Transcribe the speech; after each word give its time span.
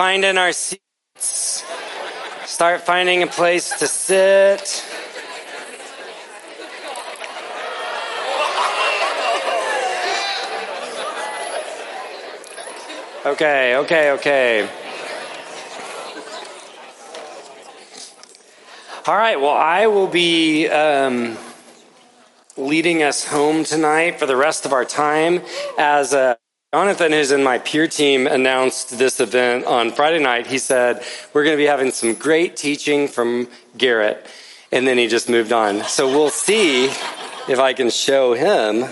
finding 0.00 0.38
our 0.38 0.50
seats. 0.50 1.62
Start 2.46 2.80
finding 2.80 3.22
a 3.22 3.26
place 3.26 3.68
to 3.80 3.86
sit. 3.86 4.82
Okay, 13.26 13.76
okay, 13.76 14.12
okay. 14.12 14.70
All 19.06 19.16
right, 19.16 19.38
well, 19.38 19.50
I 19.50 19.86
will 19.86 20.06
be 20.06 20.66
um, 20.68 21.36
leading 22.56 23.02
us 23.02 23.28
home 23.28 23.64
tonight 23.64 24.18
for 24.18 24.24
the 24.24 24.36
rest 24.36 24.64
of 24.64 24.72
our 24.72 24.86
time 24.86 25.42
as 25.76 26.14
uh, 26.14 26.36
Jonathan, 26.72 27.10
who's 27.10 27.32
in 27.32 27.42
my 27.42 27.58
peer 27.58 27.88
team, 27.88 28.28
announced 28.28 28.96
this 28.96 29.18
event 29.18 29.64
on 29.64 29.90
Friday 29.90 30.22
night. 30.22 30.46
He 30.46 30.58
said, 30.58 31.02
We're 31.32 31.42
going 31.42 31.56
to 31.56 31.60
be 31.60 31.66
having 31.66 31.90
some 31.90 32.14
great 32.14 32.56
teaching 32.56 33.08
from 33.08 33.48
Garrett. 33.76 34.24
And 34.70 34.86
then 34.86 34.96
he 34.96 35.08
just 35.08 35.28
moved 35.28 35.52
on. 35.52 35.82
So 35.84 36.06
we'll 36.06 36.30
see 36.30 36.84
if 37.48 37.58
I 37.58 37.72
can 37.72 37.90
show 37.90 38.34
him 38.34 38.88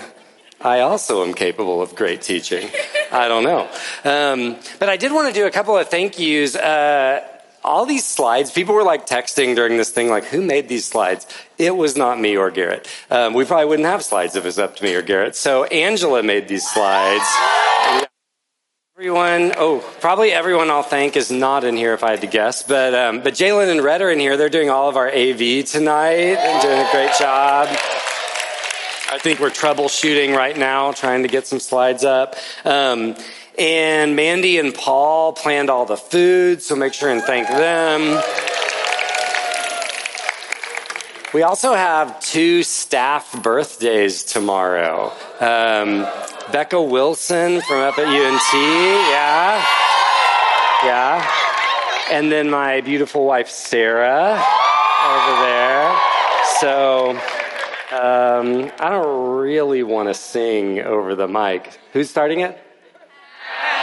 I 0.60 0.80
also 0.80 1.24
am 1.24 1.34
capable 1.34 1.80
of 1.80 1.94
great 1.94 2.20
teaching. 2.20 2.68
I 3.12 3.28
don't 3.28 3.44
know. 3.44 3.68
Um, 4.04 4.56
but 4.80 4.88
I 4.88 4.96
did 4.96 5.12
want 5.12 5.32
to 5.32 5.40
do 5.40 5.46
a 5.46 5.52
couple 5.52 5.78
of 5.78 5.88
thank 5.88 6.18
yous. 6.18 6.56
Uh, 6.56 7.24
all 7.64 7.86
these 7.86 8.06
slides, 8.06 8.50
people 8.50 8.74
were 8.74 8.84
like 8.84 9.06
texting 9.06 9.54
during 9.54 9.76
this 9.76 9.90
thing, 9.90 10.08
like, 10.08 10.24
who 10.24 10.42
made 10.42 10.68
these 10.68 10.86
slides? 10.86 11.26
It 11.58 11.76
was 11.76 11.96
not 11.96 12.20
me 12.20 12.36
or 12.36 12.50
Garrett. 12.50 12.88
Um, 13.10 13.34
we 13.34 13.44
probably 13.44 13.66
wouldn't 13.66 13.88
have 13.88 14.02
slides 14.02 14.36
if 14.36 14.44
it 14.44 14.46
was 14.46 14.58
up 14.58 14.76
to 14.76 14.84
me 14.84 14.94
or 14.94 15.02
Garrett. 15.02 15.36
So 15.36 15.64
Angela 15.64 16.22
made 16.22 16.48
these 16.48 16.66
slides. 16.68 17.24
Everyone, 18.96 19.52
oh, 19.56 19.78
probably 20.00 20.32
everyone 20.32 20.70
I'll 20.70 20.82
thank 20.82 21.16
is 21.16 21.30
not 21.30 21.62
in 21.62 21.76
here 21.76 21.94
if 21.94 22.02
I 22.02 22.10
had 22.10 22.20
to 22.22 22.26
guess, 22.26 22.64
but 22.64 22.94
um, 22.94 23.20
but 23.22 23.34
Jalen 23.34 23.70
and 23.70 23.80
Red 23.80 24.02
are 24.02 24.10
in 24.10 24.18
here. 24.18 24.36
They're 24.36 24.48
doing 24.48 24.70
all 24.70 24.88
of 24.88 24.96
our 24.96 25.08
AV 25.08 25.64
tonight 25.66 26.34
and 26.34 26.60
doing 26.60 26.80
a 26.80 26.90
great 26.90 27.12
job. 27.16 27.68
I 29.10 29.18
think 29.18 29.38
we're 29.38 29.50
troubleshooting 29.50 30.36
right 30.36 30.56
now, 30.56 30.90
trying 30.90 31.22
to 31.22 31.28
get 31.28 31.46
some 31.46 31.60
slides 31.60 32.04
up. 32.04 32.34
Um, 32.64 33.14
and 33.58 34.14
Mandy 34.14 34.58
and 34.58 34.74
Paul 34.74 35.32
planned 35.32 35.70
all 35.70 35.84
the 35.84 35.96
food, 35.96 36.62
so 36.62 36.76
make 36.76 36.94
sure 36.94 37.10
and 37.10 37.22
thank 37.22 37.48
them. 37.48 38.22
We 41.34 41.42
also 41.42 41.74
have 41.74 42.20
two 42.20 42.62
staff 42.62 43.42
birthdays 43.42 44.22
tomorrow. 44.24 45.12
Um, 45.40 46.06
Becca 46.52 46.80
Wilson 46.80 47.60
from 47.60 47.80
up 47.80 47.98
at 47.98 48.06
UNT, 48.06 48.54
yeah. 49.10 49.62
Yeah. 50.84 51.30
And 52.10 52.32
then 52.32 52.48
my 52.48 52.80
beautiful 52.80 53.26
wife, 53.26 53.50
Sarah, 53.50 54.42
over 55.04 55.40
there. 55.42 56.00
So, 56.60 57.10
um, 57.92 58.72
I 58.80 58.88
don't 58.90 59.36
really 59.36 59.82
want 59.82 60.08
to 60.08 60.14
sing 60.14 60.80
over 60.80 61.14
the 61.14 61.28
mic. 61.28 61.78
Who's 61.92 62.08
starting 62.08 62.40
it? 62.40 62.58
Yeah. 63.50 63.77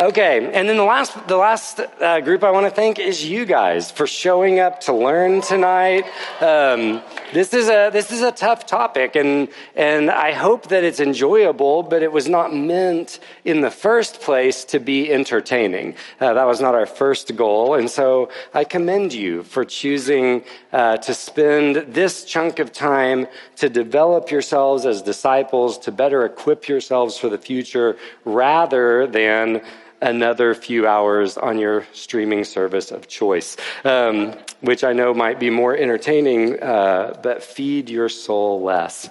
Okay, 0.00 0.50
and 0.54 0.66
then 0.66 0.78
the 0.78 0.84
last, 0.84 1.28
the 1.28 1.36
last 1.36 1.78
uh, 1.78 2.20
group 2.20 2.42
I 2.42 2.50
want 2.50 2.64
to 2.64 2.70
thank 2.70 2.98
is 2.98 3.28
you 3.28 3.44
guys 3.44 3.90
for 3.90 4.06
showing 4.06 4.58
up 4.58 4.80
to 4.82 4.94
learn 4.94 5.42
tonight. 5.42 6.04
Um, 6.40 7.02
this 7.34 7.52
is 7.52 7.68
a 7.68 7.90
this 7.92 8.10
is 8.10 8.22
a 8.22 8.32
tough 8.32 8.64
topic, 8.64 9.16
and 9.16 9.48
and 9.76 10.10
I 10.10 10.32
hope 10.32 10.68
that 10.68 10.82
it's 10.82 10.98
enjoyable. 10.98 11.82
But 11.82 12.02
it 12.02 12.10
was 12.10 12.26
not 12.26 12.54
meant 12.54 13.20
in 13.44 13.60
the 13.60 13.70
first 13.70 14.22
place 14.22 14.64
to 14.66 14.80
be 14.80 15.12
entertaining. 15.12 15.96
Uh, 16.18 16.32
that 16.32 16.46
was 16.46 16.62
not 16.62 16.74
our 16.74 16.86
first 16.86 17.36
goal, 17.36 17.74
and 17.74 17.90
so 17.90 18.30
I 18.54 18.64
commend 18.64 19.12
you 19.12 19.42
for 19.42 19.62
choosing 19.62 20.42
uh, 20.72 20.96
to 20.98 21.12
spend 21.12 21.76
this 21.92 22.24
chunk 22.24 22.60
of 22.60 22.72
time 22.72 23.26
to 23.56 23.68
develop 23.68 24.30
yourselves 24.30 24.86
as 24.86 25.02
disciples, 25.02 25.76
to 25.80 25.92
better 25.92 26.24
equip 26.24 26.66
yourselves 26.66 27.18
for 27.18 27.28
the 27.28 27.38
future, 27.38 27.98
rather 28.24 29.06
than 29.06 29.60
another 30.02 30.54
few 30.54 30.86
hours 30.86 31.38
on 31.38 31.58
your 31.58 31.86
streaming 31.92 32.44
service 32.44 32.90
of 32.90 33.08
choice, 33.08 33.56
um, 33.84 34.34
which 34.60 34.84
I 34.84 34.92
know 34.92 35.14
might 35.14 35.40
be 35.40 35.48
more 35.48 35.74
entertaining, 35.74 36.60
uh, 36.60 37.18
but 37.22 37.42
feed 37.42 37.88
your 37.88 38.08
soul 38.08 38.62
less. 38.62 39.08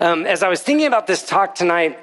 Um, 0.00 0.26
as 0.26 0.42
I 0.42 0.48
was 0.48 0.62
thinking 0.62 0.86
about 0.86 1.06
this 1.06 1.24
talk 1.24 1.54
tonight, 1.54 1.98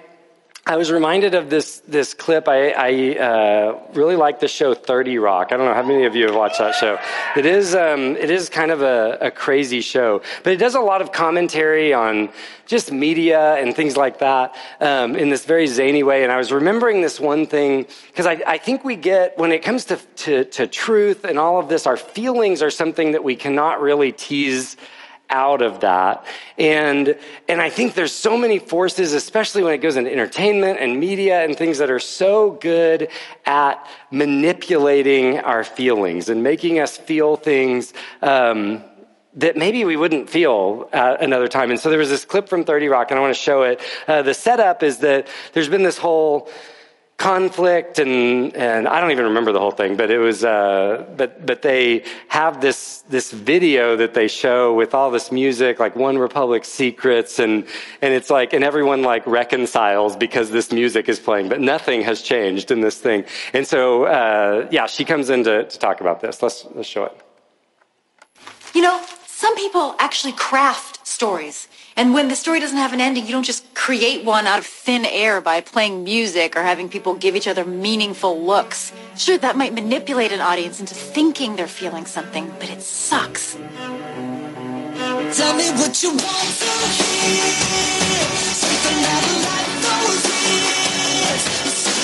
I 0.67 0.75
was 0.75 0.91
reminded 0.91 1.33
of 1.33 1.49
this 1.49 1.79
this 1.87 2.13
clip. 2.13 2.49
I, 2.49 2.71
I 2.71 3.17
uh, 3.17 3.79
really 3.93 4.17
like 4.17 4.41
the 4.41 4.49
show 4.49 4.73
Thirty 4.73 5.17
Rock. 5.17 5.53
I 5.53 5.57
don't 5.57 5.65
know 5.65 5.73
how 5.73 5.87
many 5.87 6.03
of 6.03 6.13
you 6.13 6.25
have 6.25 6.35
watched 6.35 6.59
that 6.59 6.75
show. 6.75 6.99
It 7.37 7.45
is 7.45 7.73
um, 7.73 8.17
it 8.17 8.29
is 8.29 8.49
kind 8.49 8.69
of 8.71 8.81
a, 8.81 9.17
a, 9.21 9.31
crazy 9.31 9.79
show, 9.79 10.21
but 10.43 10.51
it 10.51 10.57
does 10.57 10.75
a 10.75 10.81
lot 10.81 11.01
of 11.01 11.13
commentary 11.13 11.93
on 11.93 12.29
just 12.65 12.91
media 12.91 13.55
and 13.55 13.73
things 13.73 13.95
like 13.95 14.19
that 14.19 14.57
um, 14.81 15.15
in 15.15 15.29
this 15.29 15.45
very 15.45 15.67
zany 15.67 16.03
way. 16.03 16.23
And 16.23 16.33
I 16.33 16.37
was 16.37 16.51
remembering 16.51 16.99
this 16.99 17.17
one 17.17 17.45
thing 17.45 17.87
because 18.07 18.25
I, 18.25 18.41
I, 18.45 18.57
think 18.57 18.83
we 18.83 18.97
get 18.97 19.37
when 19.37 19.53
it 19.53 19.59
comes 19.59 19.85
to, 19.85 19.95
to 19.95 20.43
to 20.43 20.67
truth 20.67 21.23
and 21.23 21.39
all 21.39 21.59
of 21.59 21.69
this, 21.69 21.87
our 21.87 21.95
feelings 21.95 22.61
are 22.61 22.71
something 22.71 23.13
that 23.13 23.23
we 23.23 23.37
cannot 23.37 23.79
really 23.79 24.11
tease 24.11 24.75
out 25.29 25.61
of 25.61 25.81
that. 25.81 26.25
And, 26.57 27.17
and 27.47 27.61
I 27.61 27.69
think 27.69 27.93
there's 27.93 28.13
so 28.13 28.37
many 28.37 28.59
forces, 28.59 29.13
especially 29.13 29.63
when 29.63 29.73
it 29.73 29.79
goes 29.79 29.95
into 29.95 30.11
entertainment 30.11 30.79
and 30.79 30.99
media 30.99 31.43
and 31.43 31.57
things 31.57 31.77
that 31.79 31.89
are 31.89 31.99
so 31.99 32.51
good 32.51 33.09
at 33.45 33.85
manipulating 34.11 35.39
our 35.39 35.63
feelings 35.63 36.29
and 36.29 36.43
making 36.43 36.79
us 36.79 36.97
feel 36.97 37.35
things, 37.35 37.93
um, 38.21 38.83
that 39.35 39.55
maybe 39.55 39.85
we 39.85 39.95
wouldn't 39.95 40.29
feel 40.29 40.89
at 40.91 41.21
another 41.21 41.47
time. 41.47 41.69
And 41.69 41.79
so 41.79 41.89
there 41.89 41.99
was 41.99 42.09
this 42.09 42.25
clip 42.25 42.49
from 42.49 42.63
30 42.63 42.87
Rock, 42.87 43.11
and 43.11 43.19
I 43.19 43.21
want 43.21 43.35
to 43.35 43.39
show 43.39 43.63
it. 43.63 43.81
Uh, 44.07 44.23
the 44.23 44.33
setup 44.33 44.81
is 44.81 44.99
that 44.99 45.27
there's 45.53 45.69
been 45.69 45.83
this 45.83 45.97
whole 45.97 46.49
conflict 47.17 47.97
and 47.97 48.55
and 48.55 48.87
I 48.87 49.01
don't 49.01 49.09
even 49.11 49.25
remember 49.25 49.51
the 49.51 49.59
whole 49.59 49.71
thing, 49.71 49.97
but 49.97 50.11
it 50.11 50.19
was 50.19 50.43
uh, 50.43 51.05
but 51.17 51.45
but 51.45 51.63
they 51.63 52.03
have 52.27 52.61
this 52.61 53.03
this 53.09 53.31
video 53.31 53.95
that 53.97 54.13
they 54.13 54.27
show 54.27 54.73
with 54.75 54.93
all 54.93 55.09
this 55.09 55.31
music, 55.31 55.79
like 55.79 55.95
One 55.95 56.19
Republic 56.19 56.63
Secrets, 56.63 57.39
and 57.39 57.65
and 58.03 58.13
it's 58.13 58.29
like 58.29 58.53
and 58.53 58.63
everyone 58.63 59.01
like 59.01 59.25
reconciles 59.25 60.15
because 60.15 60.51
this 60.51 60.71
music 60.71 61.09
is 61.09 61.19
playing, 61.19 61.49
but 61.49 61.59
nothing 61.59 62.01
has 62.03 62.21
changed 62.21 62.69
in 62.69 62.81
this 62.81 62.99
thing. 62.99 63.25
And 63.51 63.65
so 63.65 64.05
uh, 64.05 64.67
yeah, 64.69 64.85
she 64.85 65.03
comes 65.03 65.29
in 65.31 65.43
to, 65.45 65.63
to 65.65 65.79
talk 65.79 66.01
about 66.01 66.21
this. 66.21 66.43
Let's 66.43 66.67
let's 66.75 66.87
show 66.87 67.05
it. 67.05 67.17
You 68.75 68.81
know, 68.81 69.01
some 69.25 69.55
people 69.55 69.95
actually 69.97 70.33
craft 70.33 71.07
stories. 71.07 71.67
And 71.97 72.13
when 72.13 72.27
the 72.27 72.35
story 72.35 72.59
doesn't 72.59 72.77
have 72.77 72.93
an 72.93 73.01
ending, 73.01 73.25
you 73.25 73.31
don't 73.31 73.43
just 73.43 73.73
create 73.73 74.23
one 74.23 74.45
out 74.45 74.59
of 74.59 74.67
thin 74.67 75.03
air 75.03 75.41
by 75.41 75.61
playing 75.61 76.03
music 76.03 76.55
or 76.55 76.61
having 76.61 76.89
people 76.89 77.15
give 77.15 77.35
each 77.35 77.47
other 77.47 77.65
meaningful 77.65 78.39
looks. 78.39 78.93
Sure, 79.17 79.39
that 79.39 79.57
might 79.57 79.73
manipulate 79.73 80.31
an 80.31 80.39
audience 80.39 80.79
into 80.79 80.93
thinking 80.93 81.55
they're 81.55 81.67
feeling 81.67 82.05
something, 82.05 82.53
but 82.59 82.69
it 82.69 82.83
sucks. 82.83 83.55
Tell 83.55 83.63
me 85.57 85.71
what 85.71 86.03
you 86.03 86.09
want 86.09 86.21
to 86.21 86.27
hear. 86.27 87.47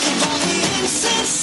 Of 0.06 0.28
all 0.28 0.38
the 0.40 0.82
insincere. 0.82 1.43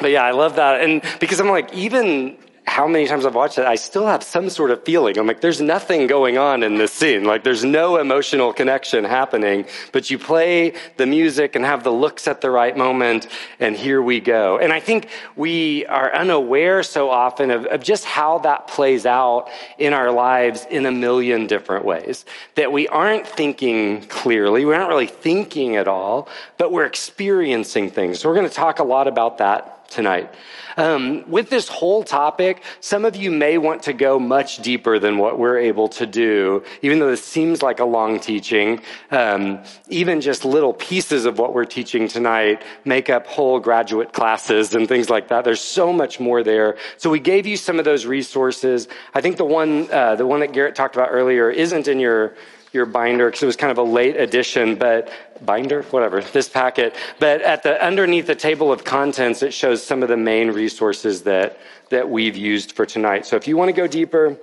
But 0.00 0.10
yeah, 0.10 0.24
I 0.24 0.32
love 0.32 0.56
that. 0.56 0.80
And 0.80 1.02
because 1.20 1.40
I'm 1.40 1.48
like, 1.48 1.72
even 1.74 2.36
how 2.66 2.88
many 2.88 3.06
times 3.06 3.24
I've 3.24 3.34
watched 3.34 3.58
it, 3.58 3.64
I 3.64 3.76
still 3.76 4.06
have 4.06 4.24
some 4.24 4.50
sort 4.50 4.72
of 4.72 4.84
feeling. 4.84 5.16
I'm 5.18 5.26
like, 5.26 5.40
there's 5.40 5.60
nothing 5.60 6.08
going 6.08 6.36
on 6.36 6.64
in 6.64 6.74
this 6.74 6.92
scene. 6.92 7.22
Like, 7.22 7.44
there's 7.44 7.64
no 7.64 7.96
emotional 7.96 8.52
connection 8.52 9.04
happening, 9.04 9.66
but 9.92 10.10
you 10.10 10.18
play 10.18 10.74
the 10.96 11.06
music 11.06 11.54
and 11.54 11.64
have 11.64 11.84
the 11.84 11.92
looks 11.92 12.26
at 12.26 12.40
the 12.40 12.50
right 12.50 12.76
moment, 12.76 13.28
and 13.60 13.76
here 13.76 14.02
we 14.02 14.18
go. 14.18 14.58
And 14.58 14.72
I 14.72 14.80
think 14.80 15.08
we 15.36 15.86
are 15.86 16.12
unaware 16.12 16.82
so 16.82 17.08
often 17.08 17.52
of, 17.52 17.66
of 17.66 17.84
just 17.84 18.04
how 18.04 18.38
that 18.40 18.66
plays 18.66 19.06
out 19.06 19.48
in 19.78 19.92
our 19.92 20.10
lives 20.10 20.66
in 20.68 20.86
a 20.86 20.92
million 20.92 21.46
different 21.46 21.84
ways. 21.84 22.24
That 22.56 22.72
we 22.72 22.88
aren't 22.88 23.28
thinking 23.28 24.02
clearly, 24.08 24.64
we 24.64 24.74
aren't 24.74 24.88
really 24.88 25.06
thinking 25.06 25.76
at 25.76 25.86
all, 25.86 26.28
but 26.58 26.72
we're 26.72 26.84
experiencing 26.84 27.90
things. 27.90 28.18
So 28.18 28.28
we're 28.28 28.34
going 28.34 28.48
to 28.48 28.54
talk 28.54 28.80
a 28.80 28.84
lot 28.84 29.06
about 29.06 29.38
that 29.38 29.75
tonight. 29.88 30.32
Um, 30.76 31.28
with 31.30 31.48
this 31.48 31.68
whole 31.68 32.02
topic, 32.02 32.62
some 32.80 33.06
of 33.06 33.16
you 33.16 33.30
may 33.30 33.56
want 33.56 33.84
to 33.84 33.94
go 33.94 34.18
much 34.18 34.58
deeper 34.58 34.98
than 34.98 35.16
what 35.16 35.38
we're 35.38 35.58
able 35.58 35.88
to 35.88 36.06
do, 36.06 36.62
even 36.82 36.98
though 36.98 37.10
this 37.10 37.24
seems 37.24 37.62
like 37.62 37.80
a 37.80 37.84
long 37.84 38.20
teaching. 38.20 38.80
Um, 39.10 39.62
even 39.88 40.20
just 40.20 40.44
little 40.44 40.74
pieces 40.74 41.24
of 41.24 41.38
what 41.38 41.54
we're 41.54 41.64
teaching 41.64 42.08
tonight 42.08 42.62
make 42.84 43.08
up 43.08 43.26
whole 43.26 43.58
graduate 43.58 44.12
classes 44.12 44.74
and 44.74 44.86
things 44.86 45.08
like 45.08 45.28
that. 45.28 45.44
There's 45.44 45.62
so 45.62 45.92
much 45.92 46.20
more 46.20 46.42
there. 46.42 46.76
So 46.98 47.08
we 47.08 47.20
gave 47.20 47.46
you 47.46 47.56
some 47.56 47.78
of 47.78 47.86
those 47.86 48.04
resources. 48.04 48.86
I 49.14 49.22
think 49.22 49.38
the 49.38 49.46
one, 49.46 49.90
uh, 49.90 50.16
the 50.16 50.26
one 50.26 50.40
that 50.40 50.52
Garrett 50.52 50.74
talked 50.74 50.94
about 50.94 51.08
earlier 51.10 51.48
isn't 51.50 51.88
in 51.88 52.00
your 52.00 52.34
your 52.76 52.86
binder 52.86 53.26
because 53.26 53.42
it 53.42 53.46
was 53.46 53.56
kind 53.56 53.72
of 53.72 53.78
a 53.78 53.82
late 53.82 54.16
addition, 54.16 54.76
but 54.76 55.10
binder, 55.44 55.82
whatever, 55.82 56.20
this 56.20 56.48
packet. 56.48 56.94
But 57.18 57.42
at 57.42 57.64
the 57.64 57.84
underneath 57.84 58.28
the 58.28 58.36
table 58.36 58.70
of 58.70 58.84
contents, 58.84 59.42
it 59.42 59.52
shows 59.52 59.82
some 59.82 60.04
of 60.04 60.08
the 60.08 60.16
main 60.16 60.52
resources 60.52 61.22
that 61.22 61.58
that 61.90 62.08
we've 62.08 62.36
used 62.36 62.72
for 62.72 62.86
tonight. 62.86 63.26
So 63.26 63.34
if 63.36 63.48
you 63.48 63.56
want 63.56 63.70
to 63.70 63.72
go 63.72 63.88
deeper, 63.88 64.36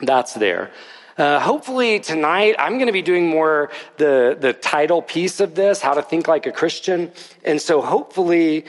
that's 0.00 0.34
there. 0.34 0.70
Uh, 1.16 1.38
hopefully 1.38 2.00
tonight 2.00 2.56
I'm 2.58 2.74
going 2.74 2.86
to 2.86 2.92
be 2.92 3.02
doing 3.02 3.28
more 3.28 3.70
the 3.96 4.36
the 4.38 4.52
title 4.52 5.00
piece 5.00 5.40
of 5.40 5.54
this, 5.54 5.80
how 5.80 5.94
to 5.94 6.02
think 6.02 6.28
like 6.28 6.46
a 6.46 6.52
Christian, 6.52 7.12
and 7.44 7.60
so 7.60 7.80
hopefully 7.80 8.64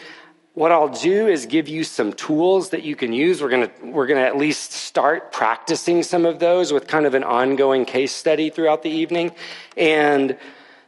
what 0.54 0.72
I'll 0.72 0.90
do 0.90 1.28
is 1.28 1.48
give 1.48 1.68
you 1.68 1.84
some 1.84 2.14
tools 2.14 2.70
that 2.70 2.84
you 2.84 2.96
can 2.96 3.12
use. 3.12 3.42
We're 3.42 3.50
going 3.50 3.68
to, 3.68 3.86
we're 3.86 4.06
going 4.06 4.20
to 4.22 4.28
at 4.28 4.38
least 4.38 4.72
start 4.72 5.32
practicing 5.32 6.04
some 6.04 6.26
of 6.26 6.40
those 6.40 6.72
with 6.72 6.88
kind 6.88 7.06
of 7.06 7.16
an 7.16 7.24
ongoing 7.24 7.86
case 7.86 8.12
study 8.12 8.52
throughout 8.52 8.84
the 8.84 8.92
evening. 8.92 9.32
And 9.76 10.38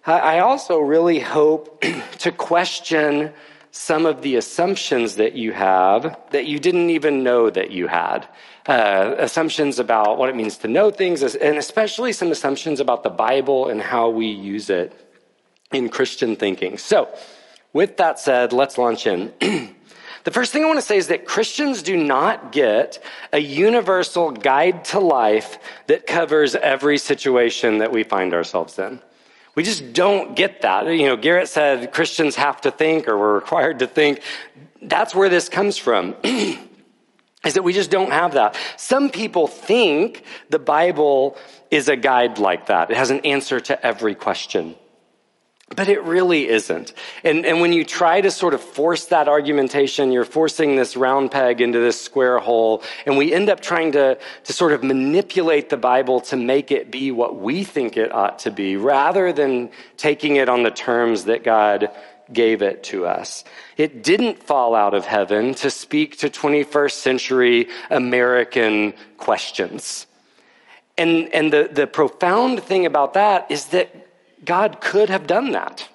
I 0.06 0.40
also 0.40 0.78
really 0.80 1.20
hope 1.20 1.84
to 2.20 2.32
question 2.32 3.34
some 3.72 4.06
of 4.06 4.22
the 4.22 4.36
assumptions 4.36 5.16
that 5.16 5.34
you 5.34 5.52
have 5.52 6.16
that 6.32 6.46
you 6.46 6.60
didn't 6.60 6.92
even 6.92 7.24
know 7.24 7.50
that 7.50 7.72
you 7.72 7.88
had. 7.88 8.28
Uh, 8.68 9.16
assumptions 9.18 9.80
about 9.80 10.18
what 10.18 10.30
it 10.30 10.36
means 10.36 10.58
to 10.58 10.68
know 10.68 10.92
things, 10.92 11.22
and 11.36 11.58
especially 11.58 12.14
some 12.14 12.32
assumptions 12.32 12.80
about 12.80 13.04
the 13.04 13.10
Bible 13.10 13.68
and 13.68 13.82
how 13.82 14.10
we 14.10 14.28
use 14.28 14.70
it 14.70 14.94
in 15.72 15.90
Christian 15.90 16.36
thinking. 16.36 16.78
So, 16.78 17.10
with 17.76 17.98
that 17.98 18.18
said, 18.18 18.54
let's 18.54 18.78
launch 18.78 19.06
in. 19.06 19.34
the 20.24 20.32
first 20.32 20.54
thing 20.54 20.64
I 20.64 20.68
want 20.68 20.80
to 20.80 20.86
say 20.86 20.96
is 20.96 21.10
that 21.10 21.26
Christians 21.26 21.84
do 21.84 21.98
not 21.98 22.54
get 22.54 23.04
a 23.34 23.40
universal 23.40 24.32
guide 24.32 24.86
to 24.86 25.02
life 25.02 25.60
that 25.88 26.08
covers 26.08 26.56
every 26.56 26.98
situation 26.98 27.80
that 27.80 27.92
we 27.92 28.04
find 28.04 28.34
ourselves 28.34 28.80
in. 28.80 29.02
We 29.56 29.64
just 29.64 29.92
don't 29.92 30.38
get 30.38 30.62
that. 30.62 30.88
You 30.88 31.08
know, 31.08 31.18
Garrett 31.18 31.50
said 31.50 31.92
Christians 31.92 32.38
have 32.38 32.62
to 32.62 32.72
think 32.72 33.10
or 33.10 33.18
we're 33.18 33.36
required 33.36 33.80
to 33.80 33.88
think. 33.88 34.22
That's 34.82 35.14
where 35.14 35.28
this 35.28 35.50
comes 35.50 35.78
from. 35.78 36.16
is 36.24 37.56
that 37.56 37.64
we 37.66 37.74
just 37.74 37.92
don't 37.92 38.12
have 38.12 38.36
that. 38.36 38.56
Some 38.78 39.10
people 39.10 39.48
think 39.48 40.24
the 40.50 40.60
Bible 40.60 41.36
is 41.70 41.90
a 41.90 41.98
guide 41.98 42.40
like 42.40 42.68
that. 42.68 42.90
It 42.90 42.96
has 42.96 43.12
an 43.12 43.20
answer 43.26 43.60
to 43.60 43.86
every 43.86 44.16
question. 44.16 44.76
But 45.70 45.90
it 45.90 46.04
really 46.04 46.48
isn't. 46.48 46.94
And, 47.24 47.44
and 47.44 47.60
when 47.60 47.74
you 47.74 47.84
try 47.84 48.22
to 48.22 48.30
sort 48.30 48.54
of 48.54 48.62
force 48.62 49.06
that 49.06 49.28
argumentation, 49.28 50.12
you're 50.12 50.24
forcing 50.24 50.76
this 50.76 50.96
round 50.96 51.32
peg 51.32 51.60
into 51.60 51.80
this 51.80 52.00
square 52.00 52.38
hole. 52.38 52.84
And 53.08 53.18
we 53.18 53.34
end 53.34 53.50
up 53.50 53.62
trying 53.62 53.94
to, 53.94 54.20
to 54.44 54.54
sort 54.54 54.74
of 54.74 54.84
manipulate 54.84 55.70
the 55.70 55.78
Bible 55.78 56.22
to 56.22 56.36
make 56.36 56.72
it 56.72 56.92
be 56.92 57.12
what 57.12 57.40
we 57.42 57.64
think 57.64 57.98
it 57.98 58.14
ought 58.14 58.40
to 58.40 58.52
be, 58.52 58.78
rather 58.78 59.34
than 59.34 59.72
taking 59.98 60.36
it 60.36 60.50
on 60.50 60.62
the 60.62 60.70
terms 60.70 61.26
that 61.26 61.44
God 61.44 61.90
gave 62.32 62.62
it 62.62 62.84
to 62.84 63.08
us. 63.08 63.44
It 63.76 64.04
didn't 64.04 64.44
fall 64.44 64.76
out 64.76 64.94
of 64.94 65.06
heaven 65.06 65.56
to 65.56 65.72
speak 65.72 66.20
to 66.20 66.30
21st 66.30 66.92
century 66.92 67.70
American 67.90 68.94
questions. 69.18 70.06
And, 70.98 71.34
and 71.34 71.52
the, 71.52 71.70
the 71.72 71.88
profound 71.88 72.64
thing 72.64 72.86
about 72.86 73.16
that 73.16 73.50
is 73.50 73.66
that 73.66 74.05
God 74.44 74.82
could 74.82 75.10
have 75.10 75.28
done 75.28 75.52
that. 75.52 75.88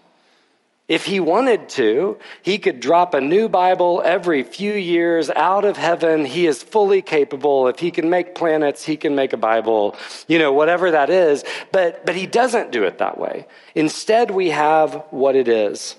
If 0.91 1.05
he 1.05 1.21
wanted 1.21 1.69
to, 1.71 2.19
he 2.43 2.59
could 2.59 2.81
drop 2.81 3.15
a 3.15 3.21
new 3.21 3.49
Bible 3.49 4.03
every 4.05 4.43
few 4.43 4.73
years 4.73 5.31
out 5.31 5.65
of 5.65 5.77
heaven. 5.77 6.25
He 6.25 6.49
is 6.49 6.65
fully 6.65 7.01
capable. 7.01 7.69
If 7.69 7.79
he 7.79 7.93
can 7.93 8.11
make 8.11 8.35
planets, 8.35 8.85
he 8.85 8.97
can 8.97 9.15
make 9.15 9.33
a 9.33 9.37
Bible, 9.37 9.95
you 10.27 10.41
know, 10.41 10.53
whatever 10.53 10.91
that 10.91 11.09
is. 11.09 11.45
But, 11.71 12.05
but 12.05 12.17
he 12.17 12.27
doesn't 12.27 12.73
do 12.73 12.83
it 12.83 12.99
that 12.99 13.19
way. 13.19 13.47
Instead, 13.77 14.33
we 14.33 14.51
have 14.51 15.05
what 15.11 15.37
it 15.37 15.47
is. 15.47 15.95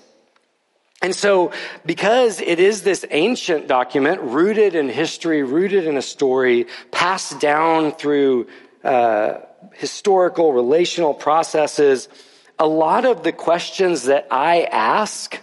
And 1.00 1.16
so, 1.16 1.52
because 1.86 2.42
it 2.42 2.60
is 2.60 2.82
this 2.82 3.06
ancient 3.10 3.68
document 3.68 4.20
rooted 4.20 4.74
in 4.74 4.90
history, 4.90 5.42
rooted 5.42 5.86
in 5.86 5.96
a 5.96 6.02
story, 6.02 6.66
passed 6.90 7.40
down 7.40 7.92
through 7.92 8.46
uh, 8.84 9.38
historical, 9.72 10.52
relational 10.52 11.14
processes, 11.14 12.10
a 12.62 12.66
lot 12.66 13.04
of 13.04 13.24
the 13.24 13.32
questions 13.32 14.04
that 14.04 14.28
I 14.30 14.62
ask, 14.70 15.36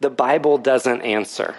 the 0.00 0.10
Bible 0.10 0.58
doesn't 0.58 1.02
answer. 1.02 1.54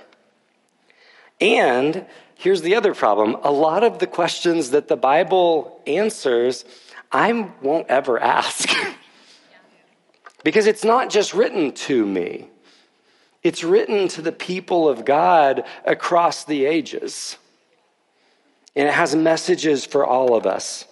And 1.39 2.05
here's 2.35 2.61
the 2.61 2.75
other 2.75 2.93
problem 2.93 3.37
a 3.41 3.51
lot 3.51 3.85
of 3.85 3.99
the 3.99 4.07
questions 4.07 4.71
that 4.71 4.89
the 4.89 4.97
Bible 4.97 5.81
answers, 5.87 6.65
I 7.13 7.49
won't 7.61 7.87
ever 7.87 8.19
ask. 8.19 8.69
because 10.43 10.67
it's 10.67 10.83
not 10.83 11.09
just 11.09 11.33
written 11.33 11.71
to 11.87 12.05
me, 12.05 12.49
it's 13.41 13.63
written 13.63 14.09
to 14.09 14.21
the 14.21 14.33
people 14.33 14.89
of 14.89 15.05
God 15.05 15.63
across 15.85 16.43
the 16.43 16.65
ages. 16.65 17.37
And 18.75 18.89
it 18.89 18.93
has 18.93 19.15
messages 19.15 19.85
for 19.85 20.05
all 20.05 20.35
of 20.35 20.45
us. 20.45 20.83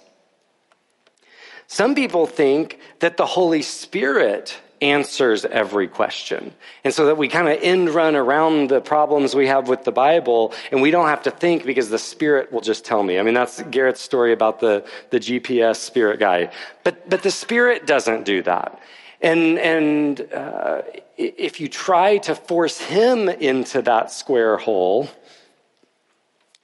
Some 1.74 1.96
people 1.96 2.28
think 2.28 2.78
that 3.00 3.18
the 3.18 3.26
Holy 3.26 3.64
Spirit 3.64 4.56
answers 4.80 5.44
every 5.44 5.88
question. 5.88 6.54
And 6.84 6.94
so 6.94 7.08
that 7.08 7.18
we 7.18 7.28
kind 7.28 7.48
of 7.48 7.58
end 7.64 7.90
run 7.90 8.16
around 8.16 8.70
the 8.70 8.80
problems 8.80 9.34
we 9.34 9.48
have 9.48 9.68
with 9.68 9.84
the 9.84 9.92
Bible 9.92 10.54
and 10.72 10.84
we 10.84 10.92
don't 10.92 11.08
have 11.08 11.24
to 11.24 11.32
think 11.32 11.66
because 11.66 11.90
the 11.90 11.98
Spirit 11.98 12.52
will 12.52 12.62
just 12.62 12.86
tell 12.86 13.02
me. 13.02 13.18
I 13.18 13.24
mean, 13.24 13.34
that's 13.34 13.60
Garrett's 13.72 14.02
story 14.02 14.34
about 14.34 14.60
the, 14.60 14.86
the 15.10 15.20
GPS 15.20 15.78
Spirit 15.78 16.20
guy. 16.20 16.52
But, 16.84 17.10
but 17.10 17.24
the 17.24 17.32
Spirit 17.32 17.88
doesn't 17.88 18.24
do 18.24 18.44
that. 18.44 18.80
And, 19.20 19.58
and 19.58 20.32
uh, 20.32 20.84
if 21.18 21.60
you 21.60 21.70
try 21.70 22.18
to 22.20 22.36
force 22.36 22.80
him 22.80 23.30
into 23.30 23.82
that 23.82 24.12
square 24.12 24.58
hole, 24.58 25.10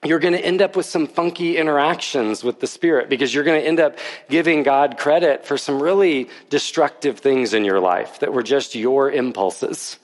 you're 0.04 0.20
going 0.20 0.34
to 0.34 0.44
end 0.44 0.62
up 0.62 0.78
with 0.78 0.86
some 0.86 1.08
funky 1.08 1.58
interactions 1.58 2.42
with 2.42 2.62
the 2.62 2.68
Spirit 2.68 3.10
because 3.10 3.34
you're 3.34 3.44
going 3.44 3.62
to 3.62 3.68
end 3.68 3.82
up 3.82 3.98
giving 4.30 4.64
God 4.64 4.98
credit 4.98 5.46
for 5.46 5.58
some 5.58 5.82
really 5.82 6.30
destructive 6.50 7.20
things 7.20 7.54
in 7.54 7.66
your 7.66 7.82
life 7.82 8.20
that 8.20 8.32
were 8.32 8.44
just 8.44 8.76
your 8.76 9.12
impulses. 9.12 10.00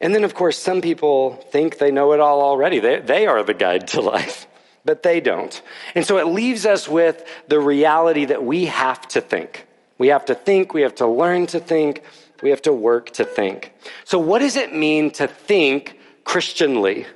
And 0.00 0.12
then, 0.14 0.24
of 0.24 0.34
course, 0.34 0.58
some 0.58 0.80
people 0.80 1.36
think 1.52 1.78
they 1.78 1.92
know 1.92 2.12
it 2.14 2.20
all 2.20 2.40
already. 2.40 2.80
They, 2.80 2.98
they 2.98 3.26
are 3.26 3.44
the 3.44 3.54
guide 3.54 3.88
to 3.88 4.00
life, 4.00 4.48
but 4.84 5.04
they 5.04 5.20
don't. 5.20 5.60
And 5.94 6.04
so 6.04 6.18
it 6.18 6.26
leaves 6.26 6.66
us 6.66 6.88
with 6.88 7.24
the 7.46 7.60
reality 7.60 8.24
that 8.24 8.42
we 8.42 8.66
have 8.66 9.06
to 9.08 9.20
think. 9.20 9.66
We 9.98 10.08
have 10.08 10.24
to 10.24 10.34
think, 10.34 10.74
we 10.74 10.82
have 10.82 10.96
to 10.96 11.06
learn 11.06 11.46
to 11.48 11.60
think, 11.60 12.02
we 12.42 12.50
have 12.50 12.62
to 12.62 12.72
work 12.72 13.10
to 13.12 13.24
think. 13.24 13.72
So, 14.04 14.18
what 14.18 14.38
does 14.38 14.56
it 14.56 14.74
mean 14.74 15.10
to 15.12 15.26
think 15.26 15.99
Christianly, 16.24 17.06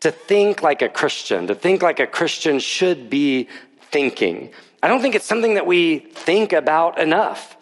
to 0.00 0.10
think 0.10 0.62
like 0.62 0.82
a 0.82 0.88
Christian, 0.88 1.46
to 1.46 1.54
think 1.54 1.82
like 1.82 2.00
a 2.00 2.06
Christian 2.06 2.58
should 2.58 3.10
be 3.10 3.48
thinking. 3.90 4.50
I 4.82 4.88
don't 4.88 5.00
think 5.00 5.14
it's 5.14 5.26
something 5.26 5.54
that 5.54 5.66
we 5.66 5.98
think 5.98 6.52
about 6.52 6.98
enough. 6.98 7.56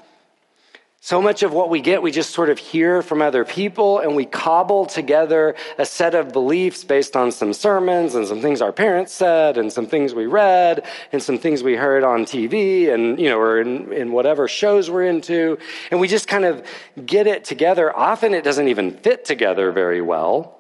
So 1.05 1.21
much 1.21 1.43
of 1.43 1.53
what 1.53 1.69
we 1.69 1.83
get, 1.83 2.01
we 2.01 2.11
just 2.11 2.31
sort 2.31 2.49
of 2.49 2.59
hear 2.59 3.03
from 3.03 3.21
other 3.21 3.45
people 3.45 3.99
and 3.99 4.17
we 4.17 4.25
cobble 4.25 4.87
together 4.87 5.55
a 5.77 5.85
set 5.85 6.15
of 6.15 6.33
beliefs 6.33 6.83
based 6.83 7.15
on 7.15 7.31
some 7.31 7.53
sermons 7.53 8.15
and 8.15 8.27
some 8.27 8.41
things 8.41 8.63
our 8.63 8.73
parents 8.73 9.13
said 9.13 9.59
and 9.59 9.71
some 9.71 9.87
things 9.87 10.15
we 10.15 10.25
read 10.25 10.83
and 11.13 11.23
some 11.23 11.37
things 11.37 11.63
we 11.63 11.77
heard 11.77 12.05
on 12.05 12.25
TV 12.25 12.91
and, 12.91 13.21
you 13.21 13.29
know, 13.29 13.39
or 13.39 13.61
in, 13.61 13.93
in 13.93 14.13
whatever 14.13 14.49
shows 14.49 14.91
we're 14.91 15.05
into. 15.05 15.59
And 15.91 16.01
we 16.01 16.09
just 16.09 16.27
kind 16.27 16.47
of 16.47 16.67
get 17.05 17.27
it 17.27 17.45
together. 17.45 17.95
Often 17.95 18.33
it 18.33 18.43
doesn't 18.43 18.69
even 18.69 18.91
fit 18.91 19.27
together 19.27 19.73
very 19.73 20.01
well. 20.01 20.59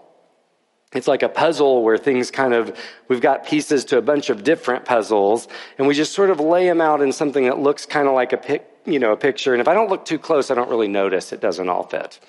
It's 0.94 1.08
like 1.08 1.24
a 1.24 1.28
puzzle 1.28 1.82
where 1.82 1.98
things 1.98 2.30
kind 2.30 2.54
of, 2.54 2.76
we've 3.08 3.20
got 3.20 3.44
pieces 3.44 3.84
to 3.86 3.98
a 3.98 4.02
bunch 4.02 4.30
of 4.30 4.44
different 4.44 4.84
puzzles, 4.84 5.48
and 5.76 5.88
we 5.88 5.94
just 5.94 6.12
sort 6.12 6.30
of 6.30 6.38
lay 6.38 6.66
them 6.66 6.80
out 6.80 7.02
in 7.02 7.12
something 7.12 7.44
that 7.44 7.58
looks 7.58 7.84
kind 7.84 8.06
of 8.06 8.14
like 8.14 8.32
a 8.32 8.36
pic, 8.36 8.64
you 8.86 9.00
know, 9.00 9.12
a 9.12 9.16
picture. 9.16 9.52
And 9.52 9.60
if 9.60 9.66
I 9.66 9.74
don't 9.74 9.90
look 9.90 10.04
too 10.04 10.18
close, 10.18 10.50
I 10.50 10.54
don't 10.54 10.70
really 10.70 10.88
notice 10.88 11.32
it 11.32 11.40
doesn't 11.40 11.68
all 11.68 11.82
fit. 11.82 12.20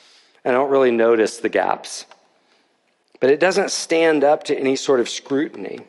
I 0.44 0.52
don't 0.52 0.72
really 0.72 0.92
notice 0.92 1.38
the 1.38 1.50
gaps. 1.50 2.06
But 3.20 3.30
it 3.30 3.40
doesn't 3.40 3.72
stand 3.72 4.24
up 4.24 4.44
to 4.46 4.58
any 4.58 4.76
sort 4.76 5.00
of 5.00 5.08
scrutiny. 5.08 5.80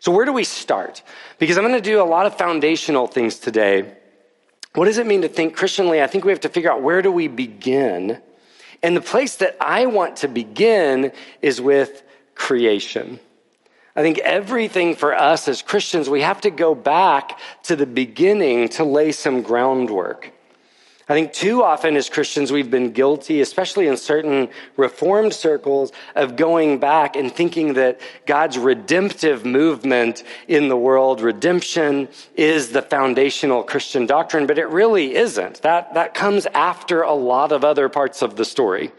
So 0.00 0.10
where 0.10 0.24
do 0.24 0.32
we 0.32 0.44
start? 0.44 1.02
Because 1.38 1.56
I'm 1.56 1.64
going 1.64 1.74
to 1.74 1.80
do 1.80 2.02
a 2.02 2.04
lot 2.04 2.26
of 2.26 2.36
foundational 2.36 3.06
things 3.06 3.38
today. 3.38 3.96
What 4.74 4.86
does 4.86 4.98
it 4.98 5.06
mean 5.06 5.22
to 5.22 5.28
think 5.28 5.56
Christianly? 5.56 6.02
I 6.02 6.08
think 6.08 6.24
we 6.24 6.32
have 6.32 6.40
to 6.40 6.48
figure 6.48 6.72
out 6.72 6.82
where 6.82 7.02
do 7.02 7.12
we 7.12 7.28
begin 7.28 8.20
And 8.82 8.96
the 8.96 9.00
place 9.00 9.36
that 9.36 9.56
I 9.60 9.86
want 9.86 10.16
to 10.18 10.28
begin 10.28 11.12
is 11.40 11.60
with 11.60 12.02
creation. 12.34 13.20
I 13.94 14.02
think 14.02 14.18
everything 14.18 14.96
for 14.96 15.14
us 15.14 15.48
as 15.48 15.62
Christians, 15.62 16.08
we 16.08 16.22
have 16.22 16.40
to 16.42 16.50
go 16.50 16.74
back 16.74 17.38
to 17.64 17.76
the 17.76 17.86
beginning 17.86 18.70
to 18.70 18.84
lay 18.84 19.12
some 19.12 19.42
groundwork. 19.42 20.32
I 21.08 21.14
think 21.14 21.32
too 21.32 21.64
often 21.64 21.96
as 21.96 22.08
Christians, 22.08 22.52
we've 22.52 22.70
been 22.70 22.92
guilty, 22.92 23.40
especially 23.40 23.88
in 23.88 23.96
certain 23.96 24.48
reformed 24.76 25.34
circles, 25.34 25.90
of 26.14 26.36
going 26.36 26.78
back 26.78 27.16
and 27.16 27.32
thinking 27.32 27.74
that 27.74 28.00
God's 28.24 28.56
redemptive 28.56 29.44
movement 29.44 30.22
in 30.46 30.68
the 30.68 30.76
world, 30.76 31.20
redemption, 31.20 32.08
is 32.36 32.70
the 32.70 32.82
foundational 32.82 33.64
Christian 33.64 34.06
doctrine, 34.06 34.46
but 34.46 34.58
it 34.58 34.68
really 34.68 35.16
isn't. 35.16 35.62
That, 35.62 35.94
that 35.94 36.14
comes 36.14 36.46
after 36.46 37.02
a 37.02 37.14
lot 37.14 37.50
of 37.50 37.64
other 37.64 37.88
parts 37.88 38.22
of 38.22 38.36
the 38.36 38.44
story. 38.44 38.92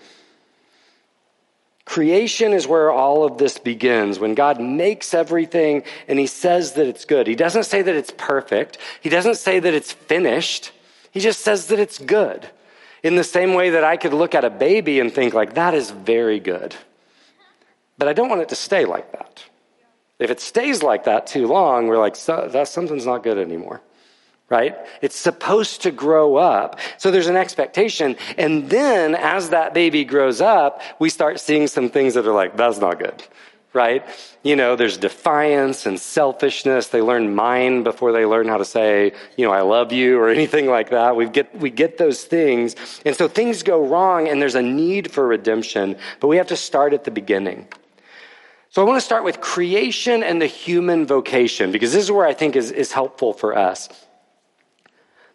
Creation 1.85 2.53
is 2.53 2.67
where 2.67 2.91
all 2.91 3.23
of 3.23 3.37
this 3.37 3.57
begins. 3.57 4.19
When 4.19 4.35
God 4.35 4.59
makes 4.59 5.13
everything 5.13 5.83
and 6.07 6.17
he 6.17 6.27
says 6.27 6.73
that 6.73 6.87
it's 6.87 7.05
good. 7.05 7.27
He 7.27 7.35
doesn't 7.35 7.65
say 7.65 7.81
that 7.81 7.95
it's 7.95 8.13
perfect. 8.15 8.77
He 9.01 9.09
doesn't 9.09 9.35
say 9.35 9.59
that 9.59 9.73
it's 9.73 9.91
finished. 9.91 10.71
He 11.13 11.19
just 11.19 11.41
says 11.41 11.67
that 11.67 11.79
it's 11.79 11.99
good. 11.99 12.49
In 13.03 13.15
the 13.15 13.23
same 13.23 13.53
way 13.53 13.69
that 13.69 13.83
I 13.83 13.97
could 13.97 14.13
look 14.13 14.33
at 14.33 14.43
a 14.43 14.49
baby 14.49 14.99
and 14.99 15.13
think, 15.13 15.33
like, 15.33 15.53
that 15.53 15.75
is 15.75 15.91
very 15.91 16.39
good. 16.39 16.75
But 17.97 18.07
I 18.07 18.13
don't 18.13 18.29
want 18.29 18.41
it 18.41 18.49
to 18.49 18.55
stay 18.55 18.85
like 18.85 19.11
that. 19.11 19.45
If 20.17 20.31
it 20.31 20.41
stays 20.41 20.81
like 20.81 21.03
that 21.03 21.27
too 21.27 21.45
long, 21.45 21.87
we're 21.87 21.99
like, 21.99 22.15
so, 22.15 22.49
that 22.51 22.67
something's 22.67 23.05
not 23.05 23.21
good 23.21 23.37
anymore. 23.37 23.81
Right? 24.49 24.75
It's 25.01 25.15
supposed 25.15 25.83
to 25.83 25.91
grow 25.91 26.35
up. 26.35 26.79
So 26.97 27.11
there's 27.11 27.27
an 27.27 27.35
expectation. 27.35 28.15
And 28.37 28.69
then 28.69 29.13
as 29.15 29.49
that 29.49 29.73
baby 29.73 30.05
grows 30.05 30.41
up, 30.41 30.81
we 30.99 31.09
start 31.09 31.39
seeing 31.39 31.67
some 31.67 31.89
things 31.89 32.15
that 32.15 32.25
are 32.25 32.33
like, 32.33 32.57
that's 32.57 32.79
not 32.79 32.99
good 32.99 33.23
right? 33.73 34.05
You 34.43 34.55
know, 34.55 34.75
there's 34.75 34.97
defiance 34.97 35.85
and 35.85 35.99
selfishness. 35.99 36.87
They 36.87 37.01
learn 37.01 37.33
mine 37.33 37.83
before 37.83 38.11
they 38.11 38.25
learn 38.25 38.47
how 38.47 38.57
to 38.57 38.65
say, 38.65 39.13
you 39.35 39.45
know, 39.45 39.51
I 39.51 39.61
love 39.61 39.91
you 39.91 40.19
or 40.19 40.29
anything 40.39 40.67
like 40.67 40.91
that. 40.91 41.15
We 41.15 41.27
get, 41.27 41.55
we 41.55 41.69
get 41.69 41.97
those 41.97 42.23
things. 42.23 42.75
And 43.05 43.15
so 43.15 43.27
things 43.27 43.63
go 43.63 43.85
wrong 43.85 44.27
and 44.27 44.41
there's 44.41 44.55
a 44.55 44.61
need 44.61 45.11
for 45.11 45.27
redemption, 45.27 45.97
but 46.19 46.27
we 46.27 46.37
have 46.37 46.47
to 46.47 46.55
start 46.55 46.93
at 46.93 47.03
the 47.03 47.11
beginning. 47.11 47.67
So 48.69 48.81
I 48.81 48.85
want 48.85 48.97
to 48.97 49.05
start 49.05 49.23
with 49.23 49.39
creation 49.39 50.23
and 50.23 50.41
the 50.41 50.47
human 50.47 51.05
vocation 51.05 51.71
because 51.71 51.93
this 51.93 52.03
is 52.03 52.11
where 52.11 52.25
I 52.25 52.33
think 52.33 52.55
is, 52.55 52.71
is 52.71 52.91
helpful 52.91 53.33
for 53.33 53.55
us. 53.55 53.87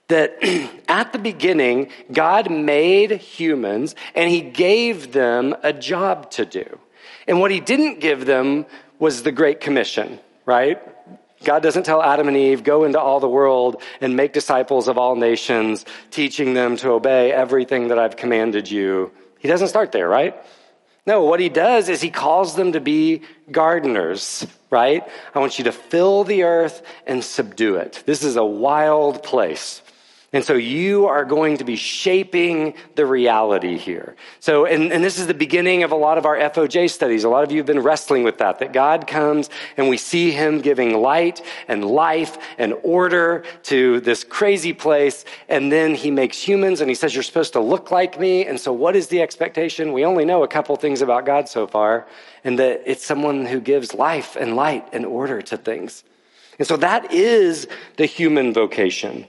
That 0.09 0.39
at 0.89 1.13
the 1.13 1.19
beginning, 1.19 1.91
God 2.11 2.51
made 2.51 3.13
humans 3.13 3.95
and 4.15 4.31
he 4.31 4.41
gave 4.41 5.13
them 5.13 5.55
a 5.63 5.73
job 5.73 6.31
to 6.33 6.47
do. 6.47 6.81
And 7.29 7.41
what 7.41 7.51
he 7.51 7.61
didn't 7.61 8.01
give 8.01 8.25
them 8.25 8.67
was 8.99 9.23
the 9.23 9.31
Great 9.31 9.61
Commission, 9.61 10.19
right? 10.47 10.83
God 11.45 11.63
doesn't 11.63 11.85
tell 11.85 12.03
Adam 12.03 12.27
and 12.27 12.37
Eve, 12.37 12.65
go 12.65 12.85
into 12.85 12.99
all 12.99 13.21
the 13.21 13.29
world 13.29 13.81
and 14.01 14.17
make 14.17 14.33
disciples 14.33 14.89
of 14.89 14.99
all 14.99 15.15
nations, 15.15 15.85
teaching 16.11 16.55
them 16.55 16.77
to 16.79 16.91
obey 16.91 17.31
everything 17.31 17.89
that 17.89 17.99
I've 17.99 18.17
commanded 18.17 18.69
you. 18.71 19.13
He 19.39 19.47
doesn't 19.47 19.69
start 19.69 19.93
there, 19.93 20.09
right? 20.09 20.35
No, 21.07 21.23
what 21.23 21.39
he 21.39 21.49
does 21.49 21.89
is 21.89 22.01
he 22.01 22.11
calls 22.11 22.57
them 22.57 22.73
to 22.73 22.81
be 22.81 23.23
gardeners, 23.53 24.47
right? 24.69 25.07
I 25.35 25.39
want 25.39 25.59
you 25.59 25.65
to 25.65 25.73
fill 25.73 26.25
the 26.25 26.43
earth 26.43 26.83
and 27.07 27.23
subdue 27.23 27.77
it. 27.77 28.03
This 28.05 28.25
is 28.25 28.37
a 28.37 28.45
wild 28.45 29.23
place. 29.23 29.81
And 30.31 30.45
so 30.45 30.53
you 30.53 31.07
are 31.07 31.25
going 31.25 31.57
to 31.57 31.65
be 31.65 31.77
shaping 31.77 32.75
the 32.97 33.07
reality 33.07 33.79
here. 33.79 34.15
So, 34.41 34.67
and, 34.67 34.93
and, 34.93 35.03
this 35.03 35.19
is 35.19 35.27
the 35.27 35.33
beginning 35.33 35.85
of 35.85 35.91
a 35.91 35.97
lot 35.97 36.19
of 36.19 36.27
our 36.27 36.37
FOJ 36.37 36.91
studies. 36.91 37.25
A 37.25 37.31
lot 37.31 37.45
of 37.45 37.51
you 37.51 37.57
have 37.57 37.67
been 37.67 37.79
wrestling 37.79 38.25
with 38.25 38.37
that, 38.37 38.59
that 38.59 38.75
God 38.75 39.07
comes 39.07 39.49
and 39.79 39.89
we 39.89 39.97
see 39.97 40.31
him 40.31 40.61
giving 40.61 41.01
light 41.01 41.41
and 41.67 41.83
life 41.83 42.37
and 42.59 42.75
order 42.83 43.43
to 43.65 44.01
this 44.01 44.23
crazy 44.23 44.75
place. 44.75 45.25
And 45.49 45.73
then 45.73 45.95
he 45.95 46.11
makes 46.11 46.43
humans 46.43 46.83
and 46.83 46.91
he 46.91 46.95
says, 46.95 47.15
you're 47.15 47.23
supposed 47.23 47.55
to 47.55 47.61
look 47.61 47.91
like 47.91 48.21
me. 48.21 48.45
And 48.45 48.61
so 48.61 48.71
what 48.71 48.97
is 48.97 49.07
the 49.07 49.23
expectation? 49.23 49.95
We 49.95 50.05
only 50.05 50.27
know 50.27 50.43
a 50.43 50.49
couple 50.49 50.77
things 50.77 51.01
about 51.01 51.25
God 51.25 51.49
so 51.49 51.67
far 51.67 52.07
and 52.45 52.59
that 52.59 52.83
it's 52.85 53.05
someone 53.05 53.47
who 53.47 53.61
gives 53.61 53.95
life 53.95 54.37
and 54.37 54.57
light 54.57 54.87
and 54.93 55.07
order 55.07 55.41
to 55.41 55.57
things. 55.57 56.05
And 56.59 56.69
so 56.69 56.77
that 56.77 57.15
is 57.15 57.67
the 57.97 58.05
human 58.05 58.53
vocation. 58.53 59.27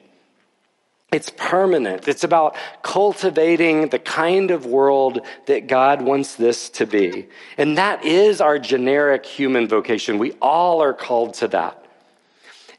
It's 1.11 1.31
permanent. 1.35 2.07
It's 2.07 2.23
about 2.23 2.55
cultivating 2.83 3.89
the 3.89 3.97
kind 3.97 4.51
of 4.51 4.67
world 4.67 5.21
that 5.47 5.67
God 5.67 6.03
wants 6.03 6.35
this 6.35 6.69
to 6.71 6.85
be. 6.85 7.27
And 7.57 7.77
that 7.79 8.05
is 8.05 8.41
our 8.41 8.59
generic 8.59 9.25
human 9.25 9.67
vocation. 9.67 10.19
We 10.19 10.33
all 10.33 10.83
are 10.83 10.93
called 10.93 11.33
to 11.35 11.47
that. 11.47 11.83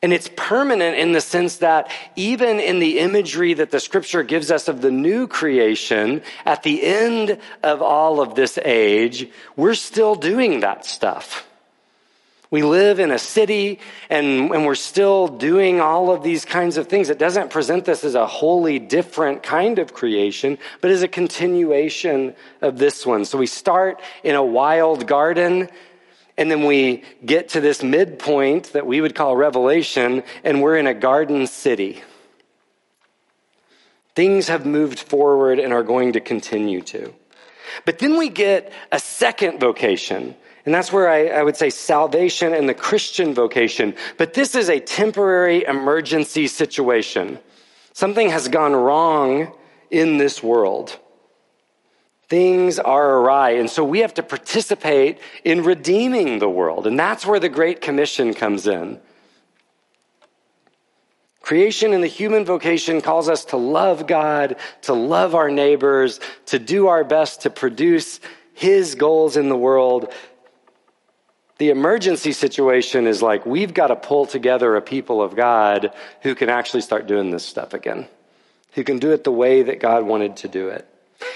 And 0.03 0.13
it's 0.13 0.31
permanent 0.35 0.97
in 0.97 1.13
the 1.13 1.21
sense 1.21 1.57
that 1.57 1.91
even 2.17 2.59
in 2.61 2.79
the 2.79 3.01
imagery 3.01 3.53
that 3.55 3.71
the 3.71 3.81
scripture 3.81 4.23
gives 4.23 4.51
us 4.51 4.69
of 4.69 4.81
the 4.81 4.91
new 4.91 5.27
creation, 5.27 6.23
at 6.47 6.63
the 6.63 6.83
end 6.85 7.39
of 7.63 7.83
all 7.83 8.21
of 8.21 8.35
this 8.35 8.59
age, 8.65 9.29
we're 9.57 9.75
still 9.75 10.15
doing 10.15 10.61
that 10.61 10.87
stuff. 10.87 11.50
We 12.51 12.63
live 12.63 12.99
in 12.99 13.13
a 13.13 13.19
city 13.19 13.79
and, 14.09 14.51
and 14.51 14.67
we're 14.67 14.75
still 14.75 15.29
doing 15.29 15.81
all 15.81 16.11
of 16.11 16.25
these 16.25 16.45
kinds 16.45 16.77
of 16.77 16.89
things. 16.89 17.09
It 17.09 17.19
doesn't 17.19 17.51
present 17.51 17.85
this 17.85 18.03
as 18.03 18.17
a 18.17 18.27
wholly 18.27 18.81
different 18.81 19.45
kind 19.45 19.79
of 19.79 19.95
creation, 19.95 20.59
but 20.81 20.91
as 20.91 21.03
a 21.03 21.09
continuation 21.09 22.35
of 22.61 22.77
this 22.79 23.07
one. 23.07 23.25
So 23.25 23.39
we 23.39 23.47
start 23.47 24.03
in 24.25 24.35
a 24.35 24.45
wild 24.45 25.07
garden 25.07 25.69
and 26.37 26.51
then 26.51 26.65
we 26.65 27.05
get 27.25 27.51
to 27.51 27.61
this 27.61 27.85
midpoint 27.85 28.73
that 28.73 28.87
we 28.87 29.01
would 29.01 29.15
call 29.15 29.37
Revelation 29.37 30.25
and 30.43 30.61
we're 30.61 30.77
in 30.77 30.89
a 30.89 30.95
garden 30.95 31.47
city. 31.47 32.03
Things 34.17 34.49
have 34.49 34.67
moved 34.67 34.99
forward 34.99 35.61
and 35.61 35.73
are 35.73 35.85
going 35.85 36.15
to 36.15 36.21
continue 36.21 36.83
to. 36.83 37.15
But 37.85 38.01
then 38.01 38.17
we 38.17 38.29
get 38.29 38.73
a 38.91 38.99
second 38.99 39.61
vocation 39.61 40.35
and 40.71 40.75
that's 40.77 40.93
where 40.93 41.11
I, 41.11 41.27
I, 41.41 41.43
would 41.43 41.57
say 41.57 41.69
salvation 41.69 42.55
and 42.55 42.69
the 42.69 42.75
Christian 42.75 43.35
vocation. 43.35 43.93
But 44.19 44.35
this 44.35 44.55
is 44.55 44.69
a 44.69 44.79
temporary 44.79 45.65
emergency 45.65 46.47
situation. 46.47 47.41
Something 47.93 48.31
has 48.31 48.47
gone 48.47 48.77
wrong 48.77 49.53
in 49.91 50.19
this 50.19 50.45
world. 50.45 50.97
Things 52.29 52.79
are 52.79 53.17
awry. 53.17 53.51
And 53.55 53.69
so 53.69 53.83
we 53.83 53.99
have 53.99 54.15
to 54.15 54.23
participate 54.23 55.19
in 55.43 55.65
redeeming 55.65 56.39
the 56.39 56.49
world. 56.49 56.87
And 56.87 56.97
that's 56.97 57.27
where 57.27 57.41
the 57.41 57.49
Great 57.49 57.81
Commission 57.81 58.33
comes 58.33 58.69
in. 58.69 59.01
Creation 61.41 61.93
and 61.93 62.05
the 62.05 62.07
human 62.07 62.45
vocation 62.45 63.01
calls 63.01 63.29
us 63.29 63.45
to 63.47 63.57
love 63.57 64.07
God, 64.07 64.55
to 64.83 64.93
love 64.93 65.35
our 65.35 65.51
neighbors, 65.51 66.21
to 66.47 66.61
do 66.61 66.87
our 66.87 67.03
best 67.03 67.41
to 67.41 67.51
produce 67.51 68.21
His 68.55 68.95
goals 68.95 69.37
in 69.37 69.49
the 69.49 69.57
world, 69.57 70.13
the 71.61 71.69
emergency 71.69 72.33
situation 72.33 73.07
is 73.07 73.21
like 73.21 73.45
we've 73.45 73.75
got 73.75 73.89
to 73.89 73.97
pull 73.97 74.25
together 74.25 74.77
a 74.77 74.81
people 74.81 75.21
of 75.21 75.37
God 75.37 75.93
who 76.23 76.35
can 76.35 76.49
actually 76.49 76.81
start 76.81 77.07
doing 77.07 77.31
this 77.31 77.45
stuff 77.45 77.75
again, 77.75 78.09
who 78.73 78.83
can 78.83 78.99
do 78.99 79.13
it 79.13 79.25
the 79.25 79.31
way 79.31 79.63
that 79.65 79.79
God 79.79 80.05
wanted 80.05 80.39
to 80.39 80.49
do 80.49 80.69
it. 80.69 80.89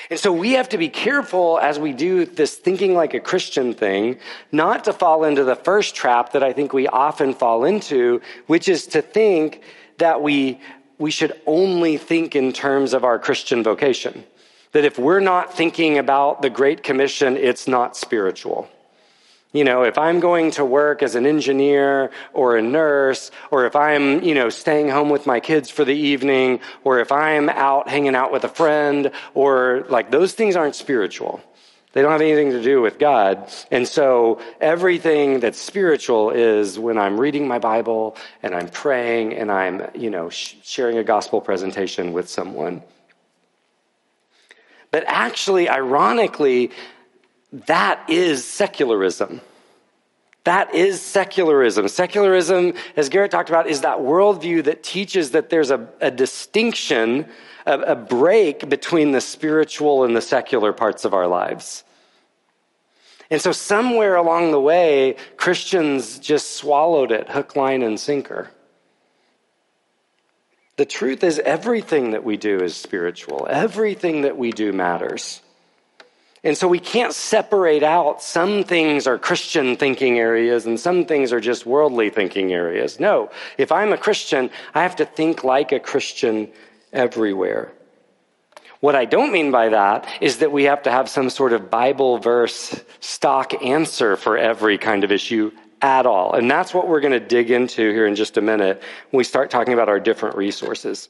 And 0.09 0.19
so 0.19 0.33
we 0.33 0.53
have 0.53 0.71
to 0.71 0.79
be 0.79 0.89
careful 0.89 1.59
as 1.59 1.79
we 1.79 1.93
do 1.93 2.25
this 2.25 2.57
thinking 2.57 2.95
like 2.95 3.13
a 3.13 3.21
Christian 3.21 3.75
thing, 3.75 4.19
not 4.51 4.85
to 4.85 4.95
fall 4.95 5.25
into 5.25 5.45
the 5.45 5.57
first 5.57 5.95
trap 5.95 6.33
that 6.33 6.43
I 6.43 6.55
think 6.55 6.73
we 6.73 6.89
often 6.89 7.35
fall 7.35 7.67
into, 7.67 8.23
which 8.47 8.67
is 8.67 8.87
to 8.89 9.03
think 9.03 9.61
that 9.99 10.23
we, 10.23 10.59
we 10.97 11.11
should 11.11 11.39
only 11.45 11.99
think 11.99 12.35
in 12.35 12.55
terms 12.55 12.95
of 12.95 13.05
our 13.05 13.19
Christian 13.19 13.63
vocation. 13.63 14.25
That 14.73 14.87
if 14.87 14.99
we're 14.99 15.21
not 15.21 15.55
thinking 15.55 15.99
about 15.99 16.41
the 16.41 16.49
Great 16.49 16.83
Commission, 16.83 17.37
it's 17.37 17.69
not 17.69 17.95
spiritual. 17.95 18.71
You 19.55 19.63
know, 19.63 19.85
if 19.85 19.99
I'm 19.99 20.19
going 20.19 20.51
to 20.53 20.65
work 20.65 21.01
as 21.01 21.15
an 21.15 21.27
engineer 21.27 22.11
or 22.33 22.57
a 22.57 22.63
nurse, 22.63 23.31
or 23.53 23.67
if 23.67 23.77
I'm, 23.77 24.21
you 24.25 24.35
know, 24.35 24.49
staying 24.49 24.89
home 24.89 25.11
with 25.11 25.27
my 25.27 25.39
kids 25.39 25.71
for 25.71 25.85
the 25.85 25.95
evening, 25.95 26.59
or 26.83 26.99
if 26.99 27.13
I'm 27.13 27.49
out 27.49 27.89
hanging 27.89 28.17
out 28.17 28.33
with 28.33 28.43
a 28.43 28.49
friend, 28.49 29.13
or 29.33 29.87
like 29.89 30.11
those 30.11 30.33
things 30.33 30.57
aren't 30.57 30.75
spiritual. 30.75 31.41
They 31.93 32.03
don't 32.03 32.11
have 32.11 32.21
anything 32.21 32.51
to 32.51 32.61
do 32.61 32.83
with 32.83 32.99
God. 32.99 33.49
And 33.71 33.87
so 33.87 34.41
everything 34.61 35.39
that's 35.39 35.61
spiritual 35.61 36.31
is 36.33 36.77
when 36.77 36.99
I'm 36.99 37.21
reading 37.21 37.47
my 37.47 37.61
Bible 37.61 38.17
and 38.43 38.57
I'm 38.57 38.69
praying 38.69 39.35
and 39.35 39.53
I'm, 39.53 39.89
you 39.95 40.11
know, 40.11 40.31
sh- 40.31 40.57
sharing 40.65 40.99
a 40.99 41.05
gospel 41.05 41.41
presentation 41.41 42.13
with 42.13 42.29
someone. 42.29 42.83
But 44.91 45.05
actually, 45.07 45.69
ironically, 45.69 46.73
that 47.67 48.11
is 48.11 48.45
secularism. 48.45 49.41
That 50.43 50.75
is 50.75 51.01
secularism. 51.01 51.89
Secularism, 51.89 52.75
as 52.97 53.09
Garrett 53.09 53.31
talked 53.31 53.49
about, 53.49 53.69
is 53.69 53.83
that 53.83 53.99
worldview 53.99 54.65
that 54.65 54.83
teaches 54.83 55.31
that 55.31 55.51
there's 55.51 55.71
a, 55.71 55.89
a 56.01 56.11
distinction, 56.11 57.27
a, 57.65 57.79
a 57.79 57.95
break 57.95 58.69
between 58.69 59.13
the 59.13 59.21
spiritual 59.21 60.05
and 60.05 60.15
the 60.17 60.21
secular 60.21 60.73
parts 60.73 61.05
of 61.05 61.15
our 61.15 61.27
lives. 61.29 61.85
And 63.31 63.41
so, 63.41 63.53
somewhere 63.53 64.17
along 64.17 64.51
the 64.51 64.61
way, 64.61 65.17
Christians 65.37 66.19
just 66.19 66.57
swallowed 66.57 67.11
it 67.11 67.31
hook, 67.31 67.57
line, 67.57 67.83
and 67.83 67.99
sinker. 67.99 68.51
The 70.77 70.85
truth 70.85 71.23
is, 71.23 71.39
everything 71.39 72.11
that 72.11 72.25
we 72.25 72.37
do 72.37 72.61
is 72.61 72.77
spiritual, 72.77 73.47
everything 73.49 74.23
that 74.23 74.37
we 74.37 74.51
do 74.51 74.73
matters. 74.73 75.41
And 76.45 76.57
so 76.59 76.69
we 76.69 76.79
can't 76.79 77.15
separate 77.15 77.83
out 77.83 78.23
some 78.23 78.65
things 78.65 79.07
are 79.07 79.19
Christian 79.19 79.77
thinking 79.77 80.19
areas 80.19 80.67
and 80.67 80.79
some 80.79 81.07
things 81.07 81.33
are 81.33 81.41
just 81.41 81.65
worldly 81.65 82.11
thinking 82.11 82.53
areas. 82.53 83.01
No, 83.01 83.31
if 83.57 83.73
I'm 83.73 83.95
a 83.95 83.97
Christian, 83.97 84.51
I 84.75 84.83
have 84.83 84.97
to 84.97 85.07
think 85.07 85.43
like 85.43 85.73
a 85.73 85.81
Christian 85.81 86.53
everywhere. 86.93 87.73
What 88.81 88.95
I 88.95 89.07
don't 89.07 89.33
mean 89.33 89.51
by 89.51 89.71
that 89.71 90.07
is 90.21 90.39
that 90.39 90.53
we 90.53 90.65
have 90.65 90.83
to 90.83 90.91
have 90.91 91.09
some 91.09 91.31
sort 91.31 91.55
of 91.55 91.71
Bible 91.71 92.19
verse 92.19 92.79
stock 93.01 93.63
answer 93.65 94.15
for 94.15 94.37
every 94.37 94.77
kind 94.77 95.03
of 95.03 95.11
issue 95.11 95.51
at 95.81 96.05
all. 96.05 96.35
And 96.35 96.51
that's 96.51 96.75
what 96.75 96.87
we're 96.87 97.01
going 97.01 97.19
to 97.19 97.27
dig 97.27 97.51
into 97.51 97.91
here 97.91 98.07
in 98.07 98.15
just 98.15 98.37
a 98.37 98.43
minute 98.43 98.83
when 99.11 99.19
we 99.19 99.25
start 99.25 99.51
talking 99.51 99.73
about 99.73 99.89
our 99.89 99.99
different 99.99 100.37
resources. 100.37 101.09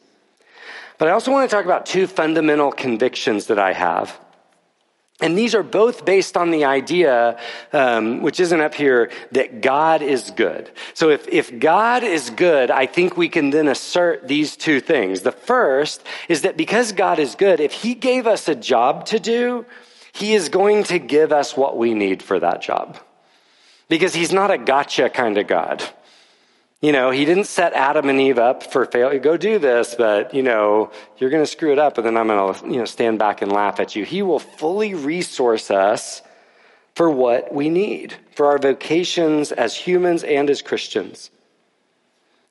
But 0.99 1.09
I 1.09 1.11
also 1.11 1.33
want 1.33 1.51
to 1.51 1.57
talk 1.57 1.65
about 1.65 1.87
two 1.87 2.07
fundamental 2.07 2.71
convictions 2.71 3.47
that 3.47 3.59
I 3.59 3.73
have 3.73 4.17
and 5.21 5.39
these 5.39 5.55
are 5.55 5.63
both 5.63 6.05
based 6.05 6.37
on 6.37 6.51
the 6.51 6.65
idea, 6.65 7.39
um, 7.73 8.21
which 8.21 8.41
isn't 8.41 8.61
up 8.61 8.75
here, 8.75 9.13
that 9.31 9.61
God 9.61 10.03
is 10.03 10.33
good. 10.33 10.71
So 10.93 11.11
if, 11.11 11.29
if 11.29 11.57
God 11.61 12.03
is 12.03 12.31
good, 12.31 12.69
I 12.71 12.87
think 12.87 13.17
we 13.17 13.29
can 13.29 13.51
then 13.51 13.69
assert 13.69 14.27
these 14.27 14.57
two 14.57 14.81
things. 14.81 15.23
The 15.23 15.33
first 15.33 16.03
is 16.29 16.43
that 16.43 16.57
because 16.57 16.91
God 16.91 17.21
is 17.21 17.37
good, 17.37 17.61
if 17.61 17.73
He 17.73 17.95
gave 17.95 18.27
us 18.27 18.49
a 18.49 18.57
job 18.57 19.07
to 19.07 19.21
do, 19.21 19.67
He 20.13 20.35
is 20.35 20.49
going 20.49 20.83
to 20.85 20.99
give 20.99 21.33
us 21.33 21.57
what 21.57 21.79
we 21.79 21.95
need 21.95 22.21
for 22.21 22.41
that 22.41 22.61
job. 22.61 22.99
Because 23.89 24.15
He's 24.15 24.33
not 24.33 24.51
a 24.51 24.59
gotcha 24.59 25.11
kind 25.11 25.39
of 25.39 25.47
God. 25.47 25.85
You 26.85 26.93
know, 26.93 27.11
he 27.11 27.25
didn't 27.25 27.45
set 27.45 27.73
Adam 27.73 28.11
and 28.11 28.21
Eve 28.21 28.39
up 28.39 28.63
for 28.63 28.85
failure. 28.85 29.19
Go 29.19 29.39
do 29.39 29.59
this, 29.59 29.95
but, 29.95 30.35
you 30.35 30.43
know, 30.43 30.91
you're 31.17 31.31
going 31.31 31.43
to 31.43 31.51
screw 31.51 31.73
it 31.73 31.79
up 31.79 31.97
and 31.97 32.07
then 32.07 32.15
I'm 32.15 32.27
going 32.27 32.53
to, 32.53 32.67
you 32.67 32.77
know, 32.77 32.85
stand 32.85 33.19
back 33.19 33.41
and 33.41 33.51
laugh 33.51 33.81
at 33.81 33.97
you. 33.97 34.05
He 34.05 34.21
will 34.21 34.39
fully 34.39 34.93
resource 34.93 35.71
us 35.71 36.21
for 36.95 37.09
what 37.09 37.55
we 37.55 37.71
need, 37.71 38.15
for 38.37 38.49
our 38.49 38.59
vocations 38.59 39.51
as 39.51 39.75
humans 39.75 40.25
and 40.25 40.51
as 40.51 40.61
Christians. 40.61 41.31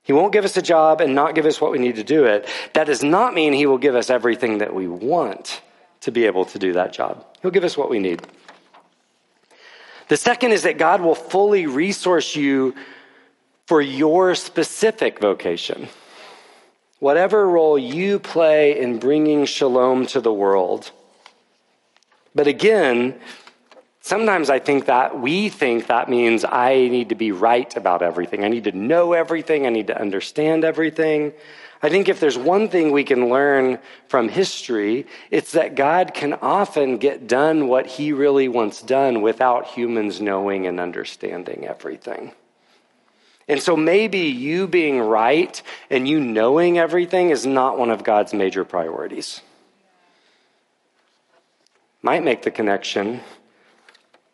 He 0.02 0.14
won't 0.14 0.34
give 0.34 0.46
us 0.46 0.58
a 0.58 0.64
job 0.64 1.00
and 1.00 1.14
not 1.14 1.36
give 1.36 1.46
us 1.46 1.62
what 1.62 1.72
we 1.72 1.78
need 1.78 1.98
to 1.98 2.04
do 2.04 2.26
it. 2.26 2.50
That 2.74 2.88
does 2.88 3.04
not 3.04 3.36
mean 3.36 3.54
he 3.54 3.68
will 3.68 3.78
give 3.78 3.94
us 3.94 4.10
everything 4.10 4.58
that 4.58 4.74
we 4.74 4.88
want 4.88 5.62
to 6.02 6.12
be 6.12 6.26
able 6.26 6.46
to 6.46 6.58
do 6.58 6.74
that 6.74 6.92
job. 6.92 7.24
He'll 7.44 7.52
give 7.52 7.64
us 7.64 7.78
what 7.78 7.92
we 7.92 8.00
need. 8.00 8.24
The 10.08 10.18
second 10.18 10.54
is 10.54 10.64
that 10.64 10.80
God 10.80 11.02
will 11.02 11.14
fully 11.14 11.68
resource 11.68 12.36
you 12.36 12.74
for 13.66 13.82
your 13.82 14.36
specific 14.36 15.20
vocation. 15.20 15.88
Whatever 17.00 17.48
role 17.48 17.78
you 17.78 18.20
play 18.20 18.80
in 18.80 19.00
bringing 19.00 19.46
shalom 19.46 20.06
to 20.08 20.22
the 20.22 20.34
world. 20.34 20.92
But 22.36 22.48
again, 22.48 23.20
sometimes 24.02 24.50
I 24.50 24.60
think 24.60 24.86
that 24.86 25.20
we 25.20 25.50
think 25.50 25.88
that 25.88 26.10
means 26.10 26.46
I 26.46 26.88
need 26.88 27.10
to 27.10 27.16
be 27.16 27.32
right 27.32 27.76
about 27.76 28.02
everything. 28.02 28.44
I 28.44 28.48
need 28.48 28.64
to 28.66 28.72
know 28.72 29.14
everything. 29.14 29.66
I 29.66 29.70
need 29.70 29.88
to 29.88 30.00
understand 30.00 30.64
everything. 30.64 31.34
I 31.82 31.90
think 31.90 32.08
if 32.08 32.22
there's 32.22 32.38
one 32.38 32.70
thing 32.70 32.92
we 32.92 33.04
can 33.04 33.28
learn 33.28 33.80
from 34.08 34.30
history, 34.30 35.06
it's 35.30 35.52
that 35.52 35.76
God 35.76 36.14
can 36.14 36.34
often 36.36 36.98
get 36.98 37.28
done 37.28 37.68
what 37.68 37.86
he 37.86 38.14
really 38.14 38.48
wants 38.48 38.82
done 38.82 39.22
without 39.22 39.68
humans 39.68 40.22
knowing 40.22 40.66
and 40.66 40.80
understanding 40.80 41.66
everything. 41.68 42.32
And 43.48 43.62
so 43.62 43.76
maybe 43.76 44.20
you 44.20 44.68
being 44.68 45.00
right 45.00 45.62
and 45.90 46.08
you 46.08 46.20
knowing 46.20 46.78
everything 46.78 47.30
is 47.30 47.46
not 47.46 47.78
one 47.78 47.90
of 47.90 48.04
God's 48.04 48.34
major 48.34 48.64
priorities. 48.64 49.42
Might 52.02 52.24
make 52.24 52.44
the 52.44 52.52
connection 52.52 53.22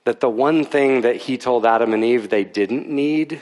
that 0.05 0.19
the 0.19 0.29
one 0.29 0.63
thing 0.63 1.01
that 1.01 1.15
he 1.17 1.37
told 1.37 1.65
Adam 1.65 1.93
and 1.93 2.03
Eve 2.03 2.29
they 2.29 2.43
didn't 2.43 2.89
need 2.89 3.41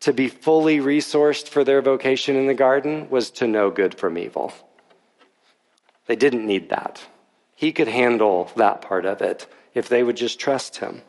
to 0.00 0.12
be 0.12 0.28
fully 0.28 0.78
resourced 0.78 1.48
for 1.48 1.64
their 1.64 1.82
vocation 1.82 2.36
in 2.36 2.46
the 2.46 2.54
garden 2.54 3.08
was 3.10 3.30
to 3.30 3.46
know 3.46 3.70
good 3.70 3.94
from 3.94 4.16
evil. 4.16 4.52
They 6.06 6.16
didn't 6.16 6.46
need 6.46 6.70
that. 6.70 7.02
He 7.54 7.72
could 7.72 7.88
handle 7.88 8.50
that 8.56 8.82
part 8.82 9.06
of 9.06 9.22
it 9.22 9.46
if 9.74 9.88
they 9.88 10.02
would 10.02 10.16
just 10.16 10.38
trust 10.38 10.76
him. 10.76 11.02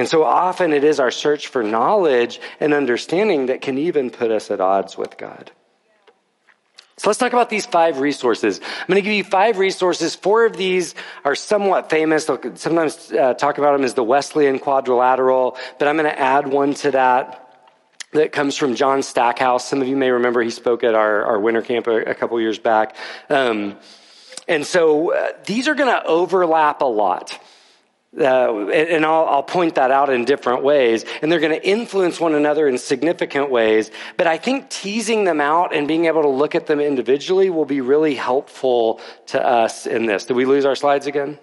And 0.00 0.08
so 0.08 0.24
often 0.24 0.72
it 0.72 0.82
is 0.82 0.98
our 0.98 1.10
search 1.10 1.48
for 1.48 1.62
knowledge 1.62 2.40
and 2.58 2.72
understanding 2.72 3.46
that 3.46 3.60
can 3.60 3.76
even 3.76 4.08
put 4.08 4.30
us 4.30 4.50
at 4.50 4.58
odds 4.58 4.96
with 4.96 5.18
God. 5.18 5.52
So 6.96 7.10
let's 7.10 7.18
talk 7.18 7.34
about 7.34 7.50
these 7.50 7.66
five 7.66 7.98
resources. 7.98 8.60
I'm 8.62 8.86
going 8.86 8.96
to 8.96 9.02
give 9.02 9.12
you 9.12 9.24
five 9.24 9.58
resources. 9.58 10.16
Four 10.16 10.46
of 10.46 10.56
these 10.56 10.94
are 11.22 11.34
somewhat 11.34 11.90
famous. 11.90 12.30
I'll 12.30 12.40
sometimes 12.56 13.12
uh, 13.12 13.34
talk 13.34 13.58
about 13.58 13.72
them 13.72 13.84
as 13.84 13.92
the 13.92 14.02
Wesleyan 14.02 14.58
quadrilateral, 14.58 15.58
but 15.78 15.86
I'm 15.86 15.98
going 15.98 16.10
to 16.10 16.18
add 16.18 16.48
one 16.48 16.72
to 16.76 16.92
that 16.92 17.46
that 18.14 18.32
comes 18.32 18.56
from 18.56 18.76
John 18.76 19.02
Stackhouse. 19.02 19.68
Some 19.68 19.82
of 19.82 19.88
you 19.88 19.96
may 19.96 20.10
remember 20.10 20.40
he 20.40 20.48
spoke 20.48 20.82
at 20.82 20.94
our, 20.94 21.26
our 21.26 21.38
winter 21.38 21.60
camp 21.60 21.86
a, 21.88 21.96
a 21.96 22.14
couple 22.14 22.40
years 22.40 22.58
back. 22.58 22.96
Um, 23.28 23.76
and 24.48 24.64
so 24.64 25.12
uh, 25.12 25.32
these 25.44 25.68
are 25.68 25.74
going 25.74 25.92
to 25.92 26.02
overlap 26.06 26.80
a 26.80 26.86
lot. 26.86 27.38
Uh, 28.18 28.68
and 28.70 29.06
I'll, 29.06 29.24
I'll, 29.26 29.42
point 29.44 29.76
that 29.76 29.92
out 29.92 30.10
in 30.10 30.24
different 30.24 30.64
ways. 30.64 31.04
And 31.22 31.30
they're 31.30 31.38
going 31.38 31.58
to 31.58 31.64
influence 31.64 32.18
one 32.18 32.34
another 32.34 32.66
in 32.66 32.76
significant 32.76 33.50
ways. 33.50 33.92
But 34.16 34.26
I 34.26 34.36
think 34.36 34.68
teasing 34.68 35.22
them 35.22 35.40
out 35.40 35.72
and 35.72 35.86
being 35.86 36.06
able 36.06 36.22
to 36.22 36.28
look 36.28 36.56
at 36.56 36.66
them 36.66 36.80
individually 36.80 37.50
will 37.50 37.66
be 37.66 37.80
really 37.80 38.16
helpful 38.16 39.00
to 39.26 39.40
us 39.40 39.86
in 39.86 40.06
this. 40.06 40.24
Did 40.24 40.34
we 40.34 40.44
lose 40.44 40.64
our 40.64 40.74
slides 40.74 41.06
again? 41.06 41.38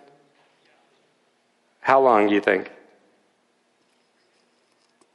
How 1.80 2.02
long 2.02 2.28
do 2.28 2.34
you 2.34 2.42
think? 2.42 2.70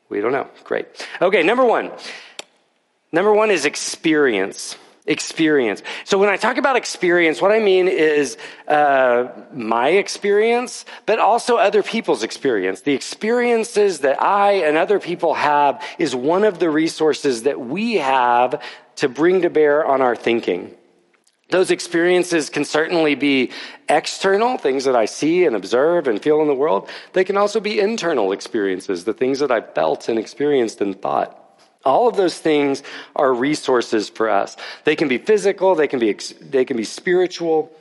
We 0.08 0.22
don't 0.22 0.32
know. 0.32 0.48
Great. 0.64 0.86
Okay, 1.20 1.42
number 1.42 1.66
one. 1.66 1.90
Number 3.12 3.32
one 3.32 3.50
is 3.50 3.66
experience 3.66 4.78
experience. 5.06 5.82
So 6.04 6.16
when 6.16 6.28
I 6.28 6.36
talk 6.36 6.58
about 6.58 6.76
experience, 6.76 7.42
what 7.42 7.50
I 7.50 7.58
mean 7.58 7.88
is 7.88 8.36
uh, 8.68 9.28
my 9.52 9.88
experience, 9.88 10.84
but 11.06 11.18
also 11.18 11.56
other 11.56 11.82
people's 11.82 12.22
experience. 12.22 12.82
The 12.82 12.92
experiences 12.92 14.00
that 14.00 14.22
I 14.22 14.52
and 14.52 14.76
other 14.76 15.00
people 15.00 15.34
have 15.34 15.82
is 15.98 16.14
one 16.14 16.44
of 16.44 16.60
the 16.60 16.70
resources 16.70 17.42
that 17.42 17.58
we 17.60 17.94
have 17.94 18.62
to 18.96 19.08
bring 19.08 19.42
to 19.42 19.50
bear 19.50 19.84
on 19.84 20.00
our 20.02 20.14
thinking. 20.14 20.74
Those 21.50 21.70
experiences 21.70 22.48
can 22.48 22.64
certainly 22.64 23.14
be 23.14 23.50
external, 23.88 24.56
things 24.56 24.84
that 24.84 24.96
I 24.96 25.04
see 25.04 25.44
and 25.44 25.54
observe 25.54 26.08
and 26.08 26.22
feel 26.22 26.40
in 26.40 26.46
the 26.46 26.54
world. 26.54 26.88
They 27.12 27.24
can 27.24 27.36
also 27.36 27.60
be 27.60 27.78
internal 27.78 28.32
experiences, 28.32 29.04
the 29.04 29.12
things 29.12 29.40
that 29.40 29.50
I've 29.50 29.74
felt 29.74 30.08
and 30.08 30.18
experienced 30.18 30.80
and 30.80 31.00
thought. 31.00 31.41
All 31.84 32.08
of 32.08 32.16
those 32.16 32.38
things 32.38 32.82
are 33.16 33.32
resources 33.32 34.08
for 34.08 34.28
us. 34.28 34.56
They 34.84 34.96
can 34.96 35.08
be 35.08 35.18
physical, 35.18 35.74
they 35.74 35.88
can 35.88 35.98
be, 35.98 36.12
they 36.40 36.64
can 36.64 36.76
be 36.76 36.84
spiritual. 36.84 37.72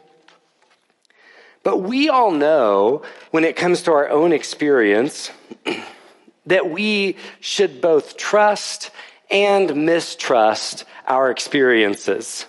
But 1.64 1.78
we 1.78 2.10
all 2.10 2.32
know 2.32 3.04
when 3.30 3.44
it 3.44 3.56
comes 3.56 3.84
to 3.84 3.92
our 3.92 4.10
own 4.10 4.34
experience 4.34 5.32
that 6.46 6.70
we 6.70 7.18
should 7.40 7.82
both 7.82 8.18
trust 8.18 8.90
and 9.30 9.86
mistrust 9.86 10.86
our 11.08 11.30
experiences. 11.30 12.46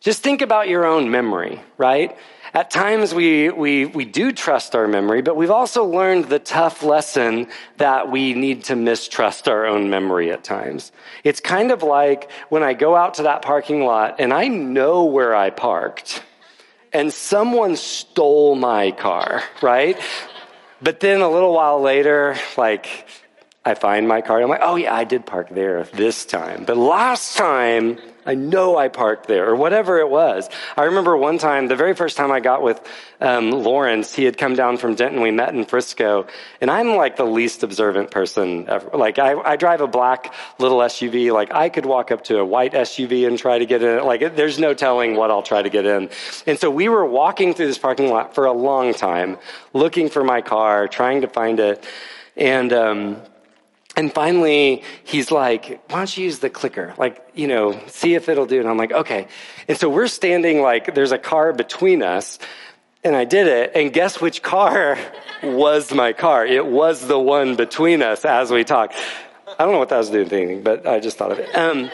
Just 0.00 0.22
think 0.22 0.40
about 0.40 0.68
your 0.68 0.86
own 0.86 1.10
memory, 1.10 1.60
right? 1.76 2.16
At 2.52 2.70
times 2.70 3.14
we, 3.14 3.48
we, 3.50 3.86
we 3.86 4.04
do 4.04 4.32
trust 4.32 4.74
our 4.74 4.88
memory, 4.88 5.22
but 5.22 5.36
we've 5.36 5.50
also 5.50 5.84
learned 5.84 6.24
the 6.24 6.40
tough 6.40 6.82
lesson 6.82 7.46
that 7.76 8.10
we 8.10 8.34
need 8.34 8.64
to 8.64 8.76
mistrust 8.76 9.48
our 9.48 9.66
own 9.66 9.88
memory 9.88 10.32
at 10.32 10.42
times. 10.42 10.90
It's 11.22 11.40
kind 11.40 11.70
of 11.70 11.82
like 11.84 12.30
when 12.48 12.64
I 12.64 12.74
go 12.74 12.96
out 12.96 13.14
to 13.14 13.22
that 13.24 13.42
parking 13.42 13.84
lot 13.84 14.16
and 14.18 14.32
I 14.32 14.48
know 14.48 15.04
where 15.04 15.34
I 15.34 15.50
parked 15.50 16.24
and 16.92 17.12
someone 17.12 17.76
stole 17.76 18.56
my 18.56 18.90
car, 18.90 19.44
right? 19.62 19.96
But 20.82 20.98
then 20.98 21.20
a 21.20 21.28
little 21.28 21.54
while 21.54 21.80
later, 21.80 22.36
like 22.56 23.06
I 23.64 23.74
find 23.74 24.08
my 24.08 24.22
car. 24.22 24.42
I'm 24.42 24.48
like, 24.48 24.60
oh 24.62 24.76
yeah, 24.76 24.94
I 24.94 25.04
did 25.04 25.26
park 25.26 25.50
there 25.50 25.84
this 25.84 26.24
time. 26.24 26.64
But 26.64 26.76
last 26.76 27.36
time, 27.36 27.98
I 28.26 28.34
know 28.34 28.76
I 28.76 28.88
parked 28.88 29.26
there, 29.26 29.48
or 29.48 29.56
whatever 29.56 29.98
it 29.98 30.08
was. 30.08 30.48
I 30.76 30.84
remember 30.84 31.16
one 31.16 31.38
time, 31.38 31.68
the 31.68 31.76
very 31.76 31.94
first 31.94 32.16
time 32.16 32.30
I 32.30 32.40
got 32.40 32.62
with 32.62 32.80
um, 33.20 33.50
Lawrence, 33.50 34.14
he 34.14 34.24
had 34.24 34.36
come 34.36 34.54
down 34.54 34.76
from 34.76 34.94
Denton. 34.94 35.20
We 35.20 35.30
met 35.30 35.54
in 35.54 35.64
Frisco, 35.64 36.26
and 36.60 36.70
I'm 36.70 36.96
like 36.96 37.16
the 37.16 37.24
least 37.24 37.62
observant 37.62 38.10
person 38.10 38.68
ever. 38.68 38.96
Like 38.96 39.18
I, 39.18 39.34
I 39.40 39.56
drive 39.56 39.80
a 39.80 39.86
black 39.86 40.34
little 40.58 40.78
SUV. 40.78 41.32
Like 41.32 41.52
I 41.52 41.68
could 41.68 41.86
walk 41.86 42.10
up 42.10 42.24
to 42.24 42.38
a 42.38 42.44
white 42.44 42.72
SUV 42.72 43.26
and 43.26 43.38
try 43.38 43.58
to 43.58 43.66
get 43.66 43.82
in. 43.82 44.04
Like 44.04 44.36
there's 44.36 44.58
no 44.58 44.74
telling 44.74 45.16
what 45.16 45.30
I'll 45.30 45.42
try 45.42 45.62
to 45.62 45.70
get 45.70 45.86
in. 45.86 46.10
And 46.46 46.58
so 46.58 46.70
we 46.70 46.88
were 46.88 47.06
walking 47.06 47.54
through 47.54 47.68
this 47.68 47.78
parking 47.78 48.10
lot 48.10 48.34
for 48.34 48.44
a 48.44 48.52
long 48.52 48.92
time, 48.92 49.38
looking 49.72 50.10
for 50.10 50.24
my 50.24 50.42
car, 50.42 50.88
trying 50.88 51.22
to 51.22 51.28
find 51.28 51.60
it, 51.60 51.84
and. 52.36 52.72
Um, 52.72 53.22
and 54.00 54.10
finally, 54.10 54.82
he's 55.04 55.30
like, 55.30 55.78
why 55.90 55.98
don't 55.98 56.16
you 56.16 56.24
use 56.24 56.38
the 56.38 56.48
clicker? 56.48 56.94
Like, 56.96 57.22
you 57.34 57.46
know, 57.46 57.78
see 57.88 58.14
if 58.14 58.30
it'll 58.30 58.46
do. 58.46 58.58
And 58.58 58.66
I'm 58.66 58.78
like, 58.78 58.92
okay. 58.92 59.28
And 59.68 59.76
so 59.76 59.90
we're 59.90 60.06
standing 60.06 60.62
like, 60.62 60.94
there's 60.94 61.12
a 61.12 61.18
car 61.18 61.52
between 61.52 62.02
us. 62.02 62.38
And 63.04 63.14
I 63.14 63.26
did 63.26 63.46
it. 63.46 63.72
And 63.74 63.92
guess 63.92 64.18
which 64.18 64.42
car 64.42 64.96
was 65.42 65.92
my 65.92 66.14
car? 66.14 66.46
It 66.46 66.64
was 66.64 67.06
the 67.06 67.18
one 67.18 67.56
between 67.56 68.00
us 68.00 68.24
as 68.24 68.50
we 68.50 68.64
talked. 68.64 68.94
I 69.46 69.64
don't 69.64 69.72
know 69.72 69.78
what 69.78 69.90
that 69.90 69.98
was 69.98 70.08
doing 70.08 70.62
but 70.62 70.86
I 70.86 70.98
just 70.98 71.18
thought 71.18 71.32
of 71.32 71.38
it. 71.38 71.54
Um, 71.54 71.90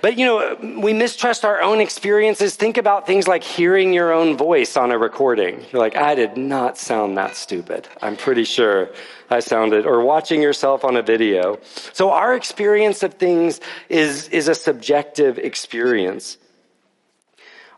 but 0.00 0.18
you 0.18 0.26
know, 0.26 0.80
we 0.80 0.92
mistrust 0.92 1.44
our 1.44 1.60
own 1.60 1.80
experiences. 1.80 2.56
Think 2.56 2.76
about 2.76 3.06
things 3.06 3.26
like 3.26 3.42
hearing 3.42 3.92
your 3.92 4.12
own 4.12 4.36
voice 4.36 4.76
on 4.76 4.90
a 4.90 4.98
recording. 4.98 5.64
You're 5.72 5.80
like, 5.80 5.96
I 5.96 6.14
did 6.14 6.36
not 6.36 6.78
sound 6.78 7.16
that 7.16 7.36
stupid. 7.36 7.88
I'm 8.00 8.16
pretty 8.16 8.44
sure 8.44 8.90
I 9.30 9.40
sounded, 9.40 9.86
or 9.86 10.02
watching 10.02 10.40
yourself 10.40 10.84
on 10.84 10.96
a 10.96 11.02
video. 11.02 11.58
So 11.92 12.10
our 12.10 12.34
experience 12.34 13.02
of 13.02 13.14
things 13.14 13.60
is, 13.88 14.28
is 14.28 14.48
a 14.48 14.54
subjective 14.54 15.38
experience. 15.38 16.38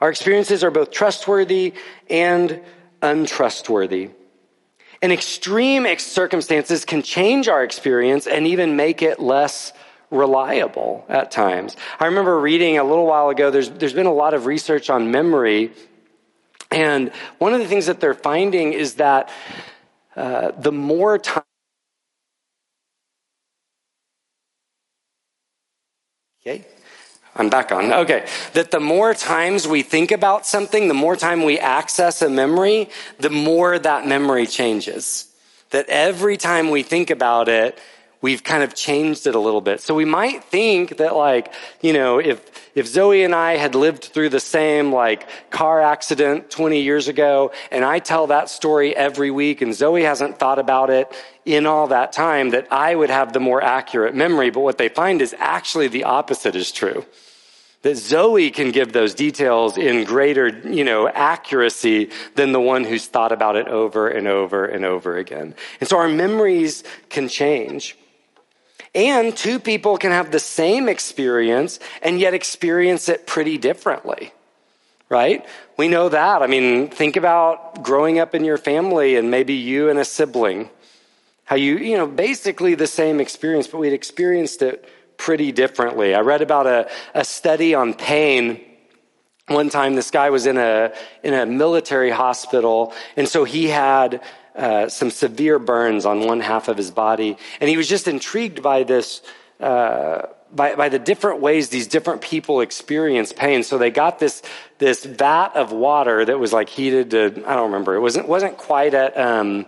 Our 0.00 0.10
experiences 0.10 0.64
are 0.64 0.70
both 0.70 0.90
trustworthy 0.90 1.74
and 2.08 2.60
untrustworthy. 3.02 4.10
And 5.02 5.12
extreme 5.12 5.86
circumstances 5.98 6.84
can 6.84 7.02
change 7.02 7.48
our 7.48 7.64
experience 7.64 8.26
and 8.26 8.46
even 8.46 8.76
make 8.76 9.02
it 9.02 9.18
less 9.18 9.72
reliable 10.10 11.04
at 11.08 11.30
times. 11.30 11.76
I 11.98 12.06
remember 12.06 12.38
reading 12.38 12.78
a 12.78 12.84
little 12.84 13.06
while 13.06 13.28
ago, 13.28 13.50
there's, 13.50 13.70
there's 13.70 13.92
been 13.92 14.06
a 14.06 14.12
lot 14.12 14.34
of 14.34 14.46
research 14.46 14.90
on 14.90 15.10
memory. 15.10 15.72
And 16.70 17.10
one 17.38 17.52
of 17.54 17.60
the 17.60 17.66
things 17.66 17.86
that 17.86 18.00
they're 18.00 18.14
finding 18.14 18.72
is 18.72 18.94
that 18.94 19.30
uh, 20.16 20.52
the 20.52 20.72
more 20.72 21.18
time 21.18 21.44
Okay. 26.42 26.64
I'm 27.36 27.50
back 27.50 27.70
on. 27.70 27.92
Okay. 27.92 28.26
That 28.54 28.70
the 28.70 28.80
more 28.80 29.14
times 29.14 29.68
we 29.68 29.82
think 29.82 30.10
about 30.10 30.46
something, 30.46 30.88
the 30.88 30.94
more 30.94 31.16
time 31.16 31.44
we 31.44 31.58
access 31.58 32.22
a 32.22 32.30
memory, 32.30 32.88
the 33.18 33.30
more 33.30 33.78
that 33.78 34.06
memory 34.06 34.46
changes. 34.46 35.28
That 35.70 35.86
every 35.88 36.36
time 36.36 36.70
we 36.70 36.82
think 36.82 37.10
about 37.10 37.48
it, 37.48 37.78
we've 38.20 38.44
kind 38.44 38.62
of 38.62 38.74
changed 38.74 39.26
it 39.26 39.34
a 39.34 39.38
little 39.38 39.60
bit. 39.60 39.80
So 39.80 39.94
we 39.94 40.04
might 40.04 40.44
think 40.44 40.98
that 40.98 41.16
like, 41.16 41.52
you 41.80 41.92
know, 41.92 42.18
if, 42.18 42.40
if 42.74 42.86
Zoe 42.86 43.22
and 43.22 43.34
I 43.34 43.56
had 43.56 43.74
lived 43.74 44.04
through 44.04 44.28
the 44.28 44.40
same 44.40 44.92
like 44.92 45.28
car 45.50 45.80
accident 45.80 46.50
20 46.50 46.80
years 46.80 47.08
ago 47.08 47.52
and 47.70 47.84
I 47.84 47.98
tell 47.98 48.26
that 48.28 48.50
story 48.50 48.94
every 48.94 49.30
week 49.30 49.62
and 49.62 49.74
Zoe 49.74 50.02
hasn't 50.02 50.38
thought 50.38 50.58
about 50.58 50.90
it 50.90 51.10
in 51.44 51.66
all 51.66 51.86
that 51.88 52.12
time 52.12 52.50
that 52.50 52.70
I 52.70 52.94
would 52.94 53.10
have 53.10 53.32
the 53.32 53.40
more 53.40 53.62
accurate 53.62 54.14
memory. 54.14 54.50
But 54.50 54.60
what 54.60 54.78
they 54.78 54.88
find 54.88 55.22
is 55.22 55.34
actually 55.38 55.88
the 55.88 56.04
opposite 56.04 56.54
is 56.54 56.70
true 56.70 57.04
that 57.82 57.96
Zoe 57.96 58.50
can 58.50 58.72
give 58.72 58.92
those 58.92 59.14
details 59.14 59.78
in 59.78 60.04
greater, 60.04 60.48
you 60.48 60.84
know, 60.84 61.08
accuracy 61.08 62.10
than 62.34 62.52
the 62.52 62.60
one 62.60 62.84
who's 62.84 63.06
thought 63.06 63.32
about 63.32 63.56
it 63.56 63.68
over 63.68 64.08
and 64.08 64.28
over 64.28 64.66
and 64.66 64.84
over 64.84 65.16
again. 65.16 65.54
And 65.80 65.88
so 65.88 65.96
our 65.96 66.08
memories 66.08 66.84
can 67.08 67.26
change. 67.28 67.96
And 68.94 69.36
two 69.36 69.60
people 69.60 69.96
can 69.98 70.10
have 70.10 70.30
the 70.30 70.40
same 70.40 70.88
experience 70.88 71.78
and 72.02 72.18
yet 72.18 72.34
experience 72.34 73.08
it 73.08 73.26
pretty 73.26 73.56
differently, 73.56 74.32
right? 75.08 75.46
We 75.76 75.88
know 75.88 76.08
that. 76.08 76.42
I 76.42 76.48
mean, 76.48 76.88
think 76.88 77.16
about 77.16 77.82
growing 77.82 78.18
up 78.18 78.34
in 78.34 78.44
your 78.44 78.58
family 78.58 79.16
and 79.16 79.30
maybe 79.30 79.54
you 79.54 79.88
and 79.90 79.98
a 79.98 80.04
sibling. 80.04 80.70
How 81.44 81.56
you, 81.56 81.78
you 81.78 81.96
know, 81.96 82.06
basically 82.06 82.74
the 82.74 82.86
same 82.86 83.20
experience, 83.20 83.68
but 83.68 83.78
we'd 83.78 83.92
experienced 83.92 84.62
it 84.62 84.88
pretty 85.16 85.52
differently. 85.52 86.14
I 86.14 86.20
read 86.20 86.42
about 86.42 86.66
a, 86.66 86.90
a 87.14 87.24
study 87.24 87.74
on 87.74 87.94
pain 87.94 88.60
one 89.50 89.68
time 89.68 89.96
this 89.96 90.12
guy 90.12 90.30
was 90.30 90.46
in 90.46 90.56
a 90.56 90.92
in 91.24 91.34
a 91.34 91.44
military 91.44 92.10
hospital 92.10 92.94
and 93.16 93.28
so 93.28 93.42
he 93.42 93.66
had 93.66 94.22
uh, 94.60 94.88
some 94.88 95.10
severe 95.10 95.58
burns 95.58 96.04
on 96.04 96.26
one 96.26 96.40
half 96.40 96.68
of 96.68 96.76
his 96.76 96.90
body. 96.90 97.36
And 97.60 97.70
he 97.70 97.76
was 97.78 97.88
just 97.88 98.06
intrigued 98.06 98.62
by 98.62 98.82
this, 98.82 99.22
uh, 99.58 100.26
by, 100.52 100.74
by 100.74 100.90
the 100.90 100.98
different 100.98 101.40
ways 101.40 101.70
these 101.70 101.86
different 101.86 102.20
people 102.20 102.60
experience 102.60 103.32
pain. 103.32 103.62
So 103.62 103.78
they 103.78 103.90
got 103.90 104.18
this, 104.18 104.42
this 104.76 105.04
vat 105.04 105.56
of 105.56 105.72
water 105.72 106.26
that 106.26 106.38
was 106.38 106.52
like 106.52 106.68
heated 106.68 107.10
to, 107.12 107.42
I 107.46 107.54
don't 107.54 107.72
remember, 107.72 107.94
it 107.94 108.00
wasn't, 108.00 108.28
wasn't 108.28 108.58
quite 108.58 108.92
at, 108.92 109.16
um, 109.16 109.64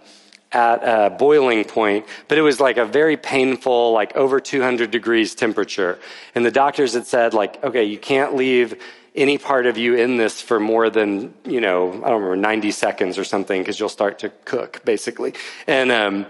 at 0.53 0.83
a 0.85 1.09
boiling 1.09 1.65
point, 1.65 2.05
but 2.29 2.37
it 2.37 2.43
was 2.43 2.61
like 2.61 2.77
a 2.77 2.85
very 2.85 3.17
painful, 3.17 3.93
like 3.93 4.15
over 4.15 4.41
200 4.41 4.91
degrees 4.91 5.35
temperature. 5.35 5.99
And 6.35 6.45
the 6.45 6.51
doctors 6.51 6.93
had 6.93 7.07
said, 7.07 7.33
like, 7.33 7.65
okay, 7.65 7.85
you 7.85 7.99
can't 7.99 8.35
leave 8.35 8.79
any 9.15 9.39
part 9.39 9.67
of 9.67 9.77
you 9.77 9.95
in 9.95 10.17
this 10.17 10.41
for 10.41 10.59
more 10.59 10.89
than, 10.89 11.35
you 11.45 11.61
know, 11.61 11.91
I 11.91 12.09
don't 12.09 12.23
remember, 12.23 12.37
90 12.37 12.71
seconds 12.71 13.19
or 13.19 13.25
something, 13.25 13.61
because 13.61 13.79
you'll 13.79 13.89
start 13.89 14.21
to 14.21 14.31
cook, 14.45 14.83
basically. 14.85 15.35
And, 15.67 15.93
um, 15.93 16.27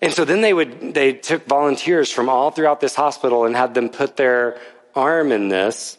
and 0.00 0.12
so 0.12 0.24
then 0.24 0.42
they 0.42 0.52
would, 0.52 0.94
they 0.94 1.14
took 1.14 1.46
volunteers 1.46 2.12
from 2.12 2.28
all 2.28 2.50
throughout 2.50 2.80
this 2.80 2.94
hospital 2.94 3.46
and 3.46 3.56
had 3.56 3.74
them 3.74 3.88
put 3.88 4.16
their 4.16 4.60
arm 4.94 5.32
in 5.32 5.48
this. 5.48 5.96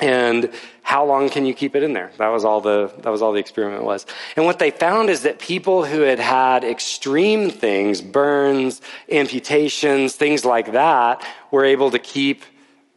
And 0.00 0.52
how 0.82 1.04
long 1.04 1.28
can 1.28 1.44
you 1.44 1.54
keep 1.54 1.74
it 1.74 1.82
in 1.82 1.92
there? 1.92 2.12
That 2.18 2.28
was 2.28 2.44
all 2.44 2.60
the, 2.60 2.92
that 2.98 3.10
was 3.10 3.20
all 3.20 3.32
the 3.32 3.40
experiment 3.40 3.82
was. 3.82 4.06
And 4.36 4.46
what 4.46 4.60
they 4.60 4.70
found 4.70 5.10
is 5.10 5.22
that 5.22 5.40
people 5.40 5.84
who 5.84 6.02
had 6.02 6.20
had 6.20 6.64
extreme 6.64 7.50
things, 7.50 8.00
burns, 8.00 8.80
amputations, 9.10 10.14
things 10.14 10.44
like 10.44 10.72
that, 10.72 11.26
were 11.50 11.64
able 11.64 11.90
to 11.90 11.98
keep 11.98 12.44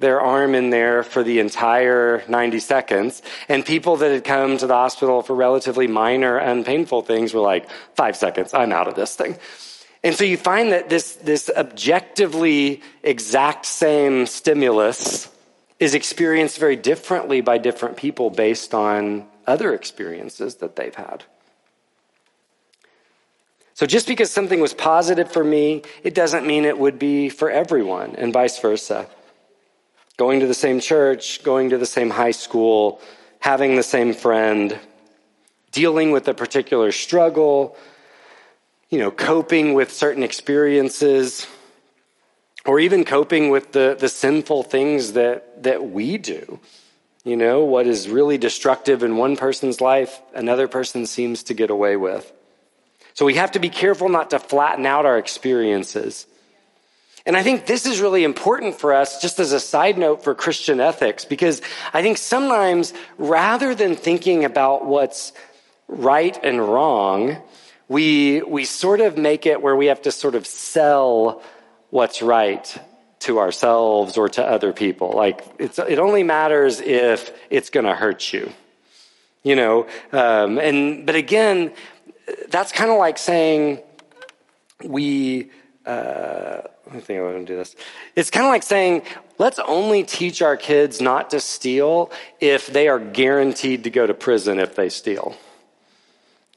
their 0.02 0.20
arm 0.20 0.56
in 0.56 0.72
there 0.72 1.04
for 1.04 1.24
the 1.24 1.40
entire 1.40 2.24
90 2.28 2.60
seconds. 2.60 3.22
And 3.48 3.66
people 3.66 3.98
that 3.98 4.12
had 4.12 4.24
come 4.24 4.58
to 4.58 4.68
the 4.68 4.74
hospital 4.74 5.22
for 5.22 5.36
relatively 5.36 5.88
minor 5.88 6.38
and 6.38 6.66
painful 6.66 7.04
things 7.04 7.34
were 7.34 7.42
like, 7.42 7.70
five 7.96 8.18
seconds, 8.18 8.54
I'm 8.54 8.74
out 8.74 8.88
of 8.88 8.96
this 8.96 9.16
thing. 9.16 9.38
And 10.04 10.16
so 10.16 10.24
you 10.24 10.36
find 10.36 10.72
that 10.72 10.90
this, 10.90 11.14
this 11.14 11.50
objectively 11.56 12.82
exact 13.04 13.66
same 13.68 14.26
stimulus 14.26 15.30
is 15.80 15.94
experienced 15.94 16.58
very 16.58 16.76
differently 16.76 17.42
by 17.42 17.60
different 17.60 17.98
people 17.98 18.30
based 18.32 18.74
on 18.74 19.28
other 19.46 19.74
experiences 19.74 20.56
that 20.56 20.76
they've 20.76 20.96
had. 20.96 21.24
So 23.74 23.86
just 23.86 24.08
because 24.08 24.32
something 24.32 24.60
was 24.60 24.74
positive 24.74 25.32
for 25.32 25.44
me, 25.44 25.84
it 26.04 26.14
doesn't 26.14 26.46
mean 26.46 26.66
it 26.66 26.78
would 26.78 27.00
be 27.00 27.30
for 27.30 27.50
everyone, 27.50 28.16
and 28.16 28.32
vice 28.32 28.60
versa 28.60 29.08
going 30.18 30.40
to 30.42 30.48
the 30.48 30.54
same 30.54 30.80
church, 30.80 31.44
going 31.44 31.70
to 31.70 31.78
the 31.78 31.86
same 31.86 32.10
high 32.10 32.32
school, 32.32 33.02
having 33.40 33.76
the 33.76 33.84
same 33.84 34.14
friend, 34.14 34.78
dealing 35.72 36.12
with 36.12 36.28
a 36.28 36.34
particular 36.34 36.92
struggle, 36.92 37.76
you 38.90 39.00
know, 39.00 39.12
coping 39.12 39.74
with 39.74 39.92
certain 39.92 40.24
experiences, 40.24 41.48
or 42.66 42.80
even 42.80 43.04
coping 43.04 43.50
with 43.50 43.72
the, 43.72 43.96
the 44.00 44.10
sinful 44.10 44.64
things 44.64 45.14
that, 45.14 45.64
that 45.64 45.90
we 45.90 46.18
do. 46.18 46.60
You 47.24 47.38
know, 47.38 47.64
what 47.64 47.88
is 47.88 48.10
really 48.10 48.38
destructive 48.38 49.04
in 49.04 49.16
one 49.16 49.38
person's 49.38 49.80
life, 49.80 50.20
another 50.34 50.68
person 50.68 51.06
seems 51.06 51.44
to 51.44 51.54
get 51.54 51.70
away 51.70 51.96
with. 51.96 52.32
So 53.14 53.26
we 53.26 53.36
have 53.36 53.52
to 53.52 53.60
be 53.60 53.70
careful 53.70 54.10
not 54.10 54.32
to 54.32 54.40
flatten 54.40 54.86
out 54.86 55.06
our 55.06 55.18
experiences. 55.18 56.26
And 57.26 57.38
I 57.38 57.44
think 57.44 57.66
this 57.66 57.86
is 57.86 58.02
really 58.02 58.24
important 58.24 58.80
for 58.80 58.94
us, 58.94 59.22
just 59.22 59.40
as 59.40 59.52
a 59.52 59.60
side 59.60 59.98
note 59.98 60.24
for 60.24 60.34
Christian 60.34 60.80
ethics, 60.80 61.24
because 61.26 61.62
I 61.94 62.02
think 62.02 62.18
sometimes 62.18 62.94
rather 63.18 63.76
than 63.76 63.96
thinking 63.96 64.44
about 64.44 64.86
what's 64.86 65.32
right 65.88 66.38
and 66.44 66.60
wrong, 66.60 67.38
we, 67.88 68.42
we 68.42 68.66
sort 68.66 69.02
of 69.02 69.18
make 69.18 69.46
it 69.46 69.62
where 69.62 69.76
we 69.76 69.88
have 69.88 70.02
to 70.04 70.12
sort 70.12 70.34
of 70.34 70.48
sell 70.48 71.44
what's 71.90 72.22
right 72.22 72.78
to 73.20 73.38
ourselves 73.38 74.18
or 74.18 74.30
to 74.30 74.44
other 74.44 74.74
people. 74.74 75.12
Like, 75.12 75.44
it 75.60 76.00
only 76.00 76.24
matters 76.24 76.82
if 76.82 77.32
it's 77.52 77.70
going 77.70 77.86
to 77.86 77.94
hurt 77.94 78.34
you. 78.34 78.52
You 79.44 79.56
know, 79.56 79.88
um, 80.12 80.60
and, 80.60 81.06
but 81.06 81.16
again, 81.16 81.74
that's 82.50 82.72
kind 82.72 82.92
of 82.92 82.98
like 82.98 83.18
saying 83.18 83.80
we, 84.84 85.50
uh, 85.86 86.62
I 86.94 87.00
think 87.00 87.20
I 87.20 87.24
want 87.24 87.38
to 87.38 87.46
do 87.46 87.56
this. 87.56 87.76
It's 88.16 88.30
kind 88.30 88.46
of 88.46 88.50
like 88.50 88.64
saying, 88.64 89.04
let's 89.38 89.60
only 89.60 90.04
teach 90.04 90.42
our 90.42 90.58
kids 90.58 91.00
not 91.00 91.30
to 91.30 91.40
steal 91.40 92.12
if 92.42 92.68
they 92.68 92.90
are 92.90 93.00
guaranteed 93.00 93.86
to 93.86 93.90
go 93.90 94.06
to 94.06 94.14
prison 94.14 94.60
if 94.60 94.76
they 94.76 94.90
steal. 94.90 95.38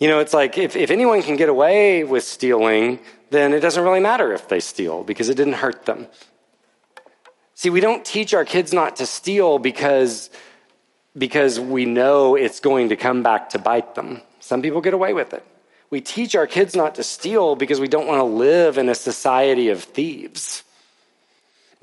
You 0.00 0.08
know, 0.08 0.18
it's 0.18 0.34
like 0.34 0.58
if, 0.58 0.74
if 0.74 0.90
anyone 0.90 1.22
can 1.22 1.36
get 1.36 1.48
away 1.48 2.02
with 2.02 2.24
stealing, 2.24 2.98
then 3.30 3.52
it 3.52 3.60
doesn't 3.60 3.82
really 3.82 4.00
matter 4.00 4.32
if 4.32 4.48
they 4.48 4.58
steal 4.58 5.04
because 5.04 5.28
it 5.28 5.36
didn't 5.36 5.54
hurt 5.54 5.86
them. 5.86 6.08
See, 7.54 7.70
we 7.70 7.80
don't 7.80 8.04
teach 8.04 8.34
our 8.34 8.44
kids 8.44 8.72
not 8.72 8.96
to 8.96 9.06
steal 9.06 9.60
because, 9.60 10.30
because 11.16 11.60
we 11.60 11.84
know 11.84 12.34
it's 12.34 12.58
going 12.58 12.88
to 12.88 12.96
come 12.96 13.22
back 13.22 13.50
to 13.50 13.60
bite 13.60 13.94
them. 13.94 14.20
Some 14.40 14.62
people 14.62 14.80
get 14.80 14.94
away 14.94 15.12
with 15.12 15.32
it. 15.32 15.46
We 15.90 16.00
teach 16.00 16.34
our 16.34 16.46
kids 16.46 16.74
not 16.74 16.96
to 16.96 17.02
steal 17.02 17.56
because 17.56 17.80
we 17.80 17.88
don't 17.88 18.06
want 18.06 18.20
to 18.20 18.24
live 18.24 18.78
in 18.78 18.88
a 18.88 18.94
society 18.94 19.68
of 19.68 19.82
thieves. 19.82 20.64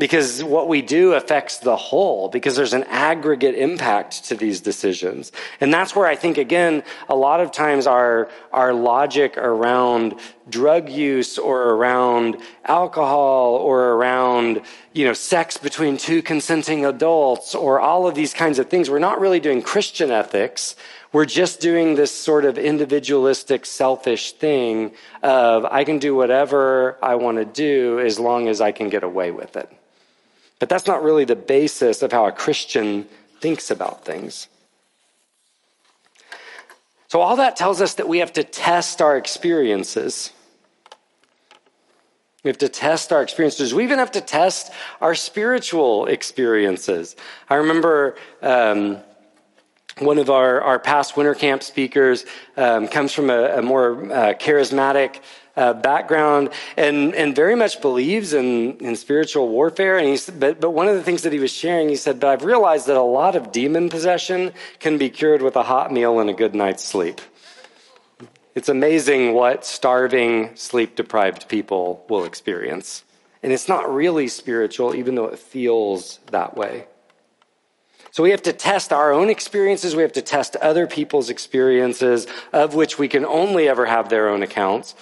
Because 0.02 0.44
what 0.44 0.68
we 0.68 0.82
do 0.82 1.14
affects 1.14 1.60
the 1.60 1.76
whole, 1.76 2.28
because 2.28 2.56
there's 2.56 2.74
an 2.74 2.86
aggregate 2.86 3.54
impact 3.54 4.26
to 4.26 4.36
these 4.36 4.60
decisions. 4.60 5.32
And 5.60 5.72
that's 5.72 5.96
where 5.96 6.08
I 6.08 6.16
think, 6.16 6.40
again, 6.40 6.82
a 7.08 7.16
lot 7.16 7.40
of 7.40 7.52
times 7.52 7.86
our, 7.86 8.28
our 8.52 8.74
logic 8.74 9.38
around 9.38 10.16
drug 10.50 10.90
use 10.90 11.38
or 11.38 11.76
around 11.76 12.38
alcohol 12.66 13.58
or 13.58 13.92
around, 13.92 14.64
you 14.92 15.06
know, 15.06 15.14
sex 15.14 15.58
between 15.58 15.98
two 15.98 16.24
consenting 16.24 16.84
adults 16.84 17.54
or 17.54 17.80
all 17.80 18.08
of 18.08 18.16
these 18.16 18.34
kinds 18.34 18.58
of 18.58 18.72
things, 18.72 18.90
we're 18.90 18.98
not 18.98 19.20
really 19.20 19.40
doing 19.40 19.62
Christian 19.62 20.10
ethics. 20.10 20.76
We're 21.14 21.26
just 21.26 21.60
doing 21.60 21.96
this 21.96 22.12
sort 22.12 22.46
of 22.46 22.58
individualistic, 22.58 23.66
selfish 23.66 24.32
thing 24.32 24.94
of 25.22 25.66
I 25.66 25.84
can 25.84 26.00
do 26.00 26.16
whatever 26.16 26.98
I 27.04 27.16
want 27.16 27.38
to 27.38 27.46
do 27.46 28.00
as 28.00 28.18
long 28.18 28.48
as 28.48 28.62
I 28.62 28.72
can 28.72 28.90
get 28.90 29.04
away 29.04 29.32
with 29.32 29.58
it. 29.58 29.70
But 30.60 30.70
that's 30.70 30.88
not 30.88 31.04
really 31.04 31.26
the 31.26 31.36
basis 31.36 32.02
of 32.02 32.12
how 32.12 32.28
a 32.28 32.32
Christian 32.32 33.08
thinks 33.42 33.72
about 33.72 34.06
things. 34.06 34.48
So, 37.10 37.20
all 37.20 37.36
that 37.38 37.58
tells 37.58 37.82
us 37.82 37.96
that 37.96 38.08
we 38.08 38.20
have 38.20 38.32
to 38.34 38.44
test 38.44 39.02
our 39.02 39.18
experiences. 39.18 40.32
We 42.44 42.48
have 42.48 42.60
to 42.60 42.70
test 42.70 43.12
our 43.12 43.22
experiences. 43.22 43.74
We 43.74 43.84
even 43.84 44.00
have 44.00 44.12
to 44.12 44.22
test 44.22 44.72
our 45.02 45.14
spiritual 45.14 46.06
experiences. 46.06 47.18
I 47.50 47.56
remember 47.56 48.16
um, 48.42 48.98
one 50.00 50.18
of 50.18 50.30
our, 50.30 50.62
our 50.62 50.80
past 50.80 51.18
winter 51.18 51.36
camp 51.36 51.64
speakers 51.64 52.26
um, 52.58 52.88
comes 52.88 53.14
from 53.14 53.30
a, 53.30 53.58
a 53.58 53.62
more 53.62 54.12
uh, 54.12 54.34
charismatic 54.34 55.22
uh, 55.56 55.74
background 55.74 56.50
and, 56.78 57.14
and 57.14 57.36
very 57.36 57.56
much 57.56 57.82
believes 57.82 58.34
in, 58.34 58.78
in 58.78 58.96
spiritual 58.96 59.50
warfare. 59.50 59.98
And 59.98 60.08
he's, 60.08 60.30
but, 60.30 60.62
but 60.62 60.72
one 60.72 60.88
of 60.88 60.96
the 60.96 61.04
things 61.04 61.24
that 61.24 61.34
he 61.34 61.40
was 61.40 61.52
sharing, 61.52 61.90
he 61.90 61.96
said, 61.96 62.20
But 62.20 62.30
I've 62.30 62.44
realized 62.44 62.88
that 62.88 62.98
a 62.98 63.02
lot 63.02 63.36
of 63.36 63.52
demon 63.52 63.90
possession 63.90 64.54
can 64.80 64.98
be 64.98 65.10
cured 65.10 65.42
with 65.42 65.56
a 65.56 65.64
hot 65.64 65.92
meal 65.92 66.20
and 66.20 66.30
a 66.30 66.34
good 66.34 66.56
night's 66.56 66.84
sleep. 66.84 67.22
It's 68.54 68.70
amazing 68.70 69.34
what 69.34 69.66
starving, 69.66 70.56
sleep 70.56 70.96
deprived 70.96 71.48
people 71.48 72.06
will 72.10 72.26
experience. 72.26 73.04
And 73.44 73.52
it's 73.54 73.68
not 73.68 73.92
really 73.92 74.28
spiritual, 74.28 74.94
even 74.94 75.16
though 75.16 75.28
it 75.28 75.40
feels 75.40 76.20
that 76.32 76.56
way. 76.56 76.86
So 78.12 78.24
we 78.24 78.32
have 78.32 78.42
to 78.44 78.54
test 78.54 78.92
our 78.92 79.12
own 79.12 79.30
experiences. 79.30 79.96
We 79.96 80.02
have 80.02 80.14
to 80.14 80.22
test 80.22 80.56
other 80.58 80.86
people's 80.86 81.30
experiences, 81.30 82.28
of 82.52 82.76
which 82.76 83.00
we 83.00 83.08
can 83.08 83.26
only 83.26 83.70
ever 83.70 83.86
have 83.86 84.10
their 84.10 84.30
own 84.30 84.44
accounts. 84.44 84.96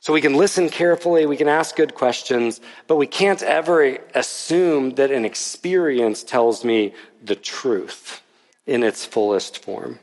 So 0.00 0.12
we 0.12 0.20
can 0.20 0.34
listen 0.34 0.68
carefully, 0.68 1.26
we 1.26 1.36
can 1.36 1.48
ask 1.48 1.74
good 1.74 1.94
questions, 1.94 2.60
but 2.86 2.96
we 2.96 3.08
can't 3.08 3.42
ever 3.42 3.98
assume 4.14 4.94
that 4.94 5.10
an 5.10 5.24
experience 5.24 6.22
tells 6.22 6.64
me 6.64 6.94
the 7.24 7.34
truth 7.34 8.22
in 8.66 8.84
its 8.84 9.04
fullest 9.04 9.64
form. 9.64 9.98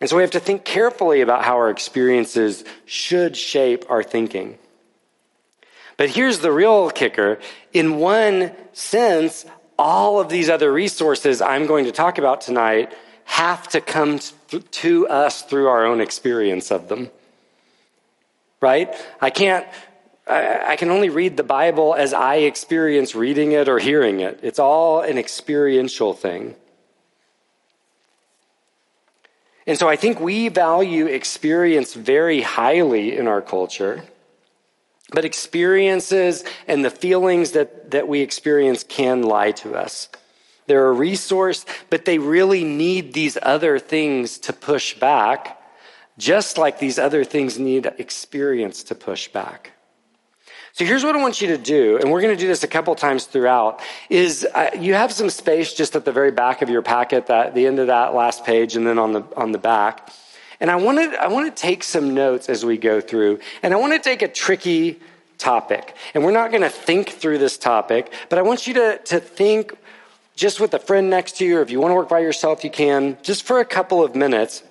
And 0.00 0.08
so 0.08 0.16
we 0.16 0.22
have 0.22 0.32
to 0.32 0.40
think 0.40 0.64
carefully 0.64 1.20
about 1.20 1.44
how 1.44 1.56
our 1.56 1.70
experiences 1.70 2.64
should 2.84 3.36
shape 3.36 3.84
our 3.88 4.02
thinking. 4.02 4.58
But 5.96 6.10
here's 6.10 6.38
the 6.38 6.52
real 6.52 6.90
kicker. 6.90 7.38
In 7.72 7.98
one 7.98 8.52
sense, 8.72 9.44
all 9.80 10.20
of 10.20 10.28
these 10.28 10.50
other 10.50 10.70
resources 10.70 11.40
I'm 11.40 11.66
going 11.66 11.86
to 11.86 11.92
talk 11.92 12.18
about 12.18 12.42
tonight 12.42 12.92
have 13.24 13.66
to 13.68 13.80
come 13.80 14.20
to 14.50 15.08
us 15.08 15.40
through 15.42 15.68
our 15.68 15.86
own 15.86 16.02
experience 16.02 16.70
of 16.70 16.88
them. 16.88 17.10
Right? 18.60 18.94
I 19.22 19.30
can't, 19.30 19.66
I 20.26 20.76
can 20.76 20.90
only 20.90 21.08
read 21.08 21.38
the 21.38 21.42
Bible 21.42 21.94
as 21.94 22.12
I 22.12 22.36
experience 22.36 23.14
reading 23.14 23.52
it 23.52 23.70
or 23.70 23.78
hearing 23.78 24.20
it. 24.20 24.40
It's 24.42 24.58
all 24.58 25.00
an 25.00 25.16
experiential 25.16 26.12
thing. 26.12 26.56
And 29.66 29.78
so 29.78 29.88
I 29.88 29.96
think 29.96 30.20
we 30.20 30.48
value 30.48 31.06
experience 31.06 31.94
very 31.94 32.42
highly 32.42 33.16
in 33.16 33.26
our 33.26 33.40
culture. 33.40 34.02
But 35.12 35.24
experiences 35.24 36.44
and 36.68 36.84
the 36.84 36.90
feelings 36.90 37.52
that, 37.52 37.90
that 37.90 38.06
we 38.06 38.20
experience 38.20 38.84
can 38.84 39.22
lie 39.22 39.52
to 39.52 39.74
us. 39.74 40.08
They're 40.66 40.88
a 40.88 40.92
resource, 40.92 41.66
but 41.88 42.04
they 42.04 42.18
really 42.18 42.62
need 42.62 43.12
these 43.12 43.36
other 43.42 43.80
things 43.80 44.38
to 44.38 44.52
push 44.52 44.94
back, 44.94 45.60
just 46.16 46.58
like 46.58 46.78
these 46.78 46.98
other 46.98 47.24
things 47.24 47.58
need 47.58 47.86
experience 47.98 48.84
to 48.84 48.94
push 48.94 49.26
back. 49.28 49.72
So 50.72 50.84
here's 50.84 51.02
what 51.02 51.16
I 51.16 51.18
want 51.20 51.40
you 51.40 51.48
to 51.48 51.58
do, 51.58 51.98
and 51.98 52.12
we're 52.12 52.20
going 52.20 52.36
to 52.36 52.40
do 52.40 52.46
this 52.46 52.62
a 52.62 52.68
couple 52.68 52.94
times 52.94 53.24
throughout, 53.24 53.80
is 54.08 54.46
uh, 54.54 54.70
you 54.78 54.94
have 54.94 55.10
some 55.10 55.28
space 55.28 55.74
just 55.74 55.96
at 55.96 56.04
the 56.04 56.12
very 56.12 56.30
back 56.30 56.62
of 56.62 56.70
your 56.70 56.82
packet, 56.82 57.26
that 57.26 57.56
the 57.56 57.66
end 57.66 57.80
of 57.80 57.88
that 57.88 58.14
last 58.14 58.44
page, 58.44 58.76
and 58.76 58.86
then 58.86 58.96
on 58.96 59.12
the, 59.12 59.24
on 59.36 59.50
the 59.50 59.58
back. 59.58 60.12
And 60.60 60.70
I 60.70 60.76
want 60.76 60.98
to 60.98 61.20
I 61.20 61.28
want 61.28 61.54
to 61.54 61.60
take 61.62 61.82
some 61.82 62.14
notes 62.14 62.48
as 62.48 62.64
we 62.64 62.76
go 62.76 63.00
through, 63.00 63.40
and 63.62 63.72
I 63.72 63.78
want 63.78 63.94
to 63.94 63.98
take 63.98 64.22
a 64.22 64.28
tricky 64.28 65.00
topic. 65.38 65.96
And 66.14 66.22
we're 66.22 66.32
not 66.32 66.50
going 66.50 66.62
to 66.62 66.68
think 66.68 67.08
through 67.08 67.38
this 67.38 67.56
topic, 67.56 68.12
but 68.28 68.38
I 68.38 68.42
want 68.42 68.66
you 68.66 68.74
to, 68.74 68.98
to 69.06 69.20
think 69.20 69.74
just 70.36 70.60
with 70.60 70.74
a 70.74 70.78
friend 70.78 71.10
next 71.10 71.38
to 71.38 71.44
you, 71.44 71.58
or 71.58 71.62
if 71.62 71.70
you 71.70 71.80
want 71.80 71.90
to 71.90 71.96
work 71.96 72.08
by 72.08 72.20
yourself, 72.20 72.62
you 72.62 72.70
can, 72.70 73.16
just 73.22 73.44
for 73.44 73.58
a 73.58 73.64
couple 73.64 74.04
of 74.04 74.14
minutes. 74.14 74.62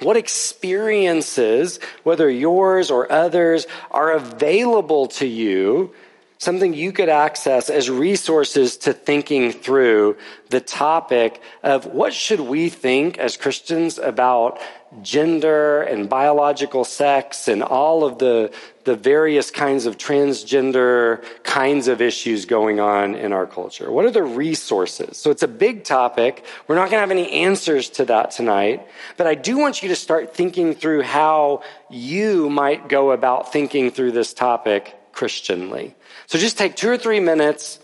What 0.00 0.16
experiences, 0.16 1.78
whether 2.02 2.28
yours 2.28 2.90
or 2.90 3.10
others, 3.12 3.66
are 3.92 4.12
available 4.12 5.06
to 5.08 5.26
you 5.26 5.94
something 6.38 6.74
you 6.74 6.92
could 6.92 7.08
access 7.08 7.70
as 7.70 7.88
resources 7.88 8.76
to 8.76 8.92
thinking 8.92 9.50
through 9.50 10.16
the 10.50 10.60
topic 10.60 11.40
of 11.62 11.86
what 11.86 12.12
should 12.12 12.40
we 12.40 12.68
think 12.68 13.18
as 13.18 13.36
Christians 13.36 13.98
about 13.98 14.60
gender 15.02 15.82
and 15.82 16.08
biological 16.08 16.84
sex 16.84 17.48
and 17.48 17.62
all 17.62 18.04
of 18.04 18.18
the, 18.18 18.52
the 18.84 18.96
various 18.96 19.50
kinds 19.50 19.86
of 19.86 19.98
transgender 19.98 21.24
kinds 21.42 21.88
of 21.88 22.00
issues 22.00 22.44
going 22.44 22.80
on 22.80 23.14
in 23.14 23.32
our 23.32 23.46
culture. 23.46 23.90
What 23.90 24.04
are 24.04 24.10
the 24.10 24.22
resources? 24.22 25.16
So 25.16 25.30
it's 25.30 25.42
a 25.42 25.48
big 25.48 25.84
topic. 25.84 26.44
We're 26.66 26.76
not 26.76 26.90
going 26.90 26.98
to 26.98 27.00
have 27.00 27.10
any 27.10 27.30
answers 27.30 27.90
to 27.90 28.04
that 28.06 28.30
tonight, 28.30 28.86
but 29.16 29.26
I 29.26 29.34
do 29.34 29.58
want 29.58 29.82
you 29.82 29.88
to 29.88 29.96
start 29.96 30.34
thinking 30.34 30.74
through 30.74 31.02
how 31.02 31.62
you 31.90 32.48
might 32.50 32.88
go 32.88 33.10
about 33.10 33.52
thinking 33.52 33.90
through 33.90 34.12
this 34.12 34.34
topic 34.34 34.94
Christianly. 35.12 35.94
So 36.26 36.38
just 36.38 36.58
take 36.58 36.76
two 36.76 36.90
or 36.90 36.96
three 36.96 37.20
minutes, 37.20 37.78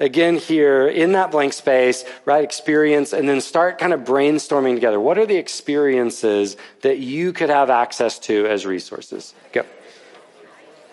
again, 0.00 0.36
here 0.36 0.86
in 0.86 1.12
that 1.12 1.30
blank 1.30 1.52
space, 1.52 2.04
write 2.24 2.44
experience, 2.44 3.12
and 3.12 3.28
then 3.28 3.40
start 3.40 3.78
kind 3.78 3.92
of 3.92 4.00
brainstorming 4.00 4.74
together. 4.74 5.00
What 5.00 5.18
are 5.18 5.26
the 5.26 5.36
experiences 5.36 6.56
that 6.82 6.98
you 6.98 7.32
could 7.32 7.50
have 7.50 7.70
access 7.70 8.18
to 8.20 8.46
as 8.46 8.66
resources? 8.66 9.34
Go. 9.52 9.64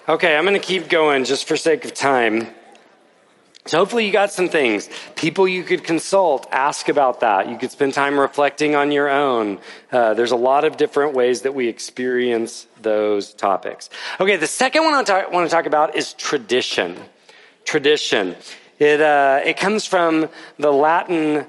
Okay, 0.08 0.36
I'm 0.36 0.44
going 0.44 0.60
to 0.60 0.66
keep 0.66 0.89
going 0.89 1.24
just 1.24 1.48
for 1.48 1.56
sake 1.56 1.86
of 1.86 1.94
time. 1.94 2.48
So 3.66 3.78
hopefully 3.78 4.06
you 4.06 4.12
got 4.12 4.30
some 4.30 4.50
things. 4.50 4.89
People 5.16 5.48
you 5.48 5.63
could 5.63 5.86
consult, 5.86 6.48
ask 6.52 6.89
about 6.89 7.22
that. 7.22 7.48
You 7.48 7.58
could 7.58 7.72
spend 7.72 7.94
time 7.94 8.20
reflecting 8.20 8.76
on 8.76 8.92
your 8.92 9.10
own. 9.10 9.60
Uh, 9.89 10.13
there's 10.13 10.32
a 10.32 10.36
lot 10.36 10.66
of 10.66 10.76
different 10.76 11.13
ways 11.13 11.44
that 11.44 11.56
we 11.56 11.70
experience 11.70 12.68
those 12.82 13.34
topics. 13.34 13.89
Okay, 14.20 14.36
the 14.36 14.48
second 14.48 14.84
one 14.84 14.94
I 14.94 15.28
want 15.28 15.50
to 15.50 15.56
talk 15.56 15.66
about 15.66 15.96
is 15.96 16.13
tradition. 16.13 16.98
Tradition. 17.63 18.36
It, 18.84 19.00
uh, 19.00 19.39
it 19.46 19.56
comes 19.56 19.86
from 19.86 20.28
the 20.60 20.69
Latin 20.69 21.46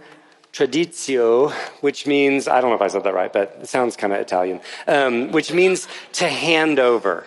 traditio, 0.53 1.51
which 1.81 2.07
means, 2.07 2.47
I 2.47 2.61
don't 2.61 2.70
know 2.70 2.77
if 2.77 2.81
I 2.81 2.87
said 2.87 3.03
that 3.03 3.12
right, 3.12 3.33
but 3.33 3.59
it 3.62 3.68
sounds 3.68 3.97
kind 3.97 4.12
of 4.12 4.20
Italian, 4.20 4.61
um, 4.87 5.33
which 5.33 5.53
means 5.53 5.88
to 6.12 6.29
hand 6.29 6.79
over. 6.79 7.27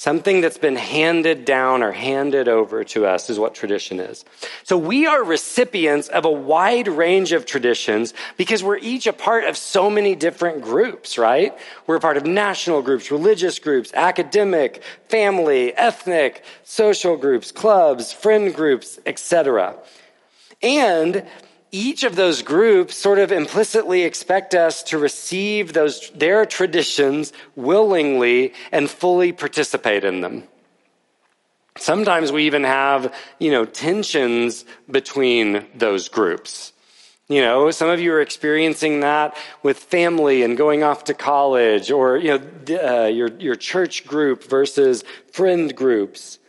Something 0.00 0.40
that's 0.40 0.56
been 0.56 0.76
handed 0.76 1.44
down 1.44 1.82
or 1.82 1.92
handed 1.92 2.48
over 2.48 2.84
to 2.84 3.04
us 3.04 3.28
is 3.28 3.38
what 3.38 3.54
tradition 3.54 4.00
is. 4.00 4.24
So 4.62 4.78
we 4.78 5.06
are 5.06 5.22
recipients 5.22 6.08
of 6.08 6.24
a 6.24 6.30
wide 6.30 6.88
range 6.88 7.32
of 7.32 7.44
traditions 7.44 8.14
because 8.38 8.64
we're 8.64 8.78
each 8.78 9.06
a 9.06 9.12
part 9.12 9.44
of 9.44 9.58
so 9.58 9.90
many 9.90 10.16
different 10.16 10.62
groups, 10.62 11.18
right? 11.18 11.54
We're 11.86 11.96
a 11.96 12.00
part 12.00 12.16
of 12.16 12.24
national 12.24 12.80
groups, 12.80 13.10
religious 13.10 13.58
groups, 13.58 13.92
academic, 13.92 14.82
family, 15.10 15.76
ethnic, 15.76 16.44
social 16.64 17.18
groups, 17.18 17.52
clubs, 17.52 18.10
friend 18.10 18.54
groups, 18.54 18.98
etc. 19.04 19.76
And 20.62 21.26
each 21.72 22.02
of 22.02 22.16
those 22.16 22.42
groups 22.42 22.96
sort 22.96 23.18
of 23.18 23.30
implicitly 23.32 24.02
expect 24.02 24.54
us 24.54 24.82
to 24.84 24.98
receive 24.98 25.72
those, 25.72 26.10
their 26.10 26.44
traditions 26.44 27.32
willingly 27.54 28.52
and 28.72 28.90
fully 28.90 29.32
participate 29.32 30.04
in 30.04 30.20
them. 30.20 30.44
Sometimes 31.76 32.32
we 32.32 32.44
even 32.44 32.64
have, 32.64 33.14
you 33.38 33.50
know, 33.50 33.64
tensions 33.64 34.64
between 34.90 35.64
those 35.74 36.08
groups. 36.08 36.72
You 37.28 37.42
know, 37.42 37.70
some 37.70 37.88
of 37.88 38.00
you 38.00 38.12
are 38.12 38.20
experiencing 38.20 39.00
that 39.00 39.36
with 39.62 39.78
family 39.78 40.42
and 40.42 40.56
going 40.56 40.82
off 40.82 41.04
to 41.04 41.14
college 41.14 41.92
or, 41.92 42.16
you 42.16 42.36
know, 42.36 43.04
uh, 43.04 43.06
your, 43.06 43.28
your 43.38 43.54
church 43.54 44.04
group 44.04 44.42
versus 44.42 45.04
friend 45.32 45.74
groups. 45.74 46.39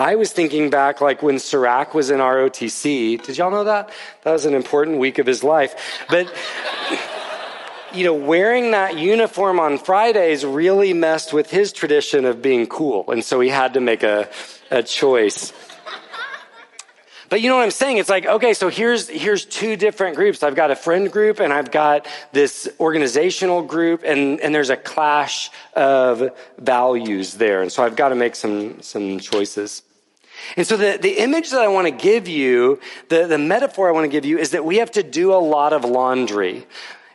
I 0.00 0.14
was 0.14 0.32
thinking 0.32 0.70
back 0.70 1.02
like 1.02 1.22
when 1.22 1.36
Sirac 1.36 1.92
was 1.92 2.10
in 2.10 2.20
ROTC. 2.20 3.22
Did 3.22 3.36
y'all 3.36 3.50
know 3.50 3.64
that? 3.64 3.90
That 4.22 4.32
was 4.32 4.46
an 4.46 4.54
important 4.54 4.96
week 4.96 5.18
of 5.18 5.26
his 5.26 5.44
life. 5.44 5.74
But, 6.08 6.32
you 7.92 8.04
know, 8.04 8.14
wearing 8.14 8.70
that 8.70 8.96
uniform 8.96 9.60
on 9.60 9.76
Fridays 9.76 10.42
really 10.42 10.94
messed 10.94 11.34
with 11.34 11.50
his 11.50 11.72
tradition 11.72 12.24
of 12.24 12.40
being 12.40 12.66
cool. 12.66 13.10
And 13.10 13.22
so 13.22 13.40
he 13.40 13.50
had 13.50 13.74
to 13.74 13.80
make 13.80 14.02
a, 14.02 14.30
a 14.70 14.82
choice. 14.82 15.52
But 17.28 17.42
you 17.42 17.50
know 17.50 17.56
what 17.56 17.64
I'm 17.64 17.70
saying? 17.70 17.98
It's 17.98 18.08
like, 18.08 18.24
okay, 18.24 18.54
so 18.54 18.70
here's, 18.70 19.06
here's 19.06 19.44
two 19.44 19.76
different 19.76 20.16
groups. 20.16 20.42
I've 20.42 20.56
got 20.56 20.70
a 20.70 20.76
friend 20.76 21.12
group 21.12 21.40
and 21.40 21.52
I've 21.52 21.70
got 21.70 22.08
this 22.32 22.68
organizational 22.80 23.62
group 23.62 24.02
and, 24.04 24.40
and 24.40 24.54
there's 24.54 24.70
a 24.70 24.76
clash 24.78 25.50
of 25.74 26.30
values 26.58 27.34
there. 27.34 27.60
And 27.60 27.70
so 27.70 27.84
I've 27.84 27.96
got 27.96 28.08
to 28.08 28.16
make 28.16 28.34
some, 28.34 28.80
some 28.80 29.20
choices. 29.20 29.82
And 30.56 30.66
so 30.66 30.76
the, 30.76 30.98
the 31.00 31.18
image 31.18 31.50
that 31.50 31.60
I 31.60 31.68
want 31.68 31.86
to 31.86 31.90
give 31.90 32.28
you, 32.28 32.80
the, 33.08 33.26
the 33.26 33.38
metaphor 33.38 33.88
I 33.88 33.92
want 33.92 34.04
to 34.04 34.08
give 34.08 34.24
you 34.24 34.38
is 34.38 34.50
that 34.50 34.64
we 34.64 34.76
have 34.78 34.90
to 34.92 35.02
do 35.02 35.32
a 35.32 35.36
lot 35.36 35.72
of 35.72 35.84
laundry. 35.84 36.66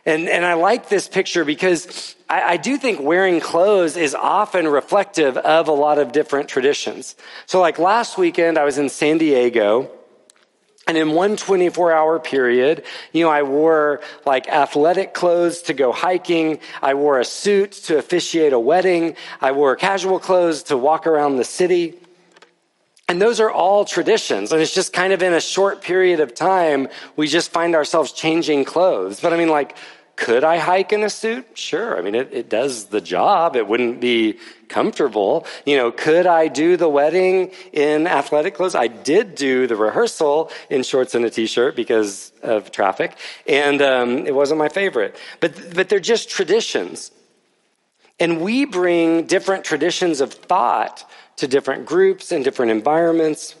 And, 0.06 0.28
and 0.28 0.44
I 0.44 0.54
like 0.54 0.88
this 0.88 1.08
picture 1.08 1.44
because 1.44 2.14
I, 2.30 2.52
I, 2.52 2.56
do 2.58 2.76
think 2.76 3.00
wearing 3.00 3.40
clothes 3.40 3.96
is 3.96 4.14
often 4.14 4.68
reflective 4.68 5.36
of 5.36 5.66
a 5.66 5.72
lot 5.72 5.98
of 5.98 6.12
different 6.12 6.48
traditions. 6.48 7.16
So 7.46 7.60
like 7.60 7.80
last 7.80 8.16
weekend, 8.16 8.56
I 8.56 8.64
was 8.64 8.78
in 8.78 8.88
San 8.88 9.18
Diego. 9.18 9.90
And 10.88 10.96
in 10.96 11.10
one 11.10 11.36
24 11.36 11.92
hour 11.92 12.20
period, 12.20 12.84
you 13.12 13.24
know, 13.24 13.30
I 13.30 13.42
wore 13.42 14.00
like 14.24 14.48
athletic 14.48 15.14
clothes 15.14 15.62
to 15.62 15.74
go 15.74 15.90
hiking. 15.90 16.60
I 16.80 16.94
wore 16.94 17.18
a 17.18 17.24
suit 17.24 17.72
to 17.72 17.98
officiate 17.98 18.52
a 18.52 18.60
wedding. 18.60 19.16
I 19.40 19.50
wore 19.50 19.74
casual 19.74 20.20
clothes 20.20 20.62
to 20.64 20.76
walk 20.76 21.08
around 21.08 21.38
the 21.38 21.44
city. 21.44 21.98
And 23.08 23.22
those 23.22 23.38
are 23.38 23.50
all 23.50 23.84
traditions. 23.84 24.50
And 24.50 24.60
it's 24.60 24.74
just 24.74 24.92
kind 24.92 25.12
of 25.12 25.22
in 25.22 25.32
a 25.32 25.40
short 25.40 25.80
period 25.80 26.18
of 26.18 26.34
time, 26.34 26.88
we 27.14 27.28
just 27.28 27.52
find 27.52 27.74
ourselves 27.74 28.10
changing 28.12 28.64
clothes. 28.64 29.20
But 29.20 29.32
I 29.32 29.36
mean, 29.36 29.48
like, 29.48 29.76
could 30.16 30.44
I 30.44 30.56
hike 30.56 30.92
in 30.92 31.04
a 31.04 31.10
suit? 31.10 31.46
Sure. 31.56 31.96
I 31.96 32.00
mean, 32.00 32.14
it, 32.14 32.32
it 32.32 32.48
does 32.48 32.86
the 32.86 33.02
job. 33.02 33.54
It 33.54 33.68
wouldn't 33.68 34.00
be 34.00 34.38
comfortable. 34.66 35.46
You 35.66 35.76
know, 35.76 35.92
could 35.92 36.26
I 36.26 36.48
do 36.48 36.76
the 36.76 36.88
wedding 36.88 37.52
in 37.72 38.06
athletic 38.06 38.54
clothes? 38.54 38.74
I 38.74 38.88
did 38.88 39.34
do 39.34 39.66
the 39.66 39.76
rehearsal 39.76 40.50
in 40.70 40.82
shorts 40.82 41.14
and 41.14 41.24
a 41.24 41.30
t-shirt 41.30 41.76
because 41.76 42.32
of 42.42 42.72
traffic. 42.72 43.16
And, 43.46 43.82
um, 43.82 44.26
it 44.26 44.34
wasn't 44.34 44.58
my 44.58 44.70
favorite. 44.70 45.16
But, 45.40 45.74
but 45.74 45.90
they're 45.90 46.00
just 46.00 46.30
traditions. 46.30 47.12
And 48.18 48.40
we 48.40 48.64
bring 48.64 49.26
different 49.26 49.64
traditions 49.64 50.22
of 50.22 50.32
thought 50.32 51.08
to 51.36 51.46
different 51.46 51.86
groups 51.86 52.32
and 52.32 52.44
different 52.44 52.72
environments. 52.72 53.54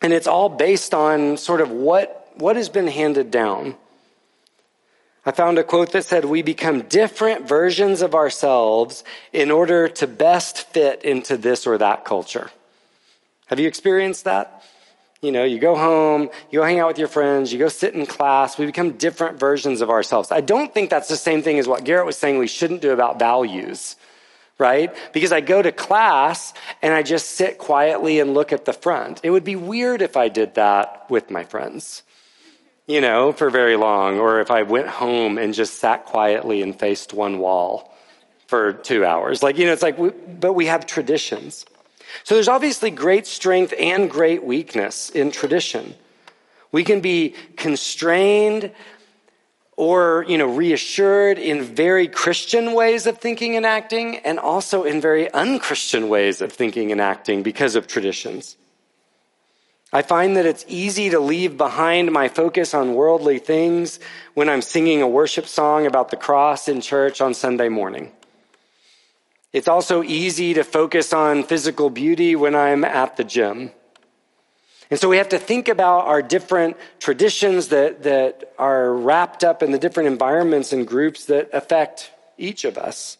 And 0.00 0.12
it's 0.12 0.26
all 0.26 0.48
based 0.48 0.94
on 0.94 1.36
sort 1.36 1.60
of 1.60 1.70
what, 1.70 2.28
what 2.34 2.56
has 2.56 2.68
been 2.68 2.88
handed 2.88 3.30
down. 3.30 3.76
I 5.24 5.30
found 5.30 5.58
a 5.58 5.64
quote 5.64 5.92
that 5.92 6.04
said, 6.04 6.24
We 6.24 6.42
become 6.42 6.82
different 6.82 7.46
versions 7.46 8.02
of 8.02 8.14
ourselves 8.14 9.04
in 9.32 9.52
order 9.52 9.88
to 9.88 10.06
best 10.08 10.68
fit 10.72 11.04
into 11.04 11.36
this 11.36 11.66
or 11.66 11.78
that 11.78 12.04
culture. 12.04 12.50
Have 13.46 13.60
you 13.60 13.68
experienced 13.68 14.24
that? 14.24 14.64
You 15.20 15.30
know, 15.30 15.44
you 15.44 15.60
go 15.60 15.76
home, 15.76 16.30
you 16.50 16.58
go 16.58 16.64
hang 16.64 16.80
out 16.80 16.88
with 16.88 16.98
your 16.98 17.06
friends, 17.06 17.52
you 17.52 17.58
go 17.60 17.68
sit 17.68 17.94
in 17.94 18.06
class, 18.06 18.58
we 18.58 18.66
become 18.66 18.92
different 18.92 19.38
versions 19.38 19.80
of 19.80 19.88
ourselves. 19.88 20.32
I 20.32 20.40
don't 20.40 20.74
think 20.74 20.90
that's 20.90 21.06
the 21.06 21.16
same 21.16 21.42
thing 21.42 21.60
as 21.60 21.68
what 21.68 21.84
Garrett 21.84 22.06
was 22.06 22.18
saying 22.18 22.38
we 22.38 22.48
shouldn't 22.48 22.80
do 22.80 22.90
about 22.90 23.20
values 23.20 23.94
right? 24.62 24.94
Because 25.12 25.32
I 25.32 25.40
go 25.40 25.60
to 25.60 25.72
class 25.72 26.54
and 26.80 26.94
I 26.94 27.02
just 27.02 27.32
sit 27.32 27.58
quietly 27.58 28.20
and 28.20 28.32
look 28.32 28.52
at 28.52 28.64
the 28.64 28.72
front. 28.72 29.20
It 29.24 29.30
would 29.30 29.44
be 29.44 29.56
weird 29.56 30.00
if 30.00 30.16
I 30.16 30.28
did 30.28 30.54
that 30.54 31.10
with 31.10 31.30
my 31.30 31.42
friends, 31.42 32.02
you 32.86 33.00
know, 33.00 33.32
for 33.32 33.50
very 33.50 33.76
long, 33.76 34.20
or 34.20 34.40
if 34.40 34.50
I 34.50 34.62
went 34.62 34.88
home 34.88 35.36
and 35.36 35.52
just 35.52 35.80
sat 35.80 36.06
quietly 36.06 36.62
and 36.62 36.78
faced 36.78 37.12
one 37.12 37.38
wall 37.38 37.92
for 38.46 38.72
two 38.72 39.04
hours. 39.04 39.42
Like, 39.42 39.58
you 39.58 39.66
know, 39.66 39.72
it's 39.72 39.82
like, 39.82 39.98
we, 39.98 40.10
but 40.10 40.52
we 40.52 40.66
have 40.66 40.86
traditions. 40.86 41.66
So 42.24 42.34
there's 42.34 42.48
obviously 42.48 42.90
great 42.90 43.26
strength 43.26 43.74
and 43.78 44.10
great 44.10 44.44
weakness 44.44 45.10
in 45.10 45.32
tradition. 45.32 45.94
We 46.70 46.84
can 46.84 47.00
be 47.00 47.34
constrained 47.56 48.70
or, 49.76 50.24
you 50.28 50.36
know, 50.36 50.46
reassured 50.46 51.38
in 51.38 51.62
very 51.62 52.06
Christian 52.08 52.74
ways 52.74 53.06
of 53.06 53.18
thinking 53.18 53.56
and 53.56 53.64
acting, 53.64 54.16
and 54.18 54.38
also 54.38 54.84
in 54.84 55.00
very 55.00 55.32
unchristian 55.32 56.08
ways 56.08 56.40
of 56.40 56.52
thinking 56.52 56.92
and 56.92 57.00
acting 57.00 57.42
because 57.42 57.74
of 57.74 57.86
traditions. 57.86 58.56
I 59.94 60.02
find 60.02 60.36
that 60.36 60.46
it's 60.46 60.64
easy 60.68 61.10
to 61.10 61.20
leave 61.20 61.58
behind 61.58 62.12
my 62.12 62.28
focus 62.28 62.72
on 62.72 62.94
worldly 62.94 63.38
things 63.38 64.00
when 64.32 64.48
I'm 64.48 64.62
singing 64.62 65.02
a 65.02 65.08
worship 65.08 65.46
song 65.46 65.86
about 65.86 66.10
the 66.10 66.16
cross 66.16 66.66
in 66.66 66.80
church 66.80 67.20
on 67.20 67.34
Sunday 67.34 67.68
morning. 67.68 68.10
It's 69.52 69.68
also 69.68 70.02
easy 70.02 70.54
to 70.54 70.64
focus 70.64 71.12
on 71.12 71.42
physical 71.42 71.90
beauty 71.90 72.34
when 72.34 72.54
I'm 72.54 72.84
at 72.84 73.18
the 73.18 73.24
gym. 73.24 73.70
And 74.92 75.00
so 75.00 75.08
we 75.08 75.16
have 75.16 75.30
to 75.30 75.38
think 75.38 75.68
about 75.68 76.04
our 76.04 76.20
different 76.20 76.76
traditions 77.00 77.68
that, 77.68 78.02
that 78.02 78.52
are 78.58 78.92
wrapped 78.92 79.42
up 79.42 79.62
in 79.62 79.72
the 79.72 79.78
different 79.78 80.08
environments 80.08 80.70
and 80.74 80.86
groups 80.86 81.24
that 81.24 81.48
affect 81.54 82.10
each 82.36 82.66
of 82.66 82.76
us. 82.76 83.16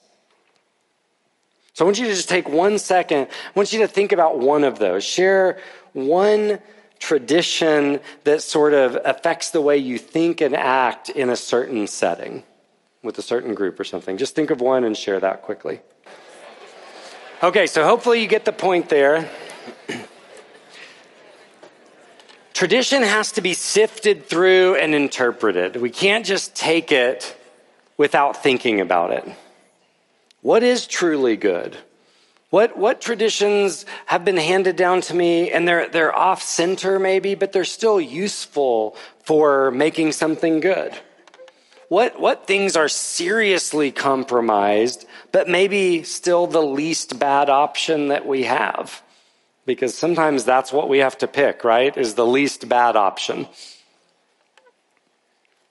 So 1.73 1.83
I 1.83 1.87
want 1.87 1.99
you 1.99 2.05
to 2.05 2.15
just 2.15 2.29
take 2.29 2.47
one 2.47 2.79
second. 2.79 3.23
I 3.23 3.51
want 3.55 3.73
you 3.73 3.79
to 3.79 3.89
think 3.89 4.13
about 4.13 4.39
one 4.39 4.65
of 4.65 4.79
those. 4.79 5.03
Share 5.03 5.61
one 5.95 6.59
tradition 6.99 8.01
that 8.25 8.43
sort 8.43 8.75
of 8.75 8.99
affects 9.03 9.49
the 9.49 9.63
way 9.63 9.79
you 9.79 9.97
think 9.97 10.43
and 10.43 10.55
act 10.55 11.09
in 11.09 11.31
a 11.31 11.37
certain 11.37 11.87
setting 11.87 12.43
with 13.03 13.17
a 13.17 13.23
certain 13.23 13.55
group 13.55 13.81
or 13.81 13.85
something. 13.85 14.19
Just 14.19 14.35
think 14.35 14.51
of 14.51 14.61
one 14.61 14.85
and 14.85 14.95
share 14.95 15.21
that 15.21 15.41
quickly. 15.41 15.81
Okay, 17.43 17.67
so 17.67 17.83
hopefully 17.87 18.21
you 18.21 18.29
get 18.29 18.45
the 18.45 18.53
point 18.53 18.91
there. 18.91 19.31
Tradition 22.62 23.03
has 23.03 23.33
to 23.33 23.40
be 23.40 23.55
sifted 23.55 24.29
through 24.29 24.77
and 24.77 24.94
interpreted. 24.94 25.75
We 25.75 25.90
can't 25.90 26.25
just 26.25 26.55
take 26.55 26.92
it 26.92 27.37
without 27.96 28.40
thinking 28.40 28.81
about 28.81 29.11
it. 29.11 29.25
What 30.42 30.62
is 30.62 30.87
truly 30.87 31.37
good? 31.37 31.77
What, 32.51 32.79
what 32.79 33.01
traditions 33.01 33.85
have 34.07 34.25
been 34.25 34.37
handed 34.37 34.77
down 34.77 35.01
to 35.01 35.12
me 35.12 35.51
and 35.51 35.66
they're, 35.66 35.88
they're 35.88 36.16
off 36.16 36.40
center 36.40 37.01
maybe, 37.01 37.35
but 37.35 37.51
they're 37.51 37.64
still 37.64 38.01
useful 38.01 38.94
for 39.25 39.72
making 39.72 40.12
something 40.12 40.61
good? 40.61 40.94
What, 41.88 42.20
what 42.20 42.46
things 42.46 42.77
are 42.77 42.88
seriously 42.88 43.90
compromised, 43.90 45.05
but 45.33 45.48
maybe 45.48 46.05
still 46.05 46.46
the 46.46 46.62
least 46.62 47.18
bad 47.18 47.51
option 47.51 48.07
that 48.07 48.25
we 48.25 48.44
have? 48.44 49.03
Because 49.64 49.96
sometimes 49.96 50.44
that's 50.44 50.72
what 50.72 50.88
we 50.88 50.98
have 50.98 51.16
to 51.18 51.29
pick, 51.29 51.64
right? 51.64 51.96
Is 51.96 52.14
the 52.14 52.27
least 52.27 52.68
bad 52.68 52.96
option. 52.96 53.46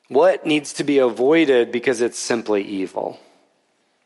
What 0.07 0.45
needs 0.45 0.73
to 0.73 0.83
be 0.83 0.97
avoided 0.97 1.71
because 1.71 2.01
it's 2.01 2.19
simply 2.19 2.63
evil? 2.63 3.19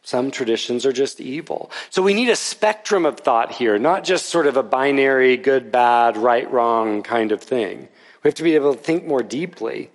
Some 0.03 0.29
traditions 0.29 0.85
are 0.85 0.93
just 0.93 1.19
evil. 1.19 1.71
So 1.89 2.03
we 2.03 2.13
need 2.13 2.29
a 2.29 2.35
spectrum 2.35 3.07
of 3.07 3.19
thought 3.19 3.53
here, 3.53 3.79
not 3.79 4.03
just 4.03 4.27
sort 4.27 4.45
of 4.45 4.55
a 4.55 4.61
binary 4.61 5.35
good, 5.35 5.71
bad, 5.71 6.15
right, 6.15 6.49
wrong 6.51 7.01
kind 7.01 7.31
of 7.31 7.41
thing. 7.41 7.87
We 8.23 8.27
have 8.27 8.35
to 8.35 8.43
be 8.43 8.53
able 8.53 8.75
to 8.75 8.79
think 8.79 9.07
more 9.07 9.23
deeply. 9.23 9.89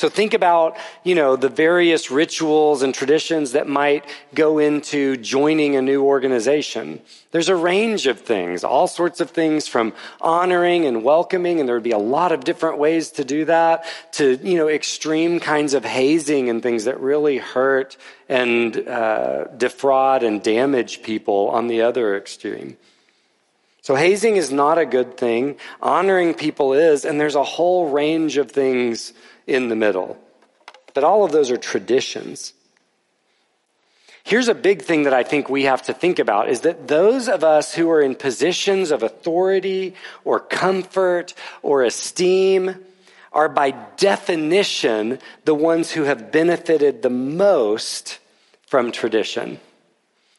So 0.00 0.08
think 0.08 0.32
about, 0.32 0.78
you 1.04 1.14
know, 1.14 1.36
the 1.36 1.50
various 1.50 2.10
rituals 2.10 2.80
and 2.80 2.94
traditions 2.94 3.52
that 3.52 3.68
might 3.68 4.06
go 4.34 4.58
into 4.58 5.18
joining 5.18 5.76
a 5.76 5.82
new 5.82 6.04
organization. 6.04 7.02
There's 7.32 7.50
a 7.50 7.54
range 7.54 8.06
of 8.06 8.18
things, 8.18 8.64
all 8.64 8.86
sorts 8.86 9.20
of 9.20 9.28
things 9.28 9.68
from 9.68 9.92
honoring 10.18 10.86
and 10.86 11.04
welcoming, 11.04 11.60
and 11.60 11.68
there 11.68 11.76
would 11.76 11.82
be 11.82 11.90
a 11.90 11.98
lot 11.98 12.32
of 12.32 12.44
different 12.44 12.78
ways 12.78 13.10
to 13.10 13.26
do 13.26 13.44
that, 13.44 13.84
to, 14.12 14.38
you 14.42 14.56
know, 14.56 14.68
extreme 14.68 15.38
kinds 15.38 15.74
of 15.74 15.84
hazing 15.84 16.48
and 16.48 16.62
things 16.62 16.84
that 16.84 16.98
really 16.98 17.36
hurt 17.36 17.98
and 18.26 18.88
uh, 18.88 19.48
defraud 19.54 20.22
and 20.22 20.42
damage 20.42 21.02
people 21.02 21.50
on 21.50 21.66
the 21.66 21.82
other 21.82 22.16
extreme. 22.16 22.78
So 23.82 23.96
hazing 23.96 24.36
is 24.36 24.50
not 24.50 24.78
a 24.78 24.86
good 24.86 25.18
thing. 25.18 25.56
Honoring 25.82 26.32
people 26.32 26.72
is, 26.72 27.04
and 27.04 27.20
there's 27.20 27.34
a 27.34 27.44
whole 27.44 27.90
range 27.90 28.38
of 28.38 28.50
things 28.50 29.12
in 29.50 29.68
the 29.68 29.76
middle. 29.76 30.16
But 30.94 31.04
all 31.04 31.24
of 31.24 31.32
those 31.32 31.50
are 31.50 31.56
traditions. 31.56 32.52
Here's 34.22 34.48
a 34.48 34.54
big 34.54 34.82
thing 34.82 35.04
that 35.04 35.14
I 35.14 35.22
think 35.22 35.48
we 35.48 35.64
have 35.64 35.82
to 35.82 35.92
think 35.92 36.18
about 36.18 36.48
is 36.48 36.60
that 36.60 36.88
those 36.88 37.28
of 37.28 37.42
us 37.42 37.74
who 37.74 37.90
are 37.90 38.00
in 38.00 38.14
positions 38.14 38.90
of 38.90 39.02
authority 39.02 39.94
or 40.24 40.40
comfort 40.40 41.34
or 41.62 41.82
esteem 41.82 42.76
are 43.32 43.48
by 43.48 43.70
definition 43.96 45.18
the 45.44 45.54
ones 45.54 45.92
who 45.92 46.04
have 46.04 46.32
benefited 46.32 47.02
the 47.02 47.10
most 47.10 48.18
from 48.66 48.92
tradition. 48.92 49.58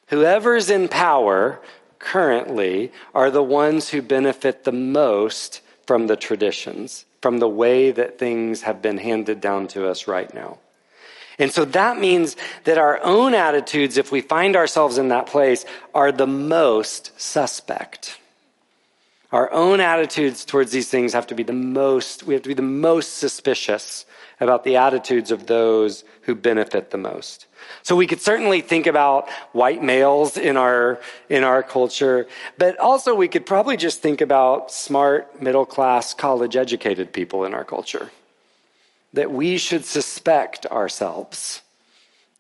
Whoever's 0.08 0.70
in 0.70 0.88
power 0.88 1.62
currently 2.00 2.92
are 3.14 3.32
the 3.32 3.44
ones 3.44 3.90
who 3.90 4.02
benefit 4.02 4.64
the 4.64 4.72
most 4.72 5.62
from 5.86 6.08
the 6.08 6.18
traditions 6.18 7.06
from 7.22 7.40
the 7.40 7.48
way 7.48 7.92
that 7.92 8.18
things 8.18 8.64
have 8.64 8.82
been 8.82 8.98
handed 8.98 9.40
down 9.42 9.68
to 9.68 9.88
us 9.88 10.08
right 10.08 10.34
now. 10.34 10.58
And 11.40 11.52
so 11.52 11.66
that 11.66 12.00
means 12.00 12.36
that 12.66 12.78
our 12.78 13.02
own 13.04 13.34
attitudes, 13.34 13.98
if 13.98 14.12
we 14.12 14.22
find 14.22 14.56
ourselves 14.56 14.98
in 14.98 15.10
that 15.10 15.28
place, 15.28 15.66
are 15.94 16.12
the 16.12 16.28
most 16.28 17.20
suspect. 17.20 18.18
Our 19.32 19.52
own 19.52 19.80
attitudes 19.80 20.44
towards 20.44 20.72
these 20.72 20.90
things 20.90 21.14
have 21.14 21.28
to 21.28 21.36
be 21.36 21.44
the 21.44 21.54
most, 21.54 22.24
we 22.24 22.34
have 22.34 22.44
to 22.44 22.50
be 22.50 22.54
the 22.54 22.62
most 22.62 23.18
suspicious 23.18 24.06
about 24.40 24.64
the 24.64 24.76
attitudes 24.76 25.32
of 25.32 25.48
those 25.48 26.04
who 26.24 26.36
benefit 26.36 26.92
the 26.92 26.98
most. 26.98 27.48
So 27.84 27.96
we 27.96 28.08
could 28.08 28.22
certainly 28.22 28.62
think 28.62 28.88
about 28.88 29.30
white 29.52 29.84
males 29.84 30.38
in 30.38 30.58
our, 30.58 31.00
in 31.30 31.44
our 31.44 31.64
culture, 31.64 32.28
but 32.58 32.78
also 32.80 33.16
we 33.16 33.28
could 33.28 33.46
probably 33.46 33.78
just 33.78 34.02
think 34.02 34.22
about 34.22 34.72
smart, 34.72 35.42
middle 35.42 35.66
class, 35.66 36.14
college 36.14 36.56
educated 36.56 37.12
people 37.12 37.46
in 37.46 37.54
our 37.54 37.64
culture. 37.64 38.12
That 39.14 39.32
we 39.32 39.58
should 39.58 39.86
suspect 39.86 40.66
ourselves. 40.68 41.62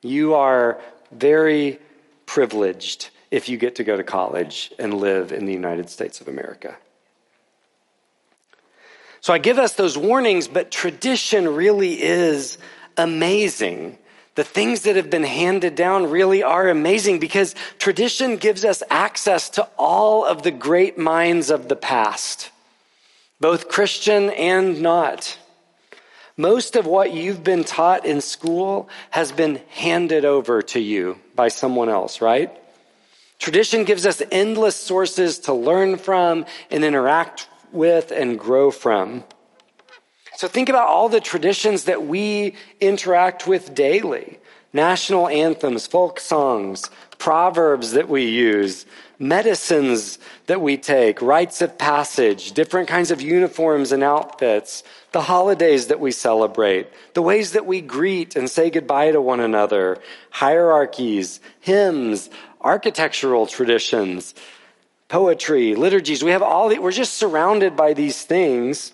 You 0.02 0.36
are 0.36 0.80
very 1.12 1.80
privileged 2.26 3.10
if 3.30 3.50
you 3.50 3.58
get 3.58 3.76
to 3.76 3.84
go 3.84 3.98
to 3.98 4.04
college 4.04 4.72
and 4.80 4.94
live 4.94 5.32
in 5.32 5.46
the 5.46 5.54
United 5.54 5.90
States 5.90 6.22
of 6.22 6.28
America. 6.28 6.78
So 9.22 9.34
I 9.34 9.38
give 9.38 9.60
us 9.60 9.74
those 9.74 9.98
warnings, 9.98 10.48
but 10.48 10.72
tradition 10.72 11.56
really 11.56 12.02
is 12.02 12.58
amazing 12.98 13.98
the 14.36 14.44
things 14.44 14.82
that 14.82 14.96
have 14.96 15.10
been 15.10 15.24
handed 15.24 15.76
down 15.76 16.10
really 16.10 16.42
are 16.42 16.70
amazing 16.70 17.20
because 17.20 17.54
tradition 17.80 18.38
gives 18.38 18.64
us 18.64 18.82
access 18.90 19.50
to 19.52 19.68
all 19.78 20.26
of 20.26 20.44
the 20.44 20.52
great 20.52 20.98
minds 20.98 21.50
of 21.50 21.68
the 21.68 21.76
past, 21.76 22.50
both 23.40 23.68
Christian 23.68 24.30
and 24.30 24.82
not. 24.82 25.38
Most 26.38 26.76
of 26.78 26.86
what 26.86 27.12
you've 27.12 27.44
been 27.44 27.66
taught 27.66 28.06
in 28.06 28.22
school 28.22 28.88
has 29.10 29.32
been 29.32 29.62
handed 29.70 30.24
over 30.24 30.62
to 30.62 30.80
you 30.80 31.20
by 31.36 31.50
someone 31.50 31.90
else, 31.90 32.22
right? 32.22 32.52
Tradition 33.38 33.84
gives 33.84 34.06
us 34.06 34.22
endless 34.32 34.76
sources 34.76 35.40
to 35.40 35.54
learn 35.54 35.98
from 35.98 36.46
and 36.70 36.86
interact 36.86 37.50
with 37.72 38.12
and 38.12 38.40
grow 38.40 38.72
from. 38.72 39.24
So 40.42 40.48
think 40.48 40.70
about 40.70 40.88
all 40.88 41.08
the 41.08 41.22
traditions 41.22 41.84
that 41.84 42.08
we 42.08 42.56
interact 42.80 43.46
with 43.46 43.76
daily 43.76 44.40
national 44.74 45.28
anthems, 45.28 45.86
folk 45.86 46.20
songs, 46.20 46.90
proverbs 47.20 47.92
that 47.92 48.10
we 48.10 48.26
use, 48.26 48.88
medicines 49.20 50.18
that 50.48 50.60
we 50.60 50.78
take, 50.78 51.22
rites 51.22 51.62
of 51.62 51.78
passage, 51.78 52.54
different 52.54 52.90
kinds 52.90 53.12
of 53.12 53.22
uniforms 53.22 53.92
and 53.92 54.02
outfits, 54.02 54.82
the 55.12 55.22
holidays 55.22 55.86
that 55.90 56.00
we 56.00 56.12
celebrate, 56.12 56.88
the 57.14 57.22
ways 57.22 57.52
that 57.52 57.68
we 57.68 57.80
greet 57.80 58.36
and 58.36 58.50
say 58.50 58.72
goodbye 58.72 59.12
to 59.12 59.22
one 59.22 59.42
another, 59.42 60.00
hierarchies, 60.32 61.40
hymns, 61.60 62.32
architectural 62.62 63.46
traditions, 63.46 64.34
poetry, 65.08 65.76
liturgies. 65.76 66.24
We 66.24 66.32
have 66.32 66.42
all 66.42 66.68
the, 66.68 66.80
we're 66.80 66.92
just 66.92 67.14
surrounded 67.14 67.76
by 67.76 67.94
these 67.94 68.24
things 68.24 68.94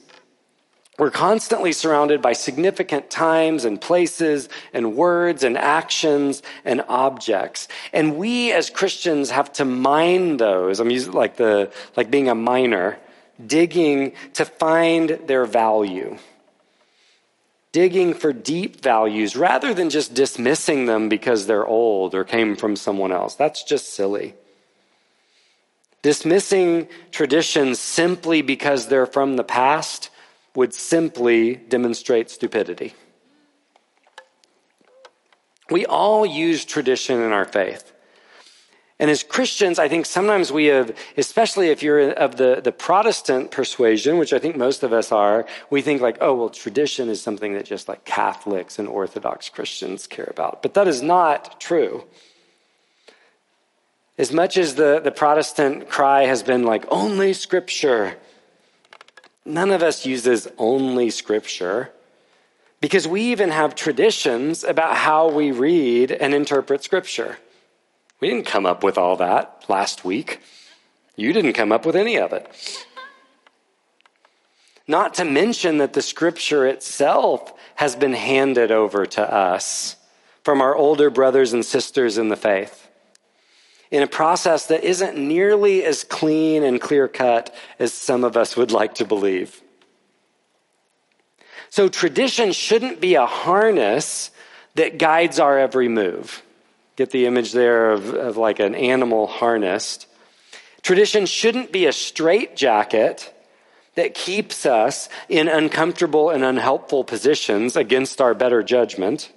we're 0.98 1.12
constantly 1.12 1.74
surrounded 1.74 2.24
by 2.24 2.34
significant 2.34 3.12
times 3.12 3.66
and 3.66 3.80
places 3.80 4.50
and 4.74 4.96
words 4.96 5.44
and 5.44 5.56
actions 5.56 6.42
and 6.66 6.84
objects. 6.88 7.68
And 7.94 8.18
we 8.18 8.52
as 8.52 8.72
Christians 8.72 9.30
have 9.30 9.54
to 9.54 9.66
mine 9.66 10.38
those. 10.38 10.80
I'm 10.80 10.90
using 10.90 11.14
like 11.14 11.36
the, 11.36 11.72
like 11.96 12.10
being 12.10 12.30
a 12.30 12.36
miner, 12.36 12.98
digging 13.46 14.14
to 14.34 14.46
find 14.46 15.10
their 15.28 15.46
value. 15.46 16.18
Digging 17.74 18.16
for 18.16 18.34
deep 18.34 18.82
values 18.82 19.36
rather 19.36 19.76
than 19.76 19.92
just 19.92 20.16
dismissing 20.16 20.88
them 20.88 21.10
because 21.10 21.46
they're 21.46 21.68
old 21.68 22.16
or 22.16 22.24
came 22.24 22.56
from 22.56 22.76
someone 22.76 23.12
else. 23.12 23.36
That's 23.36 23.64
just 23.64 23.94
silly. 23.94 24.34
Dismissing 26.02 26.88
traditions 27.12 27.78
simply 27.78 28.42
because 28.42 28.88
they're 28.88 29.06
from 29.06 29.36
the 29.36 29.44
past 29.44 30.10
would 30.58 30.74
simply 30.74 31.54
demonstrate 31.54 32.32
stupidity. 32.32 32.96
We 35.70 35.86
all 35.86 36.26
use 36.26 36.66
tradition 36.66 37.22
in 37.22 37.32
our 37.32 37.46
faith. 37.46 37.94
And 38.98 39.12
as 39.12 39.22
Christians, 39.22 39.78
I 39.78 39.88
think 39.88 40.08
sometimes 40.08 40.52
we 40.52 40.66
have, 40.66 40.98
especially 41.16 41.68
if 41.70 41.84
you're 41.84 42.10
of 42.10 42.38
the, 42.38 42.60
the 42.64 42.72
Protestant 42.72 43.52
persuasion, 43.52 44.18
which 44.18 44.34
I 44.34 44.40
think 44.40 44.58
most 44.58 44.82
of 44.82 44.94
us 44.94 45.12
are, 45.12 45.46
we 45.70 45.84
think 45.84 46.02
like, 46.02 46.18
oh, 46.22 46.34
well, 46.34 46.50
tradition 46.50 47.08
is 47.08 47.22
something 47.22 47.54
that 47.54 47.66
just 47.66 47.88
like 47.88 48.04
Catholics 48.04 48.80
and 48.80 48.88
Orthodox 48.88 49.50
Christians 49.50 50.08
care 50.08 50.28
about. 50.28 50.64
But 50.64 50.74
that 50.74 50.88
is 50.88 51.04
not 51.04 51.62
true. 51.62 52.06
As 54.18 54.34
much 54.34 54.58
as 54.58 54.74
the, 54.74 55.02
the 55.04 55.12
Protestant 55.12 55.88
cry 55.88 56.24
has 56.24 56.42
been 56.42 56.64
like, 56.64 56.84
only 56.90 57.34
scripture, 57.34 58.18
None 59.48 59.72
of 59.72 59.82
us 59.82 60.06
uses 60.06 60.50
only 60.58 61.10
scripture 61.10 61.94
because 62.82 63.08
we 63.08 63.22
even 63.22 63.50
have 63.50 63.76
traditions 63.76 64.66
about 64.66 64.98
how 64.98 65.30
we 65.30 65.52
read 65.52 66.12
and 66.12 66.34
interpret 66.34 66.84
scripture. 66.84 67.38
We 68.20 68.28
didn't 68.28 68.46
come 68.46 68.66
up 68.66 68.84
with 68.84 68.98
all 68.98 69.16
that 69.16 69.64
last 69.70 70.04
week. 70.04 70.42
You 71.16 71.32
didn't 71.32 71.54
come 71.54 71.72
up 71.72 71.86
with 71.86 71.96
any 71.96 72.18
of 72.18 72.34
it. 72.34 72.86
Not 74.86 75.14
to 75.14 75.24
mention 75.24 75.78
that 75.78 75.94
the 75.94 76.02
scripture 76.02 76.68
itself 76.68 77.54
has 77.76 77.96
been 77.96 78.14
handed 78.14 78.70
over 78.70 79.06
to 79.06 79.34
us 79.34 79.96
from 80.44 80.60
our 80.60 80.76
older 80.76 81.10
brothers 81.10 81.54
and 81.54 81.64
sisters 81.64 82.18
in 82.18 82.28
the 82.28 82.36
faith 82.36 82.87
in 83.92 84.04
a 84.04 84.08
process 84.08 84.68
that 84.68 84.84
isn't 84.84 85.18
nearly 85.18 85.84
as 85.84 86.04
clean 86.04 86.64
and 86.64 86.82
clear 86.82 87.08
cut 87.08 87.54
as 87.80 87.94
some 87.94 88.24
of 88.24 88.36
us 88.36 88.58
would 88.58 88.72
like 88.72 88.96
to 88.96 89.06
believe. 89.06 89.62
So, 91.70 91.88
tradition 91.90 92.52
shouldn't 92.52 93.02
be 93.02 93.16
a 93.16 93.26
harness 93.26 94.32
that 94.76 94.98
guides 94.98 95.40
our 95.40 95.60
every 95.60 95.88
move. 95.88 96.42
Get 96.96 97.12
the 97.12 97.26
image 97.26 97.52
there 97.52 97.92
of, 97.92 98.14
of 98.14 98.38
like 98.38 98.60
an 98.60 98.74
animal 98.74 99.28
harnessed. 99.28 100.08
Tradition 100.82 101.26
shouldn't 101.26 101.72
be 101.72 101.86
a 101.86 101.94
straitjacket 101.94 103.34
that 103.96 104.14
keeps 104.14 104.66
us 104.66 105.10
in 105.28 105.48
uncomfortable 105.48 106.30
and 106.30 106.44
unhelpful 106.44 107.04
positions 107.04 107.76
against 107.76 108.22
our 108.22 108.34
better 108.34 108.64
judgment. 108.64 109.32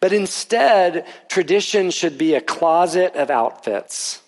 But 0.00 0.12
instead, 0.12 1.06
tradition 1.28 1.90
should 1.90 2.18
be 2.18 2.34
a 2.34 2.40
closet 2.40 3.16
of 3.16 3.30
outfits 3.30 4.22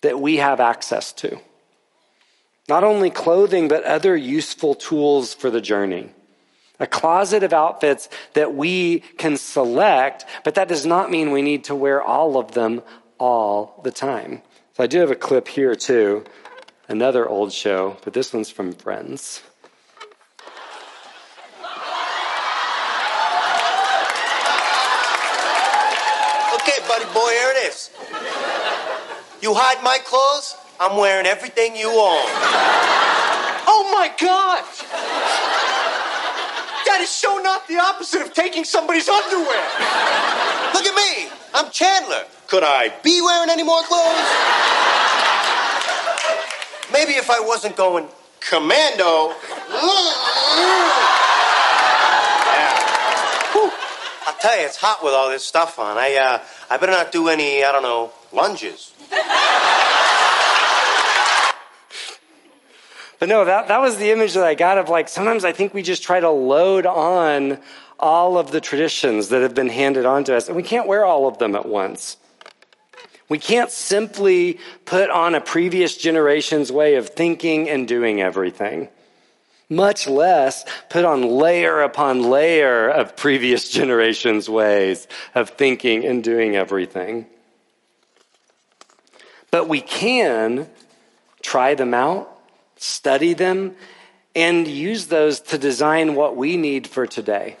that 0.00 0.20
we 0.20 0.36
have 0.36 0.60
access 0.60 1.12
to. 1.12 1.38
Not 2.68 2.84
only 2.84 3.10
clothing, 3.10 3.68
but 3.68 3.84
other 3.84 4.16
useful 4.16 4.74
tools 4.74 5.34
for 5.34 5.50
the 5.50 5.60
journey. 5.60 6.10
A 6.80 6.86
closet 6.86 7.42
of 7.44 7.52
outfits 7.52 8.08
that 8.32 8.54
we 8.54 9.00
can 9.18 9.36
select, 9.36 10.24
but 10.42 10.56
that 10.56 10.68
does 10.68 10.84
not 10.84 11.10
mean 11.10 11.30
we 11.30 11.42
need 11.42 11.64
to 11.64 11.74
wear 11.74 12.02
all 12.02 12.36
of 12.36 12.52
them 12.52 12.82
all 13.18 13.80
the 13.84 13.92
time. 13.92 14.42
So 14.76 14.82
I 14.82 14.88
do 14.88 14.98
have 14.98 15.10
a 15.10 15.16
clip 15.16 15.46
here 15.46 15.76
too, 15.76 16.24
another 16.88 17.28
old 17.28 17.52
show, 17.52 17.96
but 18.02 18.12
this 18.12 18.32
one's 18.32 18.50
from 18.50 18.72
Friends. 18.72 19.42
This. 27.74 27.90
You 29.42 29.52
hide 29.54 29.82
my 29.82 29.98
clothes, 30.06 30.56
I'm 30.78 30.96
wearing 30.96 31.26
everything 31.26 31.76
you 31.76 31.90
own. 31.90 32.24
Oh 33.66 33.90
my 33.92 34.08
God! 34.18 34.62
That 36.86 37.00
is 37.00 37.10
so 37.10 37.38
not 37.38 37.66
the 37.66 37.78
opposite 37.78 38.22
of 38.22 38.32
taking 38.32 38.64
somebody's 38.64 39.08
underwear. 39.08 39.64
Look 40.74 40.86
at 40.86 40.94
me. 40.94 41.28
I'm 41.54 41.70
Chandler. 41.70 42.24
Could 42.46 42.62
I 42.64 42.92
be 43.02 43.20
wearing 43.20 43.50
any 43.50 43.62
more 43.62 43.82
clothes? 43.82 44.28
Maybe 46.92 47.18
if 47.18 47.30
I 47.30 47.40
wasn't 47.40 47.76
going 47.76 48.06
commando. 48.40 49.34
yeah. 52.54 52.74
I'll 54.26 54.38
tell 54.40 54.58
you, 54.58 54.66
it's 54.66 54.76
hot 54.76 55.02
with 55.02 55.12
all 55.12 55.30
this 55.30 55.44
stuff 55.44 55.78
on. 55.78 55.96
I, 55.98 56.14
uh, 56.16 56.38
I 56.74 56.76
better 56.76 56.90
not 56.90 57.12
do 57.12 57.28
any, 57.28 57.62
I 57.62 57.70
don't 57.70 57.84
know, 57.84 58.10
lunges. 58.32 58.92
But 63.20 63.28
no, 63.28 63.44
that, 63.44 63.68
that 63.68 63.80
was 63.80 63.96
the 63.98 64.10
image 64.10 64.34
that 64.34 64.42
I 64.42 64.56
got 64.56 64.76
of 64.78 64.88
like, 64.88 65.08
sometimes 65.08 65.44
I 65.44 65.52
think 65.52 65.72
we 65.72 65.82
just 65.82 66.02
try 66.02 66.18
to 66.18 66.30
load 66.30 66.84
on 66.84 67.60
all 68.00 68.36
of 68.36 68.50
the 68.50 68.60
traditions 68.60 69.28
that 69.28 69.40
have 69.40 69.54
been 69.54 69.68
handed 69.68 70.04
on 70.04 70.24
to 70.24 70.34
us, 70.34 70.48
and 70.48 70.56
we 70.56 70.64
can't 70.64 70.88
wear 70.88 71.04
all 71.04 71.28
of 71.28 71.38
them 71.38 71.54
at 71.54 71.64
once. 71.64 72.16
We 73.28 73.38
can't 73.38 73.70
simply 73.70 74.58
put 74.84 75.10
on 75.10 75.36
a 75.36 75.40
previous 75.40 75.96
generation's 75.96 76.72
way 76.72 76.96
of 76.96 77.10
thinking 77.10 77.70
and 77.70 77.86
doing 77.86 78.20
everything, 78.20 78.88
much 79.68 80.06
less 80.06 80.64
put 80.88 81.04
on 81.04 81.22
layer 81.22 81.80
upon 81.82 82.22
layer 82.22 82.88
of 82.88 83.16
previous 83.16 83.68
generations' 83.78 84.48
ways 84.48 85.06
of 85.34 85.50
thinking 85.50 86.04
and 86.04 86.22
doing 86.22 86.56
everything. 86.56 87.26
But 89.50 89.68
we 89.68 89.80
can 89.80 90.68
try 91.42 91.74
them 91.74 91.94
out, 91.94 92.28
study 92.76 93.34
them, 93.34 93.76
and 94.34 94.66
use 94.66 95.06
those 95.06 95.40
to 95.40 95.58
design 95.58 96.14
what 96.14 96.36
we 96.36 96.56
need 96.56 96.86
for 96.86 97.06
today. 97.06 97.56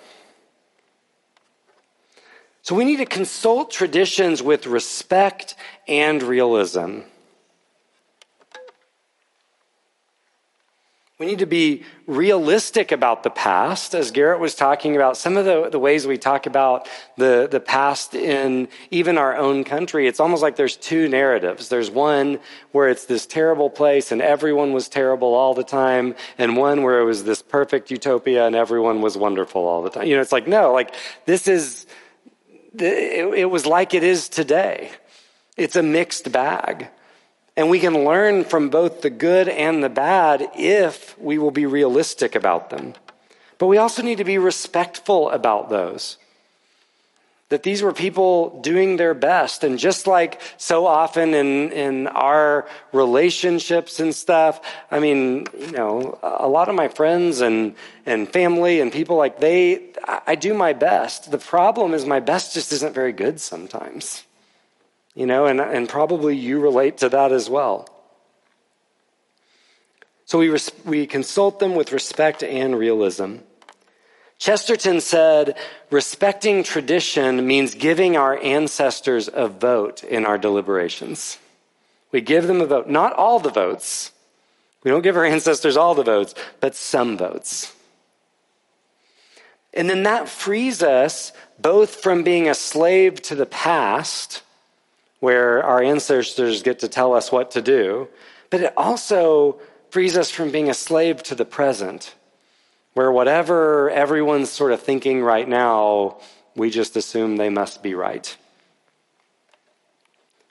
So 2.62 2.74
we 2.74 2.84
need 2.84 2.96
to 2.96 3.06
consult 3.06 3.70
traditions 3.70 4.42
with 4.42 4.66
respect 4.66 5.54
and 5.86 6.22
realism. 6.22 7.00
We 11.24 11.30
need 11.30 11.38
to 11.38 11.46
be 11.46 11.84
realistic 12.06 12.92
about 12.92 13.22
the 13.22 13.30
past, 13.30 13.94
as 13.94 14.10
Garrett 14.10 14.40
was 14.40 14.54
talking 14.54 14.94
about. 14.94 15.16
Some 15.16 15.38
of 15.38 15.46
the, 15.46 15.70
the 15.70 15.78
ways 15.78 16.06
we 16.06 16.18
talk 16.18 16.44
about 16.44 16.86
the, 17.16 17.48
the 17.50 17.60
past 17.60 18.14
in 18.14 18.68
even 18.90 19.16
our 19.16 19.34
own 19.34 19.64
country, 19.64 20.06
it's 20.06 20.20
almost 20.20 20.42
like 20.42 20.56
there's 20.56 20.76
two 20.76 21.08
narratives. 21.08 21.70
There's 21.70 21.90
one 21.90 22.40
where 22.72 22.90
it's 22.90 23.06
this 23.06 23.24
terrible 23.24 23.70
place 23.70 24.12
and 24.12 24.20
everyone 24.20 24.74
was 24.74 24.90
terrible 24.90 25.32
all 25.32 25.54
the 25.54 25.64
time, 25.64 26.14
and 26.36 26.58
one 26.58 26.82
where 26.82 27.00
it 27.00 27.04
was 27.04 27.24
this 27.24 27.40
perfect 27.40 27.90
utopia 27.90 28.46
and 28.46 28.54
everyone 28.54 29.00
was 29.00 29.16
wonderful 29.16 29.66
all 29.66 29.80
the 29.80 29.88
time. 29.88 30.06
You 30.06 30.16
know, 30.16 30.20
it's 30.20 30.30
like, 30.30 30.46
no, 30.46 30.74
like 30.74 30.94
this 31.24 31.48
is 31.48 31.86
it 32.78 33.50
was 33.50 33.64
like 33.64 33.94
it 33.94 34.02
is 34.02 34.28
today. 34.28 34.90
It's 35.56 35.76
a 35.76 35.82
mixed 35.82 36.30
bag. 36.32 36.88
And 37.56 37.70
we 37.70 37.78
can 37.78 38.04
learn 38.04 38.44
from 38.44 38.68
both 38.68 39.02
the 39.02 39.10
good 39.10 39.48
and 39.48 39.82
the 39.82 39.88
bad 39.88 40.50
if 40.56 41.16
we 41.18 41.38
will 41.38 41.52
be 41.52 41.66
realistic 41.66 42.34
about 42.34 42.70
them. 42.70 42.94
But 43.58 43.68
we 43.68 43.78
also 43.78 44.02
need 44.02 44.18
to 44.18 44.24
be 44.24 44.38
respectful 44.38 45.30
about 45.30 45.70
those 45.70 46.18
that 47.54 47.62
these 47.62 47.82
were 47.82 47.92
people 47.92 48.60
doing 48.62 48.96
their 48.96 49.14
best. 49.14 49.62
And 49.62 49.78
just 49.78 50.08
like 50.08 50.40
so 50.56 50.86
often 50.86 51.34
in, 51.34 51.70
in 51.70 52.06
our 52.08 52.66
relationships 52.92 54.00
and 54.00 54.12
stuff, 54.12 54.60
I 54.90 54.98
mean, 54.98 55.46
you 55.56 55.70
know, 55.70 56.18
a 56.22 56.48
lot 56.48 56.68
of 56.68 56.74
my 56.74 56.88
friends 56.88 57.40
and, 57.40 57.76
and 58.06 58.28
family 58.28 58.80
and 58.80 58.90
people 58.90 59.16
like 59.16 59.38
they, 59.38 59.92
I 60.26 60.34
do 60.34 60.52
my 60.52 60.72
best. 60.72 61.30
The 61.30 61.38
problem 61.38 61.94
is 61.94 62.06
my 62.06 62.18
best 62.18 62.54
just 62.54 62.72
isn't 62.72 62.92
very 62.92 63.12
good 63.12 63.40
sometimes. 63.40 64.24
You 65.14 65.26
know, 65.26 65.46
and, 65.46 65.60
and 65.60 65.88
probably 65.88 66.36
you 66.36 66.60
relate 66.60 66.98
to 66.98 67.08
that 67.08 67.32
as 67.32 67.48
well. 67.48 67.88
So 70.24 70.38
we, 70.38 70.48
res- 70.48 70.72
we 70.84 71.06
consult 71.06 71.60
them 71.60 71.74
with 71.74 71.92
respect 71.92 72.42
and 72.42 72.76
realism. 72.76 73.36
Chesterton 74.38 75.00
said, 75.00 75.56
respecting 75.90 76.64
tradition 76.64 77.46
means 77.46 77.74
giving 77.74 78.16
our 78.16 78.36
ancestors 78.38 79.28
a 79.32 79.46
vote 79.46 80.02
in 80.02 80.26
our 80.26 80.38
deliberations. 80.38 81.38
We 82.10 82.20
give 82.20 82.46
them 82.46 82.60
a 82.60 82.66
vote, 82.66 82.88
not 82.88 83.12
all 83.12 83.38
the 83.38 83.50
votes. 83.50 84.12
We 84.82 84.90
don't 84.90 85.02
give 85.02 85.16
our 85.16 85.24
ancestors 85.24 85.76
all 85.76 85.94
the 85.94 86.02
votes, 86.02 86.34
but 86.60 86.74
some 86.74 87.16
votes. 87.16 87.74
And 89.72 89.90
then 89.90 90.04
that 90.04 90.28
frees 90.28 90.82
us 90.82 91.32
both 91.58 91.96
from 91.96 92.22
being 92.22 92.48
a 92.48 92.54
slave 92.54 93.20
to 93.22 93.34
the 93.34 93.46
past, 93.46 94.42
where 95.24 95.64
our 95.64 95.82
ancestors 95.82 96.62
get 96.62 96.80
to 96.80 96.86
tell 96.86 97.14
us 97.14 97.32
what 97.32 97.50
to 97.52 97.62
do, 97.62 98.06
but 98.50 98.60
it 98.60 98.74
also 98.76 99.58
frees 99.88 100.18
us 100.18 100.30
from 100.30 100.50
being 100.50 100.68
a 100.68 100.74
slave 100.74 101.22
to 101.22 101.34
the 101.34 101.46
present 101.46 102.14
where 102.92 103.10
whatever 103.10 103.88
everyone's 103.88 104.50
sort 104.50 104.70
of 104.70 104.82
thinking 104.82 105.22
right 105.22 105.48
now, 105.48 106.18
we 106.54 106.68
just 106.68 106.94
assume 106.94 107.38
they 107.38 107.48
must 107.48 107.82
be 107.82 107.94
right. 107.94 108.36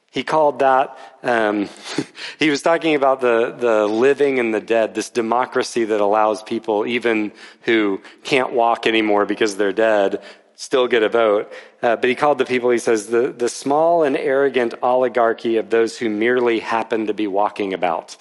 He 0.09 0.24
called 0.24 0.57
that, 0.59 0.97
um, 1.21 1.69
he 2.39 2.49
was 2.49 2.63
talking 2.63 2.95
about 2.95 3.21
the, 3.21 3.55
the 3.57 3.86
living 3.86 4.39
and 4.39 4.53
the 4.55 4.59
dead, 4.59 4.95
this 4.95 5.11
democracy 5.11 5.86
that 5.86 6.01
allows 6.01 6.41
people, 6.41 6.88
even 6.88 7.32
who 7.61 8.01
can't 8.24 8.53
walk 8.53 8.88
anymore 8.88 9.26
because 9.28 9.55
they're 9.55 9.71
dead, 9.71 10.24
still 10.56 10.88
get 10.88 11.04
a 11.04 11.10
vote. 11.10 11.51
Uh, 11.82 11.95
but 11.95 12.10
he 12.10 12.16
called 12.16 12.38
the 12.38 12.45
people, 12.45 12.70
he 12.70 12.78
says, 12.78 13.08
the, 13.08 13.32
the 13.32 13.49
small 13.49 14.04
and 14.04 14.16
arrogant 14.16 14.74
oligarchy 14.82 15.58
of 15.58 15.70
those 15.70 15.97
who 15.97 16.10
merely 16.10 16.60
happen 16.60 17.08
to 17.08 17.14
be 17.14 17.28
walking 17.28 17.74
about. 17.74 18.18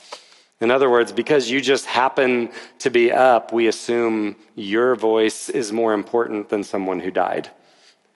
In 0.60 0.70
other 0.70 0.88
words, 0.88 1.10
because 1.10 1.50
you 1.50 1.60
just 1.60 1.86
happen 1.86 2.50
to 2.78 2.90
be 2.90 3.10
up, 3.10 3.52
we 3.52 3.66
assume 3.66 4.36
your 4.54 4.94
voice 4.94 5.48
is 5.48 5.72
more 5.72 5.92
important 5.92 6.50
than 6.50 6.62
someone 6.62 7.00
who 7.00 7.10
died. 7.10 7.50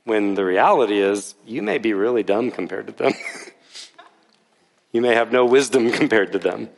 When 0.05 0.35
the 0.35 0.45
reality 0.45 1.01
is, 1.01 1.35
you 1.45 1.61
may 1.61 1.79
be 1.79 1.93
really 1.93 2.23
dumb 2.23 2.53
compared 2.53 2.87
to 2.87 2.93
them. 2.93 3.15
you 4.93 5.01
may 5.01 5.15
have 5.15 5.33
no 5.33 5.45
wisdom 5.45 5.91
compared 6.01 6.33
to 6.33 6.39
them. 6.39 6.69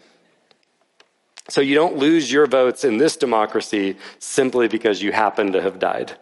So 1.51 1.61
you 1.61 1.75
don't 1.75 1.97
lose 1.97 2.33
your 2.33 2.47
votes 2.47 2.85
in 2.85 2.97
this 2.97 3.17
democracy 3.17 3.97
simply 4.19 4.69
because 4.69 5.03
you 5.03 5.13
happen 5.13 5.53
to 5.53 5.61
have 5.61 5.79
died. 5.79 6.17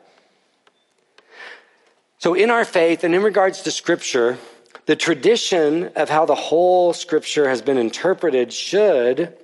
So, 2.19 2.35
in 2.35 2.51
our 2.51 2.65
faith 2.65 3.05
and 3.05 3.15
in 3.15 3.23
regards 3.23 3.63
to 3.63 3.71
Scripture, 3.71 4.39
the 4.87 4.97
tradition 4.97 5.91
of 5.97 6.09
how 6.09 6.25
the 6.25 6.35
whole 6.35 6.93
scripture 6.93 7.49
has 7.49 7.61
been 7.61 7.77
interpreted 7.77 8.53
should, 8.53 9.37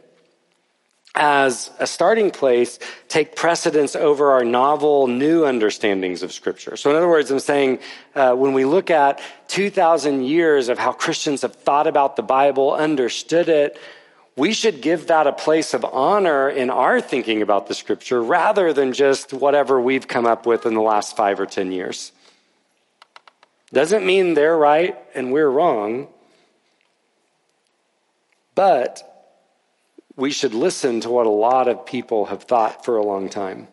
as 1.14 1.70
a 1.79 1.87
starting 1.87 2.31
place, 2.31 2.79
take 3.09 3.37
precedence 3.37 3.95
over 3.95 4.31
our 4.31 4.45
novel, 4.45 5.09
new 5.09 5.45
understandings 5.45 6.23
of 6.23 6.33
Scripture. 6.33 6.77
So, 6.77 6.89
in 6.89 6.97
other 6.97 7.09
words, 7.09 7.31
I'm 7.31 7.41
saying 7.41 7.81
uh, 8.14 8.35
when 8.35 8.55
we 8.55 8.64
look 8.64 8.91
at 8.91 9.20
2,000 9.49 10.23
years 10.23 10.70
of 10.70 10.79
how 10.79 10.93
Christians 10.93 11.43
have 11.43 11.55
thought 11.55 11.87
about 11.87 12.16
the 12.16 12.23
Bible, 12.23 12.73
understood 12.73 13.51
it, 13.51 13.79
we 14.37 14.55
should 14.55 14.81
give 14.81 15.09
that 15.09 15.27
a 15.27 15.33
place 15.33 15.75
of 15.75 15.85
honor 15.85 16.49
in 16.49 16.70
our 16.70 17.03
thinking 17.03 17.43
about 17.43 17.66
the 17.66 17.75
Scripture 17.75 18.23
rather 18.23 18.73
than 18.73 18.95
just 18.95 19.35
whatever 19.35 19.79
we've 19.79 20.09
come 20.09 20.25
up 20.25 20.47
with 20.47 20.64
in 20.64 20.73
the 20.73 20.81
last 20.81 21.14
five 21.14 21.39
or 21.39 21.45
10 21.45 21.73
years. 21.73 22.12
Doesn't 23.73 24.05
mean 24.05 24.35
they're 24.35 24.57
right 24.57 24.97
and 25.14 25.33
we're 25.33 25.49
wrong, 25.49 26.09
but 28.55 29.09
we 30.14 30.31
should 30.31 30.53
listen 30.53 31.01
to 31.01 31.11
what 31.11 31.27
a 31.27 31.31
lot 31.31 31.68
of 31.68 31.87
people 31.87 32.27
have 32.27 32.43
thought 32.43 32.85
for 32.85 32.97
a 32.97 33.05
long 33.05 33.31
time. 33.31 33.68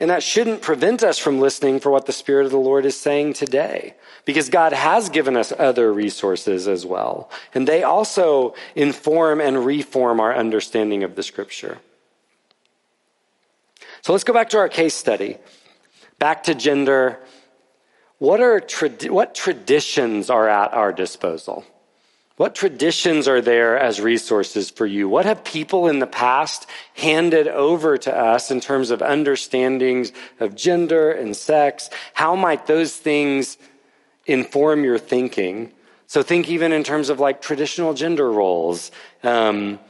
And 0.00 0.10
that 0.10 0.22
shouldn't 0.22 0.62
prevent 0.62 1.02
us 1.02 1.18
from 1.18 1.40
listening 1.40 1.80
for 1.80 1.90
what 1.90 2.06
the 2.06 2.12
Spirit 2.12 2.44
of 2.44 2.52
the 2.52 2.56
Lord 2.56 2.86
is 2.86 2.98
saying 2.98 3.32
today, 3.32 3.96
because 4.24 4.48
God 4.48 4.72
has 4.72 5.08
given 5.08 5.36
us 5.36 5.52
other 5.58 5.92
resources 5.92 6.68
as 6.68 6.86
well. 6.86 7.28
And 7.52 7.66
they 7.66 7.82
also 7.82 8.54
inform 8.76 9.40
and 9.40 9.66
reform 9.66 10.20
our 10.20 10.32
understanding 10.32 11.02
of 11.02 11.16
the 11.16 11.24
Scripture. 11.24 11.78
So 14.02 14.12
let's 14.12 14.22
go 14.22 14.32
back 14.32 14.50
to 14.50 14.58
our 14.58 14.68
case 14.68 14.94
study. 14.94 15.38
Back 16.20 16.44
to 16.44 16.54
gender 16.54 17.18
what, 18.18 18.40
are 18.40 18.60
what 19.08 19.34
traditions 19.34 20.30
are 20.30 20.48
at 20.48 20.72
our 20.72 20.92
disposal? 20.92 21.64
What 22.38 22.54
traditions 22.54 23.26
are 23.26 23.40
there 23.40 23.76
as 23.76 24.00
resources 24.00 24.70
for 24.70 24.86
you? 24.86 25.08
What 25.08 25.24
have 25.24 25.42
people 25.42 25.88
in 25.88 25.98
the 25.98 26.06
past 26.06 26.68
handed 26.94 27.48
over 27.48 27.98
to 27.98 28.16
us 28.16 28.52
in 28.52 28.60
terms 28.60 28.92
of 28.92 29.02
understandings 29.02 30.12
of 30.38 30.54
gender 30.54 31.10
and 31.10 31.36
sex? 31.36 31.90
How 32.14 32.36
might 32.36 32.68
those 32.68 32.94
things 32.94 33.58
inform 34.24 34.84
your 34.84 34.98
thinking? 34.98 35.72
So 36.06 36.22
think 36.22 36.48
even 36.48 36.70
in 36.70 36.84
terms 36.84 37.08
of 37.08 37.18
like 37.18 37.42
traditional 37.42 37.92
gender 37.92 38.30
roles, 38.30 38.92
um, 39.24 39.80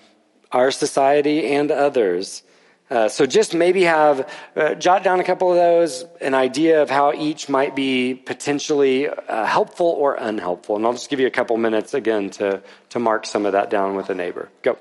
our 0.51 0.71
society 0.71 1.49
and 1.49 1.71
others. 1.71 2.43
Uh, 2.91 3.09
so 3.09 3.27
just 3.27 3.55
maybe 3.55 3.83
have, 3.85 4.29
uh, 4.57 4.75
jot 4.75 5.03
down 5.03 5.21
a 5.21 5.25
couple 5.25 5.51
of 5.51 5.57
those, 5.57 6.05
an 6.23 6.33
idea 6.35 6.81
of 6.81 6.89
how 6.89 7.13
each 7.13 7.49
might 7.49 7.77
be 7.77 8.15
potentially 8.15 9.09
uh, 9.09 9.45
helpful 9.45 9.87
or 9.87 10.15
unhelpful. 10.15 10.77
And 10.77 10.87
I'll 10.87 10.95
just 10.95 11.11
give 11.11 11.21
you 11.21 11.27
a 11.27 11.31
couple 11.31 11.57
minutes 11.59 11.93
again 11.93 12.31
to, 12.31 12.63
to 12.91 12.99
mark 12.99 13.27
some 13.27 13.45
of 13.45 13.53
that 13.53 13.69
down 13.69 13.95
with 13.95 14.09
a 14.09 14.15
neighbor. 14.15 14.49
Go. 14.63 14.79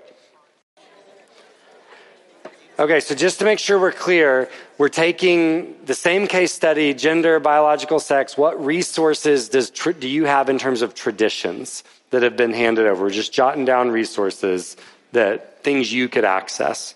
Okay, 2.79 2.99
so 2.99 3.15
just 3.15 3.39
to 3.39 3.45
make 3.45 3.57
sure 3.57 3.79
we're 3.79 3.91
clear, 3.91 4.49
we're 4.77 4.87
taking 4.87 5.75
the 5.85 5.95
same 5.95 6.27
case 6.27 6.53
study, 6.53 6.93
gender, 6.93 7.39
biological 7.39 7.99
sex. 7.99 8.37
What 8.37 8.63
resources 8.63 9.49
does 9.49 9.71
do 9.71 10.07
you 10.07 10.25
have 10.25 10.47
in 10.47 10.59
terms 10.59 10.83
of 10.83 10.93
traditions 10.93 11.83
that 12.11 12.21
have 12.21 12.37
been 12.37 12.53
handed 12.53 12.85
over? 12.85 13.05
We're 13.05 13.09
just 13.09 13.33
jotting 13.33 13.65
down 13.65 13.89
resources 13.89 14.77
that 15.11 15.63
things 15.63 15.91
you 15.91 16.07
could 16.07 16.23
access. 16.23 16.93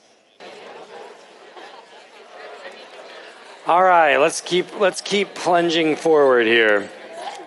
All 3.71 3.81
right, 3.81 4.17
let's 4.17 4.41
keep 4.41 4.81
let's 4.81 4.99
keep 4.99 5.33
plunging 5.33 5.95
forward 5.95 6.45
here. 6.45 6.89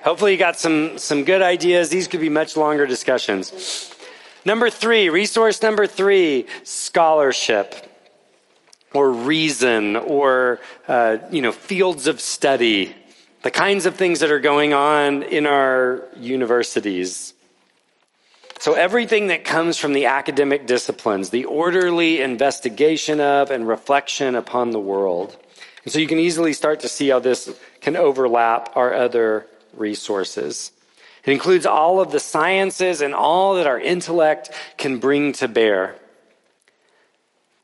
Hopefully 0.02 0.32
you 0.32 0.38
got 0.38 0.58
some 0.58 0.96
some 0.96 1.24
good 1.24 1.42
ideas. 1.42 1.90
These 1.90 2.08
could 2.08 2.20
be 2.20 2.30
much 2.30 2.56
longer 2.56 2.86
discussions. 2.86 3.94
Number 4.42 4.70
3, 4.70 5.10
resource 5.10 5.60
number 5.60 5.86
3, 5.86 6.46
scholarship 6.62 7.74
or 8.94 9.10
reason 9.12 9.96
or 9.96 10.60
uh, 10.88 11.18
you 11.30 11.42
know 11.42 11.52
fields 11.52 12.06
of 12.06 12.22
study 12.22 12.96
the 13.42 13.50
kinds 13.50 13.84
of 13.84 13.96
things 13.96 14.20
that 14.20 14.30
are 14.30 14.40
going 14.40 14.72
on 14.72 15.24
in 15.24 15.44
our 15.44 16.04
universities 16.16 17.34
so 18.60 18.72
everything 18.72 19.26
that 19.26 19.44
comes 19.44 19.76
from 19.76 19.92
the 19.92 20.06
academic 20.06 20.66
disciplines 20.66 21.28
the 21.28 21.44
orderly 21.44 22.22
investigation 22.22 23.20
of 23.20 23.50
and 23.50 23.68
reflection 23.68 24.34
upon 24.34 24.70
the 24.70 24.80
world 24.80 25.36
and 25.84 25.92
so 25.92 25.98
you 25.98 26.06
can 26.06 26.18
easily 26.18 26.52
start 26.52 26.80
to 26.80 26.88
see 26.88 27.08
how 27.08 27.18
this 27.18 27.54
can 27.80 27.96
overlap 27.96 28.74
our 28.74 28.94
other 28.94 29.46
resources. 29.74 30.72
It 31.24 31.32
includes 31.32 31.66
all 31.66 32.00
of 32.00 32.10
the 32.10 32.20
sciences 32.20 33.00
and 33.00 33.14
all 33.14 33.54
that 33.54 33.66
our 33.66 33.80
intellect 33.80 34.50
can 34.76 34.98
bring 34.98 35.32
to 35.34 35.48
bear. 35.48 35.96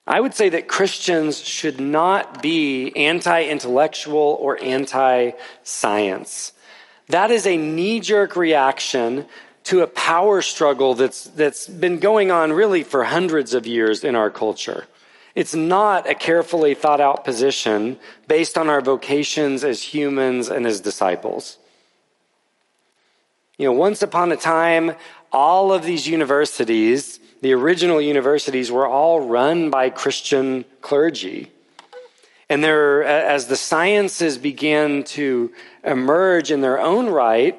I 0.07 0.21
would 0.21 0.35
say 0.35 0.49
that 0.51 0.67
Christians 0.67 1.41
should 1.41 1.81
not 1.81 2.43
be 2.43 2.95
anti 2.97 3.45
intellectual 3.45 4.37
or 4.41 4.61
anti 4.63 5.33
science. 5.63 6.53
That 7.09 7.31
is 7.31 7.47
a 7.47 7.57
knee 7.57 8.01
jerk 8.01 8.37
reaction 8.37 9.27
to 9.65 9.83
a 9.83 9.87
power 9.87 10.43
struggle 10.43 10.95
that's, 10.95 11.25
that's 11.25 11.69
been 11.69 11.99
going 11.99 12.31
on 12.31 12.53
really 12.53 12.83
for 12.83 13.05
hundreds 13.05 13.53
of 13.55 13.67
years 13.67 14.05
in 14.05 14.15
our 14.15 14.31
culture. 14.31 14.87
It's 15.35 15.55
not 15.55 16.09
a 16.09 16.15
carefully 16.15 16.75
thought 16.75 17.01
out 17.01 17.25
position 17.25 17.99
based 18.27 18.59
on 18.59 18.69
our 18.69 18.81
vocations 18.81 19.63
as 19.65 19.83
humans 19.83 20.49
and 20.49 20.67
as 20.67 20.81
disciples. 20.81 21.59
You 23.57 23.67
know, 23.67 23.73
once 23.73 24.03
upon 24.03 24.33
a 24.33 24.37
time, 24.37 24.93
all 25.33 25.73
of 25.73 25.85
these 25.85 26.09
universities, 26.09 27.21
the 27.43 27.53
original 27.53 28.01
universities, 28.01 28.73
were 28.73 28.87
all 28.87 29.21
run 29.21 29.71
by 29.71 29.91
Christian 29.91 30.65
clergy. 30.81 31.53
And 32.49 32.65
there, 32.65 33.05
as 33.05 33.47
the 33.47 33.57
sciences 33.57 34.37
began 34.37 35.05
to 35.05 35.53
emerge 35.85 36.51
in 36.51 36.63
their 36.63 36.81
own 36.81 37.09
right, 37.09 37.57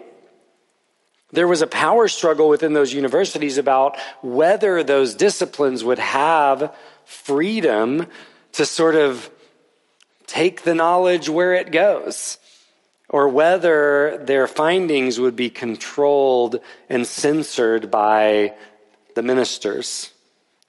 there 1.32 1.48
was 1.48 1.62
a 1.62 1.68
power 1.68 2.08
struggle 2.08 2.50
within 2.50 2.74
those 2.74 2.94
universities 2.94 3.58
about 3.58 3.98
whether 4.22 4.84
those 4.84 5.16
disciplines 5.16 5.84
would 5.84 6.00
have 6.00 6.76
freedom 7.06 8.08
to 8.54 8.66
sort 8.66 8.96
of 8.96 9.30
take 10.28 10.64
the 10.64 10.76
knowledge 10.76 11.30
where 11.30 11.54
it 11.54 11.72
goes, 11.72 12.38
or 13.10 13.28
whether 13.28 14.22
their 14.26 14.48
findings 14.48 15.20
would 15.20 15.36
be 15.36 15.50
controlled 15.50 16.60
and 16.90 17.06
censored 17.06 17.92
by 17.92 18.54
the 19.16 19.22
ministers 19.22 20.12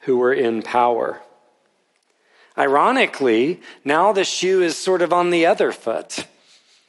who 0.00 0.16
were 0.16 0.32
in 0.32 0.62
power. 0.62 1.20
Ironically, 2.58 3.60
now 3.84 4.12
the 4.12 4.24
shoe 4.24 4.62
is 4.62 4.76
sort 4.76 5.02
of 5.02 5.12
on 5.12 5.30
the 5.30 5.46
other 5.46 5.72
foot. 5.72 6.26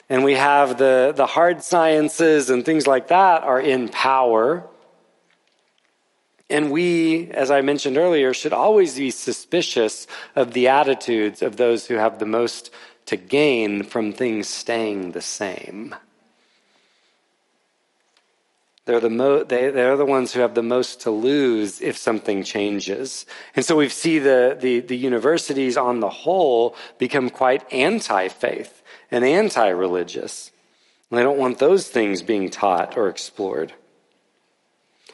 And 0.08 0.22
we 0.22 0.34
have 0.34 0.78
the, 0.78 1.12
the 1.16 1.26
hard 1.26 1.62
sciences 1.62 2.50
and 2.50 2.64
things 2.64 2.86
like 2.86 3.08
that 3.08 3.42
are 3.42 3.60
in 3.60 3.88
power. 3.88 4.66
And 6.50 6.70
we, 6.70 7.30
as 7.30 7.50
I 7.50 7.62
mentioned 7.62 7.96
earlier, 7.96 8.34
should 8.34 8.52
always 8.52 8.96
be 8.96 9.10
suspicious 9.10 10.06
of 10.36 10.52
the 10.52 10.68
attitudes 10.68 11.40
of 11.40 11.56
those 11.56 11.86
who 11.86 11.94
have 11.94 12.18
the 12.18 12.26
most 12.26 12.70
to 13.06 13.16
gain 13.16 13.82
from 13.82 14.12
things 14.12 14.48
staying 14.48 15.12
the 15.12 15.22
same. 15.22 15.94
They're 18.86 19.00
the, 19.00 19.10
mo- 19.10 19.44
they, 19.44 19.70
they're 19.70 19.96
the 19.96 20.04
ones 20.04 20.34
who 20.34 20.40
have 20.40 20.54
the 20.54 20.62
most 20.62 21.00
to 21.02 21.10
lose 21.10 21.80
if 21.80 21.96
something 21.96 22.44
changes. 22.44 23.24
And 23.56 23.64
so 23.64 23.76
we 23.76 23.88
see 23.88 24.18
the, 24.18 24.58
the, 24.60 24.80
the 24.80 24.96
universities 24.96 25.78
on 25.78 26.00
the 26.00 26.10
whole 26.10 26.76
become 26.98 27.30
quite 27.30 27.72
anti 27.72 28.28
faith 28.28 28.82
and 29.14 29.24
anti 29.24 29.68
religious. 29.68 30.50
And 31.08 31.18
They 31.18 31.22
don't 31.22 31.38
want 31.38 31.58
those 31.58 31.88
things 31.88 32.20
being 32.22 32.50
taught 32.50 32.96
or 32.96 33.08
explored. 33.08 33.72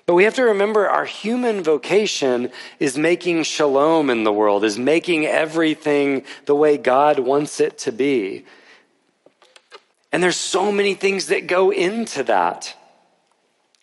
But 0.06 0.14
we 0.14 0.24
have 0.24 0.34
to 0.36 0.44
remember 0.44 0.88
our 0.88 1.04
human 1.04 1.62
vocation 1.62 2.50
is 2.80 2.96
making 2.96 3.42
shalom 3.42 4.08
in 4.08 4.24
the 4.24 4.32
world, 4.32 4.64
is 4.64 4.78
making 4.78 5.26
everything 5.26 6.24
the 6.46 6.54
way 6.54 6.78
God 6.78 7.18
wants 7.18 7.60
it 7.60 7.78
to 7.80 7.92
be. 7.92 8.46
And 10.10 10.22
there's 10.22 10.36
so 10.36 10.72
many 10.72 10.94
things 10.94 11.26
that 11.26 11.46
go 11.46 11.70
into 11.70 12.24
that. 12.24 12.74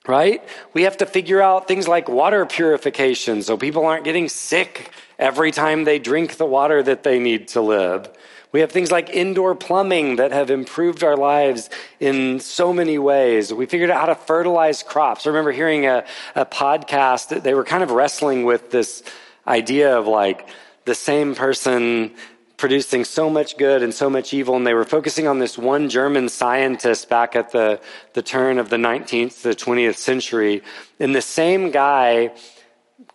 Right? 0.07 0.41
We 0.73 0.83
have 0.83 0.97
to 0.97 1.05
figure 1.05 1.41
out 1.41 1.67
things 1.67 1.87
like 1.87 2.09
water 2.09 2.45
purification 2.45 3.43
so 3.43 3.55
people 3.55 3.85
aren't 3.85 4.05
getting 4.05 4.29
sick 4.29 4.89
every 5.19 5.51
time 5.51 5.83
they 5.83 5.99
drink 5.99 6.37
the 6.37 6.45
water 6.45 6.81
that 6.81 7.03
they 7.03 7.19
need 7.19 7.49
to 7.49 7.61
live. 7.61 8.09
We 8.51 8.61
have 8.61 8.71
things 8.71 8.91
like 8.91 9.09
indoor 9.09 9.55
plumbing 9.55 10.15
that 10.17 10.31
have 10.31 10.49
improved 10.49 11.03
our 11.03 11.17
lives 11.17 11.69
in 11.99 12.39
so 12.39 12.71
many 12.71 12.97
ways. 12.97 13.53
We 13.53 13.65
figured 13.65 13.89
out 13.89 13.99
how 13.99 14.05
to 14.07 14.15
fertilize 14.15 14.83
crops. 14.83 15.27
I 15.27 15.29
remember 15.29 15.51
hearing 15.51 15.85
a, 15.85 16.05
a 16.35 16.45
podcast 16.45 17.29
that 17.29 17.43
they 17.43 17.53
were 17.53 17.65
kind 17.65 17.83
of 17.83 17.91
wrestling 17.91 18.45
with 18.45 18.71
this 18.71 19.03
idea 19.45 19.97
of 19.97 20.07
like 20.07 20.47
the 20.85 20.95
same 20.95 21.35
person 21.35 22.13
producing 22.55 23.03
so 23.03 23.29
much 23.29 23.57
good 23.57 23.83
and 23.83 23.93
so 23.93 24.09
much 24.09 24.33
evil. 24.33 24.55
And 24.55 24.65
they 24.65 24.73
were 24.73 24.85
focusing 24.85 25.27
on 25.27 25.39
this 25.39 25.57
one 25.57 25.89
German 25.89 26.27
scientist 26.27 27.07
back 27.09 27.35
at 27.35 27.51
the, 27.51 27.79
the 28.13 28.21
turn 28.23 28.57
of 28.57 28.69
the 28.69 28.77
19th 28.77 29.41
to 29.41 29.49
the 29.49 29.55
20th 29.55 29.97
century. 29.97 30.63
And 30.99 31.15
the 31.15 31.21
same 31.21 31.69
guy 31.69 32.31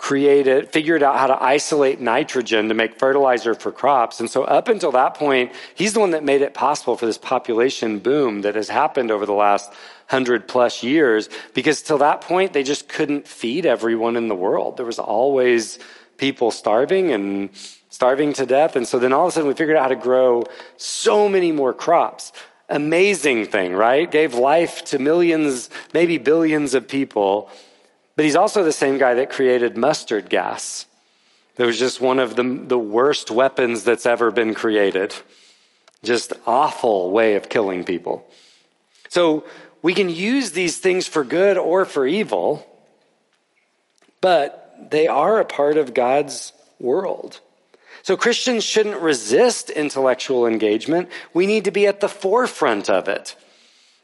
created, 0.03 0.69
figured 0.73 1.01
out 1.01 1.17
how 1.17 1.29
to 1.29 1.41
isolate 1.41 2.01
nitrogen 2.01 2.67
to 2.67 2.75
make 2.75 2.99
fertilizer 2.99 3.55
for 3.55 3.71
crops. 3.71 4.19
And 4.19 4.29
so 4.29 4.43
up 4.43 4.67
until 4.67 4.91
that 4.91 5.15
point, 5.15 5.53
he's 5.77 5.93
the 5.93 6.01
one 6.01 6.11
that 6.11 6.25
made 6.25 6.43
it 6.43 6.55
possible 6.55 6.97
for 6.97 7.07
this 7.07 7.19
population 7.19 8.01
boom 8.01 8.41
that 8.41 8.57
has 8.57 8.69
happened 8.69 9.13
over 9.13 9.25
the 9.27 9.33
last 9.33 9.73
hundred 10.09 10.49
plus 10.49 10.83
years. 10.83 11.29
Because 11.55 11.83
till 11.83 11.99
that 11.99 12.21
point, 12.21 12.53
they 12.53 12.65
just 12.65 12.89
couldn't 12.89 13.29
feed 13.29 13.65
everyone 13.65 14.17
in 14.17 14.27
the 14.27 14.35
world. 14.35 14.77
There 14.77 14.85
was 14.85 14.99
always 14.99 15.79
people 16.17 16.51
starving 16.51 17.13
and 17.13 17.51
starving 17.89 18.33
to 18.33 18.45
death. 18.45 18.75
And 18.75 18.89
so 18.89 18.99
then 18.99 19.13
all 19.13 19.27
of 19.27 19.29
a 19.29 19.33
sudden 19.35 19.47
we 19.47 19.55
figured 19.55 19.77
out 19.77 19.85
how 19.85 19.89
to 19.91 19.95
grow 19.95 20.43
so 20.79 21.29
many 21.29 21.53
more 21.53 21.73
crops. 21.73 22.33
Amazing 22.69 23.47
thing, 23.47 23.73
right? 23.73 24.11
Gave 24.11 24.35
life 24.35 24.85
to 24.87 24.99
millions, 24.99 25.71
maybe 25.95 26.19
billions 26.19 26.75
of 26.75 26.89
people 26.89 27.53
but 28.17 28.25
he's 28.25 28.37
also 28.37 28.63
the 28.63 28.73
same 28.73 28.99
guy 28.99 29.15
that 29.15 29.31
created 29.31 29.77
mustard 29.77 30.29
gas. 30.29 30.87
That 31.57 31.67
was 31.67 31.79
just 31.79 32.01
one 32.01 32.19
of 32.19 32.37
the, 32.37 32.43
the 32.43 32.79
worst 32.79 33.31
weapons 33.31 33.85
that's 33.85 34.07
ever 34.07 34.31
been 34.31 34.55
created. 34.55 35.15
Just 36.03 36.33
awful 36.47 37.11
way 37.11 37.37
of 37.37 37.49
killing 37.49 37.85
people. 37.85 38.27
So 39.09 39.45
we 39.83 39.95
can 39.95 40.09
use 40.09 40.53
these 40.53 40.79
things 40.79 41.07
for 41.07 41.25
good 41.25 41.59
or 41.59 41.85
for 41.85 42.07
evil, 42.07 42.67
but 44.21 44.91
they 44.91 45.07
are 45.09 45.39
a 45.39 45.45
part 45.45 45.77
of 45.77 45.95
God's 45.95 46.53
world. 46.81 47.41
So 48.03 48.17
Christians 48.17 48.65
shouldn't 48.65 49.01
resist 49.01 49.71
intellectual 49.71 50.47
engagement. 50.47 51.09
We 51.33 51.47
need 51.47 51.65
to 51.65 51.71
be 51.71 51.87
at 51.87 52.01
the 52.01 52.09
forefront 52.09 52.91
of 52.91 53.09
it. 53.09 53.37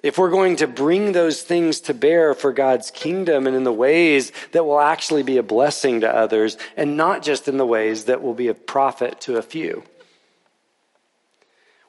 If 0.02 0.16
we're 0.16 0.30
going 0.30 0.56
to 0.56 0.68
bring 0.68 1.12
those 1.12 1.42
things 1.42 1.80
to 1.80 1.94
bear 1.94 2.32
for 2.32 2.52
God's 2.52 2.90
kingdom 2.92 3.46
and 3.48 3.56
in 3.56 3.64
the 3.64 3.72
ways 3.72 4.30
that 4.52 4.64
will 4.64 4.78
actually 4.78 5.24
be 5.24 5.38
a 5.38 5.42
blessing 5.42 6.00
to 6.00 6.14
others, 6.14 6.56
and 6.76 6.96
not 6.96 7.22
just 7.22 7.48
in 7.48 7.56
the 7.56 7.66
ways 7.66 8.04
that 8.04 8.22
will 8.22 8.34
be 8.34 8.46
a 8.48 8.54
profit 8.54 9.20
to 9.22 9.36
a 9.36 9.42
few. 9.42 9.82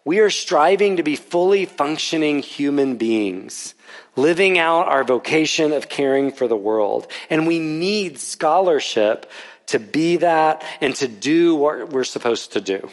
We 0.03 0.19
are 0.19 0.31
striving 0.31 0.97
to 0.97 1.03
be 1.03 1.15
fully 1.15 1.65
functioning 1.65 2.39
human 2.39 2.95
beings, 2.95 3.75
living 4.15 4.57
out 4.57 4.87
our 4.87 5.03
vocation 5.03 5.71
of 5.71 5.87
caring 5.87 6.31
for 6.31 6.47
the 6.47 6.55
world. 6.55 7.05
And 7.29 7.45
we 7.45 7.59
need 7.59 8.17
scholarship 8.17 9.29
to 9.67 9.77
be 9.77 10.17
that 10.17 10.63
and 10.81 10.95
to 10.95 11.07
do 11.07 11.53
what 11.53 11.91
we're 11.91 12.03
supposed 12.03 12.53
to 12.53 12.61
do. 12.61 12.89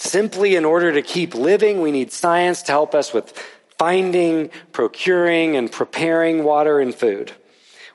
Simply 0.00 0.54
in 0.54 0.64
order 0.64 0.92
to 0.92 1.02
keep 1.02 1.34
living, 1.34 1.82
we 1.82 1.90
need 1.90 2.12
science 2.12 2.62
to 2.62 2.70
help 2.70 2.94
us 2.94 3.12
with 3.12 3.36
finding, 3.78 4.48
procuring, 4.70 5.56
and 5.56 5.72
preparing 5.72 6.44
water 6.44 6.78
and 6.78 6.94
food. 6.94 7.32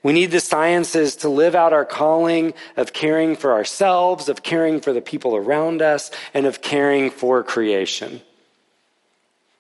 We 0.04 0.12
need 0.12 0.32
the 0.32 0.42
sciences 0.42 1.16
to 1.18 1.30
live 1.30 1.56
out 1.56 1.72
our 1.72 1.86
calling 1.86 2.56
of 2.76 2.92
caring 2.92 3.38
for 3.38 3.54
ourselves, 3.54 4.28
of 4.28 4.44
caring 4.44 4.82
for 4.82 4.92
the 4.92 5.00
people 5.00 5.38
around 5.38 5.82
us, 5.82 6.12
and 6.34 6.46
of 6.46 6.62
caring 6.62 7.10
for 7.10 7.42
creation. 7.42 8.22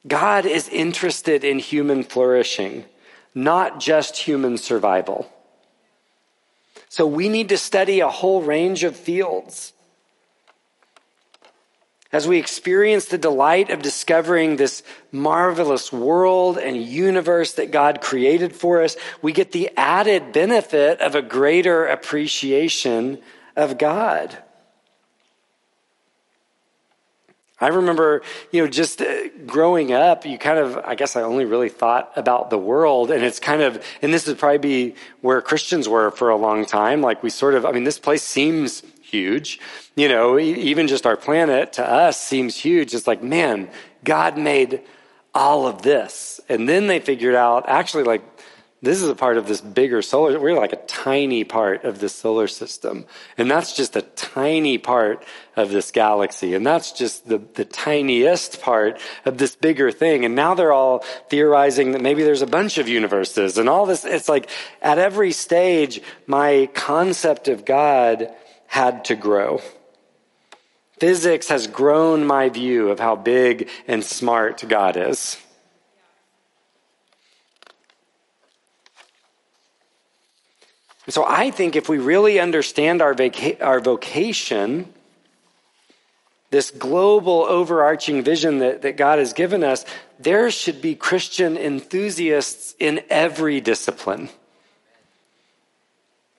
God 0.05 0.45
is 0.45 0.67
interested 0.67 1.45
in 1.45 1.59
human 1.59 2.03
flourishing, 2.03 2.83
not 3.33 3.79
just 3.79 4.17
human 4.17 4.57
survival. 4.57 5.31
So 6.89 7.07
we 7.07 7.29
need 7.29 7.47
to 7.49 7.57
study 7.57 8.01
a 8.01 8.09
whole 8.09 8.41
range 8.41 8.83
of 8.83 8.97
fields 8.97 9.71
as 12.13 12.27
we 12.27 12.37
experience 12.37 13.05
the 13.05 13.17
delight 13.17 13.71
of 13.71 13.81
discovering 13.81 14.55
this 14.55 14.83
marvelous 15.11 15.91
world 15.91 16.59
and 16.59 16.77
universe 16.77 17.53
that 17.53 17.71
God 17.71 18.01
created 18.01 18.55
for 18.55 18.83
us, 18.83 18.95
we 19.23 19.33
get 19.33 19.51
the 19.51 19.71
added 19.75 20.31
benefit 20.31 21.01
of 21.01 21.15
a 21.15 21.23
greater 21.23 21.87
appreciation 21.87 23.19
of 23.55 23.79
God. 23.79 24.37
I 27.59 27.69
remember, 27.69 28.21
you 28.51 28.61
know, 28.61 28.69
just 28.69 29.01
uh, 29.01 29.29
growing 29.47 29.93
up, 29.93 30.25
you 30.25 30.37
kind 30.37 30.59
of, 30.59 30.77
I 30.77 30.95
guess 30.95 31.15
I 31.15 31.21
only 31.21 31.45
really 31.45 31.69
thought 31.69 32.11
about 32.15 32.49
the 32.49 32.57
world. 32.57 33.09
And 33.09 33.23
it's 33.23 33.39
kind 33.39 33.61
of, 33.61 33.83
and 34.01 34.13
this 34.13 34.27
would 34.27 34.37
probably 34.37 34.57
be 34.57 34.95
where 35.21 35.41
Christians 35.41 35.87
were 35.87 36.11
for 36.11 36.29
a 36.29 36.35
long 36.35 36.65
time. 36.65 37.01
Like 37.01 37.23
we 37.23 37.29
sort 37.29 37.55
of, 37.55 37.65
I 37.65 37.71
mean, 37.71 37.85
this 37.85 37.99
place 37.99 38.21
seems 38.21 38.83
huge. 39.13 39.59
You 39.95 40.09
know, 40.09 40.39
even 40.39 40.87
just 40.87 41.05
our 41.05 41.15
planet 41.15 41.73
to 41.73 41.87
us 41.87 42.19
seems 42.19 42.57
huge. 42.57 42.95
It's 42.95 43.07
like, 43.07 43.21
man, 43.21 43.69
God 44.03 44.37
made 44.37 44.81
all 45.35 45.67
of 45.67 45.83
this. 45.83 46.41
And 46.49 46.67
then 46.67 46.87
they 46.87 46.99
figured 46.99 47.35
out 47.35 47.69
actually, 47.69 48.03
like, 48.03 48.23
this 48.83 49.01
is 49.01 49.07
a 49.07 49.15
part 49.15 49.37
of 49.37 49.47
this 49.47 49.61
bigger 49.61 50.01
solar 50.01 50.37
we're 50.37 50.53
like 50.53 50.73
a 50.73 50.85
tiny 50.87 51.45
part 51.45 51.85
of 51.85 51.99
this 51.99 52.13
solar 52.13 52.47
system 52.47 53.05
and 53.37 53.49
that's 53.49 53.73
just 53.73 53.95
a 53.95 54.01
tiny 54.01 54.77
part 54.77 55.25
of 55.55 55.69
this 55.69 55.89
galaxy 55.89 56.53
and 56.53 56.67
that's 56.67 56.91
just 56.91 57.27
the, 57.27 57.41
the 57.53 57.63
tiniest 57.63 58.61
part 58.61 58.99
of 59.25 59.37
this 59.37 59.55
bigger 59.55 59.89
thing 59.89 60.25
and 60.25 60.35
now 60.35 60.53
they're 60.53 60.73
all 60.73 60.99
theorizing 61.29 61.93
that 61.93 62.01
maybe 62.01 62.23
there's 62.23 62.41
a 62.41 62.47
bunch 62.47 62.77
of 62.77 62.89
universes 62.89 63.57
and 63.57 63.69
all 63.69 63.85
this 63.85 64.03
it's 64.03 64.29
like 64.29 64.49
at 64.81 64.99
every 64.99 65.31
stage 65.31 66.01
my 66.27 66.69
concept 66.73 67.47
of 67.47 67.63
god 67.63 68.33
had 68.73 69.05
to 69.05 69.15
grow. 69.15 69.61
Physics 70.97 71.49
has 71.49 71.67
grown 71.67 72.25
my 72.25 72.49
view 72.49 72.89
of 72.89 72.99
how 72.99 73.15
big 73.15 73.69
and 73.87 74.03
smart 74.03 74.63
God 74.67 74.97
is. 74.97 75.37
So 81.07 81.23
I 81.23 81.51
think 81.51 81.75
if 81.75 81.87
we 81.87 81.99
really 81.99 82.39
understand 82.39 83.03
our, 83.03 83.13
vaca- 83.13 83.63
our 83.63 83.79
vocation, 83.79 84.91
this 86.49 86.71
global 86.71 87.45
overarching 87.47 88.23
vision 88.23 88.57
that, 88.57 88.81
that 88.81 88.97
God 88.97 89.19
has 89.19 89.33
given 89.33 89.63
us, 89.63 89.85
there 90.17 90.49
should 90.49 90.81
be 90.81 90.95
Christian 90.95 91.57
enthusiasts 91.57 92.73
in 92.79 93.01
every 93.11 93.61
discipline. 93.61 94.29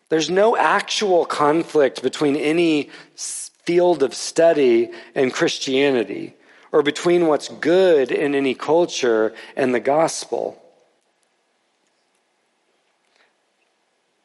There's 0.08 0.30
no 0.30 0.56
actual 0.56 1.24
conflict 1.24 2.02
between 2.02 2.36
any 2.36 2.90
field 3.16 4.02
of 4.02 4.14
study 4.14 4.90
and 5.14 5.32
Christianity, 5.32 6.34
or 6.72 6.82
between 6.82 7.26
what's 7.26 7.48
good 7.48 8.10
in 8.10 8.34
any 8.34 8.54
culture 8.54 9.34
and 9.56 9.74
the 9.74 9.80
gospel. 9.80 10.60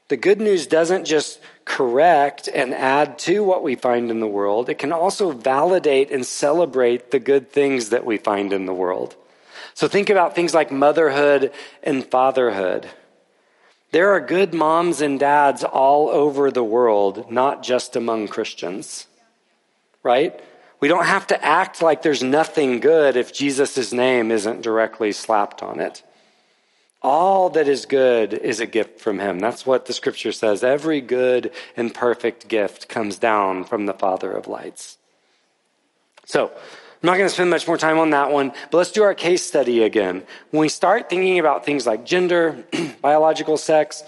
The 0.10 0.18
good 0.18 0.42
news 0.42 0.66
doesn't 0.66 1.06
just 1.06 1.40
correct 1.66 2.50
and 2.52 2.74
add 2.74 3.20
to 3.20 3.44
what 3.44 3.62
we 3.62 3.76
find 3.76 4.10
in 4.10 4.20
the 4.20 4.28
world, 4.28 4.68
it 4.68 4.80
can 4.80 4.92
also 4.92 5.32
validate 5.32 6.10
and 6.12 6.26
celebrate 6.26 7.12
the 7.12 7.20
good 7.20 7.52
things 7.52 7.90
that 7.90 8.06
we 8.06 8.18
find 8.18 8.52
in 8.52 8.66
the 8.66 8.74
world. 8.74 9.16
So 9.76 9.88
think 9.88 10.10
about 10.10 10.34
things 10.34 10.54
like 10.54 10.72
motherhood 10.72 11.54
and 11.84 12.04
fatherhood. 12.04 12.90
There 13.92 14.12
are 14.12 14.20
good 14.20 14.54
moms 14.54 15.02
and 15.02 15.20
dads 15.20 15.64
all 15.64 16.10
over 16.10 16.52
the 16.52 16.64
world, 16.64 17.32
not 17.32 17.64
just 17.64 17.96
among 17.96 18.28
Christians. 18.28 19.08
Right? 20.04 20.40
We 20.80 20.88
don't 20.88 21.06
have 21.06 21.28
to 21.28 21.44
act 21.44 21.82
like 21.82 22.02
there's 22.02 22.24
nothing 22.24 22.80
good 22.80 23.18
if 23.18 23.34
Jesus' 23.34 23.92
name 23.92 24.32
isn't 24.32 24.62
directly 24.62 25.12
slapped 25.12 25.62
on 25.62 25.80
it. 25.80 26.04
All 27.02 27.50
that 27.52 27.68
is 27.68 27.86
good 27.86 28.34
is 28.34 28.60
a 28.60 28.66
gift 28.66 29.00
from 29.00 29.20
him. 29.20 29.40
That's 29.40 29.66
what 29.66 29.86
the 29.86 29.94
scripture 29.94 30.34
says. 30.34 30.64
Every 30.64 31.02
good 31.02 31.52
and 31.78 31.94
perfect 31.94 32.48
gift 32.48 32.90
comes 32.90 33.18
down 33.18 33.64
from 33.64 33.86
the 33.86 33.94
Father 33.94 34.32
of 34.32 34.48
lights. 34.48 34.98
So, 36.26 36.52
I'm 37.02 37.08
not 37.08 37.18
going 37.18 37.30
to 37.30 37.34
spend 37.34 37.50
much 37.50 37.66
more 37.66 37.78
time 37.78 37.98
on 37.98 38.10
that 38.10 38.30
one, 38.30 38.52
but 38.72 38.78
let's 38.78 38.92
do 38.92 39.04
our 39.04 39.14
case 39.14 39.42
study 39.42 39.84
again. 39.84 40.24
When 40.52 40.60
we 40.60 40.68
start 40.68 41.10
thinking 41.10 41.40
about 41.40 41.66
things 41.66 41.88
like 41.88 42.06
gender, 42.06 42.66
biological 43.02 43.56
sex, 43.56 44.04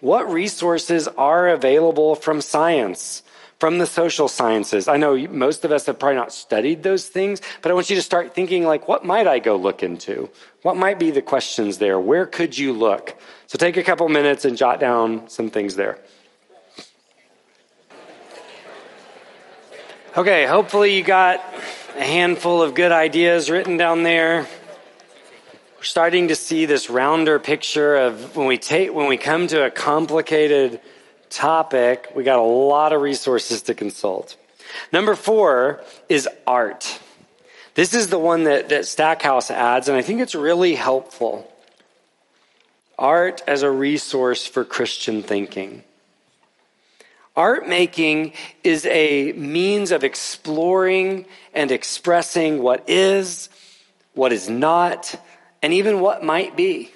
what 0.00 0.30
resources 0.30 1.08
are 1.08 1.48
available 1.48 2.14
from 2.14 2.42
science, 2.42 3.22
from 3.58 3.78
the 3.78 3.86
social 3.86 4.28
sciences? 4.28 4.88
I 4.88 4.98
know 4.98 5.16
most 5.28 5.64
of 5.64 5.72
us 5.72 5.86
have 5.86 5.98
probably 5.98 6.16
not 6.16 6.34
studied 6.34 6.82
those 6.82 7.08
things, 7.08 7.40
but 7.62 7.72
I 7.72 7.74
want 7.74 7.88
you 7.88 7.96
to 7.96 8.02
start 8.02 8.34
thinking 8.34 8.66
like, 8.66 8.88
what 8.88 9.06
might 9.06 9.26
I 9.26 9.38
go 9.38 9.56
look 9.56 9.82
into? 9.82 10.28
What 10.60 10.76
might 10.76 10.98
be 10.98 11.10
the 11.10 11.22
questions 11.22 11.78
there? 11.78 11.98
Where 11.98 12.26
could 12.26 12.58
you 12.58 12.74
look? 12.74 13.18
So 13.46 13.56
take 13.56 13.78
a 13.78 13.82
couple 13.82 14.06
minutes 14.10 14.44
and 14.44 14.54
jot 14.54 14.80
down 14.80 15.30
some 15.30 15.48
things 15.48 15.76
there. 15.76 15.98
Okay, 20.14 20.44
hopefully 20.44 20.94
you 20.94 21.02
got 21.02 21.42
a 21.96 22.02
handful 22.02 22.60
of 22.60 22.74
good 22.74 22.90
ideas 22.90 23.50
written 23.50 23.76
down 23.76 24.02
there. 24.02 24.48
We're 25.76 25.82
starting 25.84 26.28
to 26.28 26.34
see 26.34 26.66
this 26.66 26.90
rounder 26.90 27.38
picture 27.38 27.94
of 27.96 28.36
when 28.36 28.46
we 28.46 28.58
take 28.58 28.92
when 28.92 29.06
we 29.06 29.16
come 29.16 29.46
to 29.48 29.64
a 29.64 29.70
complicated 29.70 30.80
topic, 31.30 32.10
we 32.14 32.24
got 32.24 32.38
a 32.38 32.42
lot 32.42 32.92
of 32.92 33.00
resources 33.00 33.62
to 33.62 33.74
consult. 33.74 34.36
Number 34.92 35.14
four 35.14 35.82
is 36.08 36.28
art. 36.46 37.00
This 37.74 37.94
is 37.94 38.08
the 38.08 38.18
one 38.18 38.44
that, 38.44 38.68
that 38.70 38.86
Stackhouse 38.86 39.50
adds, 39.50 39.88
and 39.88 39.96
I 39.96 40.02
think 40.02 40.20
it's 40.20 40.34
really 40.34 40.74
helpful. 40.74 41.50
Art 42.98 43.42
as 43.46 43.62
a 43.62 43.70
resource 43.70 44.46
for 44.46 44.64
Christian 44.64 45.22
thinking. 45.22 45.82
Art 47.36 47.68
making 47.68 48.32
is 48.62 48.86
a 48.86 49.32
means 49.32 49.90
of 49.90 50.04
exploring 50.04 51.26
and 51.52 51.72
expressing 51.72 52.62
what 52.62 52.88
is, 52.88 53.48
what 54.14 54.32
is 54.32 54.48
not, 54.48 55.20
and 55.60 55.72
even 55.72 56.00
what 56.00 56.22
might 56.22 56.56
be. 56.56 56.92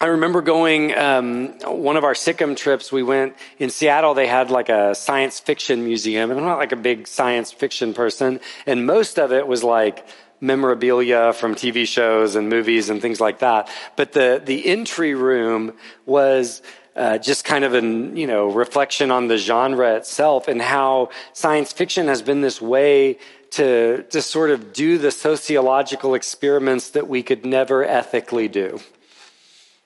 I 0.00 0.06
remember 0.06 0.42
going 0.42 0.96
um, 0.96 1.58
one 1.60 1.96
of 1.96 2.04
our 2.04 2.12
SICM 2.12 2.56
trips. 2.56 2.92
We 2.92 3.02
went 3.02 3.34
in 3.58 3.70
Seattle. 3.70 4.12
They 4.12 4.26
had 4.26 4.50
like 4.50 4.68
a 4.68 4.94
science 4.94 5.40
fiction 5.40 5.84
museum, 5.84 6.30
and 6.30 6.38
I'm 6.38 6.46
not 6.46 6.58
like 6.58 6.72
a 6.72 6.76
big 6.76 7.06
science 7.06 7.50
fiction 7.50 7.94
person, 7.94 8.40
and 8.66 8.86
most 8.86 9.18
of 9.18 9.32
it 9.32 9.46
was 9.46 9.64
like 9.64 10.06
memorabilia 10.38 11.32
from 11.32 11.54
TV 11.54 11.86
shows 11.86 12.36
and 12.36 12.50
movies 12.50 12.90
and 12.90 13.00
things 13.00 13.20
like 13.20 13.38
that. 13.38 13.70
But 13.96 14.12
the 14.12 14.40
the 14.44 14.66
entry 14.66 15.14
room 15.14 15.72
was 16.04 16.60
uh, 16.96 17.18
just 17.18 17.44
kind 17.44 17.64
of 17.64 17.74
an 17.74 18.16
you 18.16 18.26
know 18.26 18.46
reflection 18.46 19.10
on 19.10 19.28
the 19.28 19.36
genre 19.36 19.94
itself 19.96 20.48
and 20.48 20.62
how 20.62 21.10
science 21.34 21.72
fiction 21.72 22.08
has 22.08 22.22
been 22.22 22.40
this 22.40 22.60
way 22.60 23.18
to 23.50 24.02
to 24.04 24.22
sort 24.22 24.50
of 24.50 24.72
do 24.72 24.98
the 24.98 25.10
sociological 25.10 26.14
experiments 26.14 26.90
that 26.90 27.06
we 27.06 27.22
could 27.22 27.44
never 27.44 27.84
ethically 27.84 28.48
do. 28.48 28.80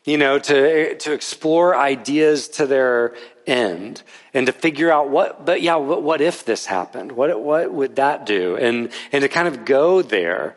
You 0.05 0.19
know 0.19 0.39
to 0.39 0.97
to 0.97 1.13
explore 1.13 1.77
ideas 1.77 2.49
to 2.49 2.67
their 2.67 3.15
end 3.47 4.03
and 4.33 4.47
to 4.47 4.53
figure 4.53 4.93
out 4.93 5.11
what 5.11 5.45
but 5.45 5.61
yeah 5.63 5.77
what, 5.77 6.03
what 6.03 6.21
if 6.21 6.45
this 6.45 6.67
happened? 6.67 7.13
What 7.13 7.41
what 7.41 7.73
would 7.73 7.97
that 7.97 8.25
do? 8.25 8.57
And 8.57 8.91
and 9.13 9.23
to 9.23 9.29
kind 9.29 9.49
of 9.49 9.65
go 9.65 10.01
there 10.01 10.57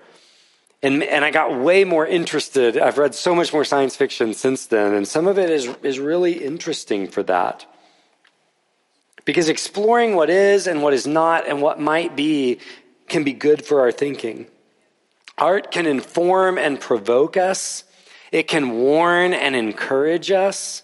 and, 0.84 1.02
and 1.02 1.24
I 1.24 1.32
got 1.32 1.58
way 1.58 1.86
more 1.86 2.06
interested. 2.06 2.78
I've 2.78 2.98
read 2.98 3.16
so 3.16 3.34
much 3.34 3.54
more 3.54 3.64
science 3.64 3.96
fiction 3.96 4.34
since 4.34 4.66
then, 4.66 4.94
and 4.94 5.08
some 5.08 5.28
of 5.28 5.40
it 5.40 5.50
is, 5.50 5.68
is 5.82 5.98
really 5.98 6.44
interesting 6.44 7.08
for 7.08 7.24
that. 7.24 7.66
Because 9.24 9.48
exploring 9.48 10.16
what 10.16 10.30
is 10.30 10.68
and 10.68 10.84
what 10.84 10.94
is 10.94 11.08
not 11.08 11.48
and 11.48 11.62
what 11.62 11.80
might 11.80 12.18
be 12.18 12.60
can 13.08 13.24
be 13.24 13.32
good 13.32 13.66
for 13.66 13.80
our 13.80 13.94
thinking. 13.94 14.48
Art 15.38 15.72
can 15.72 15.88
inform 15.88 16.58
and 16.58 16.80
provoke 16.80 17.38
us. 17.38 17.86
It 18.34 18.50
can 18.50 18.72
warn 18.72 19.34
and 19.34 19.56
encourage 19.56 20.32
us. 20.32 20.83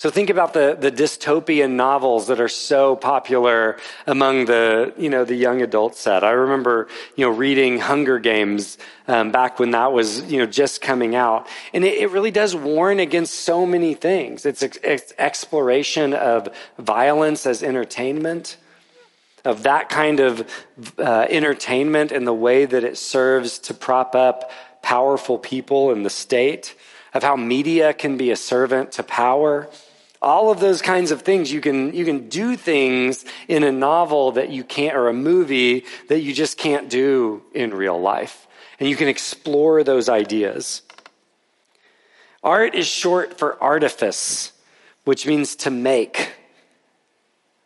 So 0.00 0.08
think 0.08 0.30
about 0.30 0.54
the, 0.54 0.78
the 0.80 0.90
dystopian 0.90 1.72
novels 1.72 2.28
that 2.28 2.40
are 2.40 2.48
so 2.48 2.96
popular 2.96 3.76
among 4.06 4.46
the, 4.46 4.94
you 4.96 5.10
know, 5.10 5.26
the 5.26 5.34
young 5.34 5.60
adult 5.60 5.94
set. 5.94 6.24
I 6.24 6.30
remember, 6.30 6.88
you 7.16 7.26
know, 7.26 7.30
reading 7.30 7.78
Hunger 7.78 8.18
Games 8.18 8.78
um, 9.06 9.30
back 9.30 9.58
when 9.58 9.72
that 9.72 9.92
was, 9.92 10.22
you 10.32 10.38
know, 10.38 10.46
just 10.46 10.80
coming 10.80 11.14
out. 11.14 11.48
And 11.74 11.84
it, 11.84 11.98
it 11.98 12.10
really 12.12 12.30
does 12.30 12.56
warn 12.56 12.98
against 12.98 13.40
so 13.40 13.66
many 13.66 13.92
things. 13.92 14.46
It's, 14.46 14.62
it's 14.62 15.12
exploration 15.18 16.14
of 16.14 16.48
violence 16.78 17.44
as 17.44 17.62
entertainment 17.62 18.56
of 19.44 19.64
that 19.64 19.90
kind 19.90 20.20
of 20.20 20.48
uh, 20.96 21.26
entertainment 21.28 22.10
and 22.10 22.26
the 22.26 22.32
way 22.32 22.64
that 22.64 22.84
it 22.84 22.96
serves 22.96 23.58
to 23.58 23.74
prop 23.74 24.14
up 24.14 24.50
powerful 24.80 25.36
people 25.36 25.92
in 25.92 26.04
the 26.04 26.10
state, 26.10 26.74
of 27.12 27.22
how 27.22 27.36
media 27.36 27.92
can 27.92 28.16
be 28.16 28.30
a 28.30 28.36
servant 28.36 28.92
to 28.92 29.02
power, 29.02 29.68
all 30.22 30.50
of 30.50 30.60
those 30.60 30.82
kinds 30.82 31.10
of 31.10 31.22
things 31.22 31.50
you 31.50 31.60
can 31.60 31.94
you 31.94 32.04
can 32.04 32.28
do 32.28 32.56
things 32.56 33.24
in 33.48 33.62
a 33.62 33.72
novel 33.72 34.32
that 34.32 34.50
you 34.50 34.62
can't 34.64 34.96
or 34.96 35.08
a 35.08 35.14
movie 35.14 35.84
that 36.08 36.20
you 36.20 36.34
just 36.34 36.58
can't 36.58 36.90
do 36.90 37.42
in 37.54 37.72
real 37.72 38.00
life. 38.00 38.46
And 38.78 38.88
you 38.88 38.96
can 38.96 39.08
explore 39.08 39.82
those 39.84 40.08
ideas. 40.08 40.82
Art 42.42 42.74
is 42.74 42.86
short 42.86 43.38
for 43.38 43.62
artifice 43.62 44.52
which 45.04 45.26
means 45.26 45.56
to 45.56 45.70
make. 45.70 46.34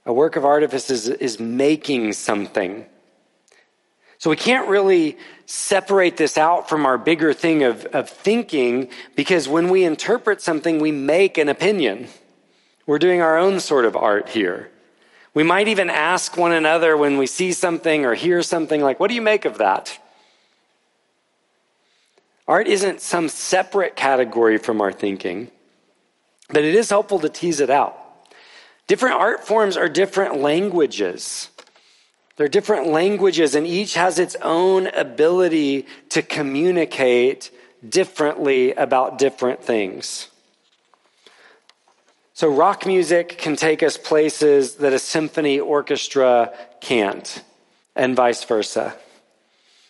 A 0.06 0.12
work 0.12 0.36
of 0.36 0.44
artifice 0.44 0.90
is, 0.90 1.08
is 1.08 1.40
making 1.40 2.12
something. 2.12 2.86
So 4.18 4.30
we 4.30 4.36
can't 4.36 4.68
really 4.68 5.18
separate 5.46 6.16
this 6.16 6.38
out 6.38 6.68
from 6.68 6.86
our 6.86 6.96
bigger 6.96 7.32
thing 7.32 7.62
of, 7.62 7.84
of 7.86 8.08
thinking 8.08 8.88
because 9.16 9.48
when 9.48 9.68
we 9.68 9.84
interpret 9.84 10.40
something 10.40 10.78
we 10.78 10.92
make 10.92 11.36
an 11.36 11.48
opinion 11.48 12.08
we're 12.86 12.98
doing 12.98 13.20
our 13.20 13.36
own 13.36 13.60
sort 13.60 13.84
of 13.84 13.96
art 13.96 14.28
here. 14.28 14.70
We 15.32 15.42
might 15.42 15.68
even 15.68 15.90
ask 15.90 16.36
one 16.36 16.52
another 16.52 16.96
when 16.96 17.18
we 17.18 17.26
see 17.26 17.52
something 17.52 18.04
or 18.04 18.14
hear 18.14 18.42
something 18.42 18.80
like, 18.80 19.00
What 19.00 19.08
do 19.08 19.14
you 19.14 19.22
make 19.22 19.44
of 19.44 19.58
that? 19.58 19.98
Art 22.46 22.68
isn't 22.68 23.00
some 23.00 23.28
separate 23.28 23.96
category 23.96 24.58
from 24.58 24.80
our 24.80 24.92
thinking, 24.92 25.50
but 26.50 26.62
it 26.62 26.74
is 26.74 26.90
helpful 26.90 27.18
to 27.20 27.28
tease 27.28 27.60
it 27.60 27.70
out. 27.70 27.98
Different 28.86 29.16
art 29.16 29.46
forms 29.46 29.78
are 29.78 29.88
different 29.88 30.40
languages. 30.40 31.48
They're 32.36 32.48
different 32.48 32.88
languages, 32.88 33.54
and 33.54 33.66
each 33.66 33.94
has 33.94 34.18
its 34.18 34.36
own 34.42 34.88
ability 34.88 35.86
to 36.10 36.20
communicate 36.20 37.50
differently 37.88 38.72
about 38.72 39.18
different 39.18 39.62
things. 39.62 40.28
So, 42.36 42.48
rock 42.48 42.84
music 42.84 43.38
can 43.38 43.54
take 43.54 43.84
us 43.84 43.96
places 43.96 44.74
that 44.76 44.92
a 44.92 44.98
symphony 44.98 45.60
orchestra 45.60 46.52
can't, 46.80 47.42
and 47.94 48.16
vice 48.16 48.42
versa. 48.42 48.92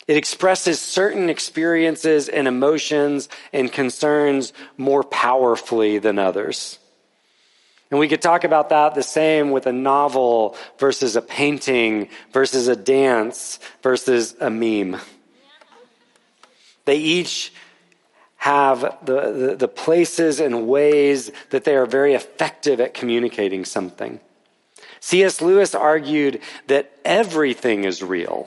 It 0.07 0.18
expresses 0.18 0.78
certain 0.78 1.30
experiences 1.30 2.28
and 2.28 2.47
emotions 2.47 3.30
and 3.55 3.72
concerns 3.72 4.53
more 4.76 5.03
powerfully 5.03 5.99
than 5.99 6.18
others. 6.18 6.78
And 7.90 7.99
we 7.99 8.09
could 8.09 8.20
talk 8.20 8.45
about 8.45 8.68
that 8.68 8.95
the 8.95 9.03
same 9.03 9.51
with 9.51 9.66
a 9.66 9.72
novel 9.72 10.57
versus 10.78 11.16
a 11.16 11.22
painting 11.22 12.11
versus 12.32 12.68
a 12.68 12.76
dance 12.76 13.59
versus 13.82 14.34
a 14.38 14.51
meme. 14.51 15.01
They 16.84 16.99
each 16.99 17.55
have 18.45 18.99
the, 19.07 19.32
the, 19.32 19.57
the, 19.57 19.68
places 19.68 20.38
and 20.38 20.68
ways 20.68 21.32
that 21.49 21.64
they 21.64 21.74
are 21.74 21.86
very 21.86 22.12
effective 22.12 22.78
at 22.78 22.92
communicating 22.92 23.64
something. 23.64 24.20
C.S. 25.01 25.40
Lewis 25.40 25.74
argued 25.74 26.42
that 26.66 26.92
everything 27.07 27.84
is 27.84 28.03
real. 28.03 28.47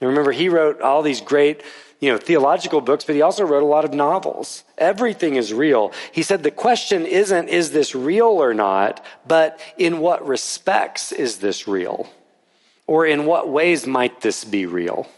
And 0.00 0.10
remember, 0.10 0.32
he 0.32 0.48
wrote 0.48 0.80
all 0.80 1.02
these 1.02 1.20
great 1.20 1.62
you 2.00 2.10
know, 2.10 2.18
theological 2.18 2.80
books, 2.80 3.04
but 3.04 3.14
he 3.14 3.22
also 3.22 3.44
wrote 3.44 3.62
a 3.62 3.66
lot 3.66 3.84
of 3.84 3.94
novels. 3.94 4.64
Everything 4.78 5.36
is 5.36 5.54
real. 5.54 5.92
He 6.10 6.24
said 6.24 6.42
the 6.42 6.50
question 6.50 7.06
isn't, 7.06 7.48
is 7.48 7.70
this 7.70 7.94
real 7.94 8.26
or 8.26 8.52
not, 8.52 9.04
but 9.24 9.60
in 9.78 10.00
what 10.00 10.26
respects 10.26 11.12
is 11.12 11.38
this 11.38 11.68
real? 11.68 12.10
Or 12.88 13.06
in 13.06 13.26
what 13.26 13.48
ways 13.48 13.86
might 13.86 14.22
this 14.22 14.44
be 14.44 14.66
real? 14.66 15.08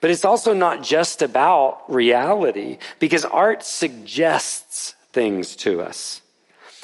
But 0.00 0.10
it's 0.10 0.24
also 0.24 0.54
not 0.54 0.82
just 0.82 1.22
about 1.22 1.82
reality 1.92 2.78
because 2.98 3.24
art 3.24 3.64
suggests 3.64 4.94
things 5.12 5.56
to 5.56 5.82
us. 5.82 6.22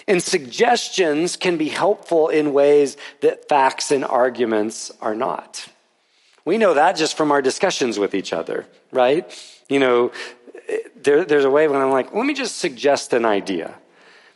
And 0.06 0.22
suggestions 0.22 1.36
can 1.36 1.56
be 1.56 1.68
helpful 1.68 2.28
in 2.28 2.52
ways 2.52 2.96
that 3.20 3.48
facts 3.48 3.90
and 3.90 4.04
arguments 4.04 4.90
are 5.00 5.14
not. 5.14 5.66
We 6.44 6.58
know 6.58 6.74
that 6.74 6.96
just 6.96 7.16
from 7.16 7.32
our 7.32 7.40
discussions 7.40 7.98
with 7.98 8.14
each 8.14 8.32
other, 8.32 8.66
right? 8.92 9.24
You 9.68 9.78
know, 9.78 10.12
there, 11.02 11.24
there's 11.24 11.44
a 11.44 11.50
way 11.50 11.68
when 11.68 11.80
I'm 11.80 11.90
like, 11.90 12.12
let 12.12 12.26
me 12.26 12.34
just 12.34 12.58
suggest 12.58 13.12
an 13.14 13.24
idea. 13.24 13.74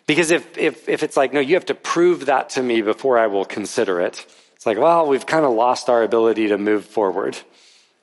Because 0.07 0.31
if, 0.31 0.57
if, 0.57 0.89
if 0.89 1.03
it's 1.03 1.19
like, 1.19 1.35
no, 1.35 1.41
you 1.41 1.55
have 1.55 1.67
to 1.67 1.75
prove 1.75 2.27
that 2.27 2.51
to 2.51 2.63
me 2.63 2.81
before 2.81 3.19
I 3.19 3.27
will 3.27 3.45
consider 3.45 4.01
it, 4.01 4.25
it's 4.57 4.65
like, 4.65 4.79
well, 4.79 5.07
we've 5.07 5.27
kind 5.27 5.45
of 5.45 5.53
lost 5.53 5.91
our 5.91 6.03
ability 6.03 6.49
to 6.49 6.57
move 6.57 6.87
forward 6.87 7.37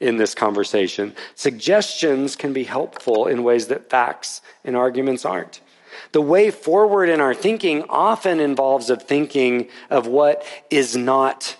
in 0.05 0.17
this 0.17 0.35
conversation. 0.35 1.15
Suggestions 1.33 2.35
can 2.35 2.53
be 2.53 2.63
helpful 2.63 3.27
in 3.27 3.43
ways 3.43 3.67
that 3.67 3.89
facts 3.89 4.41
and 4.63 4.75
arguments 4.75 5.25
aren't. 5.25 5.61
The 6.11 6.21
way 6.21 6.51
forward 6.51 7.09
in 7.09 7.21
our 7.21 7.33
thinking 7.33 7.83
often 7.89 8.39
involves 8.39 8.89
of 8.89 9.03
thinking 9.03 9.69
of 9.89 10.07
what 10.07 10.45
is 10.69 10.95
not 10.95 11.55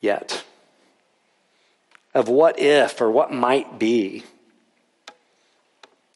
yet, 0.00 0.44
of 2.14 2.28
what 2.28 2.58
if 2.58 3.00
or 3.00 3.10
what 3.10 3.32
might 3.32 3.78
be. 3.78 4.24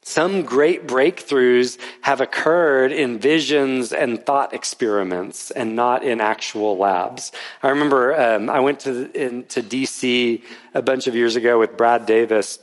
Some 0.03 0.43
great 0.43 0.87
breakthroughs 0.87 1.79
have 2.01 2.23
occurred 2.23 2.91
in 2.91 3.19
visions 3.19 3.93
and 3.93 4.25
thought 4.25 4.55
experiments 4.55 5.51
and 5.51 5.77
not 5.77 6.03
in 6.03 6.23
actual 6.23 6.79
labs. 6.79 7.33
I 7.63 7.69
remember 7.69 8.19
um, 8.19 8.49
I 8.49 8.61
went 8.61 8.81
to, 8.81 9.11
in, 9.13 9.45
to 9.47 9.63
DC 9.63 10.43
a 10.73 10.83
bunch 10.83 11.07
of 11.07 11.15
years 11.15 11.37
ago 11.37 11.59
with 11.59 11.77
Brad 11.77 12.07
Davis, 12.07 12.59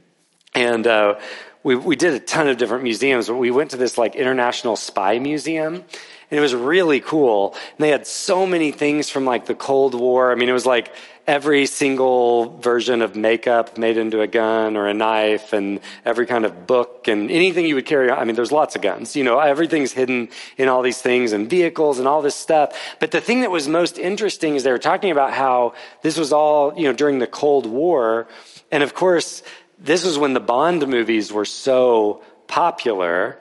and 0.54 0.86
uh, 0.86 1.18
we, 1.62 1.76
we 1.76 1.94
did 1.94 2.14
a 2.14 2.20
ton 2.20 2.48
of 2.48 2.56
different 2.56 2.84
museums, 2.84 3.28
but 3.28 3.36
we 3.36 3.50
went 3.50 3.72
to 3.72 3.76
this 3.76 3.98
like 3.98 4.16
international 4.16 4.74
spy 4.74 5.18
museum. 5.18 5.84
And 6.30 6.36
it 6.36 6.40
was 6.42 6.54
really 6.54 7.00
cool. 7.00 7.54
And 7.54 7.84
they 7.84 7.88
had 7.88 8.06
so 8.06 8.46
many 8.46 8.70
things 8.70 9.08
from 9.08 9.24
like 9.24 9.46
the 9.46 9.54
Cold 9.54 9.94
War. 9.94 10.30
I 10.30 10.34
mean, 10.34 10.48
it 10.48 10.52
was 10.52 10.66
like 10.66 10.92
every 11.28 11.66
single 11.66 12.56
version 12.58 13.02
of 13.02 13.14
makeup 13.14 13.76
made 13.76 13.98
into 13.98 14.22
a 14.22 14.26
gun 14.26 14.78
or 14.78 14.88
a 14.88 14.94
knife 14.94 15.52
and 15.52 15.78
every 16.02 16.24
kind 16.24 16.46
of 16.46 16.66
book 16.66 17.06
and 17.06 17.30
anything 17.30 17.66
you 17.66 17.74
would 17.74 17.84
carry. 17.84 18.10
I 18.10 18.24
mean, 18.24 18.34
there's 18.34 18.50
lots 18.50 18.74
of 18.74 18.80
guns, 18.80 19.14
you 19.14 19.22
know, 19.22 19.38
everything's 19.38 19.92
hidden 19.92 20.30
in 20.56 20.68
all 20.68 20.80
these 20.80 21.02
things 21.02 21.32
and 21.34 21.48
vehicles 21.48 21.98
and 21.98 22.08
all 22.08 22.22
this 22.22 22.34
stuff. 22.34 22.74
But 22.98 23.10
the 23.10 23.20
thing 23.20 23.42
that 23.42 23.50
was 23.50 23.68
most 23.68 23.98
interesting 23.98 24.56
is 24.56 24.62
they 24.62 24.72
were 24.72 24.78
talking 24.78 25.10
about 25.10 25.34
how 25.34 25.74
this 26.00 26.16
was 26.16 26.32
all, 26.32 26.72
you 26.78 26.84
know, 26.84 26.94
during 26.94 27.18
the 27.18 27.26
Cold 27.26 27.66
War. 27.66 28.26
And 28.72 28.82
of 28.82 28.94
course, 28.94 29.42
this 29.78 30.06
was 30.06 30.16
when 30.16 30.32
the 30.32 30.40
Bond 30.40 30.88
movies 30.88 31.30
were 31.30 31.44
so 31.44 32.22
popular. 32.46 33.38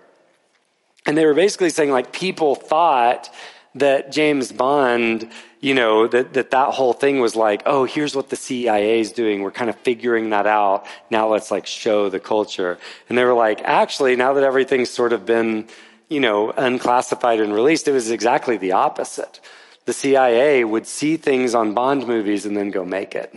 And 1.05 1.17
they 1.17 1.25
were 1.25 1.33
basically 1.33 1.69
saying 1.69 1.91
like 1.91 2.11
people 2.11 2.53
thought 2.55 3.33
that 3.79 4.11
James 4.11 4.51
Bond 4.51 5.29
you 5.59 5.73
know, 5.73 6.07
that, 6.07 6.33
that 6.33 6.51
that 6.51 6.73
whole 6.73 6.93
thing 6.93 7.19
was 7.19 7.35
like, 7.35 7.63
oh, 7.65 7.85
here's 7.85 8.15
what 8.15 8.29
the 8.29 8.35
CIA 8.35 8.99
is 8.99 9.11
doing. 9.11 9.41
We're 9.41 9.51
kind 9.51 9.69
of 9.69 9.75
figuring 9.77 10.29
that 10.29 10.45
out. 10.45 10.85
Now 11.09 11.27
let's 11.29 11.49
like 11.49 11.65
show 11.65 12.09
the 12.09 12.19
culture. 12.19 12.77
And 13.09 13.17
they 13.17 13.23
were 13.23 13.33
like, 13.33 13.61
actually, 13.63 14.15
now 14.15 14.33
that 14.33 14.43
everything's 14.43 14.89
sort 14.89 15.13
of 15.13 15.25
been, 15.25 15.67
you 16.09 16.19
know, 16.19 16.51
unclassified 16.51 17.39
and 17.39 17.53
released, 17.53 17.87
it 17.87 17.91
was 17.91 18.11
exactly 18.11 18.57
the 18.57 18.73
opposite. 18.73 19.39
The 19.85 19.93
CIA 19.93 20.63
would 20.63 20.85
see 20.85 21.17
things 21.17 21.55
on 21.55 21.73
Bond 21.73 22.05
movies 22.07 22.45
and 22.45 22.55
then 22.55 22.69
go 22.69 22.85
make 22.85 23.15
it. 23.15 23.33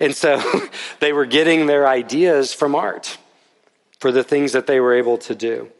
And 0.00 0.14
so 0.14 0.40
they 1.00 1.12
were 1.12 1.26
getting 1.26 1.66
their 1.66 1.86
ideas 1.86 2.54
from 2.54 2.74
art 2.74 3.18
for 4.00 4.10
the 4.12 4.24
things 4.24 4.52
that 4.52 4.66
they 4.66 4.80
were 4.80 4.94
able 4.94 5.18
to 5.18 5.34
do. 5.34 5.70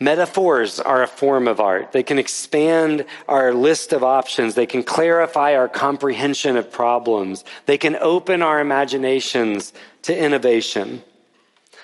Metaphors 0.00 0.78
are 0.78 1.02
a 1.02 1.08
form 1.08 1.48
of 1.48 1.58
art. 1.58 1.90
They 1.90 2.04
can 2.04 2.18
expand 2.18 3.04
our 3.26 3.52
list 3.52 3.92
of 3.92 4.04
options. 4.04 4.54
They 4.54 4.66
can 4.66 4.84
clarify 4.84 5.56
our 5.56 5.68
comprehension 5.68 6.56
of 6.56 6.70
problems. 6.70 7.44
They 7.66 7.78
can 7.78 7.96
open 7.96 8.40
our 8.40 8.60
imaginations 8.60 9.72
to 10.02 10.16
innovation. 10.16 11.02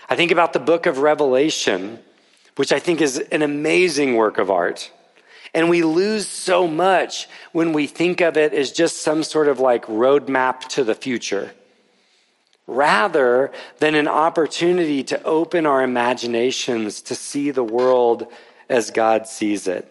I 0.09 0.15
think 0.15 0.31
about 0.31 0.53
the 0.53 0.61
book 0.61 0.87
of 0.87 0.99
Revelation, 0.99 1.99
which 2.55 2.73
I 2.73 2.79
think 2.79 3.01
is 3.01 3.19
an 3.19 3.43
amazing 3.43 4.15
work 4.15 4.39
of 4.39 4.49
art. 4.51 4.93
And 5.53 5.69
we 5.69 5.83
lose 5.83 6.29
so 6.29 6.69
much 6.69 7.29
when 7.53 7.73
we 7.73 7.87
think 7.87 8.21
of 8.21 8.37
it 8.37 8.53
as 8.53 8.71
just 8.71 9.03
some 9.03 9.23
sort 9.23 9.49
of 9.49 9.61
like 9.61 9.87
roadmap 9.87 10.61
to 10.71 10.85
the 10.85 10.95
future, 10.95 11.53
rather 12.67 13.53
than 13.79 13.95
an 13.95 14.09
opportunity 14.09 15.03
to 15.05 15.23
open 15.25 15.67
our 15.67 15.83
imaginations 15.83 17.03
to 17.03 17.15
see 17.15 17.51
the 17.51 17.65
world 17.65 18.27
as 18.69 18.91
God 18.91 19.27
sees 19.27 19.67
it. 19.67 19.91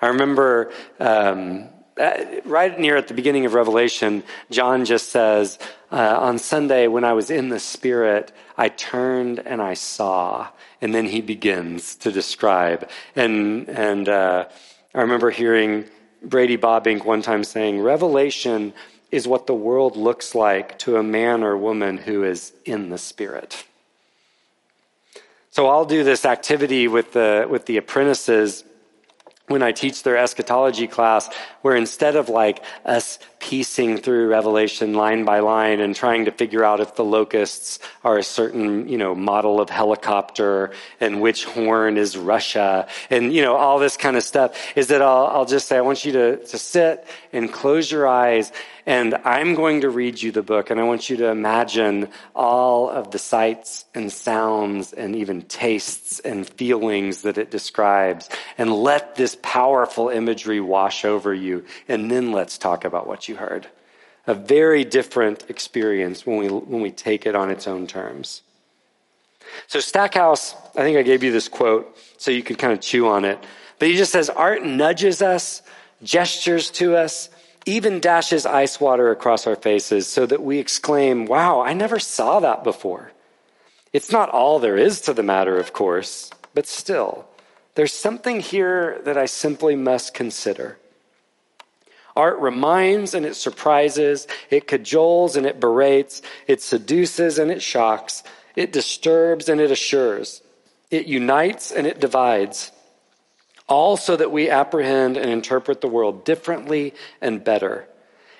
I 0.00 0.08
remember 0.08 0.72
um, 1.00 1.68
uh, 1.98 2.24
right 2.44 2.78
near 2.78 2.96
at 2.96 3.08
the 3.08 3.14
beginning 3.14 3.46
of 3.46 3.54
Revelation, 3.54 4.22
John 4.50 4.84
just 4.84 5.10
says, 5.10 5.58
uh, 5.90 6.18
On 6.20 6.38
Sunday, 6.38 6.88
when 6.88 7.04
I 7.04 7.12
was 7.12 7.30
in 7.30 7.50
the 7.50 7.60
Spirit, 7.60 8.32
I 8.56 8.68
turned 8.68 9.38
and 9.40 9.60
I 9.62 9.74
saw. 9.74 10.48
And 10.80 10.94
then 10.94 11.06
he 11.06 11.20
begins 11.20 11.94
to 11.96 12.10
describe. 12.10 12.88
And, 13.14 13.68
and 13.68 14.08
uh, 14.08 14.48
I 14.94 15.00
remember 15.00 15.30
hearing 15.30 15.84
Brady 16.24 16.56
Bobbink 16.56 17.04
one 17.04 17.22
time 17.22 17.44
saying, 17.44 17.80
Revelation 17.80 18.72
is 19.12 19.28
what 19.28 19.46
the 19.46 19.54
world 19.54 19.96
looks 19.96 20.34
like 20.34 20.78
to 20.80 20.96
a 20.96 21.02
man 21.02 21.44
or 21.44 21.56
woman 21.56 21.98
who 21.98 22.24
is 22.24 22.52
in 22.64 22.88
the 22.88 22.98
Spirit. 22.98 23.64
So 25.50 25.68
I'll 25.68 25.84
do 25.84 26.02
this 26.02 26.24
activity 26.24 26.88
with 26.88 27.12
the, 27.12 27.46
with 27.48 27.66
the 27.66 27.76
apprentices 27.76 28.64
when 29.48 29.62
I 29.62 29.72
teach 29.72 30.02
their 30.02 30.16
eschatology 30.16 30.86
class, 30.86 31.28
where 31.60 31.76
instead 31.76 32.16
of 32.16 32.30
like 32.30 32.64
us 32.86 33.18
piecing 33.42 33.98
through 33.98 34.28
Revelation 34.28 34.94
line 34.94 35.24
by 35.24 35.40
line 35.40 35.80
and 35.80 35.96
trying 35.96 36.26
to 36.26 36.30
figure 36.30 36.64
out 36.64 36.78
if 36.78 36.94
the 36.94 37.04
locusts 37.04 37.80
are 38.04 38.16
a 38.16 38.22
certain, 38.22 38.88
you 38.88 38.96
know, 38.96 39.16
model 39.16 39.60
of 39.60 39.68
helicopter 39.68 40.70
and 41.00 41.20
which 41.20 41.44
horn 41.44 41.98
is 41.98 42.16
Russia 42.16 42.86
and, 43.10 43.34
you 43.34 43.42
know, 43.42 43.56
all 43.56 43.80
this 43.80 43.96
kind 43.96 44.16
of 44.16 44.22
stuff, 44.22 44.56
is 44.76 44.86
that 44.86 45.02
I'll, 45.02 45.26
I'll 45.26 45.44
just 45.44 45.66
say, 45.66 45.76
I 45.76 45.80
want 45.80 46.04
you 46.04 46.12
to, 46.12 46.36
to 46.36 46.56
sit 46.56 47.04
and 47.32 47.52
close 47.52 47.90
your 47.90 48.06
eyes 48.06 48.52
and 48.86 49.14
I'm 49.24 49.54
going 49.54 49.82
to 49.82 49.90
read 49.90 50.20
you 50.20 50.32
the 50.32 50.42
book, 50.42 50.70
and 50.70 50.80
I 50.80 50.82
want 50.82 51.08
you 51.08 51.16
to 51.18 51.28
imagine 51.28 52.08
all 52.34 52.90
of 52.90 53.12
the 53.12 53.18
sights 53.18 53.84
and 53.94 54.10
sounds 54.10 54.92
and 54.92 55.14
even 55.14 55.42
tastes 55.42 56.18
and 56.18 56.46
feelings 56.46 57.22
that 57.22 57.38
it 57.38 57.50
describes. 57.50 58.28
And 58.58 58.72
let 58.72 59.14
this 59.14 59.36
powerful 59.40 60.08
imagery 60.08 60.60
wash 60.60 61.04
over 61.04 61.32
you. 61.32 61.64
And 61.86 62.10
then 62.10 62.32
let's 62.32 62.58
talk 62.58 62.84
about 62.84 63.06
what 63.06 63.28
you 63.28 63.31
heard. 63.36 63.68
A 64.26 64.34
very 64.34 64.84
different 64.84 65.48
experience 65.48 66.26
when 66.26 66.36
we, 66.36 66.48
when 66.48 66.80
we 66.80 66.90
take 66.90 67.26
it 67.26 67.34
on 67.34 67.50
its 67.50 67.66
own 67.66 67.86
terms. 67.86 68.42
So, 69.66 69.80
Stackhouse, 69.80 70.54
I 70.76 70.82
think 70.82 70.96
I 70.96 71.02
gave 71.02 71.22
you 71.22 71.32
this 71.32 71.48
quote 71.48 71.96
so 72.18 72.30
you 72.30 72.42
could 72.42 72.58
kind 72.58 72.72
of 72.72 72.80
chew 72.80 73.08
on 73.08 73.24
it. 73.24 73.38
But 73.78 73.88
he 73.88 73.96
just 73.96 74.12
says, 74.12 74.30
Art 74.30 74.64
nudges 74.64 75.22
us, 75.22 75.62
gestures 76.02 76.70
to 76.72 76.96
us, 76.96 77.30
even 77.66 78.00
dashes 78.00 78.46
ice 78.46 78.80
water 78.80 79.10
across 79.10 79.46
our 79.46 79.56
faces 79.56 80.06
so 80.06 80.26
that 80.26 80.42
we 80.42 80.58
exclaim, 80.58 81.26
Wow, 81.26 81.60
I 81.60 81.72
never 81.72 81.98
saw 81.98 82.40
that 82.40 82.64
before. 82.64 83.12
It's 83.92 84.10
not 84.10 84.30
all 84.30 84.58
there 84.58 84.76
is 84.76 85.00
to 85.02 85.12
the 85.12 85.22
matter, 85.22 85.58
of 85.58 85.72
course, 85.72 86.30
but 86.54 86.66
still, 86.66 87.26
there's 87.74 87.92
something 87.92 88.40
here 88.40 89.00
that 89.04 89.18
I 89.18 89.26
simply 89.26 89.76
must 89.76 90.14
consider. 90.14 90.78
Art 92.14 92.38
reminds 92.38 93.14
and 93.14 93.24
it 93.24 93.36
surprises, 93.36 94.26
it 94.50 94.66
cajoles 94.66 95.36
and 95.36 95.46
it 95.46 95.60
berates, 95.60 96.22
it 96.46 96.60
seduces 96.60 97.38
and 97.38 97.50
it 97.50 97.62
shocks, 97.62 98.22
it 98.54 98.72
disturbs 98.72 99.48
and 99.48 99.60
it 99.60 99.70
assures, 99.70 100.42
it 100.90 101.06
unites 101.06 101.72
and 101.72 101.86
it 101.86 102.00
divides 102.00 102.70
all 103.68 103.96
so 103.96 104.16
that 104.16 104.30
we 104.30 104.50
apprehend 104.50 105.16
and 105.16 105.30
interpret 105.30 105.80
the 105.80 105.88
world 105.88 106.24
differently 106.24 106.92
and 107.20 107.42
better. 107.42 107.88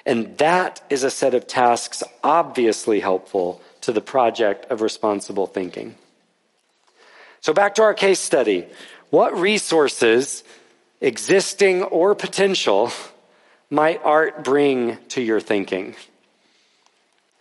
And 0.05 0.37
that 0.39 0.83
is 0.91 1.05
a 1.05 1.11
set 1.11 1.35
of 1.35 1.47
tasks 1.47 2.03
obviously 2.23 3.01
helpful 3.01 3.63
to 3.83 3.93
the 3.93 4.01
project 4.01 4.71
of 4.71 4.83
responsible 4.83 5.47
thinking. 5.47 5.95
So, 7.41 7.53
back 7.53 7.75
to 7.77 7.83
our 7.83 7.95
case 7.95 8.21
study. 8.21 8.67
What 9.11 9.37
resources, 9.37 10.45
existing 11.01 11.83
or 11.83 12.15
potential, 12.15 12.93
might 13.73 14.05
art 14.05 14.45
bring 14.45 14.99
to 15.09 15.23
your 15.23 15.41
thinking 15.41 15.97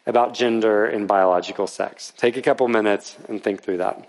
about 0.05 0.33
gender 0.33 0.85
and 0.85 1.05
biological 1.05 1.67
sex? 1.67 2.13
Take 2.15 2.37
a 2.37 2.41
couple 2.41 2.69
minutes 2.69 3.17
and 3.27 3.43
think 3.43 3.61
through 3.61 3.77
that. 3.77 4.07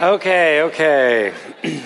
Okay, 0.00 0.62
okay. 0.62 1.34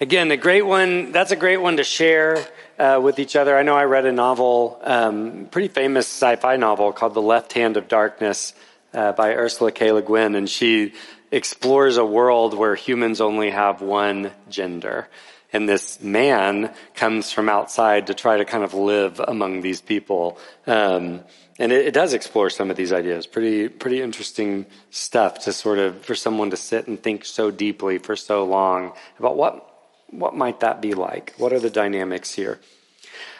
Again, 0.00 0.30
a 0.30 0.38
great 0.38 0.62
one. 0.62 1.12
That's 1.12 1.32
a 1.32 1.36
great 1.36 1.58
one 1.58 1.76
to 1.76 1.84
share 1.84 2.42
uh, 2.78 2.98
with 3.02 3.18
each 3.18 3.36
other. 3.36 3.54
I 3.58 3.62
know 3.62 3.76
I 3.76 3.84
read 3.84 4.06
a 4.06 4.12
novel, 4.12 4.80
um, 4.82 5.48
pretty 5.50 5.68
famous 5.68 6.06
sci-fi 6.06 6.56
novel 6.56 6.92
called 6.92 7.12
*The 7.12 7.20
Left 7.20 7.52
Hand 7.52 7.76
of 7.76 7.88
Darkness* 7.88 8.54
uh, 8.94 9.12
by 9.12 9.34
Ursula 9.34 9.70
K. 9.70 9.92
Le 9.92 10.00
Guin, 10.00 10.34
and 10.34 10.48
she 10.48 10.94
explores 11.30 11.96
a 11.96 12.04
world 12.04 12.54
where 12.54 12.74
humans 12.74 13.20
only 13.20 13.50
have 13.50 13.80
one 13.80 14.32
gender. 14.48 15.08
And 15.52 15.68
this 15.68 16.00
man 16.00 16.72
comes 16.94 17.32
from 17.32 17.48
outside 17.48 18.06
to 18.06 18.14
try 18.14 18.36
to 18.36 18.44
kind 18.44 18.62
of 18.62 18.74
live 18.74 19.20
among 19.20 19.62
these 19.62 19.80
people. 19.80 20.38
Um, 20.66 21.22
and 21.58 21.72
it, 21.72 21.86
it, 21.86 21.94
does 21.94 22.14
explore 22.14 22.50
some 22.50 22.70
of 22.70 22.76
these 22.76 22.92
ideas. 22.92 23.26
Pretty, 23.26 23.68
pretty 23.68 24.00
interesting 24.00 24.66
stuff 24.90 25.40
to 25.40 25.52
sort 25.52 25.78
of 25.78 26.04
for 26.04 26.14
someone 26.14 26.50
to 26.50 26.56
sit 26.56 26.86
and 26.86 27.02
think 27.02 27.24
so 27.24 27.50
deeply 27.50 27.98
for 27.98 28.14
so 28.16 28.44
long 28.44 28.92
about 29.18 29.36
what 29.36 29.66
what 30.10 30.34
might 30.34 30.60
that 30.60 30.80
be 30.80 30.94
like. 30.94 31.34
What 31.36 31.52
are 31.52 31.60
the 31.60 31.70
dynamics 31.70 32.34
here? 32.34 32.60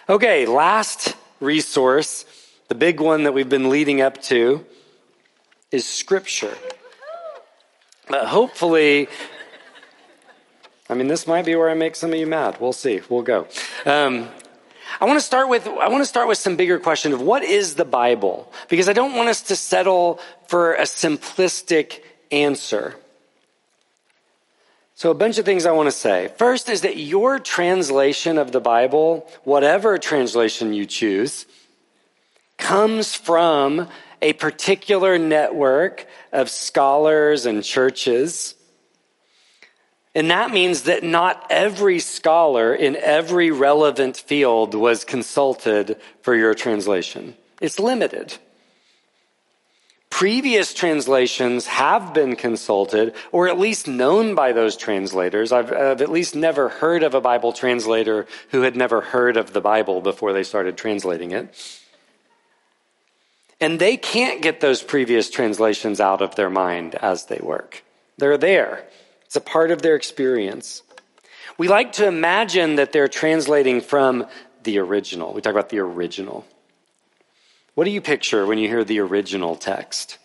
Okay, 0.09 0.47
last 0.47 1.17
resource, 1.41 2.25
the 2.69 2.75
big 2.75 3.01
one 3.01 3.25
that 3.25 3.33
we've 3.33 3.49
been 3.49 3.71
leading 3.71 4.01
up 4.01 4.21
to, 4.25 4.65
is 5.71 5.87
Scripture. 5.87 6.57
But 8.11 8.27
hopefully, 8.27 9.07
I 10.89 10.95
mean, 10.95 11.07
this 11.07 11.29
might 11.29 11.45
be 11.45 11.55
where 11.55 11.71
I 11.71 11.75
make 11.75 11.95
some 11.95 12.13
of 12.13 12.19
you 12.19 12.27
mad. 12.27 12.61
We'll 12.61 12.73
see. 12.73 13.01
We'll 13.09 13.23
go. 13.23 13.47
Um, 13.87 14.29
I 15.01 15.05
want 15.05 15.17
to 15.19 15.25
start 15.25 15.49
with 15.49 15.69
I 15.69 15.89
want 15.89 16.03
to 16.03 16.07
start 16.07 16.27
with 16.27 16.37
some 16.37 16.57
bigger 16.57 16.81
question 16.81 17.13
of 17.13 17.23
what 17.23 17.45
is 17.45 17.77
the 17.77 17.85
Bible? 17.85 18.53
Because 18.69 18.89
I 18.89 18.93
don't 18.93 19.15
want 19.15 19.29
us 19.29 19.43
to 19.43 19.57
settle 19.57 20.19
for 20.49 20.75
a 20.75 20.83
simplistic 20.83 22.01
answer. 22.33 22.97
So 24.97 25.13
a 25.13 25.15
bunch 25.15 25.39
of 25.39 25.45
things 25.45 25.65
I 25.65 25.71
want 25.71 25.87
to 25.87 25.93
say. 25.93 26.33
First 26.37 26.69
is 26.69 26.81
that 26.81 26.97
your 26.97 27.39
translation 27.39 28.37
of 28.37 28.51
the 28.51 28.61
Bible, 28.61 29.27
whatever 29.45 29.97
translation 29.97 30.75
you 30.75 30.85
choose, 30.85 31.47
comes 32.59 33.15
from 33.15 33.89
a 34.23 34.33
particular 34.35 35.19
network 35.19 36.07
of 36.33 36.49
scholars 36.51 37.47
and 37.47 37.65
churches 37.65 38.55
and 40.15 40.31
that 40.31 40.51
means 40.51 40.83
that 40.83 41.05
not 41.05 41.47
every 41.51 42.01
scholar 42.01 42.75
in 42.75 42.97
every 42.97 43.51
relevant 43.51 44.17
field 44.17 44.75
was 44.75 45.05
consulted 45.05 46.01
for 46.23 46.35
your 46.35 46.55
translation. 46.55 47.35
It's 47.61 47.79
limited. 47.79 48.37
Previous 50.09 50.75
translations 50.75 51.69
have 51.69 52.13
been 52.13 52.35
consulted, 52.35 53.15
or 53.31 53.49
at 53.49 53.61
least 53.61 53.87
known 53.87 54.35
by 54.35 54.51
those 54.51 54.77
translators. 54.77 55.53
I've, 55.53 55.73
I've, 55.73 56.03
at 56.03 56.11
least 56.11 56.35
never 56.35 56.69
heard 56.69 57.05
of 57.05 57.15
a 57.15 57.21
Bible 57.21 57.53
translator 57.53 58.27
who 58.51 58.63
had 58.63 58.75
never 58.75 59.01
heard 59.01 59.37
of 59.37 59.53
the 59.53 59.61
Bible 59.61 60.01
before 60.01 60.33
they 60.33 60.43
started 60.43 60.77
translating 60.77 61.31
it. 61.31 61.55
And 63.61 63.79
they 63.79 63.97
can't 63.97 64.41
get 64.41 64.61
those 64.61 64.83
previous 64.83 65.31
translations 65.31 66.01
out 66.01 66.23
of 66.23 66.35
their 66.35 66.51
mind 66.51 66.95
as 66.95 67.27
they 67.27 67.41
work. 67.43 67.85
They're 68.17 68.39
there. 68.39 68.87
It's 69.27 69.37
a 69.37 69.41
part 69.41 69.71
of 69.71 69.83
their 69.83 69.97
experience. 69.97 70.83
We 71.59 71.69
like 71.69 71.93
to 71.95 72.07
imagine 72.07 72.77
that 72.77 72.93
they're 72.93 73.09
translating 73.09 73.81
from 73.81 74.27
the 74.63 74.79
original. 74.79 75.35
We 75.35 75.43
talk 75.43 75.53
about 75.53 75.69
the 75.69 75.81
original. 75.81 76.47
What 77.75 77.85
do 77.85 77.91
you 77.91 78.01
picture 78.01 78.47
when 78.47 78.59
you 78.59 78.69
hear 78.69 78.85
the 78.85 79.01
original 79.01 79.57
text? 79.57 80.19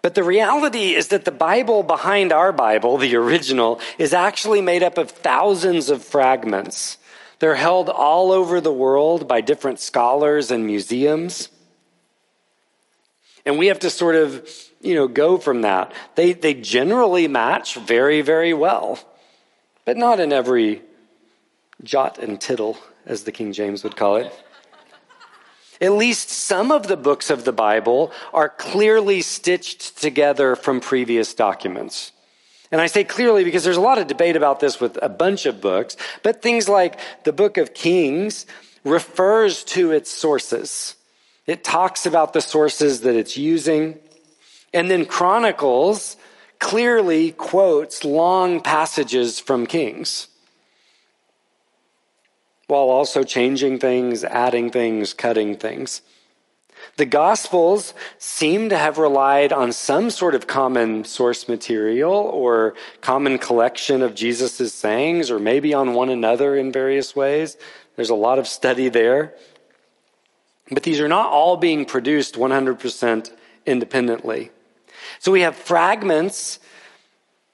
But 0.00 0.14
the 0.14 0.22
reality 0.22 0.94
is 0.94 1.08
that 1.08 1.24
the 1.24 1.30
Bible 1.30 1.82
behind 1.82 2.32
our 2.32 2.52
Bible, 2.52 2.96
the 2.98 3.16
original, 3.16 3.80
is 3.98 4.14
actually 4.14 4.60
made 4.60 4.82
up 4.82 4.96
of 4.96 5.10
thousands 5.10 5.90
of 5.90 6.04
fragments. 6.04 6.98
They're 7.38 7.54
held 7.54 7.88
all 7.88 8.32
over 8.32 8.60
the 8.60 8.72
world 8.72 9.28
by 9.28 9.40
different 9.40 9.80
scholars 9.80 10.50
and 10.50 10.66
museums. 10.66 11.48
And 13.46 13.58
we 13.58 13.68
have 13.68 13.78
to 13.80 13.90
sort 13.90 14.16
of 14.16 14.48
you 14.80 14.94
know, 14.94 15.08
go 15.08 15.38
from 15.38 15.62
that. 15.62 15.92
They, 16.14 16.32
they 16.32 16.54
generally 16.54 17.28
match 17.28 17.74
very, 17.76 18.20
very 18.20 18.54
well, 18.54 18.98
but 19.84 19.96
not 19.96 20.20
in 20.20 20.32
every 20.32 20.82
jot 21.82 22.18
and 22.18 22.40
tittle, 22.40 22.78
as 23.06 23.24
the 23.24 23.32
King 23.32 23.52
James 23.52 23.82
would 23.84 23.96
call 23.96 24.16
it. 24.16 24.32
At 25.80 25.92
least 25.92 26.28
some 26.30 26.72
of 26.72 26.88
the 26.88 26.96
books 26.96 27.30
of 27.30 27.44
the 27.44 27.52
Bible 27.52 28.12
are 28.32 28.48
clearly 28.48 29.20
stitched 29.20 29.96
together 29.98 30.56
from 30.56 30.80
previous 30.80 31.34
documents. 31.34 32.12
And 32.70 32.80
I 32.80 32.86
say 32.86 33.04
clearly 33.04 33.44
because 33.44 33.64
there's 33.64 33.76
a 33.76 33.82
lot 33.82 33.98
of 33.98 34.06
debate 34.06 34.36
about 34.36 34.60
this 34.60 34.80
with 34.80 34.98
a 35.00 35.08
bunch 35.08 35.46
of 35.46 35.60
books, 35.60 35.96
but 36.22 36.42
things 36.42 36.68
like 36.68 36.98
the 37.24 37.32
book 37.32 37.56
of 37.56 37.72
Kings 37.72 38.46
refers 38.84 39.64
to 39.64 39.92
its 39.92 40.10
sources. 40.10 40.94
It 41.46 41.64
talks 41.64 42.04
about 42.04 42.34
the 42.34 42.42
sources 42.42 43.00
that 43.02 43.14
it's 43.14 43.36
using. 43.36 43.98
And 44.74 44.90
then 44.90 45.06
Chronicles 45.06 46.16
clearly 46.58 47.32
quotes 47.32 48.04
long 48.04 48.60
passages 48.60 49.40
from 49.40 49.66
Kings 49.66 50.28
while 52.66 52.90
also 52.90 53.22
changing 53.22 53.78
things, 53.78 54.22
adding 54.24 54.70
things, 54.70 55.14
cutting 55.14 55.56
things. 55.56 56.02
The 56.98 57.06
Gospels 57.06 57.94
seem 58.18 58.70
to 58.70 58.76
have 58.76 58.98
relied 58.98 59.52
on 59.52 59.70
some 59.70 60.10
sort 60.10 60.34
of 60.34 60.48
common 60.48 61.04
source 61.04 61.48
material 61.48 62.12
or 62.12 62.74
common 63.00 63.38
collection 63.38 64.02
of 64.02 64.16
Jesus' 64.16 64.74
sayings, 64.74 65.30
or 65.30 65.38
maybe 65.38 65.72
on 65.72 65.94
one 65.94 66.08
another 66.08 66.56
in 66.56 66.72
various 66.72 67.14
ways. 67.14 67.56
There's 67.94 68.10
a 68.10 68.16
lot 68.16 68.40
of 68.40 68.48
study 68.48 68.88
there. 68.88 69.32
But 70.72 70.82
these 70.82 70.98
are 70.98 71.06
not 71.06 71.30
all 71.30 71.56
being 71.56 71.84
produced 71.84 72.34
100% 72.34 73.30
independently. 73.64 74.50
So 75.20 75.30
we 75.30 75.42
have 75.42 75.54
fragments 75.54 76.58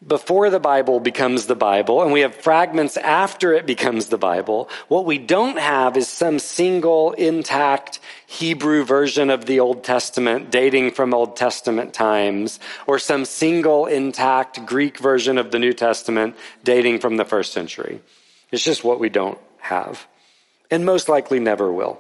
before 0.07 0.51
the 0.51 0.61
Bible 0.61 1.01
becomes 1.01 1.47
the 1.47 1.55
Bible, 1.55 2.03
and 2.03 2.13
we 2.13 2.21
have 2.21 2.35
fragments 2.35 2.97
after 2.97 3.55
it 3.55 3.67
becomes 3.67 4.07
the 4.07 4.19
Bible. 4.19 4.69
What 4.89 5.07
we 5.07 5.19
don't 5.19 5.59
have 5.59 5.97
is 5.97 6.09
some 6.09 6.39
single 6.39 7.13
intact 7.13 8.01
Hebrew 8.27 8.85
version 8.85 9.31
of 9.31 9.47
the 9.47 9.61
Old 9.61 9.83
Testament 9.83 10.51
dating 10.51 10.91
from 10.91 11.15
Old 11.15 11.37
Testament 11.37 11.95
times, 11.95 12.61
or 12.87 12.99
some 12.99 13.25
single 13.25 13.87
intact 13.87 14.67
Greek 14.67 14.99
version 14.99 15.39
of 15.39 15.51
the 15.51 15.59
New 15.59 15.73
Testament 15.73 16.37
dating 16.63 16.99
from 16.99 17.17
the 17.17 17.25
first 17.25 17.53
century. 17.53 18.01
It's 18.51 18.65
just 18.65 18.85
what 18.85 19.01
we 19.01 19.09
don't 19.09 19.39
have, 19.59 20.07
and 20.71 20.85
most 20.85 21.09
likely 21.09 21.41
never 21.41 21.73
will. 21.73 21.99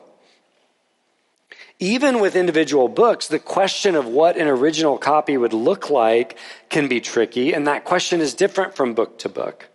Even 1.81 2.21
with 2.21 2.37
individual 2.37 2.89
books, 2.89 3.27
the 3.27 3.39
question 3.39 3.95
of 3.97 4.07
what 4.07 4.37
an 4.37 4.47
original 4.47 4.97
copy 4.97 5.37
would 5.37 5.53
look 5.53 5.91
like 5.91 6.39
can 6.69 6.89
be 6.89 7.01
tricky, 7.01 7.53
and 7.53 7.67
that 7.67 7.85
question 7.85 8.21
is 8.21 8.35
different 8.35 8.77
from 8.77 8.95
book 8.95 9.19
to 9.19 9.29
book. 9.29 9.69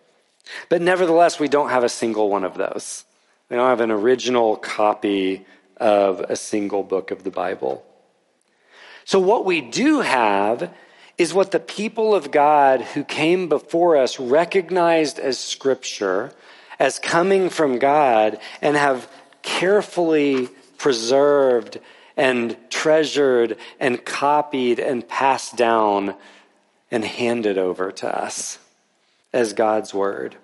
But 0.69 0.81
nevertheless, 0.81 1.39
we 1.39 1.47
don't 1.47 1.69
have 1.69 1.83
a 1.83 1.89
single 1.89 2.29
one 2.29 2.43
of 2.43 2.55
those. 2.55 3.03
We 3.49 3.57
don't 3.57 3.69
have 3.69 3.81
an 3.81 3.91
original 3.91 4.55
copy 4.55 5.45
of 5.77 6.21
a 6.21 6.35
single 6.35 6.83
book 6.83 7.11
of 7.11 7.23
the 7.23 7.31
Bible. 7.31 7.85
So, 9.05 9.19
what 9.19 9.45
we 9.45 9.61
do 9.61 10.01
have 10.01 10.73
is 11.17 11.33
what 11.33 11.51
the 11.51 11.59
people 11.59 12.15
of 12.15 12.31
God 12.31 12.81
who 12.81 13.03
came 13.03 13.49
before 13.49 13.97
us 13.97 14.19
recognized 14.19 15.19
as 15.19 15.37
Scripture, 15.37 16.31
as 16.79 16.97
coming 16.97 17.49
from 17.49 17.77
God, 17.77 18.39
and 18.61 18.77
have 18.77 19.11
carefully 19.41 20.49
preserved 20.79 21.77
and 22.17 22.57
treasured 22.71 23.57
and 23.79 24.03
copied 24.03 24.79
and 24.79 25.07
passed 25.07 25.55
down 25.55 26.15
and 26.89 27.05
handed 27.05 27.59
over 27.59 27.91
to 27.91 28.07
us 28.07 28.57
as 29.31 29.53
God's 29.53 29.93
Word. 29.93 30.35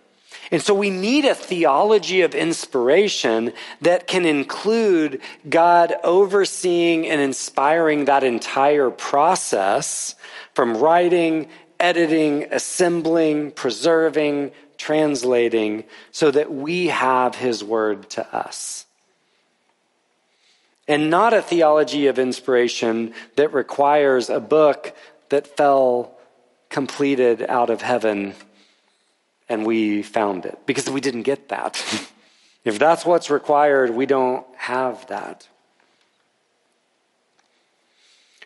And 0.51 0.61
so 0.61 0.75
we 0.75 0.91
need 0.91 1.25
a 1.25 1.33
theology 1.33 2.21
of 2.21 2.36
inspiration 2.36 3.51
that 3.81 4.05
can 4.05 4.25
include 4.25 5.21
God 5.49 5.95
overseeing 6.03 7.07
and 7.07 7.19
inspiring 7.19 8.05
that 8.05 8.23
entire 8.23 8.91
process 8.91 10.13
from 10.53 10.77
writing, 10.77 11.49
editing, 11.79 12.47
assembling, 12.51 13.51
preserving, 13.51 14.51
translating, 14.77 15.83
so 16.11 16.29
that 16.29 16.53
we 16.53 16.88
have 16.88 17.36
His 17.36 17.63
Word 17.63 18.09
to 18.11 18.36
us 18.36 18.84
and 20.88 21.09
not 21.09 21.33
a 21.33 21.41
theology 21.41 22.07
of 22.07 22.19
inspiration 22.19 23.13
that 23.36 23.53
requires 23.53 24.29
a 24.29 24.39
book 24.39 24.95
that 25.29 25.47
fell 25.47 26.17
completed 26.69 27.43
out 27.47 27.69
of 27.69 27.81
heaven 27.81 28.33
and 29.47 29.65
we 29.65 30.01
found 30.01 30.45
it 30.45 30.57
because 30.65 30.89
we 30.89 31.01
didn't 31.01 31.23
get 31.23 31.49
that. 31.49 31.81
if 32.63 32.79
that's 32.79 33.05
what's 33.05 33.29
required, 33.29 33.91
we 33.91 34.05
don't 34.05 34.45
have 34.57 35.05
that. 35.07 35.47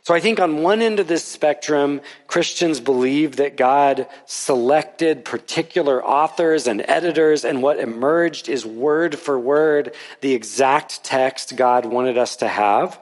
So 0.09 0.15
I 0.15 0.19
think 0.19 0.39
on 0.39 0.63
one 0.63 0.81
end 0.81 0.99
of 0.99 1.07
this 1.07 1.23
spectrum, 1.23 2.01
Christians 2.25 2.79
believe 2.79 3.35
that 3.35 3.55
God 3.55 4.07
selected 4.25 5.23
particular 5.23 6.03
authors 6.03 6.65
and 6.65 6.83
editors, 6.87 7.45
and 7.45 7.61
what 7.61 7.77
emerged 7.77 8.49
is 8.49 8.65
word 8.65 9.19
for 9.19 9.37
word 9.37 9.93
the 10.21 10.33
exact 10.33 11.03
text 11.03 11.55
God 11.55 11.85
wanted 11.85 12.17
us 12.17 12.37
to 12.37 12.47
have. 12.47 12.99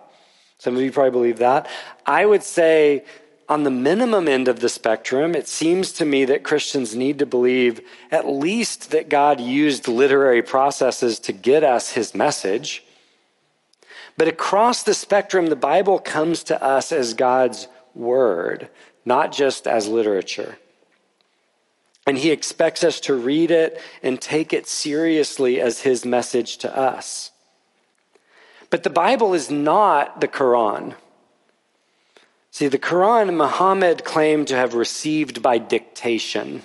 Some 0.58 0.76
of 0.76 0.82
you 0.82 0.91
probably 0.91 1.12
believe 1.12 1.38
that. 1.38 1.70
I 2.05 2.26
would 2.26 2.43
say 2.43 3.05
on 3.47 3.64
the 3.64 3.72
minimum 3.72 4.28
end 4.28 4.49
of 4.49 4.60
the 4.60 4.68
spectrum, 4.68 5.34
it 5.34 5.47
seems 5.47 5.93
to 5.93 6.03
me 6.03 6.26
that 6.26 6.43
Christians 6.43 6.93
need 6.93 7.20
to 7.20 7.26
believe 7.26 7.80
at 8.12 8.28
least 8.28 8.91
that 8.91 9.08
God 9.08 9.39
used 9.39 9.88
literary 9.88 10.41
processes 10.41 11.20
to 11.20 11.32
get 11.32 11.64
us 11.64 11.93
his 11.93 12.14
message. 12.14 12.84
But 14.18 14.28
across 14.28 14.82
the 14.84 14.95
spectrum, 14.95 15.47
the 15.47 15.55
Bible 15.55 15.99
comes 15.99 16.43
to 16.45 16.61
us 16.61 16.91
as 16.91 17.13
God's 17.13 17.68
word, 17.93 18.68
not 19.05 19.32
just 19.32 19.68
as 19.68 19.88
literature. 19.88 20.57
And 22.07 22.18
he 22.18 22.32
expects 22.32 22.84
us 22.84 22.99
to 23.01 23.13
read 23.13 23.51
it 23.51 23.80
and 24.01 24.20
take 24.20 24.53
it 24.53 24.68
seriously 24.68 25.61
as 25.61 25.82
his 25.82 26.03
message 26.05 26.57
to 26.59 26.76
us. 26.76 27.32
But 28.70 28.84
the 28.84 28.89
Bible 28.89 29.34
is 29.34 29.51
not 29.51 30.20
the 30.20 30.28
Quran. 30.28 30.95
See, 32.49 32.68
the 32.68 32.80
Quran, 32.80 33.36
Muhammad 33.36 34.03
claimed 34.03 34.47
to 34.47 34.55
have 34.55 34.74
received 34.74 35.43
by 35.43 35.57
dictation. 35.59 36.63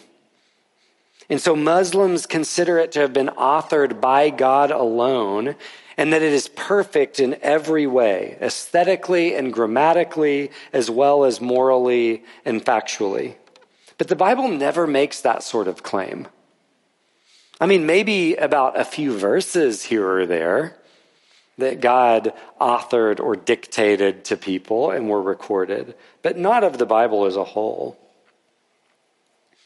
And 1.29 1.41
so 1.41 1.55
Muslims 1.55 2.25
consider 2.25 2.79
it 2.79 2.93
to 2.93 3.01
have 3.01 3.13
been 3.13 3.29
authored 3.29 4.01
by 4.01 4.31
God 4.31 4.71
alone 4.71 5.55
and 5.97 6.13
that 6.13 6.23
it 6.23 6.33
is 6.33 6.49
perfect 6.49 7.21
in 7.21 7.37
every 7.43 7.87
way, 7.87 8.37
aesthetically 8.41 9.35
and 9.35 9.53
grammatically, 9.53 10.51
as 10.73 10.91
well 10.91 11.25
as 11.25 11.41
morally 11.41 12.25
and 12.45 12.65
factually. 12.65 13.37
But 13.99 14.09
the 14.09 14.17
Bible 14.17 14.49
never 14.49 14.87
makes 14.87 15.21
that 15.21 15.43
sort 15.43 15.69
of 15.69 15.83
claim. 15.83 16.29
I 17.61 17.67
mean, 17.67 17.87
maybe 17.87 18.35
about 18.35 18.79
a 18.79 18.85
few 18.85 19.17
verses 19.17 19.85
here 19.85 20.09
or 20.09 20.27
there 20.27 20.77
that 21.59 21.81
God 21.81 22.33
authored 22.61 23.21
or 23.21 23.37
dictated 23.37 24.25
to 24.25 24.37
people 24.37 24.91
and 24.91 25.09
were 25.09 25.23
recorded, 25.23 25.95
but 26.23 26.37
not 26.39 26.65
of 26.65 26.79
the 26.79 26.87
Bible 26.87 27.27
as 27.27 27.37
a 27.37 27.45
whole. 27.45 27.99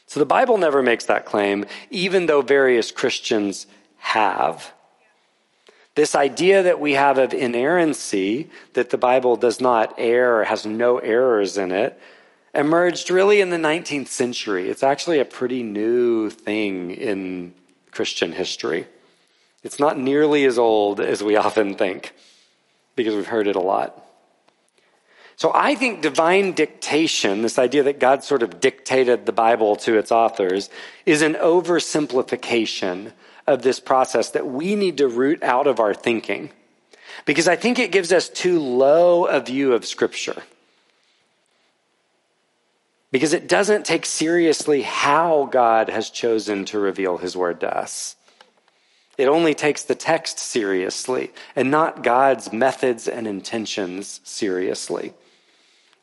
So 0.05 0.19
the 0.19 0.25
Bible 0.25 0.57
never 0.57 0.83
makes 0.83 1.05
that 1.05 1.25
claim, 1.25 1.65
even 1.89 2.27
though 2.27 2.41
various 2.41 2.91
Christians 2.91 3.67
have. 3.97 4.71
This 5.97 6.13
idea 6.13 6.61
that 6.61 6.79
we 6.79 6.93
have 6.93 7.17
of 7.17 7.33
inerrancy, 7.33 8.51
that 8.73 8.91
the 8.91 8.99
Bible 8.99 9.35
does 9.35 9.59
not 9.59 9.95
err, 9.97 10.43
has 10.43 10.63
no 10.63 10.99
errors 10.99 11.57
in 11.57 11.71
it, 11.71 11.99
emerged 12.53 13.09
really 13.09 13.41
in 13.41 13.49
the 13.49 13.57
19th 13.57 14.09
century. 14.09 14.69
It's 14.69 14.83
actually 14.83 15.17
a 15.17 15.25
pretty 15.25 15.63
new 15.63 16.29
thing 16.29 16.91
in 16.91 17.55
Christian 17.89 18.33
history. 18.33 18.85
It's 19.63 19.79
not 19.79 19.97
nearly 19.97 20.45
as 20.45 20.59
old 20.59 20.99
as 20.99 21.23
we 21.23 21.35
often 21.35 21.73
think 21.73 22.13
because 22.95 23.15
we've 23.15 23.25
heard 23.25 23.47
it 23.47 23.55
a 23.55 23.59
lot. 23.59 23.99
So 25.35 25.51
I 25.55 25.73
think 25.73 26.03
divine 26.03 26.51
dictation, 26.51 27.41
this 27.41 27.57
idea 27.57 27.81
that 27.81 27.99
God 27.99 28.23
sort 28.23 28.43
of 28.43 28.59
dictated 28.59 29.25
the 29.25 29.31
Bible 29.31 29.75
to 29.77 29.97
its 29.97 30.11
authors, 30.11 30.69
is 31.07 31.23
an 31.23 31.33
oversimplification 31.33 33.13
of 33.47 33.61
this 33.61 33.79
process 33.79 34.29
that 34.31 34.47
we 34.47 34.75
need 34.75 34.97
to 34.97 35.07
root 35.07 35.41
out 35.41 35.67
of 35.67 35.79
our 35.79 35.93
thinking 35.93 36.51
because 37.25 37.47
I 37.47 37.55
think 37.55 37.79
it 37.79 37.91
gives 37.91 38.13
us 38.13 38.29
too 38.29 38.59
low 38.59 39.25
a 39.25 39.39
view 39.39 39.73
of 39.73 39.85
Scripture. 39.85 40.43
Because 43.11 43.33
it 43.33 43.47
doesn't 43.47 43.85
take 43.85 44.05
seriously 44.05 44.81
how 44.81 45.45
God 45.51 45.89
has 45.89 46.09
chosen 46.09 46.65
to 46.65 46.79
reveal 46.79 47.17
His 47.17 47.35
Word 47.35 47.61
to 47.61 47.77
us. 47.77 48.15
It 49.17 49.27
only 49.27 49.53
takes 49.53 49.83
the 49.83 49.95
text 49.95 50.37
seriously 50.37 51.31
and 51.55 51.71
not 51.71 52.03
God's 52.03 52.53
methods 52.53 53.07
and 53.07 53.25
intentions 53.25 54.21
seriously. 54.23 55.13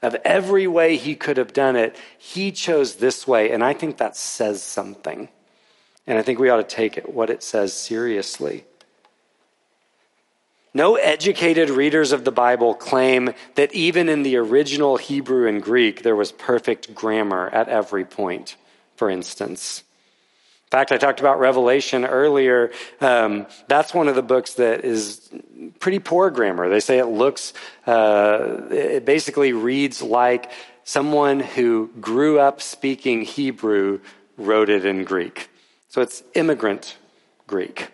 Of 0.03 0.17
every 0.25 0.67
way 0.67 0.97
He 0.97 1.15
could 1.15 1.37
have 1.37 1.53
done 1.53 1.77
it, 1.77 1.97
He 2.19 2.53
chose 2.53 2.97
this 2.97 3.27
way, 3.27 3.51
and 3.51 3.63
I 3.63 3.73
think 3.73 3.99
that 3.99 4.17
says 4.17 4.63
something. 4.63 5.29
And 6.07 6.19
I 6.19 6.23
think 6.23 6.39
we 6.39 6.51
ought 6.51 6.57
to 6.57 6.63
take 6.63 6.97
what 7.07 7.31
it 7.31 7.43
says 7.43 7.73
seriously. 7.73 8.65
No 10.77 10.97
educated 10.97 11.71
readers 11.71 12.11
of 12.11 12.25
the 12.25 12.33
Bible 12.33 12.75
claim 12.75 13.33
that 13.55 13.73
even 13.73 14.09
in 14.09 14.25
the 14.25 14.37
original 14.37 14.97
Hebrew 14.97 15.47
and 15.47 15.63
Greek, 15.63 16.03
there 16.03 16.17
was 16.17 16.33
perfect 16.33 16.95
grammar 16.95 17.49
at 17.51 17.69
every 17.69 18.05
point, 18.05 18.57
for 18.97 19.09
instance. 19.09 19.85
In 20.65 20.71
fact, 20.71 20.91
I 20.91 20.97
talked 20.97 21.21
about 21.21 21.39
Revelation 21.39 22.05
earlier. 22.05 22.73
Um, 23.01 23.47
that's 23.69 23.95
one 23.95 24.09
of 24.09 24.17
the 24.17 24.23
books 24.23 24.55
that 24.55 24.85
is 24.85 25.31
pretty 25.79 26.01
poor 26.01 26.31
grammar. 26.31 26.69
They 26.69 26.81
say 26.81 26.99
it 26.99 27.07
looks, 27.07 27.53
uh, 27.87 28.63
it 28.73 29.05
basically 29.05 29.53
reads 29.53 30.03
like 30.03 30.51
someone 30.83 31.39
who 31.39 31.91
grew 32.01 32.41
up 32.41 32.61
speaking 32.61 33.23
Hebrew 33.23 34.01
wrote 34.37 34.69
it 34.69 34.85
in 34.85 35.05
Greek. 35.05 35.49
So 35.95 36.01
it's 36.01 36.25
immigrant 36.35 36.97
Greek. 37.47 37.93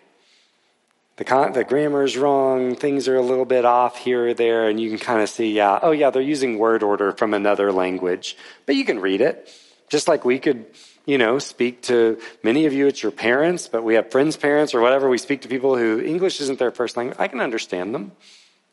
The, 1.17 1.23
con- 1.23 1.53
the 1.53 1.63
grammar 1.63 2.01
is 2.01 2.17
wrong, 2.17 2.75
things 2.75 3.07
are 3.07 3.15
a 3.15 3.21
little 3.21 3.45
bit 3.45 3.63
off 3.63 3.95
here 3.95 4.29
or 4.29 4.33
there, 4.33 4.67
and 4.67 4.79
you 4.79 4.89
can 4.89 4.97
kind 4.97 5.21
of 5.21 5.29
see, 5.29 5.51
yeah, 5.51 5.77
oh 5.83 5.91
yeah, 5.91 6.09
they're 6.09 6.19
using 6.19 6.57
word 6.57 6.81
order 6.81 7.11
from 7.11 7.35
another 7.35 7.71
language. 7.71 8.35
But 8.65 8.73
you 8.73 8.85
can 8.85 8.99
read 8.99 9.21
it, 9.21 9.53
just 9.87 10.07
like 10.07 10.25
we 10.25 10.39
could, 10.39 10.65
you 11.05 11.19
know, 11.19 11.37
speak 11.37 11.83
to 11.83 12.19
many 12.41 12.65
of 12.65 12.73
you, 12.73 12.87
it's 12.87 13.03
your 13.03 13.11
parents, 13.11 13.67
but 13.67 13.83
we 13.83 13.93
have 13.93 14.09
friends' 14.09 14.35
parents 14.35 14.73
or 14.73 14.81
whatever. 14.81 15.07
We 15.07 15.19
speak 15.19 15.41
to 15.41 15.47
people 15.47 15.77
who 15.77 15.99
English 15.99 16.41
isn't 16.41 16.57
their 16.57 16.71
first 16.71 16.97
language. 16.97 17.19
I 17.19 17.27
can 17.27 17.39
understand 17.39 17.93
them. 17.93 18.13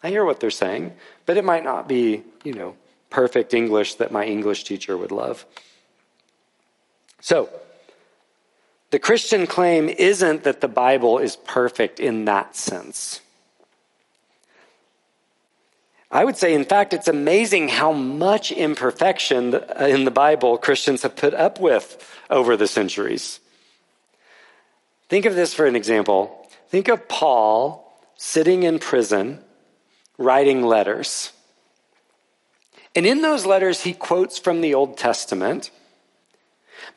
I 0.03 0.09
hear 0.09 0.25
what 0.25 0.41
they're 0.41 0.51
saying, 0.51 0.95
but 1.27 1.37
it 1.37 1.45
might 1.45 1.65
not 1.65 1.87
be, 1.87 2.23
you 2.45 2.55
know, 2.55 2.77
perfect 3.11 3.53
English 3.53 3.97
that 3.97 4.11
my 4.11 4.25
English 4.25 4.65
teacher 4.65 4.97
would 4.97 5.13
love. 5.13 5.45
So, 7.21 7.51
the 8.90 8.98
Christian 8.98 9.47
claim 9.47 9.89
isn't 9.89 10.44
that 10.44 10.60
the 10.60 10.69
Bible 10.69 11.19
is 11.19 11.36
perfect 11.36 12.01
in 12.01 12.24
that 12.24 12.56
sense. 12.56 13.20
I 16.10 16.24
would 16.24 16.39
say, 16.39 16.55
in 16.55 16.65
fact, 16.65 16.94
it's 16.94 17.09
amazing 17.09 17.69
how 17.69 17.93
much 17.93 18.51
imperfection 18.51 19.55
uh, 19.55 19.86
in 19.90 20.05
the 20.05 20.10
Bible 20.10 20.56
Christians 20.56 21.02
have 21.02 21.16
put 21.16 21.35
up 21.35 21.60
with 21.60 22.02
over 22.31 22.56
the 22.56 22.66
centuries. 22.66 23.40
Think 25.10 25.27
of 25.27 25.35
this 25.35 25.52
for 25.52 25.66
an 25.66 25.77
example. 25.77 26.48
Think 26.69 26.89
of 26.89 27.09
Paul 27.09 27.85
sitting 28.16 28.62
in 28.62 28.78
prison 28.78 29.40
writing 30.16 30.62
letters. 30.62 31.32
And 32.94 33.06
in 33.06 33.20
those 33.20 33.47
letters, 33.47 33.82
he 33.82 33.93
quotes 33.93 34.39
from 34.39 34.60
the 34.60 34.74
Old 34.74 34.97
Testament 34.97 35.70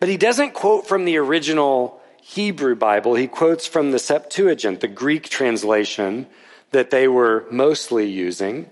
but 0.02 0.10
he 0.10 0.18
doesn't 0.18 0.56
quote 0.56 0.88
from 0.88 1.06
the 1.06 1.18
original 1.18 2.02
Hebrew 2.24 2.76
Bible. 2.76 3.14
He 3.14 3.28
quotes 3.28 3.68
from 3.68 3.92
the 3.92 4.00
Septuagint, 4.00 4.82
the 4.82 4.88
Greek 4.88 5.30
translation 5.30 6.26
that 6.72 6.90
they 6.90 7.08
were 7.08 7.46
mostly 7.52 8.10
using. 8.10 8.68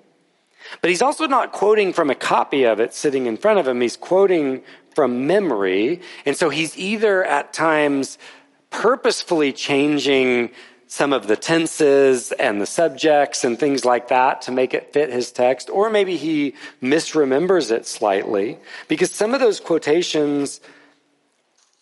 But 0.82 0.90
he's 0.90 1.04
also 1.04 1.28
not 1.28 1.52
quoting 1.52 1.94
from 1.94 2.10
a 2.10 2.16
copy 2.16 2.64
of 2.64 2.80
it 2.80 2.96
sitting 2.96 3.28
in 3.28 3.38
front 3.38 3.60
of 3.60 3.68
him. 3.68 3.80
He's 3.80 3.96
quoting 3.96 4.64
from 4.96 5.28
memory. 5.28 6.02
And 6.26 6.36
so 6.36 6.50
he's 6.50 6.76
either 6.76 7.24
at 7.24 7.54
times 7.54 8.18
purposefully 8.72 9.54
changing 9.54 10.50
some 10.88 11.14
of 11.14 11.28
the 11.28 11.38
tenses 11.38 12.32
and 12.32 12.60
the 12.60 12.66
subjects 12.66 13.44
and 13.44 13.60
things 13.60 13.86
like 13.86 14.08
that 14.08 14.42
to 14.42 14.52
make 14.52 14.74
it 14.74 14.94
fit 14.94 15.14
his 15.14 15.32
text, 15.32 15.70
or 15.70 15.92
maybe 15.92 16.18
he 16.18 16.56
misremembers 16.82 17.70
it 17.70 17.86
slightly 17.86 18.58
because 18.88 19.12
some 19.12 19.36
of 19.36 19.40
those 19.40 19.60
quotations 19.60 20.60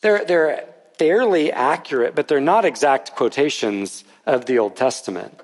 they're, 0.07 0.23
they're 0.23 0.65
fairly 0.97 1.51
accurate, 1.51 2.15
but 2.15 2.29
they're 2.29 2.39
not 2.39 2.63
exact 2.63 3.13
quotations 3.15 4.05
of 4.25 4.45
the 4.45 4.57
Old 4.57 4.77
Testament. 4.77 5.37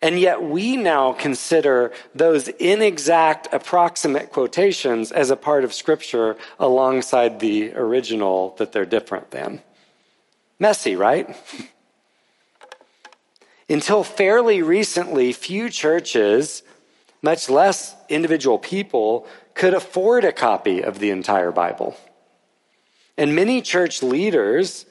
And 0.00 0.18
yet 0.18 0.42
we 0.42 0.76
now 0.76 1.12
consider 1.12 1.92
those 2.12 2.48
inexact, 2.48 3.46
approximate 3.52 4.32
quotations 4.32 5.12
as 5.12 5.30
a 5.30 5.36
part 5.36 5.62
of 5.62 5.72
Scripture 5.72 6.36
alongside 6.58 7.38
the 7.38 7.72
original 7.74 8.56
that 8.58 8.72
they're 8.72 8.84
different 8.84 9.30
than. 9.30 9.62
Messy, 10.58 10.96
right? 10.96 11.36
Until 13.68 14.02
fairly 14.02 14.62
recently, 14.62 15.32
few 15.32 15.70
churches, 15.70 16.64
much 17.22 17.48
less 17.48 17.94
individual 18.08 18.58
people, 18.58 19.28
could 19.54 19.74
afford 19.74 20.24
a 20.24 20.32
copy 20.32 20.82
of 20.82 20.98
the 20.98 21.10
entire 21.10 21.52
Bible. 21.52 21.96
And 23.16 23.36
many 23.36 23.60
church 23.62 24.02
leaders, 24.02 24.86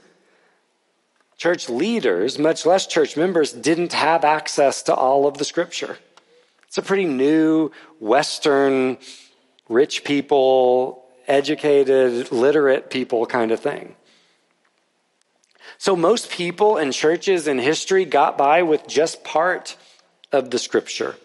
church 1.37 1.69
leaders, 1.69 2.37
much 2.37 2.65
less 2.65 2.85
church 2.85 3.17
members, 3.17 3.51
didn't 3.51 3.93
have 3.93 4.23
access 4.23 4.83
to 4.83 4.93
all 4.93 5.25
of 5.25 5.37
the 5.37 5.45
scripture. 5.45 5.97
It's 6.67 6.77
a 6.77 6.81
pretty 6.81 7.05
new 7.05 7.71
Western, 7.99 8.97
rich 9.67 10.03
people, 10.03 11.03
educated, 11.27 12.31
literate 12.31 12.89
people 12.89 13.25
kind 13.25 13.51
of 13.51 13.59
thing. 13.59 13.95
So 15.77 15.95
most 15.95 16.29
people 16.29 16.77
and 16.77 16.93
churches 16.93 17.47
in 17.47 17.57
history 17.57 18.05
got 18.05 18.37
by 18.37 18.61
with 18.61 18.87
just 18.87 19.23
part 19.23 19.75
of 20.31 20.51
the 20.51 20.59
scripture. 20.59 21.15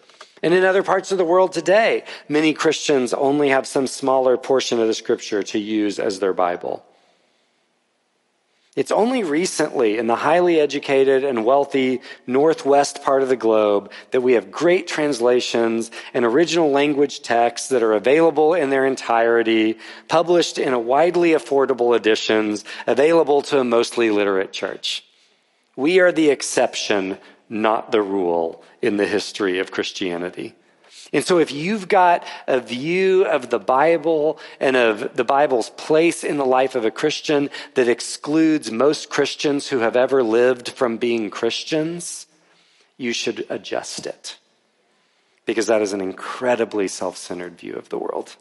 And 0.41 0.53
in 0.53 0.63
other 0.63 0.83
parts 0.83 1.11
of 1.11 1.17
the 1.17 1.25
world 1.25 1.53
today, 1.53 2.03
many 2.27 2.53
Christians 2.53 3.13
only 3.13 3.49
have 3.49 3.67
some 3.67 3.87
smaller 3.87 4.37
portion 4.37 4.79
of 4.79 4.87
the 4.87 4.93
scripture 4.93 5.43
to 5.43 5.59
use 5.59 5.99
as 5.99 6.19
their 6.19 6.33
Bible. 6.33 6.83
It's 8.77 8.91
only 8.91 9.23
recently 9.23 9.97
in 9.97 10.05
the 10.05 10.15
highly 10.15 10.59
educated 10.59 11.23
and 11.23 11.43
wealthy 11.43 11.99
northwest 12.27 13.01
part 13.01 13.23
of 13.23 13.27
the 13.27 13.35
globe 13.35 13.91
that 14.11 14.21
we 14.21 14.33
have 14.33 14.51
great 14.51 14.87
translations 14.87 15.89
and 16.13 16.23
original 16.23 16.69
language 16.69 17.23
texts 17.23 17.69
that 17.69 17.81
are 17.81 17.93
available 17.93 18.53
in 18.53 18.69
their 18.69 18.85
entirety, 18.85 19.79
published 20.07 20.59
in 20.59 20.73
a 20.73 20.79
widely 20.79 21.31
affordable 21.31 21.97
editions, 21.97 22.63
available 22.85 23.41
to 23.41 23.59
a 23.59 23.63
mostly 23.63 24.11
literate 24.11 24.53
church. 24.53 25.03
We 25.75 25.99
are 25.99 26.11
the 26.11 26.29
exception, 26.29 27.17
not 27.49 27.91
the 27.91 28.03
rule 28.03 28.63
in 28.79 28.97
the 28.97 29.07
history 29.07 29.57
of 29.57 29.71
Christianity. 29.71 30.53
And 31.13 31.23
so, 31.23 31.39
if 31.39 31.51
you've 31.51 31.87
got 31.87 32.25
a 32.47 32.59
view 32.59 33.25
of 33.25 33.49
the 33.49 33.59
Bible 33.59 34.39
and 34.59 34.75
of 34.75 35.15
the 35.15 35.23
Bible's 35.23 35.69
place 35.71 36.23
in 36.23 36.37
the 36.37 36.45
life 36.45 36.75
of 36.75 36.85
a 36.85 36.91
Christian 36.91 37.49
that 37.75 37.87
excludes 37.87 38.71
most 38.71 39.09
Christians 39.09 39.69
who 39.69 39.79
have 39.79 39.95
ever 39.95 40.21
lived 40.21 40.69
from 40.69 40.97
being 40.97 41.29
Christians, 41.29 42.27
you 42.97 43.13
should 43.13 43.45
adjust 43.49 44.05
it. 44.05 44.37
Because 45.45 45.67
that 45.67 45.81
is 45.81 45.93
an 45.93 46.01
incredibly 46.01 46.87
self 46.87 47.15
centered 47.15 47.57
view 47.57 47.75
of 47.75 47.89
the 47.89 47.97
world. 47.97 48.35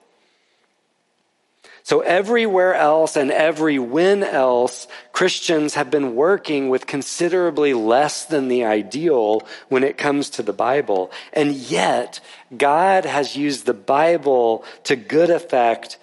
So 1.87 2.01
everywhere 2.01 2.75
else 2.75 3.15
and 3.15 3.31
every 3.31 3.79
when 3.79 4.25
else, 4.25 4.89
Christians 5.13 5.75
have 5.75 5.89
been 5.89 6.17
working 6.17 6.69
with 6.69 6.85
considerably 6.85 7.75
less 7.75 8.25
than 8.25 8.49
the 8.49 8.65
ideal 8.65 9.47
when 9.69 9.85
it 9.85 9.97
comes 9.97 10.31
to 10.31 10.43
the 10.43 10.53
Bible. 10.53 11.13
And 11.33 11.53
yet, 11.53 12.19
God 12.57 13.05
has 13.05 13.37
used 13.37 13.67
the 13.67 13.73
Bible 13.73 14.65
to 14.83 14.97
good 14.97 15.31
effect 15.31 15.97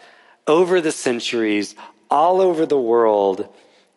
over 0.47 0.80
the 0.80 0.93
centuries, 0.93 1.76
all 2.10 2.39
over 2.39 2.65
the 2.65 2.80
world, 2.80 3.53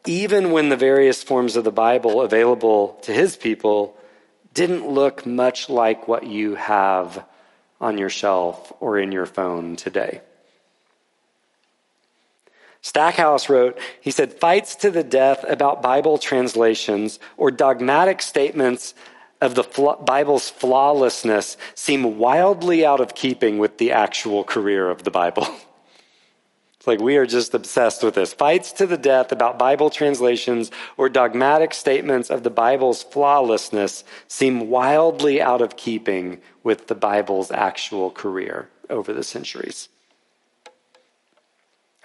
even 0.07 0.51
when 0.51 0.71
the 0.71 0.77
various 0.77 1.23
forms 1.23 1.55
of 1.55 1.63
the 1.63 1.71
Bible 1.71 2.21
available 2.21 2.99
to 3.03 3.13
his 3.13 3.37
people 3.37 3.97
didn't 4.55 4.89
look 4.89 5.25
much 5.25 5.69
like 5.69 6.09
what 6.09 6.27
you 6.27 6.57
have 6.57 7.25
on 7.81 7.97
your 7.97 8.11
shelf 8.11 8.73
or 8.81 8.99
in 8.99 9.13
your 9.13 9.27
phone 9.27 9.77
today. 9.77 10.21
Stackhouse 12.87 13.49
wrote, 13.49 13.77
he 14.01 14.13
said, 14.13 14.33
fights 14.33 14.77
to 14.77 14.93
the 14.93 15.03
death 15.03 15.45
about 15.49 15.83
Bible 15.83 16.19
translations 16.19 17.19
or 17.37 17.51
dogmatic 17.51 18.23
statements 18.23 18.95
of 19.41 19.57
the 19.57 19.65
Bible's 20.07 20.51
flawlessness 20.51 21.57
seem 21.75 22.17
wildly 22.17 22.87
out 22.87 23.01
of 23.01 23.17
keeping 23.17 23.59
with 23.59 23.79
the 23.79 23.91
actual 23.91 24.45
career 24.45 24.89
of 24.89 25.03
the 25.03 25.11
Bible. 25.11 25.49
It's 26.79 26.87
like 26.87 27.01
we 27.01 27.17
are 27.17 27.27
just 27.27 27.53
obsessed 27.53 28.05
with 28.05 28.15
this. 28.15 28.33
Fights 28.33 28.71
to 28.75 28.87
the 28.87 28.97
death 28.97 29.33
about 29.33 29.59
Bible 29.59 29.91
translations 29.91 30.71
or 30.97 31.09
dogmatic 31.09 31.75
statements 31.75 32.31
of 32.31 32.45
the 32.45 32.51
Bible's 32.51 33.03
flawlessness 33.03 34.05
seem 34.29 34.71
wildly 34.71 35.43
out 35.43 35.61
of 35.61 35.77
keeping 35.77 36.41
with 36.63 36.87
the 36.87 36.95
Bible's 36.95 37.51
actual 37.51 38.13
career 38.13 38.69
over 38.89 39.13
the 39.13 39.25
centuries. 39.25 39.89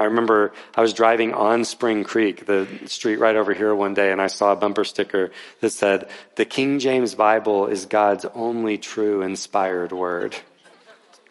I 0.02 0.06
remember 0.06 0.52
I 0.76 0.82
was 0.82 0.94
driving 0.94 1.32
on 1.34 1.64
Spring 1.64 2.04
Creek, 2.04 2.48
the 2.48 2.68
street 2.88 3.18
right 3.18 3.36
over 3.36 3.54
here 3.54 3.76
one 3.76 3.94
day, 3.94 4.12
and 4.12 4.20
I 4.20 4.28
saw 4.28 4.52
a 4.52 4.56
bumper 4.56 4.84
sticker 4.84 5.30
that 5.60 5.70
said, 5.70 6.10
The 6.38 6.46
King 6.46 6.80
James 6.80 7.14
Bible 7.14 7.68
is 7.68 7.86
God's 7.86 8.26
only 8.34 8.80
true 8.80 9.22
inspired 9.22 9.92
word. 9.92 10.36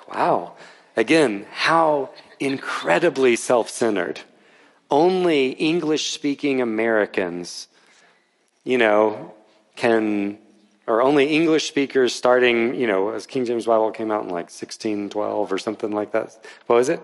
Wow. 0.09 0.55
Again, 0.97 1.47
how 1.51 2.11
incredibly 2.39 3.35
self 3.35 3.69
centered. 3.69 4.21
Only 4.89 5.51
English 5.51 6.11
speaking 6.11 6.61
Americans, 6.61 7.67
you 8.63 8.79
know, 8.79 9.35
can 9.75 10.39
or 10.87 11.03
only 11.03 11.27
English 11.27 11.67
speakers 11.67 12.15
starting, 12.15 12.77
you 12.77 12.87
know, 12.87 13.11
as 13.11 13.27
King 13.27 13.45
James 13.45 13.67
Bible 13.67 13.91
came 13.91 14.13
out 14.13 14.23
in 14.23 14.29
like 14.29 14.47
1612 14.47 15.53
or 15.53 15.59
something 15.59 15.91
like 15.91 16.13
that. 16.13 16.37
What 16.67 16.77
was 16.77 16.89
it? 16.89 17.01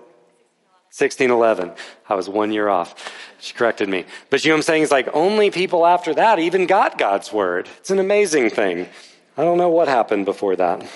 1611. 0.96 1.72
I 2.08 2.14
was 2.14 2.26
one 2.26 2.52
year 2.52 2.68
off. 2.68 2.94
She 3.38 3.52
corrected 3.52 3.86
me. 3.86 4.06
But 4.30 4.42
you 4.42 4.48
know 4.48 4.54
what 4.54 4.60
I'm 4.60 4.62
saying? 4.62 4.82
It's 4.84 4.92
like 4.92 5.08
only 5.12 5.50
people 5.50 5.84
after 5.84 6.14
that 6.14 6.38
even 6.38 6.66
got 6.66 6.96
God's 6.96 7.30
word. 7.30 7.68
It's 7.78 7.90
an 7.90 7.98
amazing 7.98 8.48
thing. 8.48 8.88
I 9.36 9.44
don't 9.44 9.58
know 9.58 9.68
what 9.68 9.88
happened 9.88 10.24
before 10.24 10.56
that. 10.56 10.88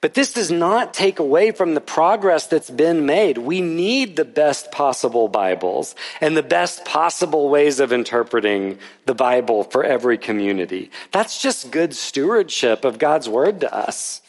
But 0.00 0.14
this 0.14 0.32
does 0.32 0.50
not 0.50 0.92
take 0.92 1.20
away 1.20 1.52
from 1.52 1.74
the 1.74 1.80
progress 1.80 2.48
that's 2.48 2.70
been 2.70 3.06
made. 3.06 3.38
We 3.38 3.60
need 3.60 4.16
the 4.16 4.24
best 4.24 4.72
possible 4.72 5.28
Bibles 5.28 5.94
and 6.20 6.36
the 6.36 6.42
best 6.42 6.84
possible 6.84 7.48
ways 7.48 7.78
of 7.78 7.92
interpreting 7.92 8.80
the 9.06 9.14
Bible 9.14 9.62
for 9.62 9.84
every 9.84 10.18
community. 10.18 10.90
That's 11.12 11.40
just 11.40 11.70
good 11.70 11.94
stewardship 11.94 12.84
of 12.84 12.98
God's 12.98 13.28
Word 13.28 13.60
to 13.60 13.72
us. 13.72 14.22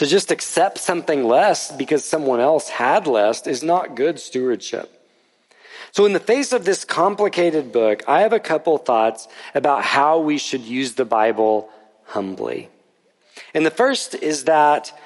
To 0.00 0.06
just 0.06 0.30
accept 0.30 0.78
something 0.78 1.24
less 1.24 1.70
because 1.70 2.06
someone 2.06 2.40
else 2.40 2.70
had 2.70 3.06
less 3.06 3.46
is 3.46 3.62
not 3.62 3.96
good 3.96 4.18
stewardship. 4.18 4.90
So, 5.92 6.06
in 6.06 6.14
the 6.14 6.18
face 6.18 6.54
of 6.54 6.64
this 6.64 6.86
complicated 6.86 7.70
book, 7.70 8.02
I 8.08 8.22
have 8.22 8.32
a 8.32 8.40
couple 8.40 8.78
thoughts 8.78 9.28
about 9.54 9.84
how 9.84 10.18
we 10.20 10.38
should 10.38 10.62
use 10.62 10.94
the 10.94 11.04
Bible 11.04 11.68
humbly. 12.06 12.70
And 13.52 13.66
the 13.66 13.70
first 13.70 14.14
is 14.14 14.44
that 14.44 14.98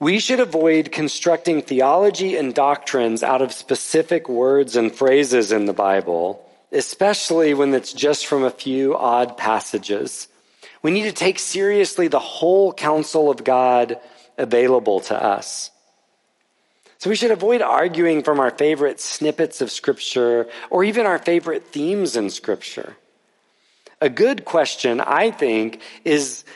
we 0.00 0.18
should 0.18 0.40
avoid 0.40 0.90
constructing 0.90 1.62
theology 1.62 2.36
and 2.36 2.52
doctrines 2.52 3.22
out 3.22 3.40
of 3.40 3.52
specific 3.52 4.28
words 4.28 4.74
and 4.74 4.92
phrases 4.92 5.52
in 5.52 5.66
the 5.66 5.72
Bible, 5.72 6.44
especially 6.72 7.54
when 7.54 7.72
it's 7.72 7.92
just 7.92 8.26
from 8.26 8.42
a 8.42 8.50
few 8.50 8.96
odd 8.96 9.36
passages. 9.36 10.26
We 10.88 10.94
need 10.94 11.02
to 11.02 11.12
take 11.12 11.38
seriously 11.38 12.08
the 12.08 12.18
whole 12.18 12.72
counsel 12.72 13.28
of 13.28 13.44
God 13.44 14.00
available 14.38 15.00
to 15.00 15.22
us. 15.22 15.70
So 16.96 17.10
we 17.10 17.14
should 17.14 17.30
avoid 17.30 17.60
arguing 17.60 18.22
from 18.22 18.40
our 18.40 18.50
favorite 18.50 18.98
snippets 18.98 19.60
of 19.60 19.70
Scripture 19.70 20.48
or 20.70 20.84
even 20.84 21.04
our 21.04 21.18
favorite 21.18 21.66
themes 21.66 22.16
in 22.16 22.30
Scripture. 22.30 22.96
A 24.00 24.08
good 24.08 24.46
question, 24.46 25.02
I 25.02 25.30
think, 25.30 25.82
is 26.06 26.46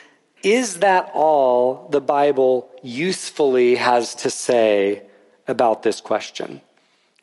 is 0.41 0.79
that 0.79 1.11
all 1.13 1.87
the 1.91 2.01
Bible 2.01 2.71
usefully 2.81 3.75
has 3.75 4.15
to 4.15 4.31
say 4.31 5.03
about 5.47 5.83
this 5.83 6.01
question? 6.01 6.59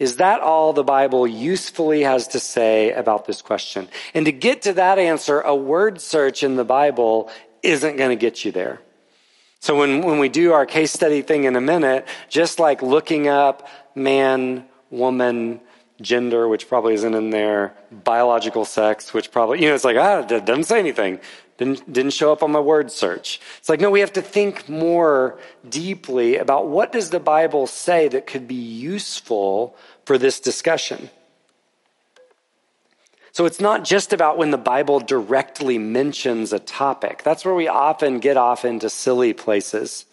Is 0.00 0.16
that 0.16 0.40
all 0.40 0.72
the 0.72 0.82
Bible 0.82 1.26
usefully 1.26 2.02
has 2.02 2.28
to 2.28 2.40
say 2.40 2.90
about 2.90 3.26
this 3.26 3.42
question? 3.42 3.86
And 4.14 4.24
to 4.24 4.32
get 4.32 4.62
to 4.62 4.72
that 4.72 4.98
answer, 4.98 5.40
a 5.40 5.54
word 5.54 6.00
search 6.00 6.42
in 6.42 6.56
the 6.56 6.64
Bible 6.64 7.30
isn't 7.62 7.96
going 7.96 8.08
to 8.08 8.16
get 8.16 8.42
you 8.42 8.50
there. 8.50 8.80
So 9.60 9.76
when, 9.76 10.00
when 10.00 10.18
we 10.18 10.30
do 10.30 10.54
our 10.54 10.64
case 10.64 10.90
study 10.90 11.20
thing 11.20 11.44
in 11.44 11.54
a 11.54 11.60
minute, 11.60 12.08
just 12.30 12.58
like 12.58 12.80
looking 12.80 13.28
up 13.28 13.68
man, 13.94 14.64
woman, 14.90 15.60
gender, 16.00 16.48
which 16.48 16.66
probably 16.66 16.94
isn't 16.94 17.14
in 17.14 17.28
there, 17.28 17.74
biological 17.90 18.64
sex, 18.64 19.12
which 19.12 19.30
probably, 19.30 19.60
you 19.60 19.68
know, 19.68 19.74
it's 19.74 19.84
like, 19.84 19.98
ah, 19.98 20.20
it 20.20 20.46
doesn't 20.46 20.64
say 20.64 20.78
anything. 20.78 21.20
Didn't, 21.58 21.92
didn't 21.92 22.12
show 22.12 22.32
up 22.32 22.42
on 22.42 22.52
my 22.52 22.60
word 22.60 22.90
search. 22.90 23.38
It's 23.58 23.68
like, 23.68 23.80
no, 23.80 23.90
we 23.90 24.00
have 24.00 24.14
to 24.14 24.22
think 24.22 24.66
more 24.66 25.38
deeply 25.68 26.38
about 26.38 26.68
what 26.68 26.90
does 26.90 27.10
the 27.10 27.20
Bible 27.20 27.66
say 27.66 28.08
that 28.08 28.26
could 28.26 28.48
be 28.48 28.54
useful 28.54 29.76
for 30.10 30.18
this 30.18 30.40
discussion. 30.40 31.08
So 33.30 33.46
it's 33.46 33.60
not 33.60 33.84
just 33.84 34.12
about 34.12 34.38
when 34.38 34.50
the 34.50 34.58
Bible 34.58 34.98
directly 34.98 35.78
mentions 35.78 36.52
a 36.52 36.58
topic. 36.58 37.22
That's 37.22 37.44
where 37.44 37.54
we 37.54 37.68
often 37.68 38.18
get 38.18 38.36
off 38.36 38.64
into 38.64 38.90
silly 38.90 39.32
places. 39.32 40.06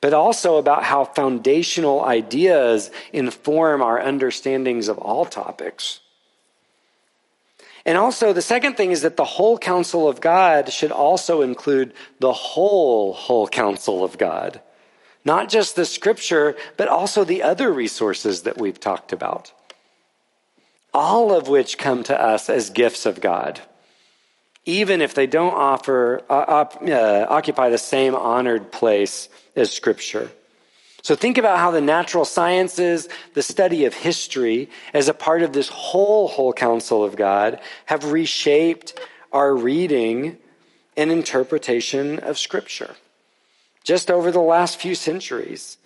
But 0.00 0.14
also 0.14 0.56
about 0.56 0.84
how 0.84 1.04
foundational 1.04 2.02
ideas 2.02 2.90
inform 3.12 3.82
our 3.82 4.00
understandings 4.00 4.88
of 4.88 4.96
all 4.96 5.26
topics. 5.26 6.00
And 7.84 7.98
also, 7.98 8.32
the 8.32 8.40
second 8.40 8.78
thing 8.78 8.90
is 8.90 9.02
that 9.02 9.18
the 9.18 9.32
whole 9.36 9.58
counsel 9.58 10.08
of 10.08 10.22
God 10.22 10.72
should 10.72 10.92
also 10.92 11.42
include 11.42 11.92
the 12.20 12.32
whole, 12.32 13.12
whole 13.12 13.48
counsel 13.48 14.02
of 14.02 14.16
God. 14.16 14.62
Not 15.24 15.48
just 15.48 15.76
the 15.76 15.84
scripture, 15.84 16.56
but 16.76 16.88
also 16.88 17.24
the 17.24 17.42
other 17.42 17.72
resources 17.72 18.42
that 18.42 18.58
we've 18.58 18.80
talked 18.80 19.12
about. 19.12 19.52
All 20.94 21.34
of 21.34 21.48
which 21.48 21.78
come 21.78 22.02
to 22.04 22.20
us 22.20 22.48
as 22.48 22.70
gifts 22.70 23.04
of 23.04 23.20
God, 23.20 23.60
even 24.64 25.00
if 25.00 25.14
they 25.14 25.26
don't 25.26 25.54
offer, 25.54 26.22
uh, 26.28 26.32
uh, 26.32 27.26
occupy 27.28 27.68
the 27.68 27.78
same 27.78 28.14
honored 28.14 28.72
place 28.72 29.28
as 29.54 29.72
scripture. 29.72 30.30
So 31.02 31.14
think 31.14 31.38
about 31.38 31.58
how 31.58 31.70
the 31.70 31.80
natural 31.80 32.24
sciences, 32.24 33.08
the 33.34 33.42
study 33.42 33.84
of 33.84 33.94
history, 33.94 34.68
as 34.92 35.08
a 35.08 35.14
part 35.14 35.42
of 35.42 35.52
this 35.52 35.68
whole, 35.68 36.28
whole 36.28 36.52
counsel 36.52 37.04
of 37.04 37.16
God, 37.16 37.60
have 37.86 38.12
reshaped 38.12 38.98
our 39.32 39.54
reading 39.54 40.38
and 40.96 41.12
interpretation 41.12 42.18
of 42.18 42.38
Scripture 42.38 42.96
just 43.88 44.10
over 44.10 44.30
the 44.30 44.48
last 44.54 44.78
few 44.78 44.94
centuries. 44.94 45.78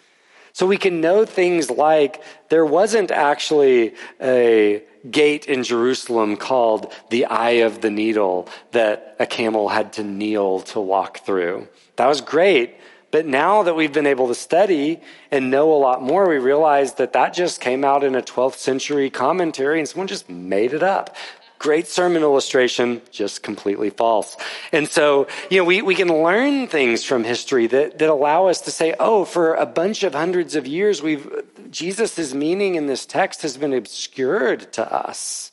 So 0.53 0.66
we 0.66 0.77
can 0.77 1.01
know 1.01 1.24
things 1.24 1.70
like 1.70 2.20
there 2.49 2.66
wasn't 2.66 3.12
actually 3.12 3.95
a 4.20 4.83
gate 5.09 5.47
in 5.47 5.62
Jerusalem 5.62 6.37
called 6.37 6.93
the 7.11 7.27
Eye 7.27 7.62
of 7.69 7.81
the 7.81 7.93
Needle 7.93 8.49
that 8.73 9.15
a 9.20 9.27
camel 9.27 9.69
had 9.69 9.93
to 9.95 10.03
kneel 10.03 10.62
to 10.73 10.81
walk 10.81 11.24
through. 11.24 11.69
That 11.95 12.09
was 12.09 12.20
great 12.20 12.74
but 13.12 13.27
now 13.27 13.62
that 13.65 13.77
we've 13.77 13.93
been 13.93 14.07
able 14.07 14.29
to 14.29 14.35
study 14.35 14.99
and 15.31 15.51
know 15.51 15.70
a 15.70 15.77
lot 15.77 16.03
more, 16.03 16.27
we 16.27 16.39
realize 16.39 16.95
that 16.95 17.12
that 17.12 17.35
just 17.35 17.61
came 17.61 17.85
out 17.85 18.03
in 18.03 18.15
a 18.15 18.23
12th 18.23 18.57
century 18.57 19.11
commentary 19.11 19.79
and 19.79 19.87
someone 19.87 20.09
just 20.09 20.31
made 20.31 20.73
it 20.73 20.83
up. 20.83 21.15
Great 21.62 21.86
sermon 21.86 22.22
illustration, 22.22 23.01
just 23.12 23.44
completely 23.44 23.89
false. 23.89 24.36
And 24.72 24.89
so, 24.89 25.28
you 25.48 25.59
know, 25.59 25.64
we, 25.64 25.80
we 25.80 25.94
can 25.94 26.09
learn 26.09 26.66
things 26.66 27.05
from 27.05 27.22
history 27.22 27.68
that, 27.68 28.01
that 28.01 28.10
allow 28.10 28.48
us 28.48 28.62
to 28.62 28.72
say, 28.72 28.97
oh, 28.98 29.24
for 29.24 29.55
a 29.55 29.64
bunch 29.64 30.02
of 30.02 30.12
hundreds 30.12 30.56
of 30.56 30.66
years, 30.66 31.01
we've, 31.01 31.30
Jesus' 31.70 32.34
meaning 32.34 32.74
in 32.74 32.89
this 32.89 33.06
text 33.06 33.43
has 33.43 33.56
been 33.56 33.72
obscured 33.72 34.72
to 34.72 34.93
us. 34.93 35.52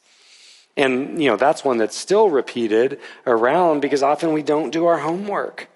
And, 0.75 1.21
you 1.21 1.29
know, 1.29 1.37
that's 1.37 1.63
one 1.63 1.77
that's 1.77 1.95
still 1.95 2.31
repeated 2.31 2.99
around 3.27 3.81
because 3.81 4.01
often 4.01 4.33
we 4.33 4.41
don't 4.41 4.71
do 4.71 4.87
our 4.87 4.97
homework. 4.97 5.69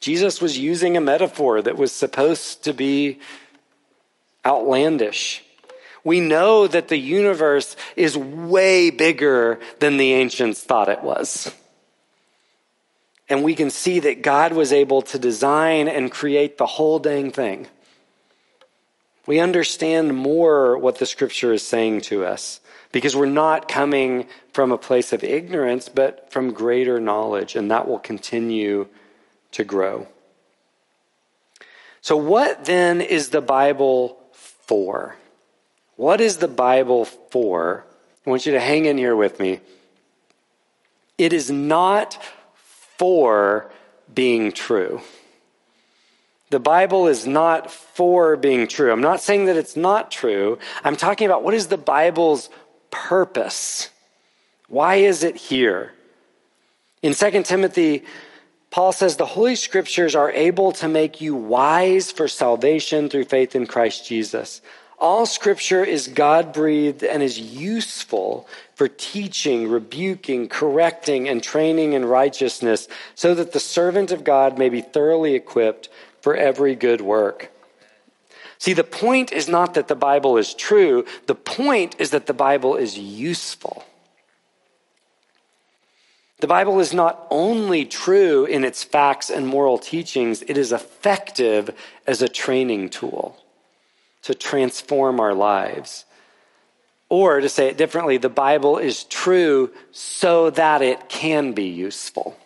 Jesus 0.00 0.40
was 0.40 0.58
using 0.58 0.96
a 0.96 1.00
metaphor 1.00 1.62
that 1.62 1.76
was 1.76 1.92
supposed 1.92 2.64
to 2.64 2.72
be 2.72 3.20
outlandish. 4.44 5.44
We 6.08 6.20
know 6.20 6.66
that 6.66 6.88
the 6.88 6.96
universe 6.96 7.76
is 7.94 8.16
way 8.16 8.88
bigger 8.88 9.60
than 9.78 9.98
the 9.98 10.14
ancients 10.14 10.62
thought 10.62 10.88
it 10.88 11.02
was. 11.02 11.54
And 13.28 13.44
we 13.44 13.54
can 13.54 13.68
see 13.68 13.98
that 14.00 14.22
God 14.22 14.54
was 14.54 14.72
able 14.72 15.02
to 15.02 15.18
design 15.18 15.86
and 15.86 16.10
create 16.10 16.56
the 16.56 16.64
whole 16.64 16.98
dang 16.98 17.30
thing. 17.30 17.66
We 19.26 19.38
understand 19.38 20.16
more 20.16 20.78
what 20.78 20.98
the 20.98 21.04
scripture 21.04 21.52
is 21.52 21.62
saying 21.62 22.00
to 22.08 22.24
us 22.24 22.60
because 22.90 23.14
we're 23.14 23.26
not 23.26 23.68
coming 23.68 24.28
from 24.54 24.72
a 24.72 24.78
place 24.78 25.12
of 25.12 25.22
ignorance, 25.22 25.90
but 25.90 26.32
from 26.32 26.54
greater 26.54 26.98
knowledge, 26.98 27.54
and 27.54 27.70
that 27.70 27.86
will 27.86 27.98
continue 27.98 28.88
to 29.52 29.62
grow. 29.62 30.06
So, 32.00 32.16
what 32.16 32.64
then 32.64 33.02
is 33.02 33.28
the 33.28 33.42
Bible 33.42 34.18
for? 34.32 35.18
What 35.98 36.20
is 36.20 36.36
the 36.36 36.46
Bible 36.46 37.06
for? 37.06 37.84
I 38.24 38.30
want 38.30 38.46
you 38.46 38.52
to 38.52 38.60
hang 38.60 38.84
in 38.84 38.98
here 38.98 39.16
with 39.16 39.40
me. 39.40 39.58
It 41.18 41.32
is 41.32 41.50
not 41.50 42.22
for 42.96 43.68
being 44.14 44.52
true. 44.52 45.00
The 46.50 46.60
Bible 46.60 47.08
is 47.08 47.26
not 47.26 47.72
for 47.72 48.36
being 48.36 48.68
true. 48.68 48.92
I'm 48.92 49.00
not 49.00 49.20
saying 49.20 49.46
that 49.46 49.56
it's 49.56 49.74
not 49.74 50.12
true. 50.12 50.60
I'm 50.84 50.94
talking 50.94 51.26
about 51.26 51.42
what 51.42 51.52
is 51.52 51.66
the 51.66 51.76
Bible's 51.76 52.48
purpose? 52.92 53.90
Why 54.68 54.96
is 54.96 55.24
it 55.24 55.34
here? 55.34 55.94
In 57.02 57.12
2 57.12 57.42
Timothy 57.42 58.04
Paul 58.70 58.92
says 58.92 59.16
the 59.16 59.26
Holy 59.26 59.56
Scriptures 59.56 60.14
are 60.14 60.30
able 60.30 60.70
to 60.72 60.86
make 60.86 61.20
you 61.20 61.34
wise 61.34 62.12
for 62.12 62.28
salvation 62.28 63.08
through 63.08 63.24
faith 63.24 63.56
in 63.56 63.66
Christ 63.66 64.06
Jesus. 64.06 64.60
All 65.00 65.26
Scripture 65.26 65.84
is 65.84 66.08
God 66.08 66.52
breathed 66.52 67.04
and 67.04 67.22
is 67.22 67.38
useful 67.38 68.48
for 68.74 68.88
teaching, 68.88 69.68
rebuking, 69.68 70.48
correcting, 70.48 71.28
and 71.28 71.40
training 71.40 71.92
in 71.92 72.04
righteousness, 72.04 72.88
so 73.14 73.32
that 73.34 73.52
the 73.52 73.60
servant 73.60 74.10
of 74.10 74.24
God 74.24 74.58
may 74.58 74.68
be 74.68 74.80
thoroughly 74.80 75.34
equipped 75.34 75.88
for 76.20 76.34
every 76.34 76.74
good 76.74 77.00
work. 77.00 77.52
See, 78.58 78.72
the 78.72 78.82
point 78.82 79.32
is 79.32 79.48
not 79.48 79.74
that 79.74 79.86
the 79.86 79.94
Bible 79.94 80.36
is 80.36 80.52
true, 80.52 81.04
the 81.26 81.34
point 81.36 81.94
is 82.00 82.10
that 82.10 82.26
the 82.26 82.34
Bible 82.34 82.74
is 82.74 82.98
useful. 82.98 83.84
The 86.40 86.48
Bible 86.48 86.80
is 86.80 86.92
not 86.92 87.24
only 87.30 87.84
true 87.84 88.44
in 88.46 88.64
its 88.64 88.82
facts 88.82 89.30
and 89.30 89.46
moral 89.46 89.78
teachings, 89.78 90.42
it 90.42 90.58
is 90.58 90.72
effective 90.72 91.70
as 92.04 92.20
a 92.20 92.28
training 92.28 92.90
tool 92.90 93.36
to 94.22 94.34
transform 94.34 95.20
our 95.20 95.34
lives. 95.34 96.04
Or 97.08 97.40
to 97.40 97.48
say 97.48 97.68
it 97.68 97.78
differently, 97.78 98.18
the 98.18 98.28
Bible 98.28 98.78
is 98.78 99.04
true 99.04 99.70
so 99.92 100.50
that 100.50 100.82
it 100.82 101.08
can 101.08 101.52
be 101.52 101.68
useful. 101.68 102.36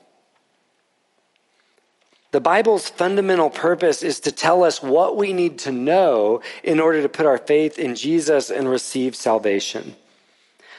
The 2.31 2.41
Bible's 2.41 2.89
fundamental 2.89 3.51
purpose 3.51 4.03
is 4.03 4.21
to 4.21 4.33
tell 4.33 4.65
us 4.65 4.83
what 4.83 5.17
we 5.17 5.35
need 5.35 5.59
to 5.61 5.73
know 5.73 6.41
in 6.63 6.81
order 6.81 7.03
to 7.03 7.09
put 7.09 7.27
our 7.27 7.39
faith 7.39 7.79
in 7.79 7.95
Jesus 7.95 8.51
and 8.51 8.69
receive 8.69 9.15
salvation. 9.15 9.97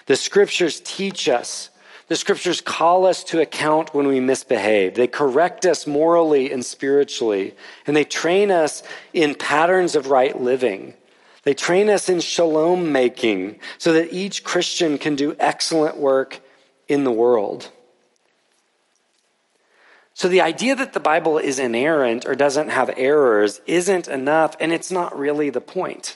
The 0.07 0.15
scriptures 0.15 0.81
teach 0.83 1.29
us. 1.29 1.69
The 2.13 2.17
scriptures 2.17 2.61
call 2.61 3.07
us 3.07 3.23
to 3.23 3.41
account 3.41 3.95
when 3.95 4.05
we 4.05 4.19
misbehave. 4.19 4.93
They 4.93 5.07
correct 5.07 5.65
us 5.65 5.87
morally 5.87 6.51
and 6.51 6.63
spiritually, 6.63 7.55
and 7.87 7.95
they 7.95 8.03
train 8.03 8.51
us 8.51 8.83
in 9.13 9.33
patterns 9.33 9.95
of 9.95 10.11
right 10.11 10.39
living. 10.39 10.93
They 11.41 11.55
train 11.55 11.89
us 11.89 12.09
in 12.09 12.19
shalom 12.19 12.91
making 12.91 13.59
so 13.79 13.93
that 13.93 14.13
each 14.13 14.43
Christian 14.43 14.99
can 14.99 15.15
do 15.15 15.35
excellent 15.39 15.97
work 15.97 16.39
in 16.87 17.03
the 17.03 17.11
world. 17.11 17.71
So 20.13 20.27
the 20.27 20.41
idea 20.41 20.75
that 20.75 20.93
the 20.93 20.99
Bible 20.99 21.39
is 21.39 21.57
inerrant 21.57 22.27
or 22.27 22.35
doesn't 22.35 22.69
have 22.69 22.93
errors 22.95 23.59
isn't 23.65 24.07
enough, 24.07 24.55
and 24.59 24.71
it's 24.71 24.91
not 24.91 25.17
really 25.17 25.49
the 25.49 25.61
point. 25.61 26.15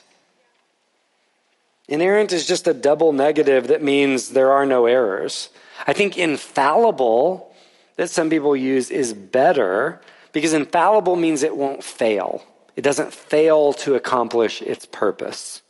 Inerrant 1.88 2.32
is 2.32 2.46
just 2.46 2.68
a 2.68 2.72
double 2.72 3.12
negative 3.12 3.66
that 3.66 3.82
means 3.82 4.28
there 4.28 4.52
are 4.52 4.64
no 4.64 4.86
errors. 4.86 5.48
I 5.86 5.92
think 5.92 6.18
infallible, 6.18 7.52
that 7.96 8.10
some 8.10 8.30
people 8.30 8.56
use, 8.56 8.90
is 8.90 9.12
better 9.12 10.00
because 10.32 10.52
infallible 10.52 11.16
means 11.16 11.42
it 11.42 11.56
won't 11.56 11.84
fail. 11.84 12.44
It 12.76 12.82
doesn't 12.82 13.12
fail 13.12 13.72
to 13.74 13.94
accomplish 13.94 14.62
its 14.62 14.86
purpose. 14.86 15.62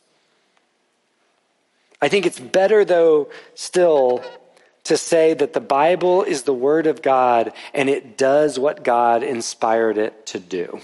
I 2.01 2.09
think 2.09 2.27
it's 2.27 2.39
better, 2.39 2.85
though, 2.85 3.29
still 3.55 4.23
to 4.85 4.97
say 4.97 5.35
that 5.35 5.53
the 5.53 5.61
Bible 5.61 6.23
is 6.23 6.43
the 6.43 6.55
Word 6.55 6.87
of 6.87 7.03
God 7.03 7.53
and 7.75 7.89
it 7.89 8.17
does 8.17 8.59
what 8.59 8.85
God 8.85 9.23
inspired 9.23 9.99
it 9.99 10.27
to 10.27 10.39
do. 10.39 10.81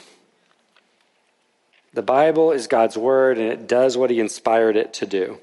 The 1.94 2.02
Bible 2.02 2.52
is 2.52 2.66
God's 2.66 2.98
Word 2.98 3.38
and 3.38 3.50
it 3.50 3.66
does 3.68 3.96
what 3.96 4.10
He 4.10 4.20
inspired 4.20 4.76
it 4.76 4.92
to 4.94 5.06
do. 5.06 5.38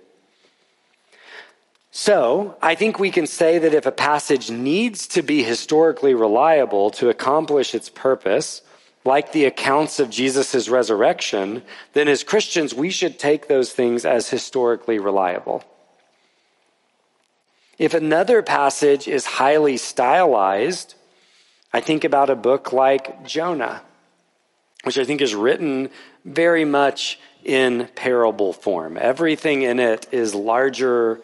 So, 1.94 2.56
I 2.62 2.76
think 2.76 3.00
we 3.00 3.12
can 3.12 3.28
say 3.28 3.58
that 3.58 3.74
if 3.74 3.86
a 3.86 3.92
passage 3.92 4.50
needs 4.50 5.08
to 5.08 5.22
be 5.22 5.44
historically 5.44 6.14
reliable 6.14 6.90
to 6.92 7.10
accomplish 7.10 7.76
its 7.76 7.90
purpose, 7.90 8.62
like 9.04 9.34
the 9.34 9.44
accounts 9.44 10.00
of 10.00 10.10
Jesus' 10.10 10.70
resurrection, 10.70 11.64
then 11.92 12.08
as 12.08 12.24
Christians, 12.24 12.74
we 12.74 12.92
should 12.92 13.20
take 13.20 13.48
those 13.48 13.74
things 13.74 14.06
as 14.06 14.30
historically 14.30 15.00
reliable. 15.00 15.66
If 17.78 17.94
another 17.94 18.42
passage 18.42 19.08
is 19.08 19.26
highly 19.26 19.76
stylized, 19.76 20.96
I 21.74 21.82
think 21.82 22.06
about 22.06 22.30
a 22.30 22.36
book 22.36 22.72
like 22.72 23.26
Jonah, 23.26 23.82
which 24.84 24.98
I 24.98 25.04
think 25.04 25.20
is 25.20 25.36
written 25.36 25.90
very 26.24 26.64
much 26.64 27.20
in 27.44 27.90
parable 27.96 28.54
form. 28.54 28.98
Everything 29.02 29.64
in 29.64 29.80
it 29.80 30.08
is 30.12 30.36
larger 30.36 31.22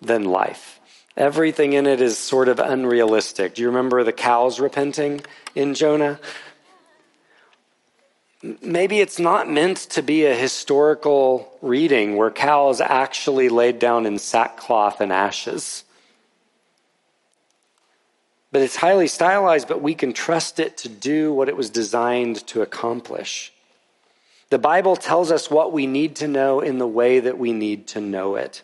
than 0.00 0.24
life. 0.24 0.80
Everything 1.16 1.72
in 1.72 1.86
it 1.86 2.00
is 2.00 2.18
sort 2.18 2.48
of 2.48 2.58
unrealistic. 2.58 3.54
Do 3.54 3.62
you 3.62 3.68
remember 3.68 4.04
the 4.04 4.12
cows 4.12 4.60
repenting 4.60 5.20
in 5.54 5.74
Jonah? 5.74 6.18
Maybe 8.62 9.00
it's 9.00 9.18
not 9.18 9.50
meant 9.50 9.76
to 9.90 10.02
be 10.02 10.24
a 10.24 10.34
historical 10.34 11.52
reading 11.60 12.16
where 12.16 12.30
cows 12.30 12.80
actually 12.80 13.50
laid 13.50 13.78
down 13.78 14.06
in 14.06 14.18
sackcloth 14.18 15.00
and 15.00 15.12
ashes. 15.12 15.84
But 18.52 18.62
it's 18.62 18.76
highly 18.76 19.08
stylized, 19.08 19.68
but 19.68 19.82
we 19.82 19.94
can 19.94 20.12
trust 20.12 20.58
it 20.58 20.78
to 20.78 20.88
do 20.88 21.32
what 21.32 21.48
it 21.48 21.56
was 21.56 21.70
designed 21.70 22.46
to 22.48 22.62
accomplish. 22.62 23.52
The 24.48 24.58
Bible 24.58 24.96
tells 24.96 25.30
us 25.30 25.50
what 25.50 25.72
we 25.72 25.86
need 25.86 26.16
to 26.16 26.26
know 26.26 26.60
in 26.60 26.78
the 26.78 26.86
way 26.86 27.20
that 27.20 27.38
we 27.38 27.52
need 27.52 27.86
to 27.88 28.00
know 28.00 28.36
it. 28.36 28.62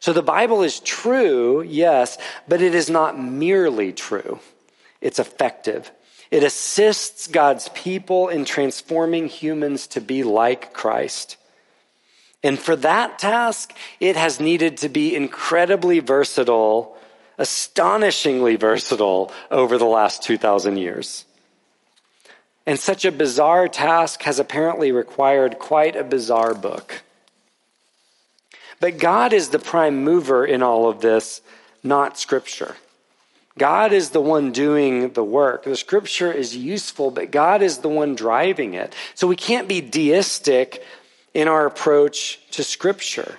So 0.00 0.12
the 0.12 0.22
Bible 0.22 0.62
is 0.62 0.80
true, 0.80 1.62
yes, 1.62 2.18
but 2.48 2.62
it 2.62 2.74
is 2.74 2.90
not 2.90 3.20
merely 3.20 3.92
true. 3.92 4.40
It's 5.00 5.18
effective. 5.18 5.90
It 6.30 6.42
assists 6.42 7.26
God's 7.26 7.68
people 7.70 8.28
in 8.28 8.44
transforming 8.44 9.28
humans 9.28 9.86
to 9.88 10.00
be 10.00 10.22
like 10.22 10.72
Christ. 10.72 11.36
And 12.42 12.58
for 12.58 12.74
that 12.76 13.18
task, 13.18 13.72
it 14.00 14.16
has 14.16 14.40
needed 14.40 14.78
to 14.78 14.88
be 14.88 15.14
incredibly 15.14 16.00
versatile 16.00 16.96
astonishingly 17.38 18.56
versatile 18.56 19.32
over 19.50 19.78
the 19.78 19.84
last 19.84 20.22
2,000 20.22 20.76
years. 20.76 21.24
And 22.66 22.78
such 22.78 23.04
a 23.04 23.12
bizarre 23.12 23.68
task 23.68 24.22
has 24.22 24.38
apparently 24.38 24.92
required 24.92 25.58
quite 25.58 25.96
a 25.96 26.04
bizarre 26.04 26.54
book. 26.54 27.02
But 28.82 28.98
God 28.98 29.32
is 29.32 29.50
the 29.50 29.60
prime 29.60 30.02
mover 30.02 30.44
in 30.44 30.60
all 30.60 30.88
of 30.88 31.00
this, 31.00 31.40
not 31.84 32.18
Scripture. 32.18 32.74
God 33.56 33.92
is 33.92 34.10
the 34.10 34.20
one 34.20 34.50
doing 34.50 35.12
the 35.12 35.22
work. 35.22 35.62
The 35.62 35.76
Scripture 35.76 36.32
is 36.32 36.56
useful, 36.56 37.12
but 37.12 37.30
God 37.30 37.62
is 37.62 37.78
the 37.78 37.88
one 37.88 38.16
driving 38.16 38.74
it. 38.74 38.92
So 39.14 39.28
we 39.28 39.36
can't 39.36 39.68
be 39.68 39.80
deistic 39.80 40.82
in 41.32 41.46
our 41.46 41.64
approach 41.64 42.40
to 42.50 42.64
Scripture. 42.64 43.38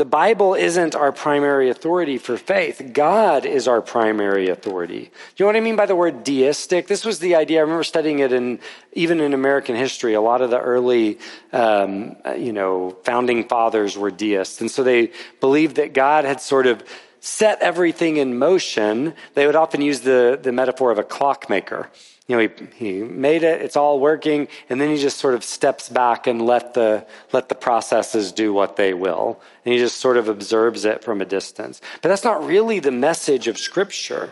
The 0.00 0.06
Bible 0.06 0.54
isn't 0.54 0.94
our 0.94 1.12
primary 1.12 1.68
authority 1.68 2.16
for 2.16 2.38
faith. 2.38 2.92
God 2.94 3.44
is 3.44 3.68
our 3.68 3.82
primary 3.82 4.48
authority. 4.48 5.00
Do 5.00 5.04
you 5.36 5.44
know 5.44 5.46
what 5.48 5.56
I 5.56 5.60
mean 5.60 5.76
by 5.76 5.84
the 5.84 5.94
word 5.94 6.24
deistic? 6.24 6.86
This 6.86 7.04
was 7.04 7.18
the 7.18 7.34
idea. 7.34 7.58
I 7.58 7.60
remember 7.60 7.84
studying 7.84 8.20
it 8.20 8.32
in 8.32 8.60
even 8.94 9.20
in 9.20 9.34
American 9.34 9.76
history. 9.76 10.14
A 10.14 10.20
lot 10.22 10.40
of 10.40 10.48
the 10.48 10.58
early, 10.58 11.18
um, 11.52 12.16
you 12.34 12.50
know, 12.50 12.96
founding 13.04 13.46
fathers 13.46 13.98
were 13.98 14.10
deists, 14.10 14.62
and 14.62 14.70
so 14.70 14.82
they 14.82 15.12
believed 15.38 15.76
that 15.76 15.92
God 15.92 16.24
had 16.24 16.40
sort 16.40 16.66
of 16.66 16.82
set 17.20 17.60
everything 17.60 18.16
in 18.16 18.38
motion. 18.38 19.12
They 19.34 19.44
would 19.44 19.54
often 19.54 19.82
use 19.82 20.00
the 20.00 20.40
the 20.42 20.50
metaphor 20.50 20.90
of 20.90 20.98
a 20.98 21.04
clockmaker 21.04 21.90
you 22.30 22.36
know, 22.36 22.48
he, 22.76 22.76
he 22.76 23.02
made 23.02 23.42
it, 23.42 23.60
it's 23.60 23.76
all 23.76 23.98
working, 23.98 24.46
and 24.68 24.80
then 24.80 24.88
he 24.88 24.98
just 24.98 25.18
sort 25.18 25.34
of 25.34 25.42
steps 25.42 25.88
back 25.88 26.28
and 26.28 26.40
let 26.40 26.74
the, 26.74 27.04
let 27.32 27.48
the 27.48 27.56
processes 27.56 28.30
do 28.30 28.52
what 28.52 28.76
they 28.76 28.94
will. 28.94 29.40
And 29.64 29.74
he 29.74 29.80
just 29.80 29.96
sort 29.96 30.16
of 30.16 30.28
observes 30.28 30.84
it 30.84 31.02
from 31.02 31.20
a 31.20 31.24
distance. 31.24 31.80
But 32.00 32.10
that's 32.10 32.22
not 32.22 32.46
really 32.46 32.78
the 32.78 32.92
message 32.92 33.48
of 33.48 33.58
Scripture. 33.58 34.30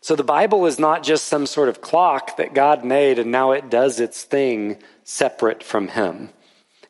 So 0.00 0.14
the 0.14 0.22
Bible 0.22 0.66
is 0.66 0.78
not 0.78 1.02
just 1.02 1.24
some 1.24 1.46
sort 1.46 1.68
of 1.68 1.80
clock 1.80 2.36
that 2.36 2.54
God 2.54 2.84
made 2.84 3.18
and 3.18 3.32
now 3.32 3.50
it 3.50 3.68
does 3.68 3.98
its 3.98 4.22
thing 4.22 4.78
separate 5.02 5.64
from 5.64 5.88
Him. 5.88 6.30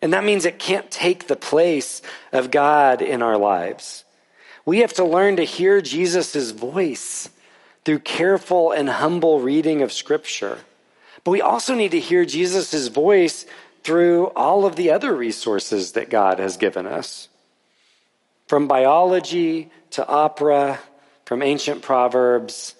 And 0.02 0.12
that 0.12 0.22
means 0.24 0.44
it 0.44 0.58
can't 0.58 0.90
take 0.90 1.28
the 1.28 1.34
place 1.34 2.02
of 2.30 2.50
God 2.50 3.00
in 3.00 3.22
our 3.22 3.38
lives. 3.38 4.04
We 4.66 4.80
have 4.80 4.92
to 4.94 5.04
learn 5.04 5.36
to 5.36 5.44
hear 5.44 5.80
Jesus' 5.80 6.50
voice 6.50 7.30
through 7.84 8.00
careful 8.00 8.72
and 8.72 8.88
humble 8.88 9.40
reading 9.40 9.82
of 9.82 9.92
Scripture. 9.92 10.58
But 11.24 11.32
we 11.32 11.40
also 11.40 11.74
need 11.74 11.90
to 11.92 12.00
hear 12.00 12.24
Jesus' 12.24 12.88
voice 12.88 13.46
through 13.82 14.28
all 14.28 14.66
of 14.66 14.76
the 14.76 14.90
other 14.90 15.14
resources 15.14 15.92
that 15.92 16.10
God 16.10 16.38
has 16.38 16.56
given 16.56 16.86
us. 16.86 17.28
From 18.46 18.68
biology 18.68 19.70
to 19.90 20.06
opera, 20.06 20.78
from 21.24 21.42
ancient 21.42 21.82
proverbs 21.82 22.74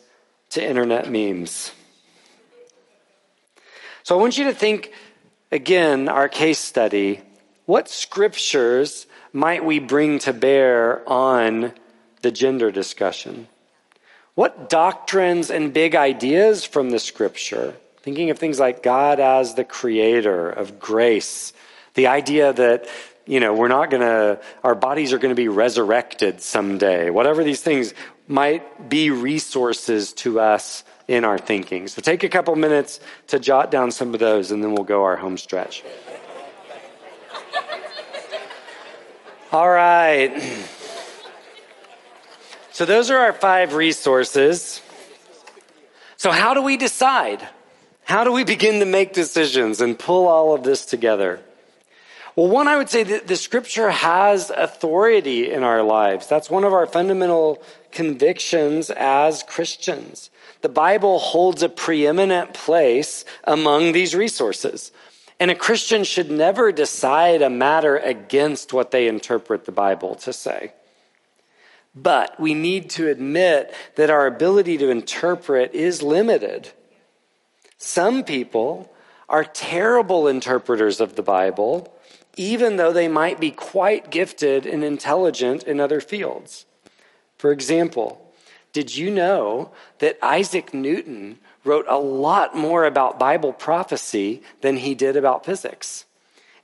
to 0.51 0.63
internet 0.63 1.11
memes. 1.11 1.73
So 4.03 4.19
I 4.19 4.21
want 4.21 4.37
you 4.37 4.45
to 4.45 4.55
think 4.55 4.93
again, 5.53 6.09
our 6.09 6.29
case 6.29 6.59
study. 6.59 7.23
What 7.67 7.89
scriptures 7.89 9.07
might 9.33 9.65
we 9.65 9.79
bring 9.79 10.19
to 10.21 10.33
bear 10.33 11.09
on 11.09 11.73
the 12.23 12.31
gender 12.31 12.71
discussion? 12.71 13.49
What 14.35 14.71
doctrines 14.71 15.51
and 15.51 15.73
big 15.73 15.95
ideas 15.95 16.65
from 16.65 16.91
the 16.91 16.99
scripture, 16.99 17.75
thinking 18.03 18.31
of 18.31 18.39
things 18.39 18.61
like 18.61 18.83
God 18.83 19.21
as 19.21 19.55
the 19.55 19.65
creator 19.65 20.49
of 20.49 20.79
grace, 20.79 21.53
the 21.95 22.07
idea 22.07 22.53
that 22.53 22.89
you 23.27 23.39
know, 23.39 23.55
we're 23.55 23.69
not 23.69 23.91
going 23.91 24.01
to, 24.01 24.41
our 24.65 24.75
bodies 24.75 25.13
are 25.13 25.19
going 25.19 25.31
to 25.31 25.41
be 25.41 25.47
resurrected 25.47 26.41
someday. 26.41 27.11
Whatever 27.11 27.45
these 27.45 27.61
things 27.61 27.95
might 28.27 28.89
be 28.89 29.11
resources 29.11 30.13
to 30.15 30.41
us 30.41 30.83
in 31.07 31.25
our 31.25 31.39
thinking. 31.39 31.87
So 31.87 32.03
take 32.03 32.25
a 32.25 32.29
couple 32.29 32.57
minutes 32.57 32.99
to 33.29 33.39
jot 33.39 33.71
down 33.71 33.93
some 33.93 34.15
of 34.15 34.21
those 34.21 34.51
and 34.51 34.65
then 34.65 34.73
we'll 34.73 34.85
go 34.85 35.05
our 35.05 35.17
home 35.17 35.39
stretch. 35.39 35.85
All 39.53 39.71
right. 39.71 40.43
So, 42.81 42.87
those 42.87 43.11
are 43.11 43.19
our 43.19 43.35
five 43.35 43.75
resources. 43.75 44.81
So, 46.17 46.31
how 46.31 46.55
do 46.55 46.63
we 46.63 46.79
decide? 46.79 47.47
How 48.05 48.25
do 48.25 48.33
we 48.33 48.43
begin 48.43 48.81
to 48.81 48.87
make 48.87 49.13
decisions 49.13 49.83
and 49.83 49.99
pull 49.99 50.27
all 50.27 50.55
of 50.55 50.63
this 50.63 50.87
together? 50.87 51.41
Well, 52.37 52.49
one, 52.49 52.69
I 52.69 52.79
would 52.79 52.89
say 52.89 53.03
that 53.03 53.27
the 53.27 53.37
scripture 53.37 53.91
has 53.91 54.49
authority 54.49 55.53
in 55.53 55.63
our 55.63 55.83
lives. 55.83 56.27
That's 56.27 56.49
one 56.49 56.65
of 56.65 56.73
our 56.73 56.87
fundamental 56.87 57.63
convictions 57.93 58.89
as 58.89 59.43
Christians. 59.43 60.31
The 60.63 60.71
Bible 60.71 61.19
holds 61.19 61.63
a 61.63 61.69
preeminent 61.69 62.55
place 62.55 63.27
among 63.45 63.93
these 63.93 64.15
resources. 64.15 64.91
And 65.39 65.51
a 65.51 65.55
Christian 65.55 66.03
should 66.03 66.31
never 66.31 66.73
decide 66.73 67.43
a 67.43 67.51
matter 67.51 67.99
against 67.99 68.73
what 68.73 68.91
they 68.91 69.07
interpret 69.07 69.67
the 69.67 69.71
Bible 69.71 70.15
to 70.15 70.33
say. 70.33 70.73
But 71.95 72.39
we 72.39 72.55
need 72.55 72.91
to 72.91 73.09
admit 73.09 73.75
that 73.97 74.11
our 74.11 74.27
ability 74.27 74.79
to 74.79 74.91
interpret 74.91 75.75
is 75.75 76.03
limited. 76.03 76.71
Some 77.79 78.23
people 78.23 78.93
are 79.29 79.45
terrible 79.45 80.29
interpreters 80.29 81.01
of 81.01 81.17
the 81.17 81.23
Bible, 81.23 81.93
even 82.37 82.77
though 82.77 82.93
they 82.93 83.09
might 83.09 83.41
be 83.41 83.51
quite 83.51 84.11
gifted 84.11 84.67
and 84.67 84.85
intelligent 84.85 85.65
in 85.65 85.81
other 85.81 86.01
fields. 86.01 86.67
For 87.39 87.51
example, 87.53 88.33
did 88.73 88.97
you 88.97 89.11
know 89.11 89.73
that 89.99 90.19
Isaac 90.23 90.73
Newton 90.73 91.39
wrote 91.65 91.87
a 91.89 91.99
lot 91.99 92.57
more 92.57 92.85
about 92.85 93.19
Bible 93.19 93.53
prophecy 93.53 94.43
than 94.61 94.77
he 94.77 94.95
did 94.95 95.17
about 95.17 95.45
physics? 95.45 96.05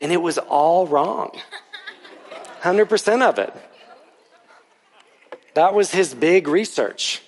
And 0.01 0.13
it 0.13 0.23
was 0.23 0.39
all 0.39 0.87
wrong. 0.87 1.31
100% 2.63 3.23
of 3.23 3.39
it. 3.39 3.55
That 5.57 5.73
was 5.73 5.91
his 5.91 6.13
big 6.13 6.49
research. 6.49 7.23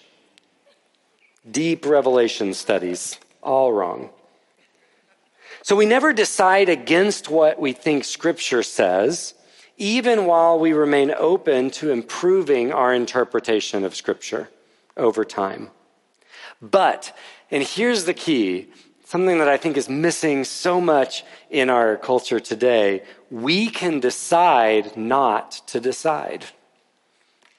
Deep 1.51 1.87
revelation 1.87 2.53
studies, 2.53 3.19
all 3.43 3.73
wrong. 3.73 4.11
So 5.63 5.75
we 5.75 5.87
never 5.87 6.13
decide 6.13 6.69
against 6.69 7.31
what 7.31 7.59
we 7.59 7.73
think 7.73 8.05
Scripture 8.05 8.63
says, 8.63 9.33
even 9.79 10.27
while 10.27 10.59
we 10.59 10.75
remain 10.75 11.11
open 11.17 11.71
to 11.71 11.91
improving 11.91 12.71
our 12.71 12.93
interpretation 12.93 13.83
of 13.83 13.97
Scripture 13.97 14.51
over 14.95 15.25
time. 15.25 15.71
But, 16.61 17.17
and 17.51 17.63
here's 17.63 18.05
the 18.05 18.13
key 18.13 18.69
something 19.07 19.39
that 19.39 19.49
I 19.49 19.57
think 19.57 19.79
is 19.79 19.89
missing 19.89 20.45
so 20.45 20.83
much 20.83 21.25
in 21.49 21.71
our 21.71 21.97
culture 21.97 22.41
today 22.41 23.05
we 23.31 23.71
can 23.71 24.01
decide 24.01 24.99
not 24.99 25.53
to 25.69 25.81
decide. 25.81 26.45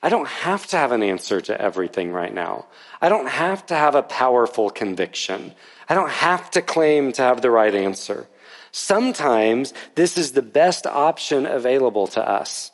I 0.02 0.10
don't 0.10 0.28
have 0.28 0.66
to 0.68 0.78
have 0.78 0.92
an 0.92 1.04
answer 1.04 1.42
to 1.42 1.60
everything 1.60 2.12
right 2.12 2.34
now. 2.34 2.68
I 3.02 3.10
don't 3.10 3.28
have 3.28 3.66
to 3.68 3.76
have 3.76 3.96
a 3.96 4.04
powerful 4.04 4.70
conviction. 4.70 5.54
I 5.90 5.96
don't 5.96 6.10
have 6.10 6.50
to 6.52 6.62
claim 6.62 7.12
to 7.14 7.22
have 7.22 7.42
the 7.42 7.52
right 7.52 7.76
answer. 7.76 8.28
Sometimes 8.72 9.74
this 9.96 10.18
is 10.18 10.32
the 10.32 10.42
best 10.42 10.86
option 10.86 11.46
available 11.46 12.08
to 12.08 12.28
us, 12.28 12.72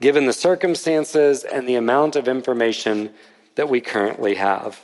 given 0.00 0.26
the 0.26 0.32
circumstances 0.32 1.42
and 1.42 1.68
the 1.68 1.74
amount 1.74 2.16
of 2.16 2.28
information 2.28 3.10
that 3.54 3.68
we 3.68 3.80
currently 3.80 4.36
have. 4.36 4.80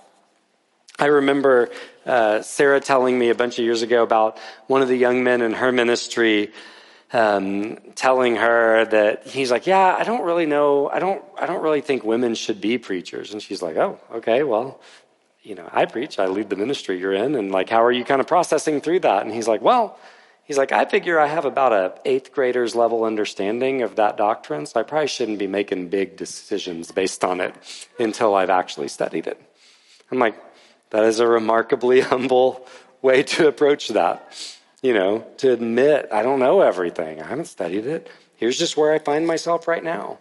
I 0.99 1.07
remember 1.07 1.71
uh, 2.05 2.43
Sarah 2.43 2.81
telling 2.81 3.19
me 3.19 3.29
a 3.29 3.35
bunch 3.35 3.59
of 3.59 3.65
years 3.65 3.83
ago 3.83 4.03
about 4.03 4.39
one 4.67 4.83
of 4.83 4.89
the 4.89 4.97
young 4.97 5.23
men 5.23 5.43
in 5.43 5.53
her 5.53 5.71
ministry 5.71 6.51
um, 7.13 7.79
telling 7.95 8.37
her 8.37 8.85
that 8.87 9.27
he's 9.27 9.51
like, 9.51 9.67
yeah, 9.67 9.97
I 9.99 10.05
don't 10.05 10.25
really 10.25 10.47
know, 10.47 10.89
I 10.89 10.99
don't, 10.99 11.23
I 11.39 11.47
don't 11.47 11.63
really 11.63 11.81
think 11.81 12.05
women 12.05 12.35
should 12.35 12.61
be 12.61 12.79
preachers. 12.79 13.33
And 13.33 13.43
she's 13.43 13.63
like, 13.63 13.77
oh, 13.77 13.99
okay, 14.13 14.43
well, 14.43 14.81
you 15.43 15.55
know, 15.55 15.69
I 15.73 15.87
preach, 15.87 16.19
I 16.19 16.27
lead 16.27 16.51
the 16.51 16.57
ministry 16.57 16.99
you're 16.99 17.15
in, 17.15 17.35
and 17.35 17.51
like, 17.51 17.71
how 17.71 17.83
are 17.83 17.93
you 17.93 18.05
kind 18.05 18.21
of 18.21 18.27
processing 18.27 18.81
through 18.81 19.01
that? 19.01 19.25
And 19.25 19.35
he's 19.35 19.49
like, 19.49 19.63
well, 19.63 19.99
he's 20.45 20.59
like, 20.59 20.73
I 20.73 20.85
figure 20.85 21.19
I 21.19 21.27
have 21.27 21.47
about 21.47 21.73
a 21.73 21.95
eighth 22.05 22.33
grader's 22.33 22.75
level 22.75 23.05
understanding 23.05 23.81
of 23.83 23.97
that 23.97 24.19
doctrine, 24.19 24.67
so 24.67 24.81
I 24.81 24.83
probably 24.83 25.09
shouldn't 25.09 25.39
be 25.39 25.47
making 25.47 25.89
big 25.89 26.17
decisions 26.17 26.91
based 26.91 27.25
on 27.25 27.41
it 27.41 27.55
until 27.99 28.35
I've 28.35 28.51
actually 28.51 28.89
studied 28.89 29.27
it. 29.27 29.41
I'm 30.11 30.19
like, 30.19 30.37
that 30.91 31.05
is 31.05 31.21
a 31.21 31.27
remarkably 31.27 32.01
humble 32.03 32.67
way 33.01 33.23
to 33.23 33.49
approach 33.49 33.89
that 33.89 34.35
you 34.83 34.95
know, 34.95 35.27
to 35.39 35.53
admit 35.53 36.09
I 36.13 36.23
don't 36.23 36.39
know 36.39 36.61
everything. 36.61 37.21
I 37.21 37.27
haven't 37.27 37.47
studied 37.47 37.87
it. 37.87 38.09
Here's 38.37 38.59
just 38.59 38.77
where 38.77 38.93
I 38.93 38.99
find 38.99 39.27
myself 39.27 39.67
right 39.67 39.83
now. 39.83 40.19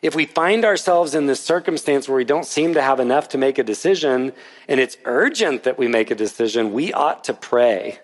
If 0.00 0.14
we 0.14 0.26
find 0.26 0.64
ourselves 0.64 1.14
in 1.14 1.26
this 1.26 1.40
circumstance 1.40 2.08
where 2.08 2.16
we 2.16 2.24
don't 2.24 2.46
seem 2.46 2.74
to 2.74 2.82
have 2.82 3.00
enough 3.00 3.28
to 3.30 3.38
make 3.38 3.58
a 3.58 3.64
decision, 3.64 4.32
and 4.68 4.78
it's 4.78 4.96
urgent 5.04 5.64
that 5.64 5.78
we 5.78 5.88
make 5.88 6.10
a 6.10 6.14
decision, 6.14 6.72
we 6.72 6.92
ought 6.92 7.24
to 7.24 7.34
pray. 7.34 7.98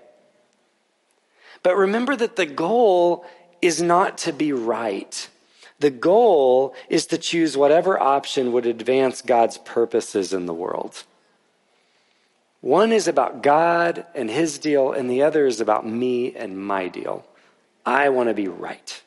But 1.62 1.76
remember 1.76 2.16
that 2.16 2.36
the 2.36 2.46
goal 2.46 3.24
is 3.62 3.80
not 3.80 4.18
to 4.18 4.32
be 4.32 4.52
right. 4.52 5.28
The 5.78 5.90
goal 5.90 6.74
is 6.88 7.06
to 7.06 7.18
choose 7.18 7.56
whatever 7.56 7.98
option 7.98 8.52
would 8.52 8.66
advance 8.66 9.22
God's 9.22 9.58
purposes 9.58 10.32
in 10.32 10.46
the 10.46 10.54
world. 10.54 11.04
One 12.64 12.92
is 12.92 13.08
about 13.08 13.42
God 13.42 14.06
and 14.14 14.30
his 14.30 14.56
deal, 14.56 14.90
and 14.90 15.10
the 15.10 15.22
other 15.22 15.44
is 15.44 15.60
about 15.60 15.86
me 15.86 16.34
and 16.34 16.56
my 16.56 16.88
deal. 16.88 17.26
I 17.84 18.08
want 18.08 18.30
to 18.30 18.34
be 18.34 18.48
right. 18.48 19.02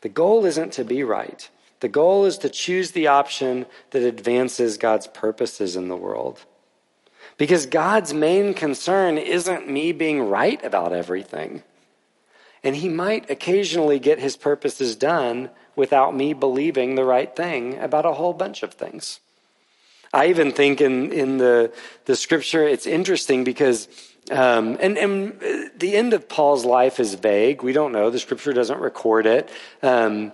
The 0.00 0.08
goal 0.08 0.46
isn't 0.46 0.72
to 0.72 0.82
be 0.82 1.04
right. 1.04 1.46
The 1.80 1.90
goal 1.90 2.24
is 2.24 2.38
to 2.38 2.48
choose 2.48 2.92
the 2.92 3.06
option 3.06 3.66
that 3.90 4.02
advances 4.02 4.78
God's 4.78 5.08
purposes 5.08 5.76
in 5.76 5.88
the 5.88 5.96
world. 5.96 6.46
Because 7.36 7.66
God's 7.66 8.14
main 8.14 8.54
concern 8.54 9.18
isn't 9.18 9.68
me 9.68 9.92
being 9.92 10.30
right 10.30 10.64
about 10.64 10.94
everything. 10.94 11.64
And 12.64 12.76
He 12.76 12.88
might 12.88 13.28
occasionally 13.28 13.98
get 13.98 14.20
His 14.20 14.38
purposes 14.38 14.96
done 14.96 15.50
without 15.76 16.16
me 16.16 16.32
believing 16.32 16.94
the 16.94 17.04
right 17.04 17.36
thing 17.36 17.76
about 17.78 18.06
a 18.06 18.14
whole 18.14 18.32
bunch 18.32 18.62
of 18.62 18.72
things. 18.72 19.20
I 20.12 20.28
even 20.28 20.52
think 20.52 20.80
in, 20.80 21.12
in 21.12 21.38
the, 21.38 21.72
the 22.06 22.16
scripture, 22.16 22.66
it's 22.66 22.86
interesting 22.86 23.44
because, 23.44 23.88
um, 24.30 24.76
and, 24.80 24.96
and 24.96 25.70
the 25.76 25.96
end 25.96 26.14
of 26.14 26.28
Paul's 26.28 26.64
life 26.64 26.98
is 26.98 27.14
vague. 27.14 27.62
We 27.62 27.72
don't 27.72 27.92
know. 27.92 28.10
The 28.10 28.18
scripture 28.18 28.52
doesn't 28.52 28.80
record 28.80 29.26
it. 29.26 29.50
Um, 29.82 30.32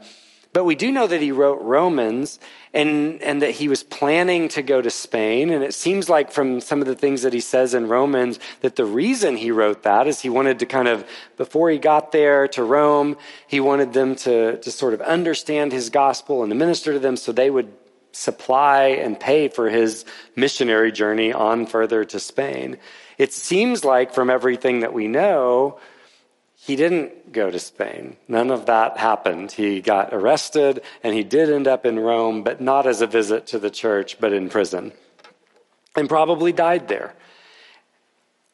but 0.55 0.65
we 0.65 0.77
do 0.77 0.93
know 0.93 1.09
that 1.09 1.21
he 1.21 1.33
wrote 1.33 1.61
Romans 1.63 2.39
and, 2.73 3.21
and 3.23 3.43
that 3.43 3.51
he 3.51 3.67
was 3.67 3.83
planning 3.83 4.47
to 4.51 4.63
go 4.63 4.81
to 4.81 4.89
Spain. 4.89 5.51
And 5.51 5.65
it 5.65 5.75
seems 5.75 6.09
like 6.09 6.31
from 6.31 6.61
some 6.61 6.81
of 6.81 6.87
the 6.87 6.95
things 6.95 7.23
that 7.23 7.33
he 7.33 7.41
says 7.41 7.75
in 7.75 7.89
Romans 7.89 8.39
that 8.61 8.77
the 8.77 8.85
reason 8.85 9.37
he 9.37 9.51
wrote 9.51 9.83
that 9.83 10.07
is 10.07 10.21
he 10.21 10.29
wanted 10.29 10.61
to 10.61 10.67
kind 10.67 10.87
of, 10.87 11.05
before 11.37 11.71
he 11.71 11.79
got 11.79 12.13
there 12.13 12.47
to 12.49 12.63
Rome, 12.63 13.17
he 13.49 13.59
wanted 13.59 13.95
them 13.95 14.15
to, 14.15 14.59
to 14.59 14.71
sort 14.71 14.95
of 14.95 15.01
understand 15.01 15.73
his 15.73 15.91
gospel 15.91 16.45
and 16.45 16.53
to 16.53 16.55
minister 16.55 16.93
to 16.93 17.01
them 17.01 17.17
so 17.17 17.33
they 17.33 17.51
would 17.51 17.73
supply 18.15 18.87
and 18.87 19.19
pay 19.19 19.49
for 19.49 19.69
his 19.69 20.05
missionary 20.37 20.93
journey 20.93 21.33
on 21.33 21.67
further 21.67 22.05
to 22.05 22.21
Spain. 22.21 22.79
It 23.19 23.33
seems 23.33 23.85
like, 23.85 24.15
from 24.15 24.31
everything 24.31 24.81
that 24.81 24.93
we 24.93 25.09
know, 25.09 25.79
he 26.65 26.77
didn't 26.77 27.33
go 27.33 27.51
to 27.51 27.59
Spain. 27.59 28.17
None 28.27 28.51
of 28.51 28.67
that 28.67 28.97
happened. 28.97 29.53
He 29.53 29.83
got 29.83 30.15
arrested 30.15 30.83
and 31.03 31.15
he 31.15 31.23
did 31.23 31.51
end 31.51 31.69
up 31.69 31.85
in 31.85 31.99
Rome, 31.99 32.43
but 32.43 32.61
not 32.61 32.87
as 32.87 33.03
a 33.03 33.07
visit 33.07 33.47
to 33.49 33.59
the 33.59 33.71
church, 33.71 34.19
but 34.19 34.33
in 34.33 34.49
prison. 34.49 34.93
And 35.95 36.09
probably 36.09 36.53
died 36.53 36.89
there. 36.89 37.15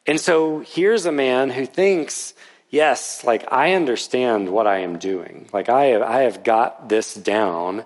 And 0.05 0.19
so 0.19 0.59
here's 0.59 1.05
a 1.05 1.11
man 1.11 1.51
who 1.51 1.65
thinks, 1.65 2.33
yes, 2.69 3.23
like 3.23 3.51
I 3.51 3.73
understand 3.75 4.49
what 4.49 4.67
I 4.67 4.79
am 4.79 4.99
doing. 4.99 5.47
Like 5.53 5.69
I 5.69 5.85
have, 5.85 6.01
I 6.01 6.21
have 6.23 6.43
got 6.43 6.89
this 6.89 7.13
down 7.13 7.85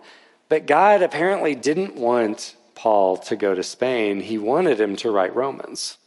but 0.50 0.68
God 0.68 1.02
apparently 1.02 1.56
didn't 1.56 1.96
want 1.96 2.56
Paul 2.76 3.18
to 3.18 3.36
go 3.36 3.56
to 3.56 3.64
Spain, 3.64 4.22
he 4.22 4.38
wanted 4.38 4.80
him 4.80 4.96
to 4.98 5.12
write 5.12 5.36
Romans. 5.36 5.98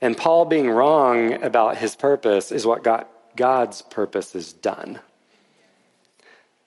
And 0.00 0.16
Paul 0.16 0.46
being 0.46 0.68
wrong 0.68 1.42
about 1.42 1.76
his 1.76 1.94
purpose 1.94 2.50
is 2.50 2.66
what 2.66 2.82
got 2.82 3.08
God's 3.36 3.82
purpose 3.82 4.34
is 4.34 4.52
done. 4.52 4.98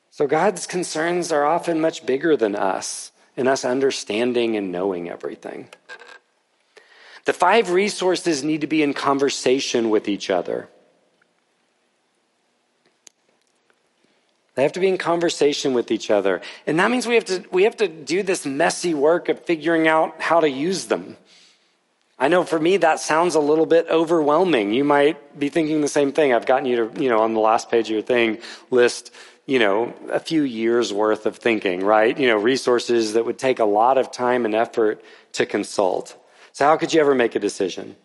So 0.09 0.27
God's 0.27 0.65
concerns 0.65 1.31
are 1.33 1.45
often 1.45 1.81
much 1.81 2.05
bigger 2.05 2.37
than 2.37 2.55
us 2.55 3.11
and 3.35 3.49
us 3.49 3.65
understanding 3.65 4.55
and 4.55 4.71
knowing 4.71 5.09
everything. 5.09 5.67
The 7.25 7.33
five 7.33 7.71
resources 7.71 8.43
need 8.43 8.61
to 8.61 8.67
be 8.67 8.81
in 8.81 8.93
conversation 8.93 9.89
with 9.89 10.07
each 10.07 10.29
other. 10.29 10.69
They 14.55 14.63
have 14.63 14.71
to 14.73 14.79
be 14.79 14.87
in 14.87 14.97
conversation 14.97 15.73
with 15.73 15.91
each 15.91 16.09
other. 16.09 16.41
And 16.65 16.79
that 16.79 16.89
means 16.89 17.05
we 17.05 17.15
have 17.15 17.25
to, 17.25 17.43
we 17.51 17.63
have 17.63 17.77
to 17.77 17.87
do 17.87 18.23
this 18.23 18.45
messy 18.45 18.93
work 18.93 19.29
of 19.29 19.43
figuring 19.43 19.87
out 19.87 20.21
how 20.21 20.39
to 20.39 20.49
use 20.49 20.85
them. 20.85 21.17
I 22.17 22.29
know 22.29 22.45
for 22.45 22.57
me 22.57 22.77
that 22.77 23.01
sounds 23.01 23.35
a 23.35 23.41
little 23.41 23.65
bit 23.65 23.87
overwhelming. 23.89 24.73
You 24.73 24.85
might 24.85 25.37
be 25.37 25.49
thinking 25.49 25.81
the 25.81 25.89
same 25.89 26.13
thing. 26.13 26.33
I've 26.33 26.45
gotten 26.45 26.65
you 26.65 26.87
to, 26.87 27.01
you 27.01 27.09
know, 27.09 27.19
on 27.19 27.33
the 27.33 27.41
last 27.41 27.69
page 27.69 27.87
of 27.87 27.93
your 27.93 28.01
thing, 28.01 28.39
list 28.71 29.11
you 29.45 29.59
know, 29.59 29.93
a 30.09 30.19
few 30.19 30.41
years 30.41 30.91
worth 30.91 31.25
of 31.25 31.37
thinking, 31.37 31.83
right? 31.83 32.17
You 32.17 32.27
know, 32.27 32.37
resources 32.37 33.13
that 33.13 33.25
would 33.25 33.37
take 33.37 33.59
a 33.59 33.65
lot 33.65 33.97
of 33.97 34.11
time 34.11 34.45
and 34.45 34.55
effort 34.55 35.03
to 35.33 35.45
consult. 35.45 36.17
So, 36.51 36.65
how 36.65 36.77
could 36.77 36.93
you 36.93 37.01
ever 37.01 37.13
make 37.13 37.35
a 37.35 37.39
decision? 37.39 37.95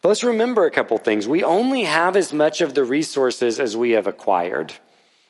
But 0.00 0.08
let's 0.08 0.24
remember 0.24 0.64
a 0.64 0.70
couple 0.70 0.98
things. 0.98 1.28
We 1.28 1.44
only 1.44 1.84
have 1.84 2.16
as 2.16 2.32
much 2.32 2.60
of 2.60 2.74
the 2.74 2.84
resources 2.84 3.60
as 3.60 3.76
we 3.76 3.92
have 3.92 4.06
acquired. 4.06 4.74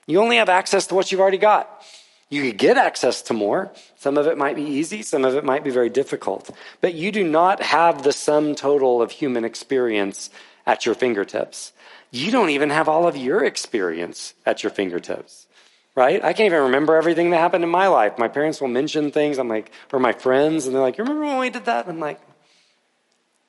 You 0.08 0.22
only 0.22 0.36
have 0.38 0.48
access 0.48 0.86
to 0.86 0.94
what 0.94 1.12
you've 1.12 1.20
already 1.20 1.36
got. 1.36 1.84
You 2.30 2.42
could 2.42 2.56
get 2.56 2.78
access 2.78 3.20
to 3.22 3.34
more. 3.34 3.70
Some 3.96 4.16
of 4.16 4.26
it 4.26 4.38
might 4.38 4.56
be 4.56 4.62
easy, 4.62 5.02
some 5.02 5.22
of 5.24 5.34
it 5.34 5.44
might 5.44 5.62
be 5.62 5.70
very 5.70 5.90
difficult. 5.90 6.50
But 6.80 6.94
you 6.94 7.12
do 7.12 7.22
not 7.22 7.62
have 7.62 8.02
the 8.02 8.12
sum 8.12 8.54
total 8.54 9.02
of 9.02 9.10
human 9.10 9.44
experience 9.44 10.30
at 10.66 10.86
your 10.86 10.94
fingertips. 10.94 11.74
You 12.10 12.30
don't 12.30 12.48
even 12.48 12.70
have 12.70 12.88
all 12.88 13.06
of 13.06 13.18
your 13.18 13.44
experience 13.44 14.32
at 14.46 14.62
your 14.62 14.70
fingertips, 14.70 15.46
right? 15.94 16.24
I 16.24 16.32
can't 16.32 16.46
even 16.46 16.62
remember 16.62 16.96
everything 16.96 17.28
that 17.30 17.38
happened 17.38 17.64
in 17.64 17.70
my 17.70 17.88
life. 17.88 18.16
My 18.16 18.28
parents 18.28 18.62
will 18.62 18.68
mention 18.68 19.10
things, 19.10 19.36
I'm 19.36 19.48
like, 19.48 19.70
or 19.92 19.98
my 19.98 20.12
friends, 20.12 20.64
and 20.64 20.74
they're 20.74 20.82
like, 20.82 20.96
you 20.96 21.04
remember 21.04 21.26
when 21.26 21.38
we 21.38 21.50
did 21.50 21.66
that? 21.66 21.84
And 21.84 21.96
I'm 21.96 22.00
like, 22.00 22.20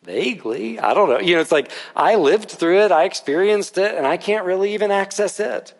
vaguely. 0.03 0.77
I 0.77 0.94
don't 0.94 1.07
know. 1.07 1.19
You 1.19 1.36
know, 1.36 1.41
it's 1.41 1.53
like 1.53 1.72
I 1.95 2.15
lived 2.15 2.49
through 2.49 2.81
it, 2.81 2.91
I 2.91 3.06
experienced 3.06 3.77
it, 3.77 3.95
and 3.95 4.06
I 4.06 4.18
can't 4.18 4.44
really 4.44 4.73
even 4.73 4.91
access 4.91 5.40
it. 5.40 5.73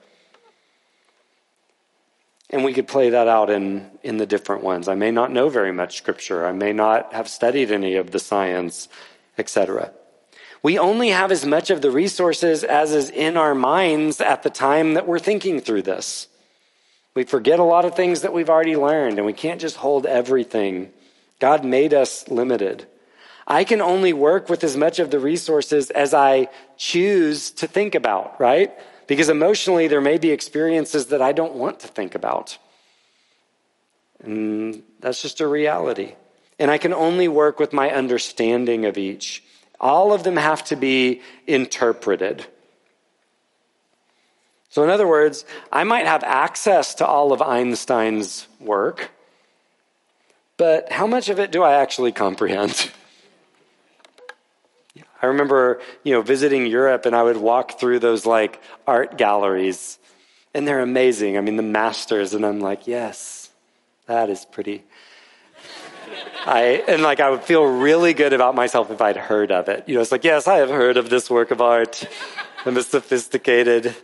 And 2.50 2.64
we 2.64 2.74
could 2.74 2.88
play 2.88 3.12
that 3.12 3.28
out 3.28 3.50
in, 3.50 3.92
in 4.02 4.18
the 4.18 4.26
different 4.26 4.64
ones. 4.64 4.88
I 4.88 4.96
may 4.96 5.12
not 5.12 5.32
know 5.32 5.50
very 5.50 5.72
much 5.72 5.98
scripture. 5.98 6.46
I 6.46 6.52
may 6.52 6.74
not 6.74 7.14
have 7.14 7.28
studied 7.28 7.72
any 7.72 7.96
of 7.96 8.12
the 8.12 8.20
science, 8.20 8.88
etc. 9.38 9.92
We 10.64 10.80
only 10.80 11.10
have 11.10 11.32
as 11.32 11.46
much 11.46 11.70
of 11.70 11.82
the 11.82 11.92
resources 11.92 12.64
as 12.64 12.92
is 12.94 13.10
in 13.10 13.38
our 13.38 13.54
minds 13.54 14.20
at 14.20 14.44
the 14.44 14.50
time 14.50 14.96
that 14.96 15.08
we're 15.08 15.20
thinking 15.20 15.62
through 15.62 15.84
this. 15.84 16.28
We 17.14 17.24
forget 17.24 17.60
a 17.60 17.64
lot 17.64 17.86
of 17.86 17.96
things 17.96 18.22
that 18.22 18.34
we've 18.34 18.50
already 18.50 18.76
learned, 18.76 19.18
and 19.18 19.26
we 19.26 19.34
can't 19.34 19.62
just 19.62 19.78
hold 19.78 20.06
everything. 20.06 20.92
God 21.40 21.64
made 21.64 21.94
us 21.94 22.28
limited. 22.28 22.88
I 23.48 23.64
can 23.64 23.82
only 23.82 24.14
work 24.14 24.50
with 24.50 24.64
as 24.64 24.78
much 24.78 25.00
of 25.00 25.10
the 25.10 25.20
resources 25.20 25.90
as 25.90 26.14
I 26.14 26.50
choose 26.78 27.52
to 27.52 27.68
think 27.68 27.96
about, 27.96 28.40
right? 28.40 28.72
Because 29.10 29.30
emotionally, 29.30 29.88
there 29.88 30.02
may 30.02 30.19
be 30.19 30.30
experiences 30.30 31.07
that 31.07 31.19
I 31.19 31.31
don't 31.31 31.56
want 31.56 31.80
to 31.80 31.88
think 31.88 32.14
about. 32.14 32.60
And 34.19 34.84
that's 34.99 35.23
just 35.23 35.41
a 35.41 35.48
reality. 35.48 36.14
And 36.60 36.69
I 36.69 36.77
can 36.77 36.94
only 36.94 37.27
work 37.27 37.60
with 37.60 37.73
my 37.73 37.90
understanding 37.90 38.86
of 38.86 38.99
each. 38.99 39.44
All 39.80 40.14
of 40.14 40.23
them 40.23 40.38
have 40.38 40.64
to 40.65 40.76
be 40.76 41.22
interpreted. 41.48 42.45
So, 44.69 44.84
in 44.84 44.91
other 44.91 45.07
words, 45.07 45.44
I 45.72 45.86
might 45.86 46.06
have 46.06 46.23
access 46.23 46.94
to 46.95 47.07
all 47.07 47.34
of 47.34 47.41
Einstein's 47.41 48.48
work, 48.60 49.10
but 50.56 50.91
how 50.91 51.07
much 51.07 51.30
of 51.30 51.40
it 51.40 51.52
do 51.52 51.64
I 51.64 51.81
actually 51.81 52.11
comprehend? 52.11 52.91
I 55.22 55.28
remember, 55.28 55.82
you 56.04 56.14
know, 56.14 56.22
visiting 56.22 56.66
Europe 56.66 57.06
and 57.06 57.16
I 57.16 57.24
would 57.24 57.38
walk 57.38 57.80
through 57.80 58.00
those 58.00 58.26
like 58.26 58.62
art 58.88 59.18
galleries 59.18 60.00
and 60.54 60.68
they're 60.68 60.80
amazing. 60.80 61.38
I 61.38 61.41
mean, 61.41 61.58
the 61.58 61.64
masters, 61.64 62.34
and 62.34 62.46
I'm 62.46 62.60
like, 62.60 62.88
yes, 62.88 63.50
that 64.08 64.30
is 64.30 64.46
pretty. 64.46 64.84
I, 66.46 66.84
and 66.88 67.04
like, 67.04 67.20
I 67.20 67.30
would 67.30 67.44
feel 67.44 67.64
really 67.64 68.14
good 68.14 68.34
about 68.34 68.56
myself 68.56 68.90
if 68.90 69.02
I'd 69.02 69.18
heard 69.18 69.52
of 69.52 69.70
it. 69.70 69.88
You 69.88 69.96
know, 69.96 70.02
it's 70.02 70.12
like, 70.12 70.24
yes, 70.24 70.48
I 70.48 70.58
have 70.58 70.70
heard 70.70 70.98
of 70.98 71.10
this 71.10 71.30
work 71.30 71.52
of 71.52 71.62
art. 71.62 72.08
I'm 72.66 72.78
a 72.78 72.82
sophisticated 72.82 73.96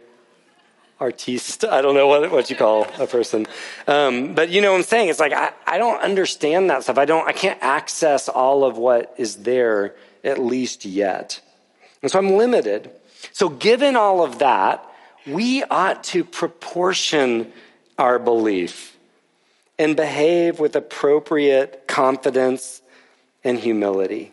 artiste. 0.99 1.65
I 1.65 1.81
don't 1.81 1.95
know 1.95 2.07
what, 2.07 2.29
what 2.31 2.49
you 2.49 2.55
call 2.55 2.87
a 2.99 3.07
person. 3.07 3.47
Um, 3.87 4.35
but 4.35 4.49
you 4.49 4.61
know 4.61 4.71
what 4.71 4.77
I'm 4.77 4.83
saying? 4.83 5.09
It's 5.09 5.19
like, 5.19 5.33
I, 5.33 5.51
I 5.65 5.77
don't 5.77 5.99
understand 6.01 6.69
that 6.69 6.83
stuff. 6.83 6.97
I 6.97 7.05
don't, 7.05 7.27
I 7.27 7.33
can't 7.33 7.61
access 7.61 8.29
all 8.29 8.63
of 8.63 8.77
what 8.77 9.13
is 9.17 9.37
there 9.37 9.95
at 10.25 10.39
least 10.39 10.83
yet. 10.83 11.39
And 12.01 12.11
so 12.11 12.19
I'm 12.19 12.31
limited. 12.31 12.91
So, 13.31 13.47
given 13.49 13.95
all 13.95 14.23
of 14.23 14.39
that, 14.39 14.85
we 15.25 15.63
ought 15.63 16.03
to 16.05 16.23
proportion 16.23 17.51
our 17.97 18.19
belief 18.19 18.97
and 19.79 19.95
behave 19.95 20.59
with 20.59 20.75
appropriate 20.75 21.87
confidence 21.87 22.81
and 23.43 23.57
humility. 23.59 24.31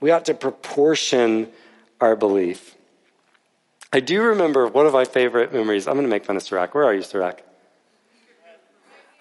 We 0.00 0.10
ought 0.10 0.24
to 0.26 0.34
proportion 0.34 1.48
our 2.00 2.16
belief. 2.16 2.74
I 3.92 4.00
do 4.00 4.20
remember 4.22 4.66
one 4.66 4.86
of 4.86 4.92
my 4.92 5.04
favorite 5.04 5.52
memories. 5.52 5.86
I'm 5.86 5.94
going 5.94 6.04
to 6.04 6.10
make 6.10 6.24
fun 6.24 6.36
of 6.36 6.42
Sirach. 6.42 6.74
Where 6.74 6.84
are 6.84 6.92
you, 6.94 7.02
Sirach? 7.02 7.40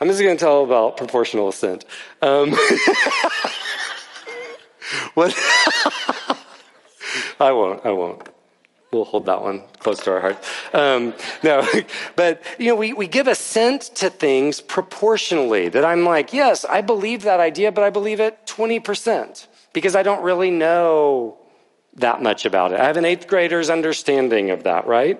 I'm 0.01 0.07
just 0.07 0.19
going 0.19 0.35
to 0.35 0.39
tell 0.39 0.63
about 0.63 0.97
proportional 0.97 1.47
ascent. 1.47 1.85
Um, 2.21 2.51
what? 5.13 5.33
I 7.39 7.51
won't. 7.51 7.85
I 7.85 7.91
won't. 7.91 8.27
We'll 8.91 9.05
hold 9.05 9.26
that 9.26 9.41
one 9.41 9.64
close 9.80 9.99
to 10.03 10.11
our 10.11 10.19
heart. 10.19 10.43
Um, 10.72 11.15
no, 11.41 11.68
but 12.15 12.43
you 12.60 12.68
know, 12.68 12.76
we, 12.76 12.93
we 12.93 13.07
give 13.07 13.27
assent 13.27 13.81
to 13.95 14.10
things 14.10 14.61
proportionally. 14.61 15.69
That 15.69 15.84
I'm 15.84 16.05
like, 16.05 16.31
yes, 16.31 16.64
I 16.64 16.81
believe 16.81 17.23
that 17.23 17.39
idea, 17.39 17.72
but 17.72 17.84
I 17.84 17.89
believe 17.89 18.19
it 18.19 18.45
20% 18.45 19.47
because 19.73 19.95
I 19.95 20.03
don't 20.03 20.23
really 20.23 20.51
know 20.51 21.38
that 21.95 22.22
much 22.22 22.45
about 22.45 22.72
it. 22.72 22.80
I 22.80 22.85
have 22.85 22.97
an 22.97 23.05
eighth 23.05 23.27
grader's 23.27 23.69
understanding 23.69 24.51
of 24.51 24.64
that, 24.64 24.85
right? 24.85 25.19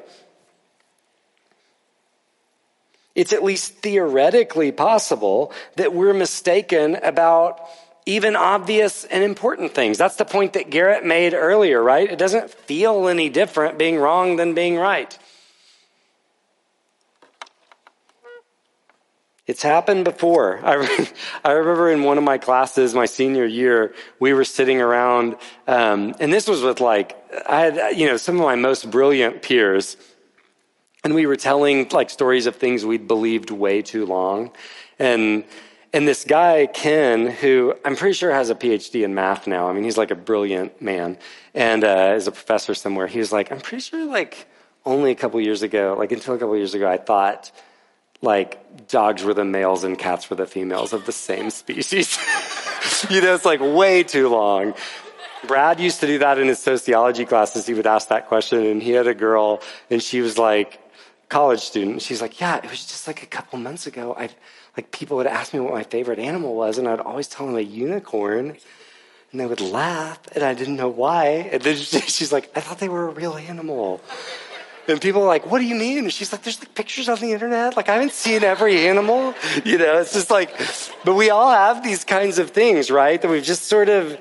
It's 3.16 3.34
at 3.34 3.44
least 3.44 3.76
theoretically 3.76 4.72
possible 4.72 5.52
that 5.76 5.94
we're 5.94 6.14
mistaken 6.14 6.96
about 6.96 7.60
even 8.06 8.36
obvious 8.36 9.06
and 9.06 9.24
important 9.24 9.74
things. 9.74 9.98
That's 9.98 10.16
the 10.16 10.26
point 10.26 10.54
that 10.54 10.70
Garrett 10.70 11.06
made 11.06 11.34
earlier, 11.34 11.82
right? 11.82 12.10
It 12.10 12.18
doesn't 12.18 12.50
feel 12.52 13.08
any 13.08 13.30
different 13.30 13.78
being 13.78 13.98
wrong 13.98 14.36
than 14.36 14.54
being 14.54 14.76
right. 14.76 15.18
It's 19.46 19.62
happened 19.62 20.06
before. 20.06 20.60
I, 20.64 21.10
I 21.44 21.52
remember 21.52 21.92
in 21.92 22.04
one 22.04 22.18
of 22.18 22.24
my 22.24 22.38
classes, 22.38 22.94
my 22.94 23.06
senior 23.06 23.46
year, 23.46 23.94
we 24.20 24.34
were 24.34 24.46
sitting 24.46 24.82
around, 24.82 25.36
um, 25.68 26.16
and 26.20 26.32
this 26.32 26.48
was 26.48 26.62
with 26.62 26.80
like, 26.80 27.18
I 27.48 27.62
had, 27.62 27.98
you 27.98 28.08
know, 28.08 28.18
some 28.18 28.36
of 28.36 28.42
my 28.42 28.56
most 28.56 28.90
brilliant 28.90 29.42
peers, 29.42 29.98
and 31.04 31.14
we 31.14 31.26
were 31.26 31.36
telling 31.36 31.90
like 31.90 32.10
stories 32.10 32.46
of 32.46 32.56
things 32.56 32.86
we'd 32.86 33.08
believed 33.08 33.52
way 33.52 33.82
too 33.82 34.06
long. 34.06 34.52
And 34.98 35.44
and 35.94 36.08
this 36.08 36.24
guy, 36.24 36.66
Ken, 36.66 37.28
who 37.28 37.76
I'm 37.86 37.96
pretty 37.96 38.14
sure 38.14 38.32
has 38.32 38.50
a 38.50 38.56
PhD 38.56 39.04
in 39.04 39.14
math 39.14 39.46
now. 39.46 39.70
I 39.70 39.74
mean, 39.74 39.84
he's 39.84 39.98
like 39.98 40.10
a 40.10 40.16
brilliant 40.16 40.82
man 40.82 41.20
and 41.54 41.84
uh, 41.84 42.14
is 42.16 42.28
a 42.28 42.32
professor 42.32 42.74
somewhere. 42.74 43.06
He 43.06 43.20
was 43.20 43.32
like, 43.32 43.52
I'm 43.52 43.62
pretty 43.62 43.82
sure 43.82 44.04
like 44.06 44.48
only 44.86 45.12
a 45.12 45.16
couple 45.16 45.40
years 45.40 45.62
ago, 45.62 45.96
like 45.98 46.12
until 46.12 46.34
a 46.34 46.38
couple 46.40 46.58
years 46.58 46.74
ago, 46.74 46.90
I 46.90 46.98
thought 46.98 47.52
like 48.24 48.88
dogs 48.88 49.24
were 49.24 49.36
the 49.36 49.46
males 49.46 49.84
and 49.84 49.98
cats 49.98 50.30
were 50.30 50.36
the 50.36 50.48
females 50.48 50.94
of 50.94 51.06
the 51.06 51.12
same 51.12 51.52
species. 51.52 52.18
you 53.10 53.22
know, 53.22 53.36
it's 53.36 53.46
like 53.46 53.60
way 53.60 54.02
too 54.02 54.30
long. 54.30 54.74
Brad 55.46 55.80
used 55.80 56.00
to 56.00 56.08
do 56.08 56.20
that 56.20 56.40
in 56.40 56.48
his 56.48 56.58
sociology 56.58 57.26
classes. 57.26 57.68
He 57.68 57.74
would 57.74 57.86
ask 57.86 58.08
that 58.08 58.28
question, 58.30 58.66
and 58.66 58.82
he 58.82 58.92
had 58.92 59.08
a 59.08 59.14
girl, 59.14 59.62
and 59.90 60.02
she 60.02 60.22
was 60.22 60.38
like, 60.38 60.80
college 61.28 61.62
student. 61.62 62.02
She's 62.02 62.22
like, 62.22 62.40
yeah, 62.40 62.58
it 62.58 62.70
was 62.70 62.86
just 62.86 63.08
like 63.08 63.24
a 63.24 63.26
couple 63.26 63.60
months 63.60 63.88
ago. 63.88 64.16
I 64.18 64.30
like 64.76 64.92
people 64.92 65.18
would 65.18 65.28
ask 65.28 65.54
me 65.54 65.60
what 65.60 65.74
my 65.74 65.84
favorite 65.84 66.20
animal 66.20 66.56
was, 66.56 66.78
and 66.78 66.88
I'd 66.88 67.00
always 67.00 67.28
tell 67.28 67.46
them 67.46 67.56
a 67.56 67.62
unicorn, 67.62 68.58
and 69.32 69.40
they 69.40 69.46
would 69.46 69.62
laugh, 69.62 70.20
and 70.34 70.44
I 70.44 70.54
didn't 70.54 70.76
know 70.76 70.90
why. 70.90 71.50
And 71.52 71.62
then 71.62 71.76
she's 71.78 72.32
like, 72.32 72.52
I 72.56 72.60
thought 72.60 72.80
they 72.80 72.90
were 72.90 73.08
a 73.08 73.12
real 73.12 73.36
animal. 73.36 74.02
And 74.88 75.00
people 75.00 75.22
are 75.22 75.28
like, 75.28 75.50
what 75.50 75.60
do 75.60 75.66
you 75.66 75.76
mean? 75.76 76.00
And 76.00 76.12
she's 76.12 76.32
like, 76.32 76.44
there's 76.44 76.60
like 76.60 76.76
pictures 76.76 77.08
on 77.08 77.20
the 77.20 77.32
internet. 77.32 77.78
Like, 77.78 77.88
I 77.88 77.94
haven't 77.94 78.12
seen 78.12 78.44
every 78.44 78.88
animal. 78.88 79.34
You 79.64 79.78
know, 79.78 80.00
it's 80.00 80.14
just 80.14 80.30
like, 80.30 80.58
but 81.06 81.16
we 81.16 81.30
all 81.30 81.52
have 81.52 81.84
these 81.84 82.04
kinds 82.04 82.38
of 82.38 82.50
things, 82.52 82.92
right? 82.92 83.22
That 83.22 83.32
we've 83.32 83.44
just 83.44 83.64
sort 83.64 83.88
of, 83.88 84.20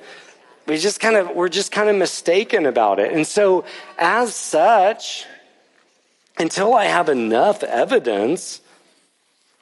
we 0.67 0.79
just 0.79 1.01
kind 1.01 1.17
of, 1.17 1.31
we're 1.35 1.49
just 1.49 1.73
kind 1.73 1.89
of 1.89 1.97
mistaken 1.97 2.67
about 2.67 3.01
it. 3.01 3.13
And 3.13 3.27
so, 3.27 3.65
as 3.99 4.37
such, 4.37 5.27
until 6.39 6.75
I 6.75 6.85
have 6.85 7.09
enough 7.09 7.65
evidence, 7.65 8.61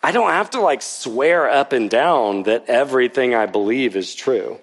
I 0.02 0.12
don't 0.12 0.30
have 0.30 0.50
to 0.50 0.60
like 0.60 0.82
swear 0.82 1.50
up 1.50 1.72
and 1.72 1.90
down 1.90 2.44
that 2.44 2.66
everything 2.68 3.34
I 3.34 3.46
believe 3.46 3.96
is 3.96 4.14
true. 4.14 4.58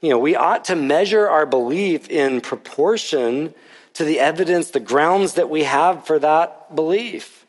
You 0.00 0.10
know, 0.10 0.18
we 0.18 0.36
ought 0.36 0.66
to 0.66 0.76
measure 0.76 1.28
our 1.28 1.46
belief 1.46 2.10
in 2.10 2.40
proportion 2.40 3.54
to 3.94 4.04
the 4.04 4.20
evidence, 4.20 4.70
the 4.70 4.80
grounds 4.80 5.34
that 5.34 5.48
we 5.48 5.62
have 5.62 6.06
for 6.06 6.18
that 6.18 6.74
belief. 6.74 7.46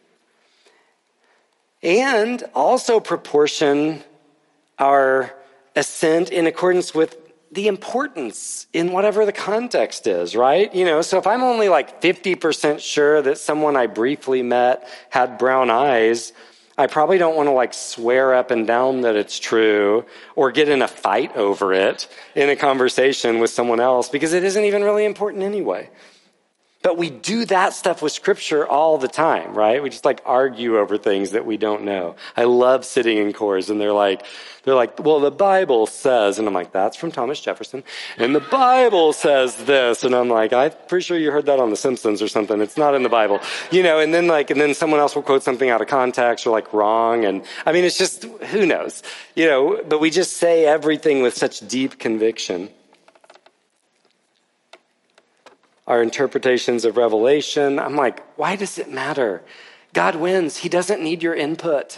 And 1.81 2.43
also 2.53 2.99
proportion 2.99 4.03
our 4.79 5.35
assent 5.75 6.31
in 6.31 6.47
accordance 6.47 6.93
with 6.93 7.17
the 7.51 7.67
importance 7.67 8.67
in 8.73 8.91
whatever 8.91 9.25
the 9.25 9.31
context 9.31 10.07
is, 10.07 10.35
right? 10.35 10.73
You 10.73 10.85
know, 10.85 11.01
so 11.01 11.17
if 11.17 11.27
I'm 11.27 11.41
only 11.41 11.69
like 11.69 12.01
50% 12.01 12.79
sure 12.79 13.21
that 13.21 13.37
someone 13.37 13.75
I 13.75 13.87
briefly 13.87 14.41
met 14.41 14.87
had 15.09 15.37
brown 15.37 15.69
eyes, 15.69 16.33
I 16.77 16.87
probably 16.87 17.17
don't 17.17 17.37
want 17.37 17.47
to 17.47 17.53
like 17.53 17.73
swear 17.73 18.33
up 18.33 18.51
and 18.51 18.67
down 18.67 19.01
that 19.01 19.15
it's 19.15 19.39
true 19.39 20.05
or 20.35 20.51
get 20.51 20.67
in 20.67 20.81
a 20.81 20.87
fight 20.87 21.35
over 21.37 21.73
it 21.73 22.07
in 22.35 22.49
a 22.49 22.55
conversation 22.55 23.39
with 23.39 23.49
someone 23.49 23.79
else 23.79 24.09
because 24.09 24.33
it 24.33 24.43
isn't 24.43 24.63
even 24.63 24.83
really 24.83 25.05
important 25.05 25.43
anyway. 25.43 25.89
But 26.85 26.99
we 26.99 27.09
do 27.09 27.45
that 27.45 27.73
stuff 27.73 28.03
with 28.03 28.11
scripture 28.11 28.63
all 28.67 28.99
the 28.99 29.07
time, 29.07 29.55
right? 29.55 29.81
We 29.81 29.89
just 29.89 30.05
like 30.05 30.21
argue 30.23 30.77
over 30.77 30.99
things 30.99 31.31
that 31.31 31.43
we 31.43 31.57
don't 31.57 31.83
know. 31.83 32.15
I 32.37 32.43
love 32.43 32.85
sitting 32.85 33.17
in 33.17 33.33
cores 33.33 33.71
and 33.71 33.81
they're 33.81 33.91
like, 33.91 34.23
they're 34.61 34.75
like, 34.75 35.03
well, 35.03 35.19
the 35.19 35.31
Bible 35.31 35.87
says, 35.87 36.37
and 36.37 36.47
I'm 36.47 36.53
like, 36.53 36.71
that's 36.71 36.95
from 36.95 37.09
Thomas 37.11 37.41
Jefferson. 37.41 37.83
And 38.17 38.35
the 38.35 38.39
Bible 38.39 39.13
says 39.13 39.55
this. 39.55 40.03
And 40.03 40.13
I'm 40.13 40.29
like, 40.29 40.53
I'm 40.53 40.73
pretty 40.87 41.03
sure 41.03 41.17
you 41.17 41.31
heard 41.31 41.47
that 41.47 41.59
on 41.59 41.71
The 41.71 41.75
Simpsons 41.75 42.21
or 42.21 42.27
something. 42.27 42.61
It's 42.61 42.77
not 42.77 42.93
in 42.93 43.01
the 43.01 43.09
Bible, 43.09 43.39
you 43.71 43.81
know, 43.81 43.97
and 43.97 44.13
then 44.13 44.27
like, 44.27 44.51
and 44.51 44.61
then 44.61 44.75
someone 44.75 44.99
else 44.99 45.15
will 45.15 45.23
quote 45.23 45.41
something 45.41 45.71
out 45.71 45.81
of 45.81 45.87
context 45.87 46.45
or 46.45 46.51
like 46.51 46.71
wrong. 46.71 47.25
And 47.25 47.43
I 47.65 47.71
mean, 47.71 47.83
it's 47.83 47.97
just, 47.97 48.25
who 48.25 48.63
knows, 48.63 49.01
you 49.35 49.47
know, 49.47 49.81
but 49.89 49.99
we 49.99 50.11
just 50.11 50.37
say 50.37 50.65
everything 50.65 51.23
with 51.23 51.35
such 51.35 51.67
deep 51.67 51.97
conviction 51.97 52.69
our 55.87 56.01
interpretations 56.01 56.85
of 56.85 56.97
Revelation. 56.97 57.79
I'm 57.79 57.95
like, 57.95 58.23
why 58.37 58.55
does 58.55 58.77
it 58.77 58.91
matter? 58.91 59.43
God 59.93 60.15
wins. 60.15 60.57
He 60.57 60.69
doesn't 60.69 61.01
need 61.01 61.23
your 61.23 61.35
input. 61.35 61.97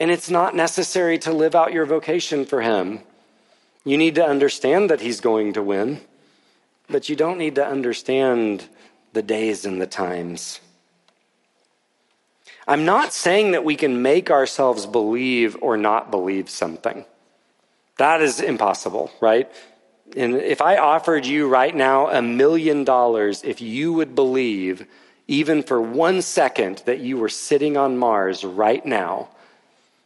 And 0.00 0.10
it's 0.10 0.30
not 0.30 0.56
necessary 0.56 1.18
to 1.20 1.32
live 1.32 1.54
out 1.54 1.72
your 1.72 1.86
vocation 1.86 2.44
for 2.44 2.62
Him. 2.62 3.00
You 3.84 3.98
need 3.98 4.14
to 4.16 4.24
understand 4.24 4.90
that 4.90 5.00
He's 5.00 5.20
going 5.20 5.52
to 5.52 5.62
win, 5.62 6.00
but 6.88 7.08
you 7.08 7.16
don't 7.16 7.38
need 7.38 7.54
to 7.56 7.66
understand 7.66 8.68
the 9.12 9.22
days 9.22 9.64
and 9.64 9.80
the 9.80 9.86
times. 9.86 10.60
I'm 12.66 12.84
not 12.84 13.12
saying 13.12 13.52
that 13.52 13.64
we 13.64 13.76
can 13.76 14.02
make 14.02 14.30
ourselves 14.30 14.86
believe 14.86 15.56
or 15.60 15.76
not 15.76 16.10
believe 16.10 16.48
something. 16.48 17.04
That 17.98 18.22
is 18.22 18.40
impossible, 18.40 19.10
right? 19.20 19.50
And 20.16 20.36
if 20.36 20.60
I 20.60 20.76
offered 20.76 21.26
you 21.26 21.48
right 21.48 21.74
now 21.74 22.08
a 22.08 22.22
million 22.22 22.84
dollars, 22.84 23.42
if 23.44 23.60
you 23.60 23.92
would 23.92 24.14
believe, 24.14 24.86
even 25.26 25.62
for 25.62 25.80
one 25.80 26.22
second, 26.22 26.82
that 26.86 27.00
you 27.00 27.16
were 27.16 27.28
sitting 27.28 27.76
on 27.76 27.98
Mars 27.98 28.44
right 28.44 28.84
now, 28.84 29.28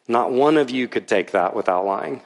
not 0.09 0.31
one 0.31 0.57
of 0.57 0.70
you 0.70 0.87
could 0.87 1.09
take 1.09 1.33
that 1.33 1.57
without 1.57 1.85
lying. 1.85 2.23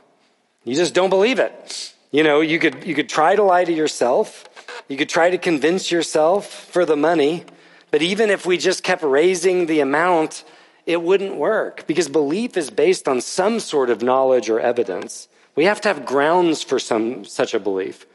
You 0.65 0.75
just 0.75 0.95
don't 0.95 1.11
believe 1.11 1.39
it. 1.39 1.95
You 2.11 2.23
know, 2.23 2.41
you 2.41 2.59
could, 2.59 2.85
you 2.85 2.95
could 2.95 3.09
try 3.09 3.37
to 3.37 3.43
lie 3.43 3.65
to 3.65 3.73
yourself. 3.73 4.49
You 4.89 4.97
could 4.97 5.09
try 5.09 5.31
to 5.31 5.39
convince 5.39 5.91
yourself 5.91 6.47
for 6.47 6.85
the 6.85 6.97
money. 6.97 7.45
But 7.91 8.03
even 8.03 8.31
if 8.31 8.45
we 8.45 8.59
just 8.59 8.83
kept 8.83 9.03
raising 9.03 9.67
the 9.67 9.81
amount, 9.81 10.45
it 10.87 11.03
wouldn't 11.03 11.37
work 11.37 11.87
because 11.87 12.09
belief 12.09 12.57
is 12.57 12.71
based 12.71 13.09
on 13.09 13.21
some 13.21 13.61
sort 13.61 13.91
of 13.91 14.03
knowledge 14.03 14.51
or 14.51 14.61
evidence. 14.61 15.29
We 15.61 15.67
have 15.67 15.83
to 15.83 15.89
have 15.89 16.07
grounds 16.07 16.63
for 16.63 16.79
some 16.79 17.27
such 17.27 17.53
a 17.53 17.61
belief. 17.61 18.07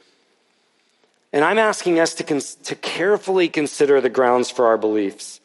And 1.32 1.44
I'm 1.44 1.60
asking 1.60 2.00
us 2.00 2.16
to, 2.16 2.24
cons- 2.24 2.56
to 2.56 2.74
carefully 2.74 3.50
consider 3.50 4.02
the 4.02 4.10
grounds 4.10 4.50
for 4.50 4.66
our 4.66 4.80
beliefs. 4.80 5.40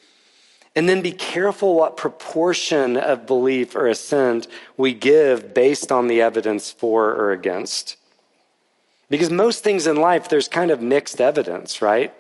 And 0.75 0.89
then 0.89 1.03
be 1.03 1.13
careful 1.13 1.75
what 1.75 1.99
proportion 1.99 2.97
of 2.97 3.27
belief 3.27 3.77
or 3.77 3.87
assent 3.87 4.47
we 4.79 4.95
give 4.95 5.53
based 5.53 5.93
on 5.93 6.09
the 6.09 6.23
evidence 6.23 6.71
for 6.71 7.11
or 7.11 7.33
against. 7.33 7.99
Because 9.11 9.29
most 9.29 9.63
things 9.63 9.87
in 9.87 9.97
life, 9.97 10.31
there's 10.31 10.49
kind 10.49 10.71
of 10.71 10.81
mixed 10.81 11.21
evidence, 11.21 11.83
right? 11.83 12.15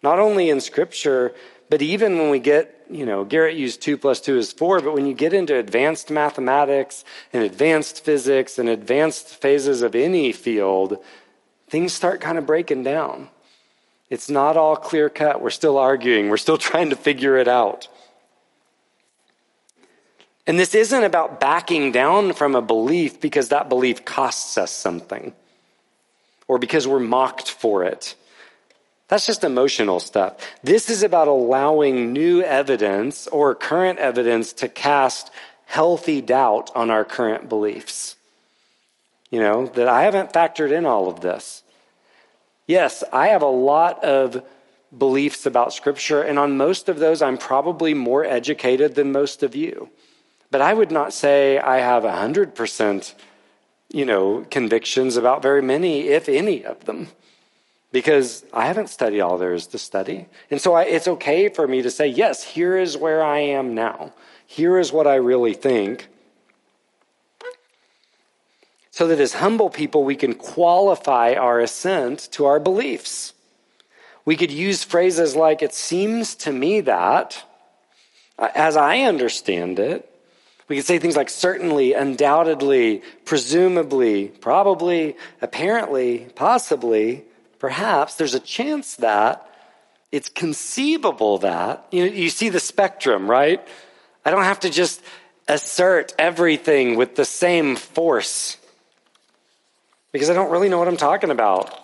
Not 0.00 0.20
only 0.20 0.48
in 0.48 0.60
scripture, 0.60 1.34
but 1.68 1.82
even 1.82 2.18
when 2.18 2.30
we 2.30 2.38
get, 2.38 2.73
you 2.90 3.06
know, 3.06 3.24
Garrett 3.24 3.56
used 3.56 3.82
two 3.82 3.96
plus 3.96 4.20
two 4.20 4.36
is 4.36 4.52
four, 4.52 4.80
but 4.80 4.94
when 4.94 5.06
you 5.06 5.14
get 5.14 5.32
into 5.32 5.56
advanced 5.56 6.10
mathematics 6.10 7.04
and 7.32 7.42
advanced 7.42 8.04
physics 8.04 8.58
and 8.58 8.68
advanced 8.68 9.28
phases 9.28 9.82
of 9.82 9.94
any 9.94 10.32
field, 10.32 10.98
things 11.68 11.92
start 11.92 12.20
kind 12.20 12.38
of 12.38 12.46
breaking 12.46 12.82
down. 12.82 13.28
It's 14.10 14.30
not 14.30 14.56
all 14.56 14.76
clear 14.76 15.08
cut. 15.08 15.40
We're 15.40 15.50
still 15.50 15.78
arguing, 15.78 16.28
we're 16.28 16.36
still 16.36 16.58
trying 16.70 16.90
to 16.90 16.96
figure 16.96 17.36
it 17.36 17.48
out. 17.48 17.88
And 20.46 20.58
this 20.58 20.74
isn't 20.74 21.04
about 21.04 21.40
backing 21.40 21.90
down 21.90 22.34
from 22.34 22.54
a 22.54 22.60
belief 22.60 23.20
because 23.20 23.48
that 23.48 23.70
belief 23.70 24.04
costs 24.04 24.58
us 24.58 24.70
something 24.70 25.32
or 26.46 26.58
because 26.58 26.86
we're 26.86 27.00
mocked 27.00 27.50
for 27.50 27.84
it. 27.84 28.14
That's 29.14 29.26
just 29.26 29.44
emotional 29.44 30.00
stuff. 30.00 30.34
This 30.64 30.90
is 30.90 31.04
about 31.04 31.28
allowing 31.28 32.12
new 32.12 32.42
evidence 32.42 33.28
or 33.28 33.54
current 33.54 34.00
evidence 34.00 34.52
to 34.54 34.68
cast 34.68 35.30
healthy 35.66 36.20
doubt 36.20 36.72
on 36.74 36.90
our 36.90 37.04
current 37.04 37.48
beliefs. 37.48 38.16
You 39.30 39.38
know, 39.38 39.66
that 39.66 39.86
I 39.86 40.02
haven't 40.02 40.32
factored 40.32 40.72
in 40.72 40.84
all 40.84 41.08
of 41.08 41.20
this. 41.20 41.62
Yes, 42.66 43.04
I 43.12 43.28
have 43.28 43.42
a 43.42 43.46
lot 43.46 44.02
of 44.02 44.42
beliefs 44.98 45.46
about 45.46 45.72
Scripture, 45.72 46.20
and 46.20 46.36
on 46.36 46.56
most 46.56 46.88
of 46.88 46.98
those, 46.98 47.22
I'm 47.22 47.38
probably 47.38 47.94
more 47.94 48.24
educated 48.24 48.96
than 48.96 49.12
most 49.12 49.44
of 49.44 49.54
you. 49.54 49.90
But 50.50 50.60
I 50.60 50.74
would 50.74 50.90
not 50.90 51.12
say 51.12 51.60
I 51.60 51.78
have 51.78 52.02
100%, 52.02 53.14
you 53.92 54.06
know, 54.06 54.44
convictions 54.50 55.16
about 55.16 55.40
very 55.40 55.62
many, 55.62 56.08
if 56.08 56.28
any 56.28 56.64
of 56.64 56.86
them 56.86 57.10
because 57.94 58.44
I 58.52 58.66
haven't 58.66 58.88
studied 58.88 59.20
all 59.20 59.38
there 59.38 59.54
is 59.54 59.68
to 59.68 59.78
study. 59.78 60.26
And 60.50 60.60
so 60.60 60.74
I, 60.74 60.82
it's 60.82 61.06
okay 61.06 61.48
for 61.48 61.68
me 61.68 61.82
to 61.82 61.92
say, 61.92 62.08
yes, 62.08 62.42
here 62.42 62.76
is 62.76 62.96
where 62.96 63.22
I 63.22 63.38
am 63.38 63.76
now. 63.76 64.12
Here 64.48 64.80
is 64.80 64.92
what 64.92 65.06
I 65.06 65.14
really 65.14 65.54
think. 65.54 66.08
So 68.90 69.06
that 69.06 69.20
as 69.20 69.34
humble 69.34 69.70
people, 69.70 70.02
we 70.02 70.16
can 70.16 70.34
qualify 70.34 71.34
our 71.34 71.60
assent 71.60 72.28
to 72.32 72.46
our 72.46 72.58
beliefs. 72.58 73.32
We 74.24 74.34
could 74.36 74.50
use 74.50 74.82
phrases 74.82 75.36
like, 75.36 75.62
it 75.62 75.72
seems 75.72 76.34
to 76.36 76.52
me 76.52 76.80
that, 76.80 77.44
uh, 78.40 78.48
as 78.56 78.76
I 78.76 79.02
understand 79.02 79.78
it. 79.78 80.10
We 80.66 80.74
could 80.74 80.84
say 80.84 80.98
things 80.98 81.14
like 81.14 81.30
certainly, 81.30 81.92
undoubtedly, 81.92 83.02
presumably, 83.24 84.26
probably, 84.40 85.14
apparently, 85.40 86.26
possibly 86.34 87.24
perhaps 87.64 88.16
there's 88.16 88.34
a 88.34 88.40
chance 88.40 88.96
that 88.96 89.48
it's 90.12 90.28
conceivable 90.28 91.38
that, 91.38 91.86
you, 91.90 92.04
you 92.04 92.28
see 92.28 92.50
the 92.50 92.60
spectrum, 92.60 93.26
right? 93.26 93.66
I 94.22 94.30
don't 94.30 94.44
have 94.44 94.60
to 94.60 94.68
just 94.68 95.00
assert 95.48 96.12
everything 96.18 96.94
with 96.94 97.16
the 97.16 97.24
same 97.24 97.74
force 97.76 98.58
because 100.12 100.28
I 100.28 100.34
don't 100.34 100.50
really 100.50 100.68
know 100.68 100.78
what 100.78 100.88
I'm 100.88 100.98
talking 100.98 101.30
about 101.30 101.74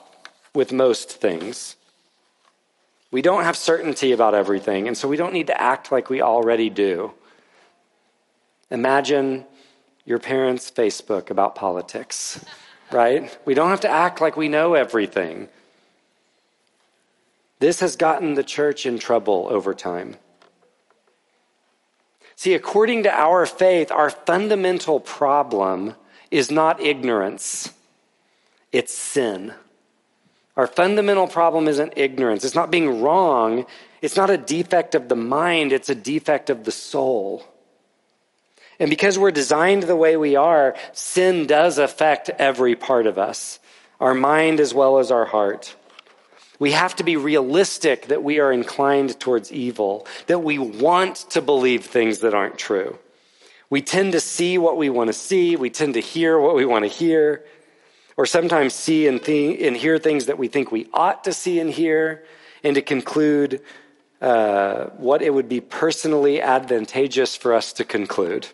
with 0.55 0.70
most 0.70 1.12
things. 1.12 1.77
We 3.11 3.23
don't 3.23 3.44
have 3.44 3.57
certainty 3.57 4.12
about 4.12 4.35
everything, 4.35 4.86
and 4.86 4.98
so 4.98 5.09
we 5.09 5.16
don't 5.16 5.32
need 5.32 5.47
to 5.47 5.59
act 5.59 5.90
like 5.90 6.11
we 6.11 6.20
already 6.20 6.69
do. 6.69 7.12
Imagine 8.70 9.47
your 10.05 10.19
parents' 10.19 10.70
Facebook 10.70 11.31
about 11.31 11.55
politics, 11.55 12.44
right? 12.93 13.35
We 13.47 13.55
don't 13.55 13.70
have 13.70 13.81
to 13.81 13.89
act 13.89 14.20
like 14.20 14.36
we 14.36 14.51
know 14.51 14.74
everything. 14.74 15.48
This 17.60 17.80
has 17.80 17.94
gotten 17.94 18.34
the 18.34 18.42
church 18.42 18.84
in 18.84 18.98
trouble 18.98 19.46
over 19.50 19.72
time. 19.74 20.16
See, 22.34 22.54
according 22.54 23.04
to 23.04 23.12
our 23.12 23.46
faith, 23.46 23.92
our 23.92 24.10
fundamental 24.10 24.98
problem 24.98 25.94
is 26.30 26.50
not 26.50 26.80
ignorance, 26.80 27.72
it's 28.72 28.94
sin. 28.94 29.52
Our 30.56 30.66
fundamental 30.66 31.26
problem 31.26 31.68
isn't 31.68 31.94
ignorance. 31.96 32.44
It's 32.44 32.54
not 32.54 32.70
being 32.70 33.00
wrong. 33.00 33.64
It's 34.02 34.16
not 34.16 34.30
a 34.30 34.36
defect 34.36 34.94
of 34.94 35.08
the 35.08 35.16
mind, 35.16 35.72
it's 35.72 35.88
a 35.88 35.94
defect 35.94 36.50
of 36.50 36.64
the 36.64 36.72
soul. 36.72 37.44
And 38.78 38.88
because 38.88 39.18
we're 39.18 39.30
designed 39.30 39.82
the 39.82 39.96
way 39.96 40.16
we 40.16 40.36
are, 40.36 40.74
sin 40.92 41.46
does 41.46 41.76
affect 41.76 42.30
every 42.30 42.74
part 42.74 43.06
of 43.06 43.18
us, 43.18 43.58
our 44.00 44.14
mind 44.14 44.58
as 44.58 44.72
well 44.72 44.98
as 44.98 45.10
our 45.10 45.26
heart. 45.26 45.76
We 46.60 46.72
have 46.72 46.94
to 46.96 47.04
be 47.04 47.16
realistic 47.16 48.08
that 48.08 48.22
we 48.22 48.38
are 48.38 48.52
inclined 48.52 49.18
towards 49.18 49.50
evil, 49.50 50.06
that 50.26 50.40
we 50.40 50.58
want 50.58 51.16
to 51.30 51.40
believe 51.40 51.86
things 51.86 52.18
that 52.18 52.34
aren't 52.34 52.58
true. 52.58 52.98
We 53.70 53.80
tend 53.80 54.12
to 54.12 54.20
see 54.20 54.58
what 54.58 54.76
we 54.76 54.90
want 54.90 55.08
to 55.08 55.14
see, 55.14 55.56
we 55.56 55.70
tend 55.70 55.94
to 55.94 56.00
hear 56.00 56.38
what 56.38 56.54
we 56.54 56.66
want 56.66 56.84
to 56.84 56.90
hear, 56.90 57.44
or 58.18 58.26
sometimes 58.26 58.74
see 58.74 59.08
and, 59.08 59.26
and 59.26 59.74
hear 59.74 59.96
things 59.98 60.26
that 60.26 60.38
we 60.38 60.48
think 60.48 60.70
we 60.70 60.86
ought 60.92 61.24
to 61.24 61.32
see 61.32 61.60
and 61.60 61.70
hear, 61.70 62.24
and 62.62 62.74
to 62.74 62.82
conclude 62.82 63.62
uh, 64.20 64.86
what 64.98 65.22
it 65.22 65.32
would 65.32 65.48
be 65.48 65.62
personally 65.62 66.42
advantageous 66.42 67.36
for 67.36 67.54
us 67.54 67.72
to 67.72 67.84
conclude. 67.84 68.46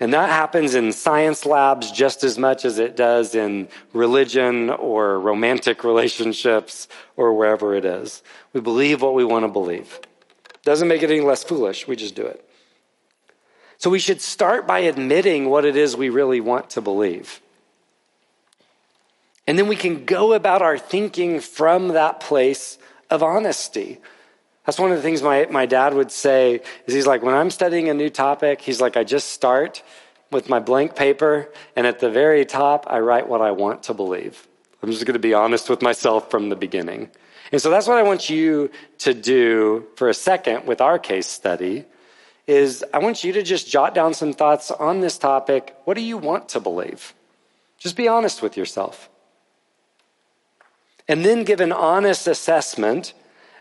And 0.00 0.12
that 0.12 0.28
happens 0.28 0.74
in 0.74 0.92
science 0.92 1.46
labs 1.46 1.92
just 1.92 2.24
as 2.24 2.36
much 2.36 2.64
as 2.64 2.78
it 2.78 2.96
does 2.96 3.34
in 3.34 3.68
religion 3.92 4.70
or 4.70 5.20
romantic 5.20 5.84
relationships 5.84 6.88
or 7.16 7.32
wherever 7.32 7.74
it 7.74 7.84
is. 7.84 8.22
We 8.52 8.60
believe 8.60 9.02
what 9.02 9.14
we 9.14 9.24
want 9.24 9.44
to 9.44 9.48
believe. 9.48 10.00
Doesn't 10.64 10.88
make 10.88 11.02
it 11.02 11.10
any 11.10 11.20
less 11.20 11.44
foolish, 11.44 11.86
we 11.86 11.94
just 11.94 12.14
do 12.14 12.26
it. 12.26 12.48
So 13.78 13.90
we 13.90 13.98
should 13.98 14.20
start 14.20 14.66
by 14.66 14.80
admitting 14.80 15.48
what 15.48 15.64
it 15.64 15.76
is 15.76 15.96
we 15.96 16.08
really 16.08 16.40
want 16.40 16.70
to 16.70 16.80
believe. 16.80 17.40
And 19.46 19.58
then 19.58 19.68
we 19.68 19.76
can 19.76 20.06
go 20.06 20.32
about 20.32 20.62
our 20.62 20.78
thinking 20.78 21.40
from 21.40 21.88
that 21.88 22.18
place 22.18 22.78
of 23.10 23.22
honesty. 23.22 24.00
That's 24.64 24.78
one 24.78 24.90
of 24.90 24.96
the 24.96 25.02
things 25.02 25.22
my, 25.22 25.46
my 25.50 25.66
dad 25.66 25.94
would 25.94 26.10
say 26.10 26.62
is 26.86 26.94
he's 26.94 27.06
like, 27.06 27.22
when 27.22 27.34
I'm 27.34 27.50
studying 27.50 27.88
a 27.88 27.94
new 27.94 28.08
topic, 28.08 28.60
he's 28.60 28.80
like, 28.80 28.96
I 28.96 29.04
just 29.04 29.30
start 29.30 29.82
with 30.30 30.48
my 30.48 30.58
blank 30.58 30.96
paper, 30.96 31.52
and 31.76 31.86
at 31.86 32.00
the 32.00 32.10
very 32.10 32.44
top, 32.44 32.86
I 32.88 32.98
write 32.98 33.28
what 33.28 33.40
I 33.40 33.52
want 33.52 33.84
to 33.84 33.94
believe. 33.94 34.48
I'm 34.82 34.90
just 34.90 35.06
going 35.06 35.14
to 35.14 35.20
be 35.20 35.34
honest 35.34 35.70
with 35.70 35.80
myself 35.80 36.30
from 36.30 36.48
the 36.48 36.56
beginning. 36.56 37.10
And 37.52 37.60
so 37.60 37.70
that's 37.70 37.86
what 37.86 37.98
I 37.98 38.02
want 38.02 38.28
you 38.30 38.70
to 38.98 39.14
do 39.14 39.86
for 39.96 40.08
a 40.08 40.14
second 40.14 40.66
with 40.66 40.80
our 40.80 40.98
case 40.98 41.26
study 41.26 41.84
is 42.46 42.84
I 42.92 42.98
want 42.98 43.24
you 43.24 43.32
to 43.34 43.42
just 43.42 43.70
jot 43.70 43.94
down 43.94 44.12
some 44.12 44.32
thoughts 44.32 44.70
on 44.70 45.00
this 45.00 45.16
topic. 45.18 45.74
What 45.84 45.94
do 45.94 46.02
you 46.02 46.18
want 46.18 46.48
to 46.50 46.60
believe? 46.60 47.14
Just 47.78 47.96
be 47.96 48.08
honest 48.08 48.42
with 48.42 48.56
yourself. 48.56 49.08
And 51.08 51.24
then 51.24 51.44
give 51.44 51.60
an 51.60 51.72
honest 51.72 52.26
assessment 52.26 53.14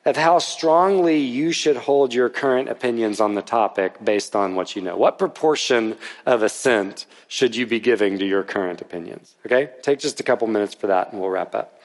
of 0.06 0.18
how 0.18 0.40
strongly 0.40 1.18
you 1.18 1.52
should 1.52 1.78
hold 1.78 2.14
your 2.14 2.30
current 2.30 2.70
opinions 2.70 3.22
on 3.22 3.36
the 3.36 3.42
topic 3.42 4.04
based 4.04 4.36
on 4.36 4.56
what 4.56 4.76
you 4.76 4.82
know. 4.82 4.98
What 4.98 5.18
proportion 5.18 5.96
of 6.26 6.44
assent 6.44 7.06
should 7.28 7.56
you 7.56 7.66
be 7.66 7.80
giving 7.80 8.20
to 8.20 8.26
your 8.26 8.44
current 8.44 8.82
opinions? 8.82 9.36
Okay? 9.46 9.70
Take 9.82 10.00
just 10.00 10.20
a 10.20 10.24
couple 10.24 10.48
minutes 10.48 10.74
for 10.74 10.88
that 10.88 11.12
and 11.12 11.22
we'll 11.22 11.30
wrap 11.30 11.56
up. 11.56 11.80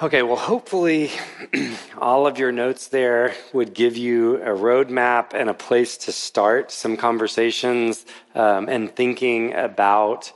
Okay, 0.00 0.22
well, 0.22 0.36
hopefully, 0.36 1.10
all 1.98 2.26
of 2.26 2.36
your 2.36 2.50
notes 2.50 2.88
there 2.88 3.34
would 3.52 3.72
give 3.72 3.96
you 3.96 4.36
a 4.38 4.48
roadmap 4.48 5.32
and 5.32 5.48
a 5.48 5.54
place 5.54 5.96
to 5.98 6.12
start 6.12 6.72
some 6.72 6.96
conversations 6.96 8.04
um, 8.34 8.68
and 8.68 8.96
thinking 8.96 9.54
about 9.54 10.32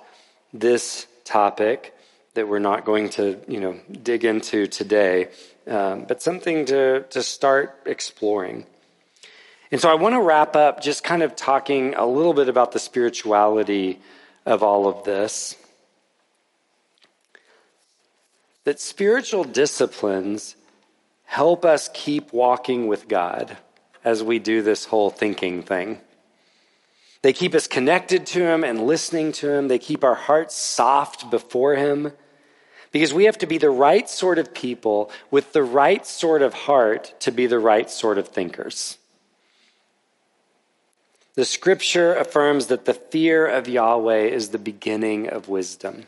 this 0.53 1.09
topic 1.25 1.95
that 2.35 2.47
we're 2.47 2.61
not 2.61 2.85
going 2.85 3.09
to, 3.09 3.41
you 3.49 3.59
know, 3.59 3.81
dig 4.03 4.25
into 4.25 4.69
today, 4.69 5.29
um, 5.67 6.05
but 6.05 6.23
something 6.23 6.67
to, 6.67 7.03
to 7.11 7.23
start 7.23 7.83
exploring. 7.87 8.67
And 9.71 9.81
so 9.81 9.91
I 9.91 9.95
want 9.95 10.15
to 10.15 10.21
wrap 10.21 10.55
up 10.55 10.81
just 10.81 11.03
kind 11.03 11.23
of 11.23 11.35
talking 11.35 11.95
a 11.95 12.07
little 12.07 12.35
bit 12.35 12.49
about 12.49 12.73
the 12.73 12.79
spirituality 12.79 13.99
of 14.45 14.63
all 14.63 14.87
of 14.87 15.05
this 15.05 15.57
that 18.67 18.81
spiritual 18.81 19.45
disciplines 19.45 20.57
help 21.25 21.65
us 21.65 21.89
keep 21.95 22.33
walking 22.33 22.89
with 22.89 23.07
God 23.07 23.57
as 24.05 24.25
we 24.25 24.41
do 24.41 24.61
this 24.61 24.85
whole 24.85 25.09
thinking 25.09 25.63
thing. 25.63 26.01
They 27.23 27.33
keep 27.33 27.55
us 27.55 27.69
connected 27.69 28.27
to 28.27 28.41
Him 28.41 28.65
and 28.65 28.85
listening 28.85 29.31
to 29.33 29.51
Him. 29.51 29.69
They 29.69 29.79
keep 29.79 30.03
our 30.03 30.17
hearts 30.17 30.57
soft 30.57 31.31
before 31.31 31.77
Him. 31.77 32.13
Because 32.97 33.13
we 33.13 33.25
have 33.25 33.37
to 33.37 33.47
be 33.47 33.59
the 33.59 33.69
right 33.69 34.09
sort 34.09 34.39
of 34.39 34.55
people 34.55 35.11
with 35.31 35.53
the 35.53 35.63
right 35.63 36.07
sort 36.07 36.41
of 36.41 36.55
heart 36.55 37.13
to 37.21 37.31
be 37.31 37.47
the 37.47 37.59
right 37.59 37.91
sort 37.91 38.17
of 38.17 38.29
thinkers. 38.29 38.97
The 41.35 41.45
scripture 41.45 42.15
affirms 42.15 42.69
that 42.69 42.87
the 42.87 42.95
fear 42.95 43.47
of 43.47 43.69
Yahweh 43.69 44.29
is 44.29 44.49
the 44.49 44.59
beginning 44.59 45.29
of 45.29 45.47
wisdom. 45.47 46.05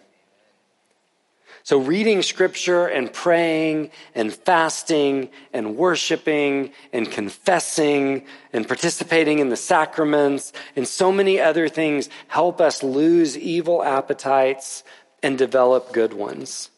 So, 1.63 1.77
reading 1.77 2.23
scripture 2.23 2.87
and 2.87 3.13
praying 3.13 3.91
and 4.15 4.33
fasting 4.33 5.29
and 5.53 5.77
worshiping 5.77 6.73
and 6.95 7.11
confessing 7.11 8.25
and 8.55 8.67
participating 8.67 9.41
in 9.41 9.51
the 9.51 9.57
sacraments 9.57 10.55
and 10.75 10.89
so 10.89 11.13
many 11.13 11.39
other 11.39 11.69
things 11.69 12.09
help 12.29 12.63
us 12.63 12.83
lose 12.83 13.37
evil 13.37 13.83
appetites 13.83 14.85
and 15.23 15.37
develop 15.37 15.93
good 15.93 16.15
ones. 16.15 16.71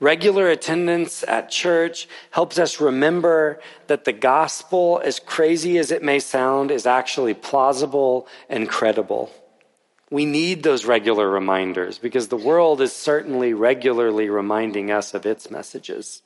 Regular 0.00 0.48
attendance 0.48 1.22
at 1.28 1.50
church 1.50 2.08
helps 2.30 2.58
us 2.58 2.80
remember 2.80 3.60
that 3.86 4.06
the 4.06 4.14
gospel, 4.14 4.98
as 5.04 5.20
crazy 5.20 5.76
as 5.76 5.90
it 5.90 6.02
may 6.02 6.18
sound, 6.18 6.70
is 6.70 6.86
actually 6.86 7.34
plausible 7.34 8.26
and 8.48 8.66
credible. 8.66 9.30
We 10.10 10.24
need 10.24 10.62
those 10.62 10.86
regular 10.86 11.28
reminders 11.28 11.98
because 11.98 12.28
the 12.28 12.36
world 12.36 12.80
is 12.80 12.94
certainly 12.94 13.52
regularly 13.52 14.30
reminding 14.30 14.90
us 14.90 15.12
of 15.12 15.26
its 15.26 15.50
messages. 15.50 16.22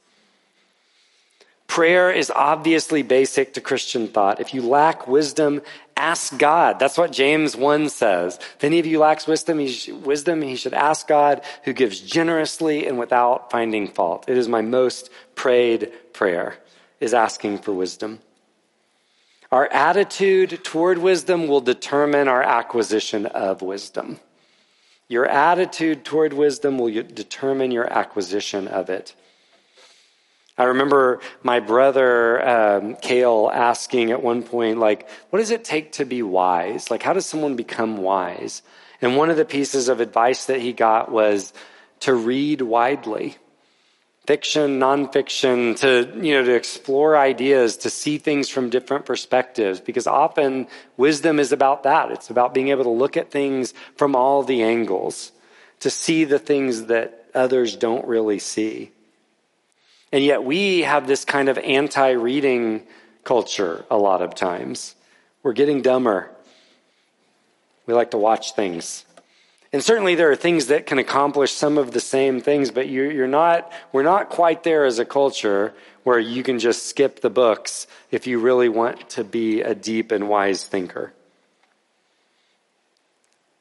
Prayer 1.66 2.10
is 2.10 2.30
obviously 2.30 3.02
basic 3.02 3.54
to 3.54 3.60
Christian 3.60 4.06
thought. 4.06 4.40
If 4.40 4.54
you 4.54 4.62
lack 4.62 5.08
wisdom, 5.08 5.62
ask 5.96 6.38
God. 6.38 6.78
That's 6.78 6.98
what 6.98 7.10
James 7.10 7.56
1 7.56 7.88
says. 7.88 8.38
If 8.56 8.64
any 8.64 8.78
of 8.78 8.86
you 8.86 8.98
lacks 8.98 9.26
wisdom, 9.26 9.58
he, 9.58 9.68
sh- 9.68 9.88
wisdom, 9.88 10.42
he 10.42 10.56
should 10.56 10.74
ask 10.74 11.08
God 11.08 11.42
who 11.64 11.72
gives 11.72 12.00
generously 12.00 12.86
and 12.86 12.98
without 12.98 13.50
finding 13.50 13.88
fault. 13.88 14.28
It 14.28 14.36
is 14.36 14.46
my 14.48 14.60
most 14.60 15.10
prayed 15.34 15.92
prayer, 16.12 16.58
is 17.00 17.14
asking 17.14 17.58
for 17.58 17.72
wisdom. 17.72 18.20
Our 19.50 19.66
attitude 19.72 20.64
toward 20.64 20.98
wisdom 20.98 21.46
will 21.46 21.60
determine 21.60 22.28
our 22.28 22.42
acquisition 22.42 23.26
of 23.26 23.62
wisdom. 23.62 24.20
Your 25.08 25.26
attitude 25.26 26.04
toward 26.04 26.32
wisdom 26.32 26.78
will 26.78 26.90
determine 26.90 27.70
your 27.70 27.90
acquisition 27.92 28.66
of 28.68 28.90
it. 28.90 29.14
I 30.56 30.64
remember 30.64 31.20
my 31.43 31.59
brother, 31.60 32.48
um, 32.48 32.97
Kale, 32.97 33.51
asking 33.52 34.12
at 34.12 34.22
one 34.22 34.44
point, 34.44 34.78
like, 34.78 35.09
what 35.31 35.40
does 35.40 35.51
it 35.51 35.64
take 35.64 35.93
to 35.93 36.05
be 36.05 36.22
wise? 36.22 36.90
Like, 36.90 37.02
how 37.02 37.12
does 37.12 37.26
someone 37.26 37.56
become 37.56 37.97
wise? 37.97 38.62
And 39.02 39.16
one 39.16 39.31
of 39.31 39.36
the 39.36 39.44
pieces 39.44 39.89
of 39.89 40.01
advice 40.01 40.47
that 40.47 40.60
he 40.60 40.72
got 40.72 41.10
was 41.10 41.52
to 42.01 42.14
read 42.14 42.60
widely 42.62 43.36
fiction, 44.26 44.81
nonfiction, 44.81 45.78
to, 45.78 46.10
you 46.24 46.35
know, 46.35 46.44
to 46.44 46.55
explore 46.55 47.16
ideas, 47.16 47.76
to 47.78 47.90
see 47.90 48.16
things 48.16 48.48
from 48.48 48.70
different 48.70 49.05
perspectives, 49.05 49.81
because 49.81 50.06
often 50.06 50.66
wisdom 50.97 51.39
is 51.39 51.52
about 51.52 51.82
that. 51.82 52.10
It's 52.10 52.31
about 52.31 52.55
being 52.55 52.68
able 52.68 52.85
to 52.85 52.90
look 52.90 53.16
at 53.16 53.31
things 53.31 53.74
from 53.97 54.16
all 54.16 54.43
the 54.43 54.62
angles, 54.62 55.32
to 55.81 55.90
see 55.90 56.24
the 56.24 56.39
things 56.39 56.85
that 56.85 57.26
others 57.35 57.76
don't 57.76 58.06
really 58.06 58.39
see. 58.39 58.93
And 60.14 60.22
yet 60.22 60.44
we 60.44 60.82
have 60.82 61.08
this 61.08 61.24
kind 61.24 61.48
of 61.48 61.58
anti 61.58 62.10
reading 62.10 62.84
culture 63.24 63.84
a 63.90 63.96
lot 63.96 64.22
of 64.22 64.36
times. 64.36 64.94
We're 65.42 65.54
getting 65.54 65.82
dumber. 65.82 66.30
We 67.86 67.94
like 67.94 68.12
to 68.12 68.16
watch 68.18 68.52
things. 68.52 69.04
And 69.72 69.82
certainly 69.82 70.14
there 70.14 70.30
are 70.30 70.36
things 70.36 70.68
that 70.68 70.86
can 70.86 71.00
accomplish 71.00 71.50
some 71.50 71.78
of 71.78 71.90
the 71.90 71.98
same 71.98 72.40
things, 72.40 72.70
but 72.70 72.88
you're 72.88 73.26
not, 73.26 73.72
we're 73.90 74.04
not 74.04 74.30
quite 74.30 74.62
there 74.62 74.84
as 74.84 75.00
a 75.00 75.04
culture 75.04 75.74
where 76.04 76.20
you 76.20 76.44
can 76.44 76.60
just 76.60 76.86
skip 76.86 77.20
the 77.20 77.28
books 77.28 77.88
if 78.12 78.28
you 78.28 78.38
really 78.38 78.68
want 78.68 79.10
to 79.10 79.24
be 79.24 79.62
a 79.62 79.74
deep 79.74 80.12
and 80.12 80.28
wise 80.28 80.62
thinker. 80.64 81.12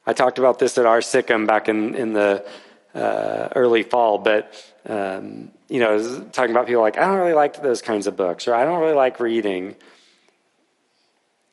I 0.05 0.13
talked 0.13 0.37
about 0.37 0.59
this 0.59 0.77
at 0.77 0.85
our 0.85 0.99
SICM 0.99 1.47
back 1.47 1.67
in, 1.67 1.95
in 1.95 2.13
the 2.13 2.45
uh, 2.93 3.49
early 3.55 3.81
fall, 3.81 4.19
but 4.19 4.53
um, 4.87 5.51
you 5.69 5.79
know, 5.79 6.21
talking 6.31 6.51
about 6.51 6.67
people 6.67 6.81
like, 6.81 6.97
I 6.97 7.05
don't 7.05 7.17
really 7.17 7.33
like 7.33 7.61
those 7.61 7.81
kinds 7.81 8.07
of 8.07 8.17
books, 8.17 8.47
or 8.47 8.53
I 8.53 8.65
don't 8.65 8.79
really 8.79 8.95
like 8.95 9.19
reading. 9.19 9.75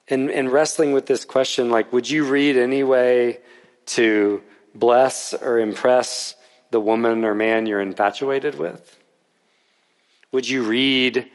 And, 0.09 0.31
and 0.31 0.51
wrestling 0.51 0.93
with 0.93 1.07
this 1.07 1.25
question, 1.25 1.71
like, 1.71 1.93
would 1.93 2.11
you 2.11 2.25
read 2.25 2.57
anyway 2.57 3.39
to 3.87 4.43
bless 4.75 5.33
or 5.35 5.61
impress 5.61 6.35
the 6.73 6.81
woman 6.81 7.25
or 7.25 7.35
man 7.35 7.67
you're 7.67 7.81
infatuated 7.81 8.59
with? 8.59 8.99
Would 10.33 10.49
you 10.49 10.65
read 10.65 11.31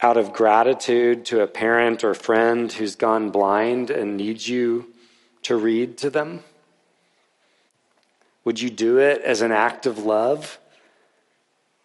out 0.00 0.16
of 0.16 0.32
gratitude 0.32 1.24
to 1.26 1.40
a 1.40 1.46
parent 1.46 2.02
or 2.04 2.14
friend 2.14 2.72
who's 2.72 2.96
gone 2.96 3.30
blind 3.30 3.90
and 3.90 4.16
needs 4.16 4.48
you 4.48 4.92
to 5.42 5.56
read 5.56 5.98
to 5.98 6.10
them? 6.10 6.42
Would 8.44 8.60
you 8.60 8.70
do 8.70 8.98
it 8.98 9.22
as 9.22 9.40
an 9.40 9.52
act 9.52 9.86
of 9.86 9.98
love 9.98 10.58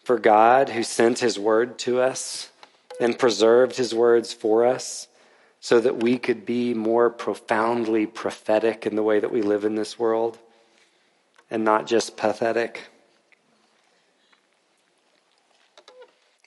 for 0.07 0.17
God 0.17 0.69
who 0.69 0.83
sent 0.83 1.19
his 1.19 1.37
word 1.37 1.77
to 1.79 2.01
us 2.01 2.49
and 2.99 3.19
preserved 3.19 3.75
his 3.75 3.93
words 3.93 4.33
for 4.33 4.65
us? 4.65 5.07
so 5.59 5.79
that 5.79 5.97
we 5.97 6.17
could 6.17 6.45
be 6.45 6.73
more 6.73 7.09
profoundly 7.09 8.05
prophetic 8.05 8.85
in 8.85 8.95
the 8.95 9.03
way 9.03 9.19
that 9.19 9.31
we 9.31 9.41
live 9.41 9.65
in 9.65 9.75
this 9.75 9.97
world 9.97 10.37
and 11.49 11.63
not 11.63 11.87
just 11.87 12.15
pathetic. 12.15 12.87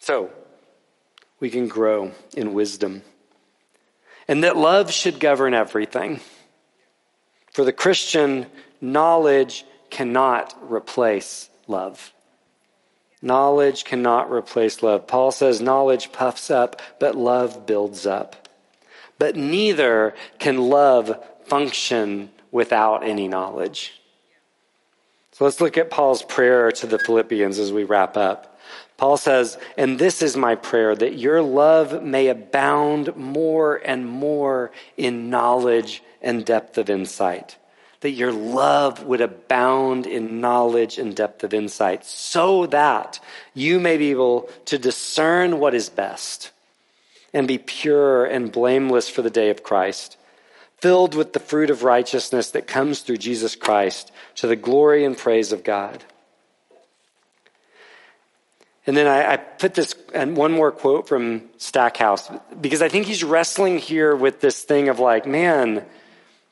So, 0.00 0.30
we 1.38 1.50
can 1.50 1.68
grow 1.68 2.12
in 2.36 2.54
wisdom. 2.54 3.02
and 4.28 4.44
that 4.44 4.56
love 4.56 4.92
should 4.92 5.18
govern 5.18 5.54
everything. 5.54 6.20
For 7.52 7.64
the 7.64 7.72
Christian, 7.72 8.46
knowledge 8.80 9.64
cannot 9.90 10.56
replace 10.62 11.50
love. 11.66 12.12
Knowledge 13.22 13.84
cannot 13.84 14.30
replace 14.30 14.82
love. 14.82 15.06
Paul 15.06 15.30
says 15.30 15.60
knowledge 15.60 16.12
puffs 16.12 16.50
up, 16.50 16.80
but 16.98 17.14
love 17.14 17.66
builds 17.66 18.06
up. 18.06 18.48
But 19.18 19.36
neither 19.36 20.14
can 20.38 20.56
love 20.56 21.22
function 21.44 22.30
without 22.50 23.04
any 23.04 23.28
knowledge. 23.28 24.00
So 25.32 25.44
let's 25.44 25.60
look 25.60 25.76
at 25.76 25.90
Paul's 25.90 26.22
prayer 26.22 26.72
to 26.72 26.86
the 26.86 26.98
Philippians 26.98 27.58
as 27.58 27.72
we 27.72 27.84
wrap 27.84 28.16
up. 28.16 28.58
Paul 28.96 29.16
says, 29.16 29.58
And 29.76 29.98
this 29.98 30.22
is 30.22 30.36
my 30.36 30.54
prayer, 30.54 30.94
that 30.94 31.18
your 31.18 31.42
love 31.42 32.02
may 32.02 32.28
abound 32.28 33.16
more 33.16 33.80
and 33.84 34.06
more 34.06 34.70
in 34.96 35.30
knowledge 35.30 36.02
and 36.20 36.44
depth 36.44 36.76
of 36.76 36.90
insight. 36.90 37.56
That 38.00 38.10
your 38.10 38.32
love 38.32 39.04
would 39.04 39.20
abound 39.20 40.06
in 40.06 40.40
knowledge 40.40 40.98
and 40.98 41.14
depth 41.14 41.44
of 41.44 41.52
insight, 41.52 42.04
so 42.04 42.66
that 42.66 43.20
you 43.52 43.78
may 43.78 43.98
be 43.98 44.10
able 44.10 44.48
to 44.66 44.78
discern 44.78 45.58
what 45.58 45.74
is 45.74 45.90
best 45.90 46.50
and 47.32 47.46
be 47.46 47.58
pure 47.58 48.24
and 48.24 48.50
blameless 48.50 49.08
for 49.08 49.22
the 49.22 49.30
day 49.30 49.50
of 49.50 49.62
Christ, 49.62 50.16
filled 50.78 51.14
with 51.14 51.32
the 51.32 51.40
fruit 51.40 51.70
of 51.70 51.84
righteousness 51.84 52.50
that 52.50 52.66
comes 52.66 53.00
through 53.00 53.18
Jesus 53.18 53.54
Christ 53.54 54.10
to 54.36 54.46
the 54.46 54.56
glory 54.56 55.04
and 55.04 55.16
praise 55.16 55.52
of 55.52 55.62
God. 55.62 56.04
And 58.86 58.96
then 58.96 59.06
I, 59.06 59.34
I 59.34 59.36
put 59.36 59.74
this 59.74 59.94
and 60.14 60.36
one 60.36 60.52
more 60.52 60.72
quote 60.72 61.06
from 61.06 61.42
Stackhouse 61.58 62.30
because 62.60 62.82
I 62.82 62.88
think 62.88 63.06
he's 63.06 63.22
wrestling 63.22 63.78
here 63.78 64.16
with 64.16 64.40
this 64.40 64.62
thing 64.62 64.88
of 64.88 64.98
like, 64.98 65.26
man, 65.26 65.84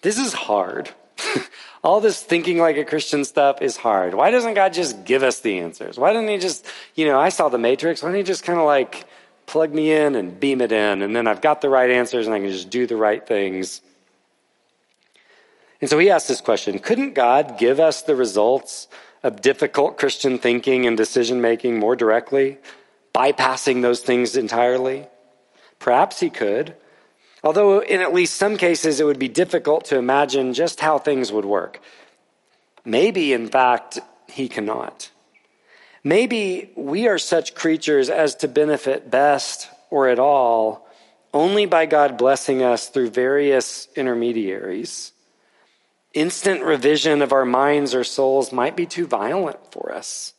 this 0.03 0.19
is 0.19 0.35
hard. 0.35 0.91
All 1.85 2.01
this 2.01 2.23
thinking 2.23 2.59
like 2.59 2.77
a 2.77 2.85
Christian 2.85 3.24
stuff 3.24 3.62
is 3.62 3.77
hard. 3.77 4.15
Why 4.15 4.31
doesn't 4.31 4.55
God 4.55 4.73
just 4.73 5.05
give 5.05 5.23
us 5.23 5.40
the 5.40 5.59
answers? 5.61 5.99
Why 5.99 6.12
doesn't 6.12 6.28
He 6.28 6.39
just, 6.39 6.66
you 6.95 7.07
know, 7.07 7.19
I 7.19 7.28
saw 7.28 7.49
the 7.49 7.59
Matrix. 7.59 8.03
Why 8.03 8.09
don't 8.09 8.16
He 8.19 8.24
just 8.24 8.45
kind 8.45 8.59
of 8.59 8.66
like 8.66 9.07
plug 9.47 9.73
me 9.73 9.93
in 9.93 10.15
and 10.15 10.39
beam 10.39 10.61
it 10.61 10.73
in, 10.73 11.03
and 11.03 11.16
then 11.16 11.27
I've 11.27 11.40
got 11.40 11.61
the 11.61 11.69
right 11.69 11.90
answers 11.90 12.27
and 12.27 12.35
I 12.35 12.40
can 12.40 12.51
just 12.51 12.70
do 12.70 12.86
the 12.86 12.97
right 12.97 13.27
things? 13.27 13.81
And 15.81 15.89
so 15.89 15.99
he 15.99 16.11
asked 16.11 16.28
this 16.28 16.40
question 16.40 16.78
Couldn't 16.78 17.15
God 17.15 17.59
give 17.59 17.81
us 17.81 18.03
the 18.03 18.16
results 18.16 18.89
of 19.23 19.40
difficult 19.40 19.99
Christian 19.99 20.39
thinking 20.39 20.86
and 20.86 20.97
decision 20.97 21.40
making 21.40 21.78
more 21.78 21.97
directly, 21.97 22.59
bypassing 23.15 23.82
those 23.82 24.01
things 24.01 24.36
entirely? 24.36 25.07
Perhaps 25.78 26.20
he 26.20 26.31
could. 26.31 26.74
Although, 27.44 27.81
in 27.81 28.01
at 28.01 28.15
least 28.15 28.35
some 28.35 28.56
cases, 28.56 29.01
it 29.01 29.05
would 29.05 29.19
be 29.19 29.28
difficult 29.28 29.85
to 29.86 29.98
imagine 29.98 30.55
just 30.55 30.81
how 30.81 30.98
things 30.98 31.32
would 31.32 31.44
work. 31.44 31.81
Maybe, 32.85 33.32
in 33.32 33.48
fact, 33.48 34.01
he 34.28 34.48
cannot. 34.48 35.10
Maybe 36.02 36.70
we 36.77 37.06
are 37.06 37.19
such 37.19 37.55
creatures 37.55 38.09
as 38.09 38.35
to 38.36 38.48
benefit 38.48 39.10
best 39.10 39.69
or 39.90 40.09
at 40.09 40.19
all 40.19 40.89
only 41.35 41.66
by 41.66 41.86
God 41.86 42.16
blessing 42.16 42.62
us 42.62 42.89
through 42.89 43.10
various 43.10 43.89
intermediaries. 43.94 45.12
Instant 46.15 46.62
revision 46.62 47.20
of 47.20 47.32
our 47.32 47.44
minds 47.44 47.94
or 47.94 48.05
souls 48.05 48.52
might 48.52 48.77
be 48.77 48.86
too 48.86 49.06
violent 49.06 49.59
for 49.70 49.93
us, 49.93 50.32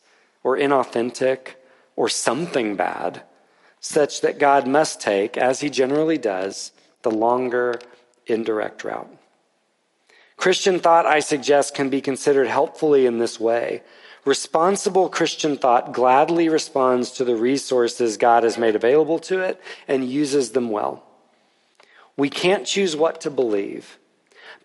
or 0.44 0.58
inauthentic, 0.58 1.56
or 1.96 2.10
something 2.10 2.76
bad, 2.76 3.22
such 3.80 4.22
that 4.22 4.40
God 4.40 4.68
must 4.68 5.00
take, 5.00 5.38
as 5.38 5.60
he 5.60 5.70
generally 5.70 6.18
does, 6.18 6.72
the 7.02 7.12
longer, 7.12 7.80
indirect 8.26 8.84
route. 8.84 9.10
Christian 10.38 10.80
thought, 10.80 11.06
I 11.06 11.20
suggest, 11.20 11.76
can 11.76 11.90
be 11.90 12.00
considered 12.00 12.48
helpfully 12.48 13.06
in 13.06 13.20
this 13.20 13.40
way. 13.40 13.84
Responsible 14.26 15.10
Christian 15.10 15.58
thought 15.58 15.94
gladly 15.94 16.50
responds 16.50 17.12
to 17.12 17.26
the 17.26 17.36
resources 17.36 18.18
God 18.18 18.44
has 18.44 18.58
made 18.58 18.76
available 18.76 19.20
to 19.20 19.42
it 19.42 19.62
and 19.88 20.10
uses 20.10 20.52
them 20.52 20.70
well. 20.70 21.04
We 22.16 22.30
can't 22.30 22.66
choose 22.66 22.96
what 22.96 23.22
to 23.22 23.30
believe, 23.30 23.98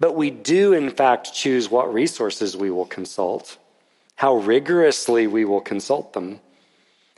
but 0.01 0.16
we 0.16 0.31
do, 0.31 0.73
in 0.73 0.90
fact, 0.90 1.32
choose 1.32 1.70
what 1.70 1.93
resources 1.93 2.56
we 2.56 2.70
will 2.70 2.86
consult, 2.86 3.59
how 4.16 4.36
rigorously 4.36 5.27
we 5.27 5.44
will 5.44 5.61
consult 5.61 6.12
them, 6.12 6.40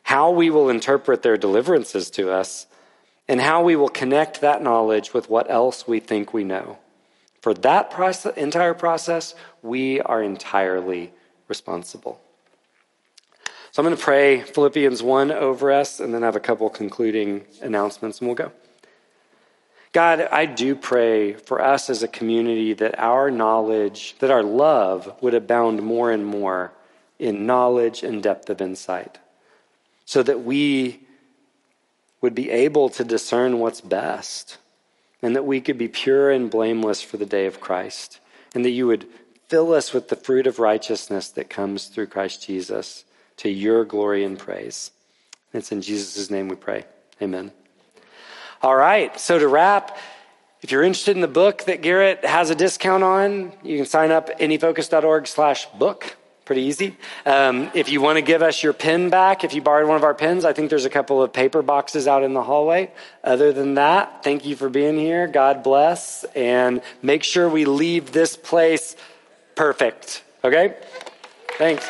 how 0.03 0.31
we 0.31 0.51
will 0.51 0.69
interpret 0.69 1.23
their 1.23 1.37
deliverances 1.37 2.11
to 2.11 2.31
us, 2.31 2.67
and 3.29 3.41
how 3.41 3.63
we 3.63 3.77
will 3.77 3.89
connect 3.89 4.41
that 4.41 4.63
knowledge 4.63 5.13
with 5.13 5.29
what 5.29 5.51
else 5.51 5.89
we 5.89 6.01
think 6.01 6.33
we 6.33 6.45
know. 6.45 6.79
For 7.41 7.55
that 7.55 7.91
process, 7.91 8.37
entire 8.37 8.75
process, 8.75 9.35
we 9.63 10.01
are 10.01 10.23
entirely 10.23 11.13
responsible. 11.49 12.21
So 13.73 13.83
I'm 13.83 13.87
going 13.87 13.97
to 13.97 14.03
pray 14.03 14.41
Philippians 14.41 15.03
1 15.03 15.33
over 15.33 15.71
us 15.71 16.01
and 16.01 16.15
then 16.15 16.23
have 16.23 16.37
a 16.37 16.41
couple 16.41 16.69
concluding 16.71 17.45
announcements 17.61 18.21
and 18.21 18.29
we'll 18.29 18.35
go. 18.35 18.53
God, 19.93 20.29
I 20.33 20.47
do 20.47 20.75
pray 20.75 21.35
for 21.35 21.63
us 21.63 21.89
as 21.89 22.03
a 22.03 22.09
community 22.09 22.73
that 22.75 22.99
our 22.99 23.31
knowledge, 23.31 24.17
that 24.19 24.31
our 24.31 24.43
love 24.43 25.15
would 25.23 25.35
abound 25.35 25.83
more 25.83 26.11
and 26.11 26.27
more 26.27 26.73
in 27.19 27.47
knowledge 27.47 28.03
and 28.03 28.23
depth 28.23 28.51
of 28.51 28.61
insight, 28.61 29.19
so 30.05 30.23
that 30.23 30.43
we 30.43 31.06
would 32.21 32.35
be 32.35 32.51
able 32.51 32.89
to 32.91 33.05
discern 33.05 33.59
what's 33.59 33.81
best, 33.81 34.59
and 35.23 35.35
that 35.37 35.45
we 35.45 35.61
could 35.61 35.79
be 35.79 35.89
pure 35.89 36.31
and 36.31 36.51
blameless 36.51 37.03
for 37.03 37.17
the 37.17 37.27
day 37.27 37.47
of 37.47 37.61
Christ, 37.61 38.21
and 38.55 38.65
that 38.65 38.71
you 38.71 38.87
would 38.87 39.07
fill 39.49 39.73
us 39.73 39.93
with 39.93 40.09
the 40.09 40.17
fruit 40.17 40.47
of 40.47 40.59
righteousness 40.59 41.29
that 41.31 41.51
comes 41.51 41.87
through 41.87 42.07
Christ 42.07 42.47
Jesus 42.47 43.05
to 43.37 43.49
your 43.49 43.85
glory 43.85 44.25
and 44.25 44.39
praise. 44.39 44.91
It's 45.53 45.73
in 45.73 45.83
Jesus' 45.83 46.31
name 46.31 46.49
we 46.49 46.57
pray. 46.57 46.85
Amen. 47.23 47.53
All 48.63 48.77
right, 48.77 49.19
so 49.21 49.39
to 49.39 49.47
wrap, 49.47 49.97
if 50.63 50.73
you're 50.73 50.83
interested 50.83 51.15
in 51.15 51.21
the 51.21 51.29
book 51.29 51.65
that 51.65 51.83
Garrett 51.83 52.25
has 52.25 52.51
a 52.51 52.55
discount 52.55 53.05
on, 53.05 53.53
you 53.63 53.77
can 53.77 53.87
sign 53.87 54.11
up 54.11 54.31
anyfocus.org 54.41 55.27
slash 55.27 55.67
book. 55.67 56.17
Pretty 56.47 56.63
easy. 56.63 56.97
Um, 57.27 57.73
if 57.75 57.89
you 57.89 58.01
want 58.01 58.19
to 58.19 58.23
give 58.23 58.41
us 58.41 58.63
your 58.63 58.73
pen 58.73 59.11
back, 59.11 59.43
if 59.43 59.53
you 59.53 59.61
borrowed 59.61 59.89
one 59.89 59.97
of 59.97 60.05
our 60.05 60.15
pens, 60.15 60.45
I 60.45 60.53
think 60.53 60.71
there's 60.71 60.85
a 60.85 60.91
couple 60.91 61.21
of 61.21 61.33
paper 61.33 61.61
boxes 61.61 62.07
out 62.07 62.23
in 62.23 62.35
the 62.35 62.43
hallway. 62.43 62.93
Other 63.25 63.53
than 63.53 63.75
that, 63.75 64.23
thank 64.23 64.47
you 64.47 64.55
for 64.55 64.69
being 64.69 64.97
here. 64.97 65.27
God 65.27 65.65
bless. 65.65 66.23
And 66.37 66.83
make 67.03 67.25
sure 67.25 67.49
we 67.49 67.65
leave 67.65 68.13
this 68.13 68.37
place 68.37 68.95
perfect. 69.57 70.23
Okay? 70.45 70.77
Thanks. 71.59 71.85